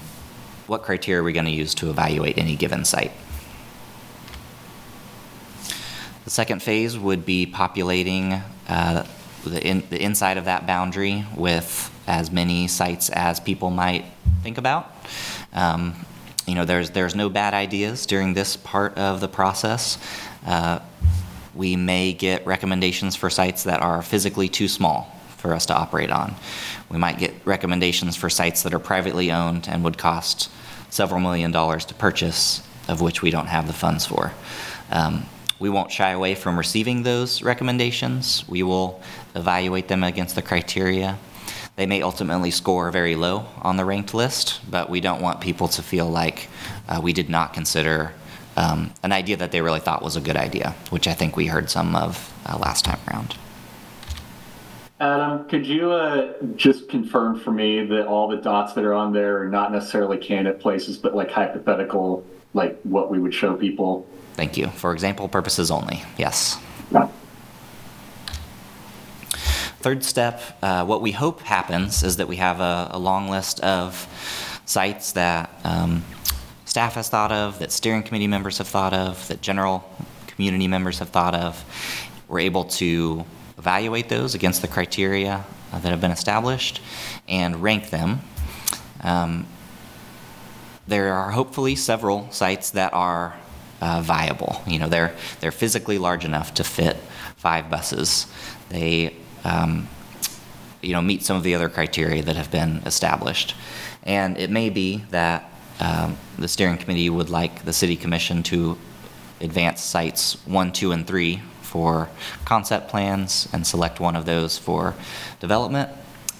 what 0.67 0.83
criteria 0.83 1.23
we're 1.23 1.33
going 1.33 1.45
to 1.45 1.51
use 1.51 1.75
to 1.77 1.91
evaluate 1.91 2.39
any 2.39 2.57
given 2.57 2.85
site. 2.85 3.13
The 6.25 6.31
second 6.31 6.63
phase 6.63 6.99
would 6.99 7.27
be 7.27 7.45
populating 7.47 8.41
uh, 8.69 9.07
the, 9.45 9.67
in, 9.67 9.85
the 9.91 10.03
inside 10.03 10.39
of 10.39 10.47
that 10.47 10.67
boundary 10.67 11.27
with 11.37 11.91
as 12.07 12.31
many 12.31 12.67
sites 12.67 13.11
as 13.11 13.41
people 13.41 13.71
might 13.71 14.07
think 14.43 14.57
about. 14.57 14.91
Um, 15.53 15.95
you 16.47 16.55
know, 16.55 16.65
there's 16.65 16.91
there's 16.91 17.15
no 17.15 17.29
bad 17.29 17.55
ideas 17.55 18.07
during 18.07 18.35
this 18.35 18.57
part 18.57 18.97
of 18.99 19.21
the 19.21 19.29
process. 19.29 19.99
Uh, 20.47 20.81
we 21.55 21.77
may 21.77 22.13
get 22.13 22.47
recommendations 22.47 23.17
for 23.17 23.31
sites 23.31 23.65
that 23.65 23.81
are 23.81 24.03
physically 24.03 24.49
too 24.49 24.69
small 24.69 25.15
for 25.45 25.53
us 25.53 25.67
to 25.67 25.77
operate 25.77 26.11
on. 26.11 26.35
We 26.89 26.97
might 26.97 27.19
get 27.19 27.35
recommendations 27.45 28.17
for 28.17 28.31
sites 28.31 28.63
that 28.63 28.73
are 28.73 28.79
privately 28.79 29.31
owned 29.31 29.69
and 29.69 29.85
would 29.85 29.99
cost 29.99 30.51
several 30.89 31.21
million 31.21 31.51
dollars 31.51 31.85
to 31.85 31.95
purchase, 31.95 32.67
of 32.89 33.03
which 33.03 33.21
we 33.21 33.31
don't 33.31 33.49
have 33.49 33.67
the 33.67 33.75
funds 33.75 34.07
for. 34.07 34.33
Um, 34.91 35.27
we 35.61 35.69
won't 35.69 35.93
shy 35.93 36.13
away 36.13 36.35
from 36.35 36.57
receiving 36.57 37.03
those 37.03 37.43
recommendations. 37.43 38.49
We 38.49 38.63
will 38.63 39.03
evaluate 39.35 39.89
them 39.89 40.03
against 40.03 40.35
the 40.35 40.41
criteria. 40.41 41.19
They 41.77 41.85
may 41.85 42.01
ultimately 42.01 42.51
score 42.51 42.91
very 42.91 43.15
low 43.15 43.45
on 43.61 43.77
the 43.77 43.85
ranked 43.85 44.15
list, 44.15 44.63
but 44.71 44.89
we 44.89 45.03
don't 45.03 45.21
want 45.21 45.43
people 45.43 45.69
to 45.69 45.83
feel 45.83 46.09
like 46.09 46.49
uh, 46.89 47.01
we 47.03 47.13
did 47.13 47.29
not 47.29 47.53
consider 47.53 48.15
um, 48.57 48.95
an 49.03 49.13
idea 49.13 49.37
that 49.37 49.53
they 49.53 49.61
really 49.61 49.81
thought 49.81 50.03
was 50.03 50.17
a 50.17 50.23
good 50.23 50.37
idea, 50.37 50.75
which 50.89 51.07
I 51.07 51.13
think 51.13 51.37
we 51.37 51.49
heard 51.49 51.69
some 51.69 51.95
of 51.95 52.33
uh, 52.47 52.57
last 52.57 52.87
time 52.87 53.01
around. 53.11 53.37
Adam, 55.05 55.47
could 55.49 55.67
you 55.67 55.93
uh, 55.93 56.33
just 56.57 56.89
confirm 56.89 57.39
for 57.39 57.51
me 57.51 57.85
that 57.85 58.07
all 58.07 58.27
the 58.27 58.39
dots 58.39 58.73
that 58.73 58.85
are 58.85 58.95
on 58.95 59.13
there 59.13 59.43
are 59.43 59.49
not 59.49 59.71
necessarily 59.71 60.17
candidate 60.17 60.61
places, 60.61 60.97
but 60.97 61.15
like 61.15 61.31
hypothetical, 61.31 62.25
like 62.55 62.81
what 62.85 63.11
we 63.11 63.19
would 63.19 63.35
show 63.35 63.55
people? 63.55 64.07
Thank 64.33 64.57
you. 64.57 64.69
For 64.69 64.95
example 64.95 65.29
purposes 65.29 65.71
only, 65.71 66.03
yes. 66.17 66.59
Yeah. 66.91 67.09
Third 69.81 70.03
step, 70.03 70.41
uh, 70.63 70.87
what 70.87 71.03
we 71.03 71.13
hope 71.13 71.41
happens 71.43 72.03
is 72.03 72.17
that 72.17 72.27
we 72.27 72.37
have 72.37 72.61
a, 72.61 72.89
a 72.93 72.99
long 72.99 73.29
list 73.29 73.61
of 73.61 74.09
sites 74.65 75.13
that 75.13 75.51
um, 75.65 76.03
staff 76.65 76.95
has 76.95 77.11
thought 77.11 77.31
of, 77.31 77.59
that 77.59 77.71
steering 77.71 78.03
committee 78.03 78.27
members 78.27 78.57
have 78.57 78.69
thought 78.69 78.95
of, 78.95 79.29
that 79.29 79.43
general 79.43 79.85
community 80.29 80.67
members 80.67 80.99
have 80.99 81.11
thought 81.11 81.35
of. 81.35 81.63
We're 82.27 82.41
able 82.41 82.65
to 82.65 83.27
evaluate 83.65 84.11
those 84.11 84.35
against 84.35 84.61
the 84.61 84.69
criteria 84.69 85.43
uh, 85.73 85.79
that 85.79 85.89
have 85.89 86.01
been 86.03 86.11
established 86.11 86.83
and 87.27 87.63
rank 87.63 87.89
them. 87.89 88.21
Um, 89.01 89.47
there 90.87 91.15
are 91.15 91.31
hopefully 91.31 91.75
several 91.75 92.31
sites 92.31 92.73
that 92.73 92.93
are 92.93 93.35
uh, 93.81 94.03
viable. 94.03 94.61
You 94.67 94.81
know, 94.81 94.91
they're 94.91 95.15
they're 95.41 95.51
physically 95.51 95.97
large 95.97 96.27
enough 96.27 96.53
to 96.55 96.65
fit 96.65 96.99
five 97.37 97.71
buses. 97.71 98.27
They 98.69 99.17
um, 99.45 99.89
you 100.83 100.93
know 100.93 101.01
meet 101.01 101.23
some 101.23 101.39
of 101.39 101.43
the 101.43 101.55
other 101.55 101.71
criteria 101.71 102.23
that 102.23 102.37
have 102.37 102.51
been 102.51 102.83
established, 102.85 103.55
and 104.03 104.37
it 104.37 104.51
may 104.51 104.69
be 104.69 105.05
that 105.09 105.51
um, 105.81 106.19
the 106.39 106.49
steering 106.49 106.77
committee 106.77 107.09
would 107.09 107.31
like 107.31 107.65
the 107.65 107.73
city 107.73 107.97
commission 107.97 108.43
to 108.43 108.77
advance 109.41 109.81
sites 109.81 110.37
one, 110.47 110.71
two, 110.71 110.93
and 110.93 111.07
three 111.07 111.41
for 111.75 112.09
concept 112.45 112.89
plans 112.89 113.49
and 113.53 113.67
select 113.67 113.99
one 113.99 114.15
of 114.15 114.27
those 114.27 114.57
for 114.57 114.95
development. 115.41 115.91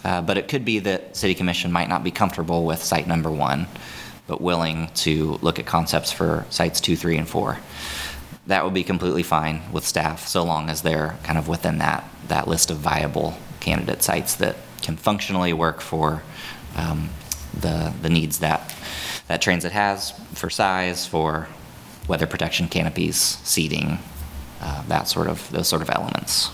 Uh, 0.05 0.23
but 0.23 0.39
it 0.39 0.47
could 0.47 0.65
be 0.65 0.79
that 0.79 1.17
city 1.17 1.35
commission 1.35 1.73
might 1.73 1.89
not 1.89 2.05
be 2.05 2.13
comfortable 2.13 2.65
with 2.65 2.81
site 2.81 3.09
number 3.09 3.29
one, 3.29 3.67
but 4.29 4.41
willing 4.41 4.89
to 4.95 5.33
look 5.43 5.59
at 5.59 5.67
concepts 5.67 6.13
for 6.13 6.47
sites 6.51 6.81
two, 6.81 6.95
three, 6.95 7.17
and 7.17 7.29
four. 7.29 7.59
That 8.47 8.63
would 8.63 8.75
be 8.75 8.85
completely 8.85 9.25
fine 9.25 9.61
with 9.73 9.85
staff, 9.85 10.29
so 10.29 10.45
long 10.45 10.71
as 10.71 10.83
they're 10.83 11.19
kind 11.25 11.37
of 11.37 11.49
within 11.49 11.79
that 11.79 12.05
that 12.29 12.47
list 12.47 12.71
of 12.71 12.77
viable 12.77 13.35
candidate 13.59 14.03
sites 14.05 14.37
that 14.37 14.55
can 14.83 14.97
functionally 14.97 15.53
work 15.53 15.81
for 15.81 16.23
um, 16.77 17.11
the 17.59 17.93
the 18.03 18.09
needs 18.09 18.39
that 18.39 18.73
that 19.27 19.43
transit 19.43 19.73
has 19.73 20.13
for 20.35 20.49
size, 20.49 21.09
for 21.09 21.49
weather 22.07 22.27
protection 22.27 22.69
canopies, 22.69 23.17
seating, 23.17 23.99
uh, 24.65 24.83
that 24.89 25.07
sort 25.09 25.29
of 25.29 25.51
those 25.51 25.69
sort 25.69 25.83
of 25.83 25.91
elements. 25.91 26.51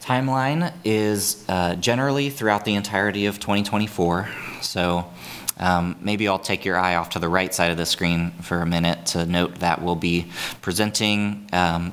Timeline 0.00 0.72
is 0.84 1.44
uh, 1.48 1.74
generally 1.76 2.30
throughout 2.30 2.64
the 2.64 2.74
entirety 2.74 3.26
of 3.26 3.38
2024. 3.38 4.28
So 4.60 5.06
um, 5.58 5.96
maybe 6.00 6.26
I'll 6.26 6.38
take 6.38 6.64
your 6.64 6.76
eye 6.76 6.96
off 6.96 7.10
to 7.10 7.18
the 7.18 7.28
right 7.28 7.54
side 7.54 7.70
of 7.70 7.76
the 7.76 7.86
screen 7.86 8.32
for 8.42 8.60
a 8.60 8.66
minute 8.66 9.06
to 9.06 9.24
note 9.26 9.56
that 9.56 9.80
we'll 9.80 9.94
be 9.94 10.26
presenting 10.60 11.48
um, 11.52 11.92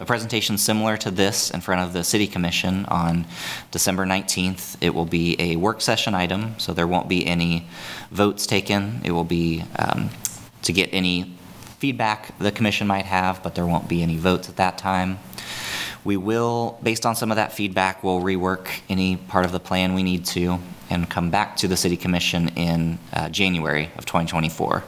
a 0.00 0.04
presentation 0.04 0.58
similar 0.58 0.96
to 0.98 1.10
this 1.10 1.50
in 1.50 1.60
front 1.60 1.80
of 1.80 1.92
the 1.92 2.04
City 2.04 2.26
Commission 2.26 2.84
on 2.86 3.26
December 3.70 4.04
19th. 4.04 4.76
It 4.80 4.94
will 4.94 5.06
be 5.06 5.36
a 5.40 5.56
work 5.56 5.80
session 5.80 6.14
item, 6.14 6.54
so 6.58 6.72
there 6.72 6.86
won't 6.86 7.08
be 7.08 7.26
any 7.26 7.66
votes 8.10 8.46
taken. 8.46 9.00
It 9.04 9.12
will 9.12 9.24
be 9.24 9.64
um, 9.78 10.10
to 10.62 10.72
get 10.72 10.90
any 10.92 11.37
feedback 11.78 12.36
the 12.38 12.52
commission 12.52 12.86
might 12.86 13.06
have, 13.06 13.42
but 13.42 13.54
there 13.54 13.66
won't 13.66 13.88
be 13.88 14.02
any 14.02 14.16
votes 14.16 14.48
at 14.48 14.56
that 14.56 14.78
time. 14.78 15.18
We 16.04 16.16
will, 16.16 16.78
based 16.82 17.06
on 17.06 17.16
some 17.16 17.30
of 17.30 17.36
that 17.36 17.52
feedback, 17.52 18.02
we'll 18.02 18.20
rework 18.20 18.68
any 18.88 19.16
part 19.16 19.44
of 19.44 19.52
the 19.52 19.60
plan 19.60 19.94
we 19.94 20.02
need 20.02 20.26
to 20.26 20.58
and 20.90 21.08
come 21.08 21.30
back 21.30 21.56
to 21.58 21.68
the 21.68 21.76
City 21.76 21.96
Commission 21.96 22.48
in 22.56 22.98
uh, 23.12 23.28
January 23.28 23.90
of 23.96 24.06
2024 24.06 24.84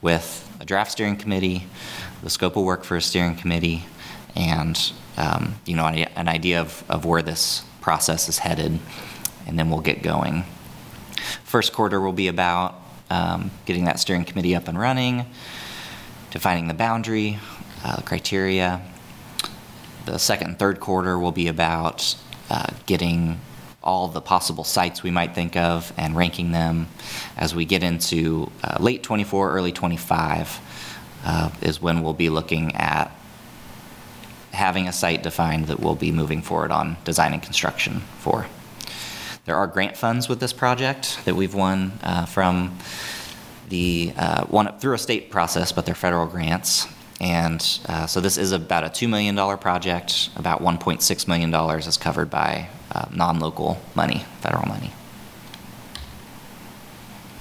with 0.00 0.46
a 0.60 0.64
draft 0.64 0.92
steering 0.92 1.16
committee, 1.16 1.66
the 2.22 2.30
scope 2.30 2.56
of 2.56 2.64
work 2.64 2.84
for 2.84 2.96
a 2.96 3.02
steering 3.02 3.34
committee, 3.34 3.84
and 4.36 4.92
um, 5.16 5.56
you 5.66 5.74
know 5.76 5.86
an, 5.86 6.28
idea 6.28 6.60
of, 6.60 6.84
of 6.88 7.04
where 7.04 7.22
this 7.22 7.62
process 7.80 8.28
is 8.28 8.38
headed, 8.38 8.78
and 9.46 9.58
then 9.58 9.70
we'll 9.70 9.80
get 9.80 10.02
going. 10.02 10.44
First 11.44 11.72
quarter 11.72 12.00
will 12.00 12.12
be 12.12 12.28
about 12.28 12.80
um, 13.10 13.50
getting 13.66 13.84
that 13.86 13.98
steering 13.98 14.24
committee 14.24 14.54
up 14.54 14.68
and 14.68 14.78
running, 14.78 15.26
defining 16.30 16.68
the 16.68 16.74
boundary, 16.74 17.38
uh, 17.84 18.00
criteria. 18.02 18.80
The 20.06 20.18
second 20.18 20.48
and 20.48 20.58
third 20.58 20.80
quarter 20.80 21.18
will 21.18 21.32
be 21.32 21.48
about 21.48 22.16
uh, 22.48 22.66
getting 22.86 23.40
all 23.82 24.08
the 24.08 24.20
possible 24.20 24.64
sites 24.64 25.02
we 25.02 25.10
might 25.10 25.34
think 25.34 25.56
of 25.56 25.92
and 25.96 26.14
ranking 26.14 26.52
them. 26.52 26.88
As 27.36 27.54
we 27.54 27.64
get 27.64 27.82
into 27.82 28.50
uh, 28.62 28.76
late 28.80 29.02
24, 29.02 29.52
early 29.52 29.72
25, 29.72 30.60
uh, 31.24 31.50
is 31.62 31.80
when 31.80 32.02
we'll 32.02 32.14
be 32.14 32.28
looking 32.28 32.74
at 32.76 33.10
having 34.52 34.88
a 34.88 34.92
site 34.92 35.22
defined 35.22 35.66
that 35.66 35.80
we'll 35.80 35.94
be 35.94 36.12
moving 36.12 36.42
forward 36.42 36.70
on 36.70 36.96
design 37.04 37.32
and 37.32 37.42
construction 37.42 38.00
for. 38.18 38.46
There 39.46 39.56
are 39.56 39.66
grant 39.66 39.96
funds 39.96 40.28
with 40.28 40.40
this 40.40 40.52
project 40.52 41.20
that 41.24 41.34
we've 41.34 41.54
won 41.54 41.92
uh, 42.02 42.26
from 42.26 42.76
the 43.70 44.12
uh, 44.16 44.44
one 44.46 44.78
through 44.78 44.94
a 44.94 44.98
state 44.98 45.30
process, 45.30 45.72
but 45.72 45.86
they're 45.86 45.94
federal 45.94 46.26
grants. 46.26 46.86
And 47.20 47.60
uh, 47.86 48.06
so 48.06 48.20
this 48.20 48.36
is 48.36 48.52
about 48.52 48.84
a 48.84 48.88
$2 48.88 49.08
million 49.08 49.36
project. 49.58 50.30
About 50.36 50.60
$1.6 50.60 51.28
million 51.28 51.54
is 51.78 51.96
covered 51.96 52.30
by 52.30 52.68
uh, 52.92 53.06
non-local 53.12 53.80
money, 53.94 54.24
federal 54.40 54.66
money. 54.66 54.92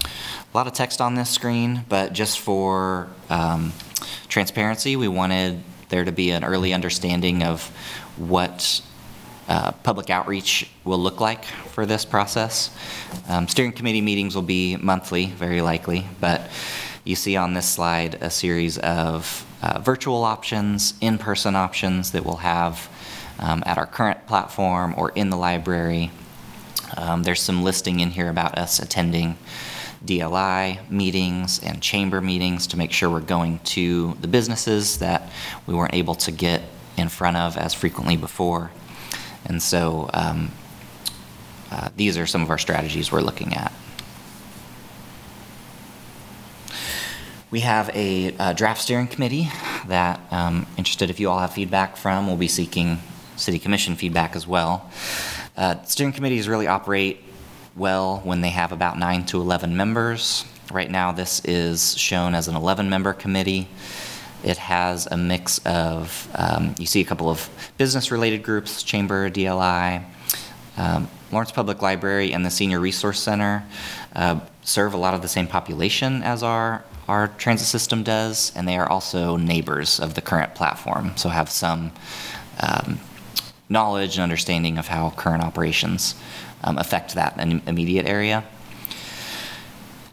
A 0.04 0.58
lot 0.58 0.68
of 0.68 0.74
text 0.74 1.00
on 1.00 1.16
this 1.16 1.30
screen, 1.30 1.86
but 1.90 2.14
just 2.14 2.40
for 2.40 3.08
um, 3.30 3.72
transparency, 4.28 4.96
we 4.96 5.08
wanted 5.08 5.64
there 5.90 6.04
to 6.04 6.12
be 6.12 6.32
an 6.32 6.44
early 6.44 6.74
understanding 6.74 7.44
of 7.44 7.68
what 8.18 8.82
uh, 9.50 9.72
public 9.72 10.10
outreach 10.10 10.70
will 10.86 11.00
look 11.00 11.20
like 11.20 11.44
for 11.44 11.86
this 11.86 12.06
process. 12.06 12.70
Um, 13.28 13.48
steering 13.48 13.72
committee 13.72 14.00
meetings 14.00 14.36
will 14.36 14.44
be 14.44 14.78
monthly, 14.78 15.26
very 15.26 15.62
likely, 15.62 16.06
but 16.22 16.50
you 17.04 17.16
see 17.16 17.36
on 17.36 17.56
this 17.56 17.68
slide 17.68 18.16
a 18.22 18.30
series 18.30 18.78
of 18.78 19.46
uh, 19.64 19.80
virtual 19.80 20.24
options, 20.24 20.94
in 21.02 21.18
person 21.18 21.56
options 21.56 22.12
that 22.12 22.24
we'll 22.24 22.36
have 22.36 22.90
um, 23.40 23.64
at 23.66 23.80
our 23.80 23.88
current 23.88 24.28
platform 24.28 24.94
or 24.96 25.10
in 25.16 25.32
the 25.32 25.38
library. 25.38 26.12
Um, 26.96 27.24
there's 27.24 27.42
some 27.42 27.64
listing 27.64 28.02
in 28.02 28.12
here 28.12 28.30
about 28.30 28.58
us 28.58 28.80
attending 28.80 29.36
DLI 30.06 30.90
meetings 30.90 31.60
and 31.64 31.82
chamber 31.82 32.22
meetings 32.22 32.68
to 32.68 32.78
make 32.78 32.92
sure 32.92 33.10
we're 33.10 33.20
going 33.20 33.60
to 33.60 34.16
the 34.22 34.28
businesses 34.28 35.00
that 35.00 35.30
we 35.66 35.74
weren't 35.74 35.94
able 35.94 36.16
to 36.16 36.32
get 36.32 36.62
in 36.98 37.10
front 37.10 37.38
of 37.38 37.58
as 37.58 37.74
frequently 37.74 38.16
before. 38.16 38.72
And 39.46 39.62
so 39.62 40.10
um, 40.14 40.52
uh, 41.72 41.90
these 41.96 42.18
are 42.18 42.26
some 42.26 42.42
of 42.42 42.50
our 42.50 42.58
strategies 42.58 43.12
we're 43.12 43.22
looking 43.22 43.54
at. 43.54 43.72
We 47.52 47.62
have 47.62 47.90
a, 47.96 48.36
uh 48.38 48.54
draft 48.54 48.80
steering 48.80 49.08
committee 49.08 49.50
that, 49.88 50.20
um, 50.32 50.68
interested 50.78 51.10
if 51.10 51.20
you 51.20 51.30
all 51.30 51.40
have 51.40 51.54
feedback 51.54 51.98
from, 51.98 52.28
we'll 52.28 52.38
be 52.38 52.48
seeking 52.48 53.00
city 53.38 53.58
commission 53.58 53.96
feedback 53.96 54.36
as 54.36 54.46
well. 54.46 54.90
Uh, 55.58 55.82
steering 55.84 56.14
committees 56.14 56.48
really 56.48 56.68
operate 56.68 57.24
well 57.76 58.22
when 58.24 58.42
they 58.42 58.50
have 58.50 58.72
about 58.72 59.00
nine 59.00 59.26
to 59.26 59.42
11 59.42 59.76
members. 59.76 60.46
Right 60.72 60.92
now, 60.92 61.12
this 61.12 61.42
is 61.46 61.98
shown 61.98 62.36
as 62.36 62.48
an 62.48 62.56
11-member 62.56 63.14
committee. 63.14 63.68
It 64.44 64.58
has 64.58 65.06
a 65.08 65.18
mix 65.18 65.60
of, 65.66 66.30
um, 66.36 66.76
you 66.78 66.86
see 66.86 67.02
a 67.02 67.06
couple 67.06 67.30
of 67.30 67.50
business-related 67.78 68.42
groups, 68.44 68.84
Chamber, 68.84 69.30
DLI, 69.30 70.04
um, 70.78 71.10
Lawrence 71.32 71.52
Public 71.52 71.82
Library, 71.82 72.34
and 72.34 72.46
the 72.46 72.50
Senior 72.50 72.80
Resource 72.80 73.20
Center 73.20 73.64
uh, 74.16 74.40
serve 74.64 74.94
a 74.94 74.98
lot 74.98 75.14
of 75.14 75.22
the 75.22 75.28
same 75.28 75.48
population 75.48 76.24
as 76.24 76.42
our, 76.42 76.84
our 77.08 77.28
transit 77.28 77.68
system 77.68 78.02
does, 78.02 78.52
and 78.56 78.68
they 78.68 78.78
are 78.78 78.90
also 78.90 79.36
neighbors 79.36 80.00
of 80.00 80.14
the 80.14 80.22
current 80.22 80.56
platform, 80.56 81.16
so 81.18 81.30
have 81.30 81.50
some 81.50 81.92
um, 82.62 83.00
knowledge 83.68 84.16
and 84.16 84.24
understanding 84.24 84.78
of 84.78 84.88
how 84.88 85.10
current 85.12 85.44
operations 85.44 86.16
um, 86.64 86.78
affect 86.78 87.14
that 87.16 87.38
im- 87.40 87.62
immediate 87.68 88.06
area. 88.06 88.44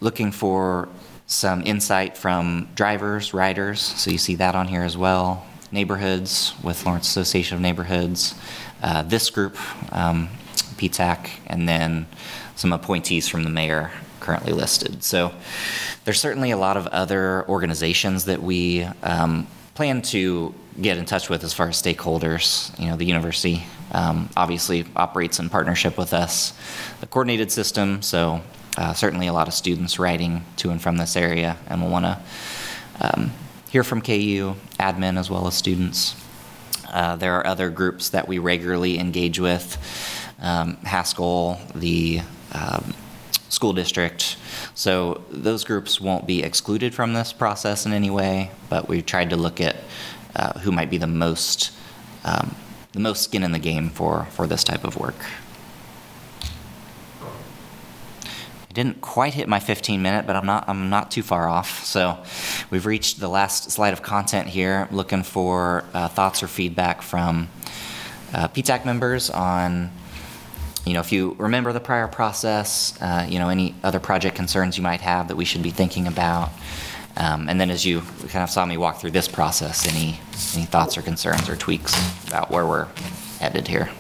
Looking 0.01 0.33
for 0.33 0.89
some 1.27 1.63
insight 1.63 2.17
from 2.17 2.69
drivers, 2.75 3.35
riders, 3.35 3.81
so 3.81 4.11
you 4.11 4.19
see 4.19 4.37
that 4.37 4.55
on 4.55 4.69
here 4.69 4.83
as 4.83 4.97
well. 4.97 5.45
Neighborhoods 5.73 6.55
with 6.63 6.87
Lawrence 6.87 7.09
Association 7.09 7.57
of 7.57 7.61
Neighborhoods, 7.61 8.35
uh, 8.83 9.03
this 9.03 9.31
group, 9.31 9.57
um, 9.93 10.29
PTAC, 10.77 11.31
and 11.49 11.69
then 11.69 12.07
some 12.55 12.73
appointees 12.73 13.29
from 13.29 13.43
the 13.43 13.51
mayor 13.51 13.91
currently 14.21 14.53
listed. 14.53 15.03
So 15.03 15.33
there's 16.05 16.21
certainly 16.21 16.53
a 16.53 16.57
lot 16.57 16.77
of 16.77 16.87
other 16.89 17.49
organizations 17.49 18.25
that 18.27 18.43
we 18.43 18.85
um, 19.03 19.47
plan 19.75 20.03
to 20.03 20.55
get 20.81 20.99
in 20.99 21.05
touch 21.05 21.29
with 21.29 21.43
as 21.43 21.53
far 21.53 21.69
as 21.69 21.81
stakeholders. 21.81 22.79
You 22.79 22.91
know, 22.91 22.97
the 22.97 23.05
university 23.05 23.65
um, 23.93 24.29
obviously 24.37 24.85
operates 24.95 25.39
in 25.39 25.49
partnership 25.49 25.99
with 25.99 26.13
us, 26.13 26.53
the 27.01 27.07
coordinated 27.07 27.51
system. 27.51 28.03
So 28.03 28.43
uh, 28.77 28.93
certainly 28.93 29.27
a 29.27 29.33
lot 29.33 29.49
of 29.49 29.55
students 29.55 29.99
riding 29.99 30.45
to 30.57 30.71
and 30.71 30.81
from 30.81 30.97
this 30.97 31.17
area, 31.17 31.57
and 31.69 31.83
we'll 31.83 31.91
want 31.91 32.05
to 32.05 32.19
um, 33.01 33.33
hear 33.71 33.83
from 33.83 34.01
KU 34.01 34.55
admin 34.79 35.19
as 35.19 35.31
well 35.31 35.47
as 35.47 35.55
students. 35.55 36.17
Uh, 36.89 37.17
there 37.17 37.35
are 37.35 37.47
other 37.47 37.69
groups 37.71 38.11
that 38.11 38.29
we 38.29 38.39
regularly 38.39 38.99
engage 38.99 39.39
with, 39.39 39.77
um, 40.41 40.77
Haskell, 40.85 41.61
the 41.75 42.21
um, 42.53 42.95
school 43.49 43.73
district. 43.73 44.37
So 44.75 45.25
those 45.31 45.65
groups 45.65 46.01
won't 46.01 46.27
be 46.27 46.43
excluded 46.43 46.95
from 46.95 47.13
this 47.13 47.33
process 47.33 47.87
in 47.87 47.93
any 47.93 48.11
way, 48.11 48.51
but 48.69 48.89
we 48.89 49.03
tried 49.03 49.31
to 49.31 49.37
look 49.37 49.61
at 49.61 49.77
uh, 50.35 50.59
who 50.61 50.71
might 50.71 50.91
be 50.91 50.99
the 50.99 51.07
most 51.07 51.73
um, 52.25 52.55
the 52.93 53.01
most 53.01 53.23
skin 53.23 53.43
in 53.43 53.53
the 53.53 53.59
game 53.59 53.91
for 53.91 54.27
for 54.31 54.47
this 54.47 54.65
type 54.65 54.85
of 54.85 54.97
work. 54.97 55.17
I 57.23 58.65
didn't 58.77 59.01
quite 59.01 59.33
hit 59.33 59.49
my 59.49 59.59
15 59.59 60.03
minute, 60.03 60.27
but 60.27 60.37
I'm 60.37 60.45
not 60.45 60.69
I'm 60.69 60.91
not 60.91 61.11
too 61.11 61.23
far 61.23 61.49
off. 61.49 61.83
So 61.85 62.19
we've 62.71 62.85
reached 62.85 63.19
the 63.19 63.29
last 63.29 63.71
slide 63.71 63.95
of 63.95 64.03
content 64.03 64.49
here. 64.49 64.87
Looking 64.93 65.23
for 65.23 65.85
uh, 65.95 66.09
thoughts 66.09 66.43
or 66.43 66.47
feedback 66.47 67.01
from 67.01 67.49
uh, 68.35 68.49
PTAC 68.49 68.85
members 68.85 69.31
on 69.31 69.91
you 70.85 70.93
know, 70.93 71.01
if 71.01 71.11
you 71.11 71.35
remember 71.39 71.73
the 71.73 71.81
prior 71.81 72.07
process, 72.07 72.97
uh, 73.03 73.27
you 73.29 73.41
know, 73.41 73.49
any 73.49 73.75
other 73.83 73.99
project 73.99 74.37
concerns 74.37 74.77
you 74.77 74.85
might 74.85 75.01
have 75.01 75.27
that 75.29 75.37
we 75.37 75.45
should 75.45 75.63
be 75.63 75.71
thinking 75.71 76.07
about. 76.07 76.51
Um, 77.17 77.49
and 77.49 77.59
then 77.59 77.71
as 77.71 77.85
you 77.85 78.03
kind 78.29 78.45
of 78.45 78.51
saw 78.51 78.65
me 78.65 78.77
walk 78.77 79.01
through 79.01 79.11
this 79.11 79.27
process, 79.27 79.89
any, 79.89 80.21
any 80.55 80.67
thoughts 80.67 80.97
or 80.97 81.03
concerns 81.03 81.49
or 81.49 81.57
tweaks 81.57 81.93
about 82.29 82.53
where 82.53 82.65
we're 82.65 82.87
headed 83.41 83.67
here? 83.67 83.91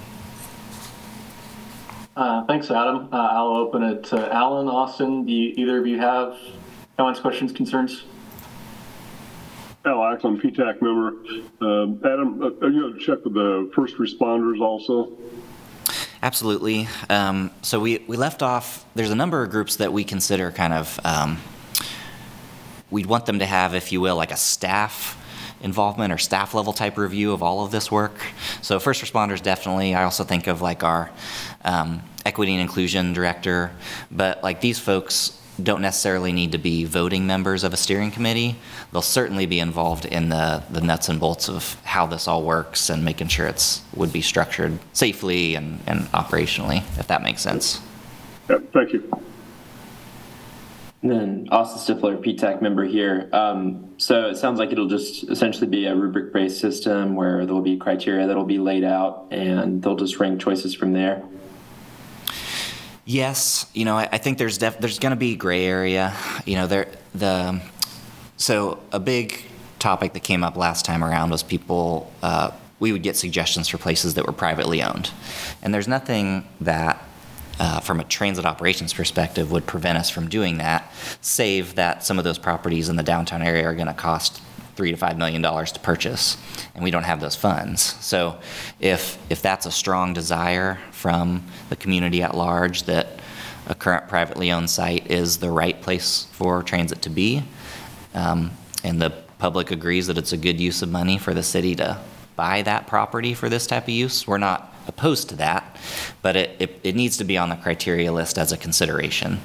Uh, 2.16 2.42
thanks, 2.46 2.70
Adam. 2.70 3.10
Uh, 3.12 3.16
I'll 3.16 3.54
open 3.54 3.82
it 3.82 4.04
to 4.04 4.34
Alan, 4.34 4.68
Austin. 4.68 5.26
Do 5.26 5.32
you, 5.32 5.52
either 5.56 5.78
of 5.78 5.86
you 5.86 5.98
have 5.98 6.38
comments, 6.96 7.20
questions, 7.20 7.52
concerns? 7.52 8.04
Al 9.84 10.02
Ackland, 10.02 10.40
PTAC 10.42 10.80
member. 10.80 11.08
Um, 11.60 12.00
Adam, 12.02 12.42
uh, 12.42 12.66
are 12.66 12.70
you 12.70 12.80
going 12.80 12.94
to 12.94 12.98
check 12.98 13.22
with 13.22 13.34
the 13.34 13.70
first 13.74 13.96
responders 13.98 14.60
also? 14.60 15.12
Absolutely. 16.22 16.88
Um, 17.10 17.50
so 17.60 17.78
we, 17.78 17.98
we 18.08 18.16
left 18.16 18.42
off, 18.42 18.86
there's 18.94 19.10
a 19.10 19.14
number 19.14 19.42
of 19.42 19.50
groups 19.50 19.76
that 19.76 19.92
we 19.92 20.02
consider 20.02 20.50
kind 20.50 20.72
of, 20.72 20.98
um, 21.04 21.38
we'd 22.90 23.06
want 23.06 23.26
them 23.26 23.40
to 23.40 23.46
have, 23.46 23.74
if 23.74 23.92
you 23.92 24.00
will, 24.00 24.16
like 24.16 24.32
a 24.32 24.36
staff 24.36 25.22
involvement 25.62 26.12
or 26.12 26.18
staff 26.18 26.54
level 26.54 26.72
type 26.72 26.96
review 26.96 27.32
of 27.32 27.42
all 27.42 27.64
of 27.64 27.70
this 27.70 27.90
work. 27.90 28.18
So 28.62 28.78
first 28.78 29.02
responders 29.04 29.42
definitely. 29.42 29.94
I 29.94 30.04
also 30.04 30.24
think 30.24 30.46
of 30.46 30.60
like 30.60 30.82
our 30.82 31.10
um, 31.66 32.02
equity 32.24 32.52
and 32.52 32.62
inclusion 32.62 33.12
director, 33.12 33.70
but 34.10 34.42
like 34.42 34.60
these 34.62 34.78
folks 34.78 35.38
don't 35.62 35.80
necessarily 35.80 36.32
need 36.32 36.52
to 36.52 36.58
be 36.58 36.84
voting 36.84 37.26
members 37.26 37.64
of 37.64 37.72
a 37.72 37.76
steering 37.76 38.10
committee. 38.10 38.56
They'll 38.92 39.02
certainly 39.02 39.46
be 39.46 39.58
involved 39.58 40.04
in 40.04 40.28
the, 40.28 40.62
the 40.70 40.80
nuts 40.80 41.08
and 41.08 41.18
bolts 41.18 41.48
of 41.48 41.76
how 41.82 42.06
this 42.06 42.28
all 42.28 42.42
works 42.42 42.90
and 42.90 43.04
making 43.04 43.28
sure 43.28 43.46
it's 43.46 43.82
would 43.94 44.12
be 44.12 44.20
structured 44.20 44.78
safely 44.92 45.54
and, 45.54 45.80
and 45.86 46.00
operationally, 46.12 46.78
if 46.98 47.06
that 47.06 47.22
makes 47.22 47.40
sense. 47.40 47.80
Yeah, 48.50 48.58
thank 48.72 48.92
you. 48.92 49.10
And 51.02 51.10
then 51.10 51.48
Austin 51.50 51.96
Stifler, 51.96 52.16
PTAC 52.22 52.60
member 52.60 52.84
here. 52.84 53.28
Um, 53.32 53.94
so 53.96 54.28
it 54.28 54.36
sounds 54.36 54.58
like 54.58 54.72
it'll 54.72 54.88
just 54.88 55.28
essentially 55.30 55.68
be 55.68 55.86
a 55.86 55.94
rubric-based 55.94 56.58
system 56.58 57.14
where 57.14 57.46
there'll 57.46 57.62
be 57.62 57.76
criteria 57.76 58.26
that'll 58.26 58.44
be 58.44 58.58
laid 58.58 58.82
out 58.82 59.28
and 59.30 59.82
they'll 59.82 59.96
just 59.96 60.18
rank 60.18 60.40
choices 60.40 60.74
from 60.74 60.92
there. 60.92 61.22
Yes, 63.08 63.70
you 63.72 63.84
know, 63.84 63.96
I, 63.96 64.08
I 64.10 64.18
think 64.18 64.36
there's 64.36 64.58
def- 64.58 64.80
there's 64.80 64.98
going 64.98 65.10
to 65.10 65.16
be 65.16 65.36
gray 65.36 65.64
area. 65.64 66.12
You 66.44 66.56
know, 66.56 66.66
there 66.66 66.88
the 67.14 67.60
so 68.36 68.80
a 68.92 68.98
big 68.98 69.44
topic 69.78 70.12
that 70.14 70.24
came 70.24 70.42
up 70.42 70.56
last 70.56 70.84
time 70.84 71.04
around 71.04 71.30
was 71.30 71.44
people 71.44 72.12
uh, 72.22 72.50
we 72.80 72.92
would 72.92 73.04
get 73.04 73.16
suggestions 73.16 73.68
for 73.68 73.78
places 73.78 74.14
that 74.14 74.26
were 74.26 74.32
privately 74.32 74.82
owned. 74.82 75.10
And 75.62 75.72
there's 75.72 75.88
nothing 75.88 76.46
that, 76.60 77.02
uh, 77.58 77.80
from 77.80 78.00
a 78.00 78.04
transit 78.04 78.44
operations 78.44 78.92
perspective, 78.92 79.50
would 79.50 79.66
prevent 79.66 79.96
us 79.96 80.10
from 80.10 80.28
doing 80.28 80.58
that, 80.58 80.92
save 81.20 81.76
that 81.76 82.04
some 82.04 82.18
of 82.18 82.24
those 82.24 82.38
properties 82.38 82.88
in 82.88 82.96
the 82.96 83.02
downtown 83.02 83.40
area 83.40 83.64
are 83.66 83.74
going 83.74 83.86
to 83.86 83.94
cost 83.94 84.42
three 84.76 84.90
to 84.90 84.96
five 84.96 85.16
million 85.18 85.42
dollars 85.42 85.72
to 85.72 85.80
purchase, 85.80 86.36
and 86.74 86.84
we 86.84 86.90
don't 86.90 87.04
have 87.04 87.20
those 87.20 87.34
funds. 87.34 87.82
So 88.04 88.38
if, 88.78 89.18
if 89.30 89.42
that's 89.42 89.66
a 89.66 89.70
strong 89.70 90.14
desire 90.14 90.78
from 90.92 91.42
the 91.68 91.76
community 91.76 92.22
at 92.22 92.36
large 92.36 92.84
that 92.84 93.06
a 93.66 93.74
current 93.74 94.08
privately 94.08 94.52
owned 94.52 94.70
site 94.70 95.10
is 95.10 95.38
the 95.38 95.50
right 95.50 95.80
place 95.82 96.26
for 96.32 96.62
transit 96.62 97.02
to 97.02 97.10
be, 97.10 97.42
um, 98.14 98.50
and 98.84 99.00
the 99.00 99.10
public 99.38 99.70
agrees 99.70 100.06
that 100.06 100.18
it's 100.18 100.32
a 100.32 100.36
good 100.36 100.60
use 100.60 100.82
of 100.82 100.90
money 100.90 101.18
for 101.18 101.34
the 101.34 101.42
city 101.42 101.74
to 101.74 101.98
buy 102.36 102.62
that 102.62 102.86
property 102.86 103.34
for 103.34 103.48
this 103.48 103.66
type 103.66 103.84
of 103.84 103.88
use, 103.88 104.26
we're 104.26 104.38
not 104.38 104.74
opposed 104.86 105.28
to 105.30 105.36
that, 105.36 105.76
but 106.22 106.36
it, 106.36 106.56
it, 106.60 106.80
it 106.84 106.94
needs 106.94 107.16
to 107.16 107.24
be 107.24 107.36
on 107.36 107.48
the 107.48 107.56
criteria 107.56 108.12
list 108.12 108.38
as 108.38 108.52
a 108.52 108.56
consideration. 108.56 109.40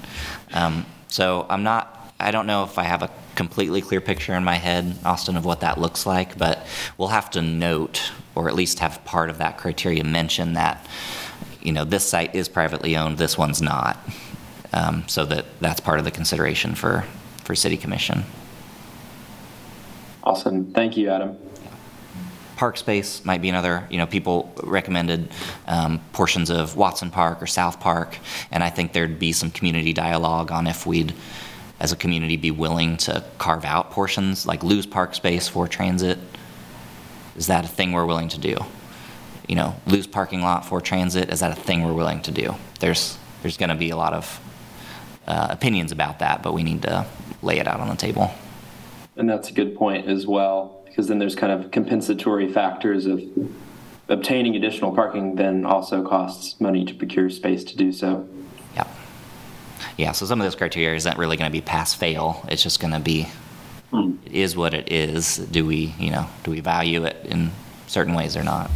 Um, 0.53 0.85
so 1.07 1.45
I'm 1.49 1.63
not, 1.63 2.00
I 2.22 2.31
don't 2.31 2.48
know 2.48 2.64
if 2.64 2.77
I 2.77 2.84
have 2.84 3.02
a 3.02 3.10
completely 3.35 3.81
clear 3.81 4.02
picture 4.02 4.34
in 4.34 4.43
my 4.43 4.56
head, 4.56 4.98
Austin, 5.03 5.38
of 5.38 5.45
what 5.45 5.61
that 5.61 5.80
looks 5.80 6.06
like, 6.06 6.38
but 6.38 6.65
we'll 6.98 7.10
have 7.10 7.30
to 7.31 7.41
note, 7.41 8.11
or 8.35 8.48
at 8.48 8.56
least 8.56 8.80
have 8.80 9.03
part 9.06 9.30
of 9.30 9.38
that 9.39 9.57
criteria 9.57 10.03
mention 10.03 10.53
that, 10.53 10.85
you 11.61 11.72
know, 11.72 11.85
this 11.85 12.07
site 12.07 12.35
is 12.35 12.49
privately 12.49 12.95
owned, 12.95 13.18
this 13.18 13.38
one's 13.38 13.61
not. 13.61 13.98
Um, 14.73 15.03
so 15.07 15.26
that 15.26 15.45
that's 15.60 15.81
part 15.81 15.99
of 15.99 16.06
the 16.06 16.11
consideration 16.11 16.76
for, 16.76 17.06
for 17.43 17.56
city 17.56 17.77
commission. 17.77 18.23
Awesome. 20.23 20.72
Thank 20.72 20.98
you, 20.98 21.10
Adam. 21.10 21.38
Park 22.56 22.77
space 22.77 23.26
might 23.26 23.41
be 23.41 23.49
another, 23.49 23.88
you 23.89 23.98
know, 23.98 24.06
people 24.06 24.53
recommended 24.64 25.31
um, 25.68 25.99
portions 26.14 26.52
of 26.52 26.77
Watson 26.77 27.10
Park 27.10 27.41
or 27.41 27.48
South 27.48 27.80
Park, 27.80 28.19
and 28.52 28.64
I 28.64 28.69
think 28.69 28.93
there'd 28.93 29.18
be 29.18 29.31
some 29.31 29.49
community 29.49 29.93
dialogue 29.93 30.52
on 30.52 30.68
if 30.68 30.85
we'd, 30.85 31.15
as 31.81 31.91
a 31.91 31.95
community, 31.95 32.37
be 32.37 32.51
willing 32.51 32.95
to 32.95 33.23
carve 33.39 33.65
out 33.65 33.89
portions, 33.89 34.45
like 34.45 34.63
lose 34.63 34.85
park 34.85 35.15
space 35.15 35.47
for 35.47 35.67
transit. 35.67 36.19
Is 37.35 37.47
that 37.47 37.65
a 37.65 37.67
thing 37.67 37.91
we're 37.91 38.05
willing 38.05 38.29
to 38.29 38.39
do? 38.39 38.55
You 39.49 39.55
know, 39.55 39.75
lose 39.87 40.05
parking 40.05 40.43
lot 40.43 40.63
for 40.63 40.79
transit, 40.79 41.33
is 41.33 41.39
that 41.39 41.51
a 41.51 41.59
thing 41.59 41.83
we're 41.83 41.93
willing 41.93 42.21
to 42.21 42.31
do? 42.31 42.53
There's, 42.79 43.17
there's 43.41 43.57
gonna 43.57 43.75
be 43.75 43.89
a 43.89 43.97
lot 43.97 44.13
of 44.13 44.39
uh, 45.25 45.47
opinions 45.49 45.91
about 45.91 46.19
that, 46.19 46.43
but 46.43 46.53
we 46.53 46.61
need 46.61 46.83
to 46.83 47.07
lay 47.41 47.57
it 47.57 47.67
out 47.67 47.79
on 47.79 47.89
the 47.89 47.95
table. 47.95 48.31
And 49.17 49.27
that's 49.27 49.49
a 49.49 49.53
good 49.53 49.75
point 49.75 50.07
as 50.07 50.27
well, 50.27 50.83
because 50.85 51.07
then 51.07 51.17
there's 51.17 51.35
kind 51.35 51.51
of 51.51 51.71
compensatory 51.71 52.47
factors 52.47 53.07
of 53.07 53.23
obtaining 54.07 54.55
additional 54.55 54.93
parking 54.93 55.33
then 55.35 55.65
also 55.65 56.07
costs 56.07 56.61
money 56.61 56.85
to 56.85 56.93
procure 56.93 57.27
space 57.31 57.63
to 57.63 57.75
do 57.75 57.91
so. 57.91 58.29
Yeah. 59.97 60.11
So 60.11 60.25
some 60.25 60.39
of 60.41 60.45
those 60.45 60.55
criteria 60.55 60.95
isn't 60.95 61.17
really 61.17 61.37
going 61.37 61.49
to 61.49 61.53
be 61.53 61.61
pass 61.61 61.93
fail. 61.93 62.45
It's 62.49 62.63
just 62.63 62.79
going 62.79 62.93
to 62.93 62.99
be, 62.99 63.27
it 64.25 64.31
is 64.31 64.55
what 64.55 64.73
it 64.73 64.91
is. 64.91 65.37
Do 65.37 65.65
we, 65.65 65.93
you 65.99 66.11
know, 66.11 66.27
do 66.43 66.51
we 66.51 66.59
value 66.61 67.05
it 67.05 67.25
in 67.25 67.51
certain 67.87 68.13
ways 68.13 68.37
or 68.37 68.43
not? 68.43 68.71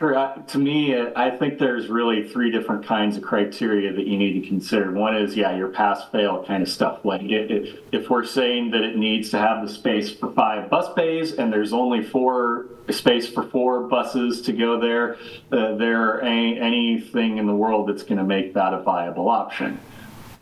Uh, 0.00 0.34
to 0.46 0.58
me, 0.58 0.94
uh, 0.94 1.10
I 1.14 1.28
think 1.30 1.58
there's 1.58 1.88
really 1.88 2.26
three 2.26 2.50
different 2.50 2.86
kinds 2.86 3.18
of 3.18 3.22
criteria 3.22 3.92
that 3.92 4.06
you 4.06 4.16
need 4.16 4.40
to 4.40 4.48
consider. 4.48 4.90
One 4.92 5.14
is, 5.14 5.36
yeah, 5.36 5.54
your 5.54 5.68
pass 5.68 6.08
fail 6.08 6.42
kind 6.42 6.62
of 6.62 6.70
stuff. 6.70 7.04
Like 7.04 7.20
if, 7.22 7.50
if, 7.50 7.78
if 7.92 8.08
we're 8.08 8.24
saying 8.24 8.70
that 8.70 8.80
it 8.80 8.96
needs 8.96 9.28
to 9.30 9.38
have 9.38 9.66
the 9.66 9.70
space 9.70 10.10
for 10.10 10.32
five 10.32 10.70
bus 10.70 10.88
bays 10.94 11.34
and 11.34 11.52
there's 11.52 11.74
only 11.74 12.02
four 12.02 12.66
space 12.88 13.28
for 13.28 13.42
four 13.42 13.88
buses 13.88 14.40
to 14.42 14.54
go 14.54 14.80
there, 14.80 15.18
uh, 15.52 15.74
there 15.74 16.24
ain't 16.24 16.62
anything 16.62 17.36
in 17.36 17.46
the 17.46 17.54
world 17.54 17.86
that's 17.86 18.02
going 18.02 18.18
to 18.18 18.24
make 18.24 18.54
that 18.54 18.72
a 18.72 18.80
viable 18.80 19.28
option. 19.28 19.78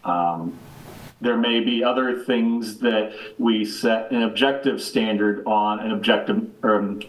Um, 0.05 0.56
there 1.20 1.36
may 1.36 1.59
be 1.59 1.82
other 1.82 2.22
things 2.22 2.78
that 2.78 3.12
we 3.39 3.64
set 3.64 4.12
an 4.12 4.22
objective 4.22 4.80
standard 4.80 5.44
on 5.47 5.80
an 5.80 5.90
objective 5.90 6.48
um, 6.62 7.01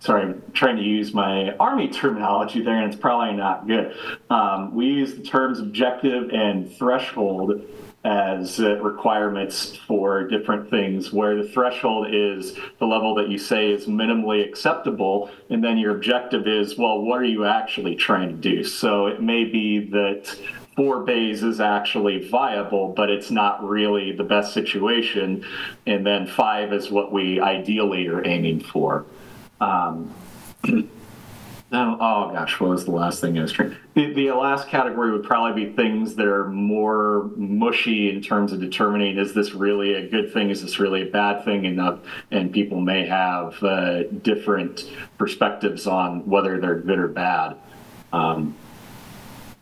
sorry, 0.00 0.22
I'm 0.22 0.42
trying 0.52 0.76
to 0.76 0.82
use 0.82 1.12
my 1.12 1.54
Army 1.56 1.88
terminology 1.88 2.62
there, 2.62 2.76
and 2.76 2.92
it's 2.92 3.00
probably 3.00 3.36
not 3.36 3.66
good. 3.66 3.96
Um, 4.30 4.74
we 4.74 4.86
use 4.86 5.14
the 5.14 5.22
terms 5.22 5.60
objective 5.60 6.30
and 6.30 6.72
threshold 6.76 7.62
as 8.04 8.60
uh, 8.60 8.76
requirements 8.76 9.76
for 9.76 10.26
different 10.28 10.70
things, 10.70 11.12
where 11.12 11.42
the 11.42 11.48
threshold 11.48 12.06
is 12.10 12.56
the 12.78 12.86
level 12.86 13.14
that 13.16 13.28
you 13.28 13.36
say 13.36 13.72
is 13.72 13.86
minimally 13.86 14.46
acceptable, 14.48 15.30
and 15.50 15.62
then 15.62 15.76
your 15.76 15.96
objective 15.96 16.46
is, 16.46 16.78
well, 16.78 17.02
what 17.02 17.20
are 17.20 17.24
you 17.24 17.44
actually 17.44 17.96
trying 17.96 18.28
to 18.28 18.36
do? 18.36 18.62
So 18.62 19.08
it 19.08 19.20
may 19.20 19.44
be 19.44 19.80
that 19.90 20.38
four 20.76 21.00
bays 21.00 21.42
is 21.42 21.60
actually 21.60 22.28
viable, 22.28 22.90
but 22.90 23.10
it's 23.10 23.32
not 23.32 23.68
really 23.68 24.12
the 24.12 24.22
best 24.22 24.54
situation, 24.54 25.44
and 25.86 26.06
then 26.06 26.24
five 26.24 26.72
is 26.72 26.92
what 26.92 27.12
we 27.12 27.40
ideally 27.40 28.06
are 28.06 28.24
aiming 28.24 28.60
for. 28.60 29.04
Um, 29.60 30.14
no, 30.64 30.88
oh 32.00 32.30
gosh, 32.32 32.60
what 32.60 32.70
was 32.70 32.84
the 32.84 32.90
last 32.90 33.20
thing 33.20 33.38
I 33.38 33.42
was 33.42 33.52
trying? 33.52 33.76
The, 33.94 34.12
the 34.12 34.30
last 34.30 34.68
category 34.68 35.12
would 35.12 35.24
probably 35.24 35.66
be 35.66 35.72
things 35.72 36.14
that 36.16 36.26
are 36.26 36.48
more 36.48 37.30
mushy 37.36 38.10
in 38.10 38.22
terms 38.22 38.52
of 38.52 38.60
determining 38.60 39.18
is 39.18 39.34
this 39.34 39.52
really 39.52 39.94
a 39.94 40.08
good 40.08 40.32
thing, 40.32 40.50
is 40.50 40.62
this 40.62 40.78
really 40.78 41.02
a 41.02 41.10
bad 41.10 41.44
thing, 41.44 41.66
and 41.66 41.80
uh, 41.80 41.96
and 42.30 42.52
people 42.52 42.80
may 42.80 43.06
have 43.06 43.62
uh, 43.62 44.04
different 44.04 44.90
perspectives 45.18 45.86
on 45.86 46.26
whether 46.26 46.60
they're 46.60 46.80
good 46.80 46.98
or 46.98 47.08
bad. 47.08 47.56
Um, 48.12 48.54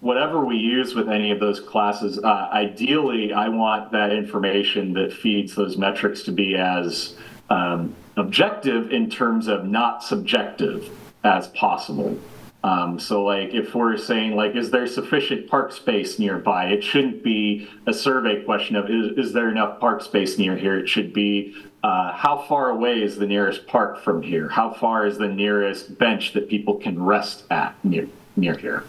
whatever 0.00 0.44
we 0.44 0.56
use 0.56 0.94
with 0.94 1.08
any 1.08 1.32
of 1.32 1.40
those 1.40 1.58
classes, 1.58 2.18
uh, 2.18 2.48
ideally, 2.52 3.32
I 3.32 3.48
want 3.48 3.90
that 3.92 4.12
information 4.12 4.92
that 4.92 5.12
feeds 5.12 5.54
those 5.54 5.76
metrics 5.76 6.22
to 6.24 6.32
be 6.32 6.56
as 6.56 7.16
um, 7.50 7.94
objective 8.16 8.90
in 8.90 9.10
terms 9.10 9.46
of 9.46 9.64
not 9.64 10.02
subjective 10.02 10.90
as 11.24 11.48
possible. 11.48 12.18
Um, 12.64 12.98
so, 12.98 13.22
like, 13.22 13.54
if 13.54 13.74
we're 13.74 13.96
saying, 13.96 14.34
like, 14.34 14.56
is 14.56 14.70
there 14.72 14.88
sufficient 14.88 15.48
park 15.48 15.70
space 15.70 16.18
nearby? 16.18 16.66
It 16.66 16.82
shouldn't 16.82 17.22
be 17.22 17.68
a 17.86 17.92
survey 17.92 18.42
question 18.42 18.74
of 18.74 18.90
is, 18.90 19.16
is 19.16 19.32
there 19.32 19.50
enough 19.50 19.78
park 19.78 20.02
space 20.02 20.36
near 20.36 20.56
here? 20.56 20.76
It 20.76 20.88
should 20.88 21.12
be 21.12 21.54
uh, 21.84 22.12
how 22.12 22.38
far 22.48 22.70
away 22.70 23.02
is 23.02 23.18
the 23.18 23.26
nearest 23.26 23.68
park 23.68 24.02
from 24.02 24.20
here? 24.20 24.48
How 24.48 24.72
far 24.72 25.06
is 25.06 25.16
the 25.16 25.28
nearest 25.28 25.96
bench 25.96 26.32
that 26.32 26.48
people 26.48 26.74
can 26.74 27.00
rest 27.00 27.44
at 27.50 27.76
near 27.84 28.08
near 28.34 28.56
here? 28.56 28.82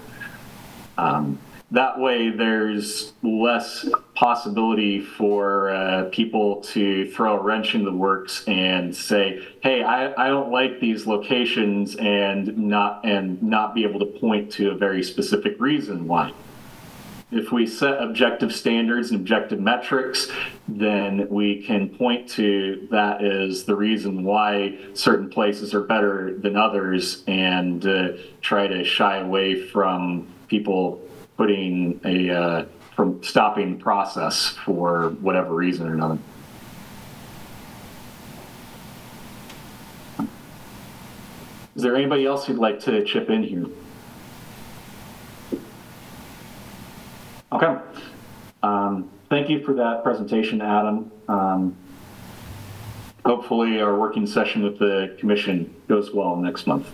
Um, 0.98 1.38
that 1.72 2.00
way, 2.00 2.30
there's 2.30 3.12
less 3.22 3.86
possibility 4.16 5.02
for 5.02 5.70
uh, 5.70 6.06
people 6.14 6.62
to 6.62 7.12
throw 7.12 7.38
a 7.38 7.42
wrench 7.42 7.76
in 7.76 7.84
the 7.84 7.92
works 7.92 8.46
and 8.48 8.96
say, 8.96 9.46
"Hey, 9.62 9.84
I, 9.84 10.14
I 10.14 10.30
don't 10.30 10.50
like 10.50 10.80
these 10.80 11.06
locations," 11.06 11.98
and 11.98 12.58
not 12.58 13.02
and 13.04 13.44
not 13.44 13.76
be 13.76 13.84
able 13.84 14.00
to 14.00 14.06
point 14.06 14.50
to 14.54 14.72
a 14.72 14.76
very 14.76 15.04
specific 15.04 15.60
reason 15.60 16.08
why. 16.08 16.32
If 17.30 17.52
we 17.52 17.68
set 17.68 18.02
objective 18.02 18.56
standards 18.56 19.12
and 19.12 19.20
objective 19.20 19.60
metrics, 19.60 20.32
then 20.70 21.28
we 21.30 21.62
can 21.62 21.90
point 21.90 22.30
to 22.30 22.88
that 22.92 23.22
as 23.22 23.66
the 23.66 23.76
reason 23.76 24.24
why 24.24 24.78
certain 24.94 25.30
places 25.30 25.74
are 25.74 25.82
better 25.82 26.34
than 26.38 26.56
others, 26.56 27.26
and 27.28 27.86
uh, 27.86 28.14
try 28.42 28.68
to 28.68 28.86
shy 28.86 29.18
away 29.18 29.62
from 29.62 30.30
people 30.48 31.02
putting 31.38 32.02
a 32.04 32.30
uh, 32.30 32.66
from 32.96 33.22
stopping 33.24 33.78
process 33.78 34.50
for 34.66 35.10
whatever 35.22 35.54
reason 35.54 35.88
or 35.88 35.94
another. 35.94 36.18
Is 41.76 41.84
there 41.84 41.96
anybody 41.96 42.26
else 42.26 42.48
who'd 42.48 42.58
like 42.58 42.80
to 42.82 43.06
chip 43.06 43.30
in 43.30 43.44
here? 43.44 43.68
Okay. 47.52 47.78
Um, 48.64 49.12
thank 49.30 49.48
you 49.48 49.64
for 49.64 49.76
that 49.76 50.04
presentation, 50.04 50.60
Adam. 50.60 51.12
Um, 51.28 51.78
hopefully, 53.24 53.80
our 53.80 53.96
working 53.96 54.26
session 54.26 54.64
with 54.64 54.80
the 54.80 55.16
commission 55.20 55.74
goes 55.88 56.12
well 56.12 56.36
next 56.36 56.66
month. 56.66 56.92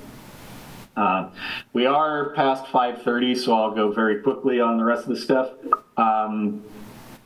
Uh, 0.96 1.30
we 1.74 1.86
are 1.86 2.30
past 2.32 2.66
5:30, 2.66 3.36
so 3.36 3.54
I'll 3.54 3.72
go 3.72 3.92
very 3.92 4.22
quickly 4.22 4.60
on 4.60 4.78
the 4.78 4.84
rest 4.84 5.04
of 5.04 5.10
the 5.10 5.18
stuff. 5.18 5.52
Um, 5.98 6.64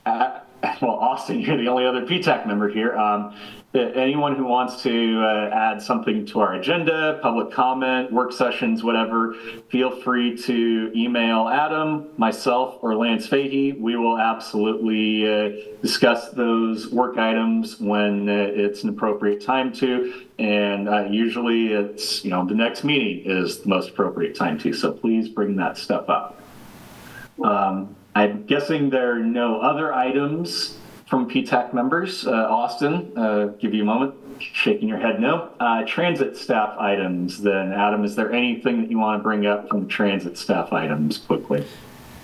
well, 0.06 0.92
Austin, 0.92 1.40
you're 1.40 1.56
the 1.56 1.68
only 1.68 1.84
other 1.84 2.06
PTAC 2.06 2.46
member 2.46 2.68
here. 2.68 2.96
Um, 2.96 3.34
anyone 3.78 4.36
who 4.36 4.44
wants 4.44 4.82
to 4.82 5.20
uh, 5.22 5.50
add 5.52 5.82
something 5.82 6.24
to 6.26 6.40
our 6.40 6.54
agenda, 6.54 7.18
public 7.22 7.50
comment, 7.50 8.12
work 8.12 8.32
sessions, 8.32 8.82
whatever, 8.82 9.34
feel 9.68 9.90
free 9.90 10.36
to 10.44 10.92
email 10.94 11.48
Adam, 11.48 12.08
myself, 12.16 12.78
or 12.82 12.94
Lance 12.94 13.26
Fahey. 13.26 13.72
We 13.72 13.96
will 13.96 14.18
absolutely 14.18 15.28
uh, 15.28 15.50
discuss 15.82 16.30
those 16.30 16.90
work 16.90 17.18
items 17.18 17.80
when 17.80 18.28
uh, 18.28 18.32
it's 18.32 18.82
an 18.84 18.88
appropriate 18.88 19.42
time 19.44 19.72
to. 19.74 20.26
And 20.38 20.88
uh, 20.88 21.04
usually 21.10 21.72
it's, 21.72 22.24
you 22.24 22.30
know, 22.30 22.46
the 22.46 22.54
next 22.54 22.84
meeting 22.84 23.30
is 23.30 23.60
the 23.60 23.68
most 23.68 23.90
appropriate 23.90 24.34
time 24.36 24.58
to. 24.60 24.72
So 24.72 24.92
please 24.92 25.28
bring 25.28 25.56
that 25.56 25.76
stuff 25.76 26.08
up. 26.08 26.40
Um, 27.42 27.96
I'm 28.14 28.46
guessing 28.46 28.90
there 28.90 29.12
are 29.12 29.18
no 29.22 29.60
other 29.60 29.92
items 29.92 30.77
from 31.08 31.28
PTAC 31.28 31.72
members. 31.72 32.26
Uh, 32.26 32.32
Austin, 32.32 33.12
uh, 33.16 33.46
give 33.58 33.74
you 33.74 33.82
a 33.82 33.86
moment. 33.86 34.14
Shaking 34.40 34.88
your 34.88 34.98
head 34.98 35.20
no. 35.20 35.50
Uh, 35.58 35.82
transit 35.84 36.36
staff 36.36 36.78
items, 36.78 37.42
then, 37.42 37.72
Adam, 37.72 38.04
is 38.04 38.14
there 38.14 38.32
anything 38.32 38.82
that 38.82 38.90
you 38.90 38.98
want 38.98 39.18
to 39.18 39.22
bring 39.22 39.46
up 39.46 39.68
from 39.68 39.88
transit 39.88 40.38
staff 40.38 40.72
items 40.72 41.18
quickly? 41.18 41.64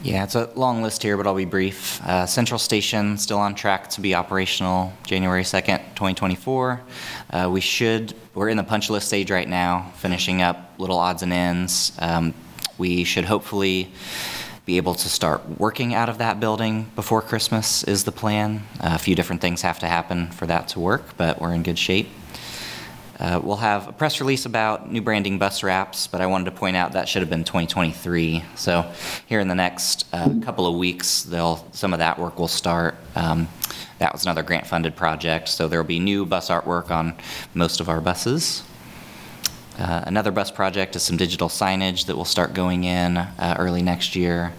Yeah, 0.03 0.23
it's 0.23 0.35
a 0.35 0.51
long 0.55 0.83
list 0.83 1.03
here, 1.03 1.17
but 1.17 1.27
I'll 1.27 1.35
be 1.35 1.47
brief. 1.47 2.01
Uh, 2.05 2.27
Central 2.27 2.59
Station 2.59 3.17
still 3.17 3.39
on 3.39 3.55
track 3.55 3.89
to 3.91 4.03
be 4.03 4.15
operational 4.15 4.93
January 5.07 5.43
2nd, 5.43 5.79
2024. 5.95 6.83
Uh, 7.31 7.49
we 7.51 7.63
should, 7.63 8.13
we're 8.35 8.51
in 8.51 8.59
the 8.59 8.65
punch 8.65 8.91
list 8.91 9.09
stage 9.09 9.31
right 9.31 9.49
now, 9.49 9.91
finishing 9.97 10.43
up 10.43 10.75
little 10.79 10.99
odds 10.99 11.23
and 11.23 11.33
ends. 11.33 11.93
Um, 12.01 12.35
we 12.77 13.05
should 13.05 13.25
hopefully 13.25 13.91
be 14.67 14.79
able 14.79 14.95
to 14.95 15.09
start 15.09 15.43
working 15.59 15.93
out 15.95 16.09
of 16.09 16.19
that 16.19 16.41
building 16.41 16.91
before 16.97 17.21
Christmas 17.21 17.85
is 17.85 18.05
the 18.05 18.13
plan. 18.13 18.63
Uh, 18.81 18.93
a 18.95 18.99
few 18.99 19.15
different 19.15 19.43
things 19.43 19.61
have 19.63 19.79
to 19.81 19.87
happen 19.87 20.29
for 20.31 20.47
that 20.47 20.69
to 20.69 20.81
work, 20.81 21.17
but 21.19 21.41
we're 21.41 21.53
in 21.53 21.63
good 21.63 21.79
shape. 21.79 22.09
Uh, 23.21 23.41
We'll 23.45 23.57
have 23.59 23.89
a 23.89 23.93
press 23.93 24.21
release 24.21 24.47
about 24.47 24.91
new 24.91 25.03
branding 25.03 25.39
bus 25.39 25.63
wraps, 25.63 26.07
but 26.07 26.21
I 26.23 26.27
wanted 26.27 26.47
to 26.47 26.51
point 26.53 26.77
out 26.77 26.93
that 26.93 27.09
should 27.09 27.21
have 27.21 27.29
been 27.29 27.45
2023. 27.45 28.43
So 28.57 28.91
here 29.27 29.39
in 29.39 29.49
the 29.49 29.55
next 29.55 30.07
uh, 30.13 30.31
couple 30.43 30.67
of 30.67 30.77
weeks, 30.77 31.23
they'll, 31.23 31.65
some 31.73 31.93
of 31.93 31.99
that 31.99 32.19
work 32.19 32.39
will 32.39 32.49
start. 32.49 32.97
Um, 33.15 33.49
That 33.99 34.13
was 34.13 34.25
another 34.25 34.43
grant-funded 34.43 34.97
project, 34.97 35.49
so 35.49 35.69
there 35.69 35.79
will 35.79 35.87
be 35.87 36.01
new 36.01 36.27
bus 36.27 36.49
artwork 36.49 36.91
on 36.91 37.15
most 37.55 37.81
of 37.81 37.89
our 37.89 38.01
buses. 38.01 38.65
Uh, 39.79 40.05
Another 40.07 40.31
bus 40.31 40.51
project 40.51 40.95
is 40.95 41.03
some 41.03 41.17
digital 41.17 41.49
signage 41.49 42.07
that 42.07 42.17
will 42.17 42.25
start 42.25 42.55
going 42.55 42.85
in 42.85 43.17
uh, 43.17 43.57
early 43.59 43.83
next 43.83 44.15
year. 44.15 44.53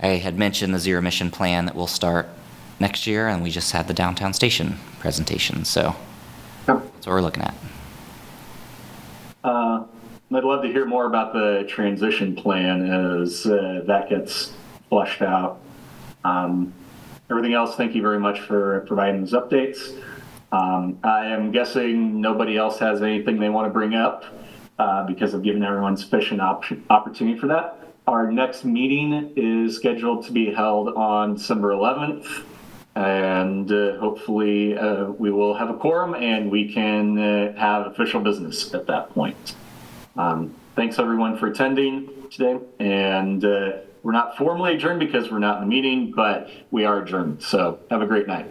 I 0.00 0.08
had 0.08 0.38
mentioned 0.38 0.74
the 0.74 0.78
zero 0.78 0.98
emission 0.98 1.30
plan 1.30 1.66
that 1.66 1.74
will 1.74 1.86
start 1.88 2.28
next 2.78 3.06
year, 3.06 3.26
and 3.28 3.42
we 3.42 3.50
just 3.50 3.72
had 3.72 3.88
the 3.88 3.94
downtown 3.94 4.32
station 4.32 4.78
presentation, 5.00 5.64
so 5.64 5.96
that's 6.66 7.06
what 7.06 7.06
we're 7.06 7.22
looking 7.22 7.42
at. 7.42 7.54
Uh, 9.42 9.84
I'd 10.32 10.44
love 10.44 10.62
to 10.62 10.68
hear 10.68 10.84
more 10.84 11.06
about 11.06 11.32
the 11.32 11.64
transition 11.68 12.34
plan 12.34 12.90
as 13.20 13.46
uh, 13.46 13.82
that 13.86 14.08
gets 14.08 14.52
fleshed 14.88 15.22
out. 15.22 15.60
Um, 16.24 16.72
everything 17.30 17.54
else, 17.54 17.76
thank 17.76 17.94
you 17.94 18.02
very 18.02 18.18
much 18.20 18.40
for 18.40 18.80
providing 18.86 19.20
those 19.20 19.32
updates. 19.32 20.00
Um, 20.54 21.00
I 21.02 21.26
am 21.26 21.50
guessing 21.50 22.20
nobody 22.20 22.56
else 22.56 22.78
has 22.78 23.02
anything 23.02 23.40
they 23.40 23.48
want 23.48 23.66
to 23.66 23.72
bring 23.72 23.96
up 23.96 24.24
uh, 24.78 25.04
because 25.04 25.34
I've 25.34 25.42
given 25.42 25.64
everyone 25.64 25.96
sufficient 25.96 26.40
op- 26.40 26.64
opportunity 26.90 27.36
for 27.36 27.48
that. 27.48 27.88
Our 28.06 28.30
next 28.30 28.64
meeting 28.64 29.32
is 29.34 29.74
scheduled 29.74 30.24
to 30.26 30.32
be 30.32 30.54
held 30.54 30.90
on 30.90 31.34
December 31.34 31.72
11th. 31.72 32.44
And 32.94 33.72
uh, 33.72 33.98
hopefully, 33.98 34.78
uh, 34.78 35.06
we 35.06 35.32
will 35.32 35.54
have 35.54 35.70
a 35.70 35.74
quorum 35.74 36.14
and 36.14 36.52
we 36.52 36.72
can 36.72 37.18
uh, 37.18 37.56
have 37.58 37.88
official 37.88 38.20
business 38.20 38.72
at 38.74 38.86
that 38.86 39.12
point. 39.12 39.56
Um, 40.16 40.54
thanks 40.76 41.00
everyone 41.00 41.36
for 41.36 41.48
attending 41.48 42.28
today. 42.30 42.60
And 42.78 43.44
uh, 43.44 43.78
we're 44.04 44.12
not 44.12 44.36
formally 44.36 44.74
adjourned 44.74 45.00
because 45.00 45.32
we're 45.32 45.40
not 45.40 45.60
in 45.60 45.68
the 45.68 45.74
meeting, 45.74 46.12
but 46.14 46.48
we 46.70 46.84
are 46.84 47.02
adjourned. 47.02 47.42
So 47.42 47.80
have 47.90 48.02
a 48.02 48.06
great 48.06 48.28
night. 48.28 48.46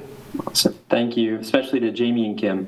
So 0.53 0.72
thank 0.89 1.18
you, 1.18 1.38
especially 1.38 1.80
to 1.81 1.91
Jamie 1.91 2.26
and 2.26 2.38
Kim. 2.38 2.68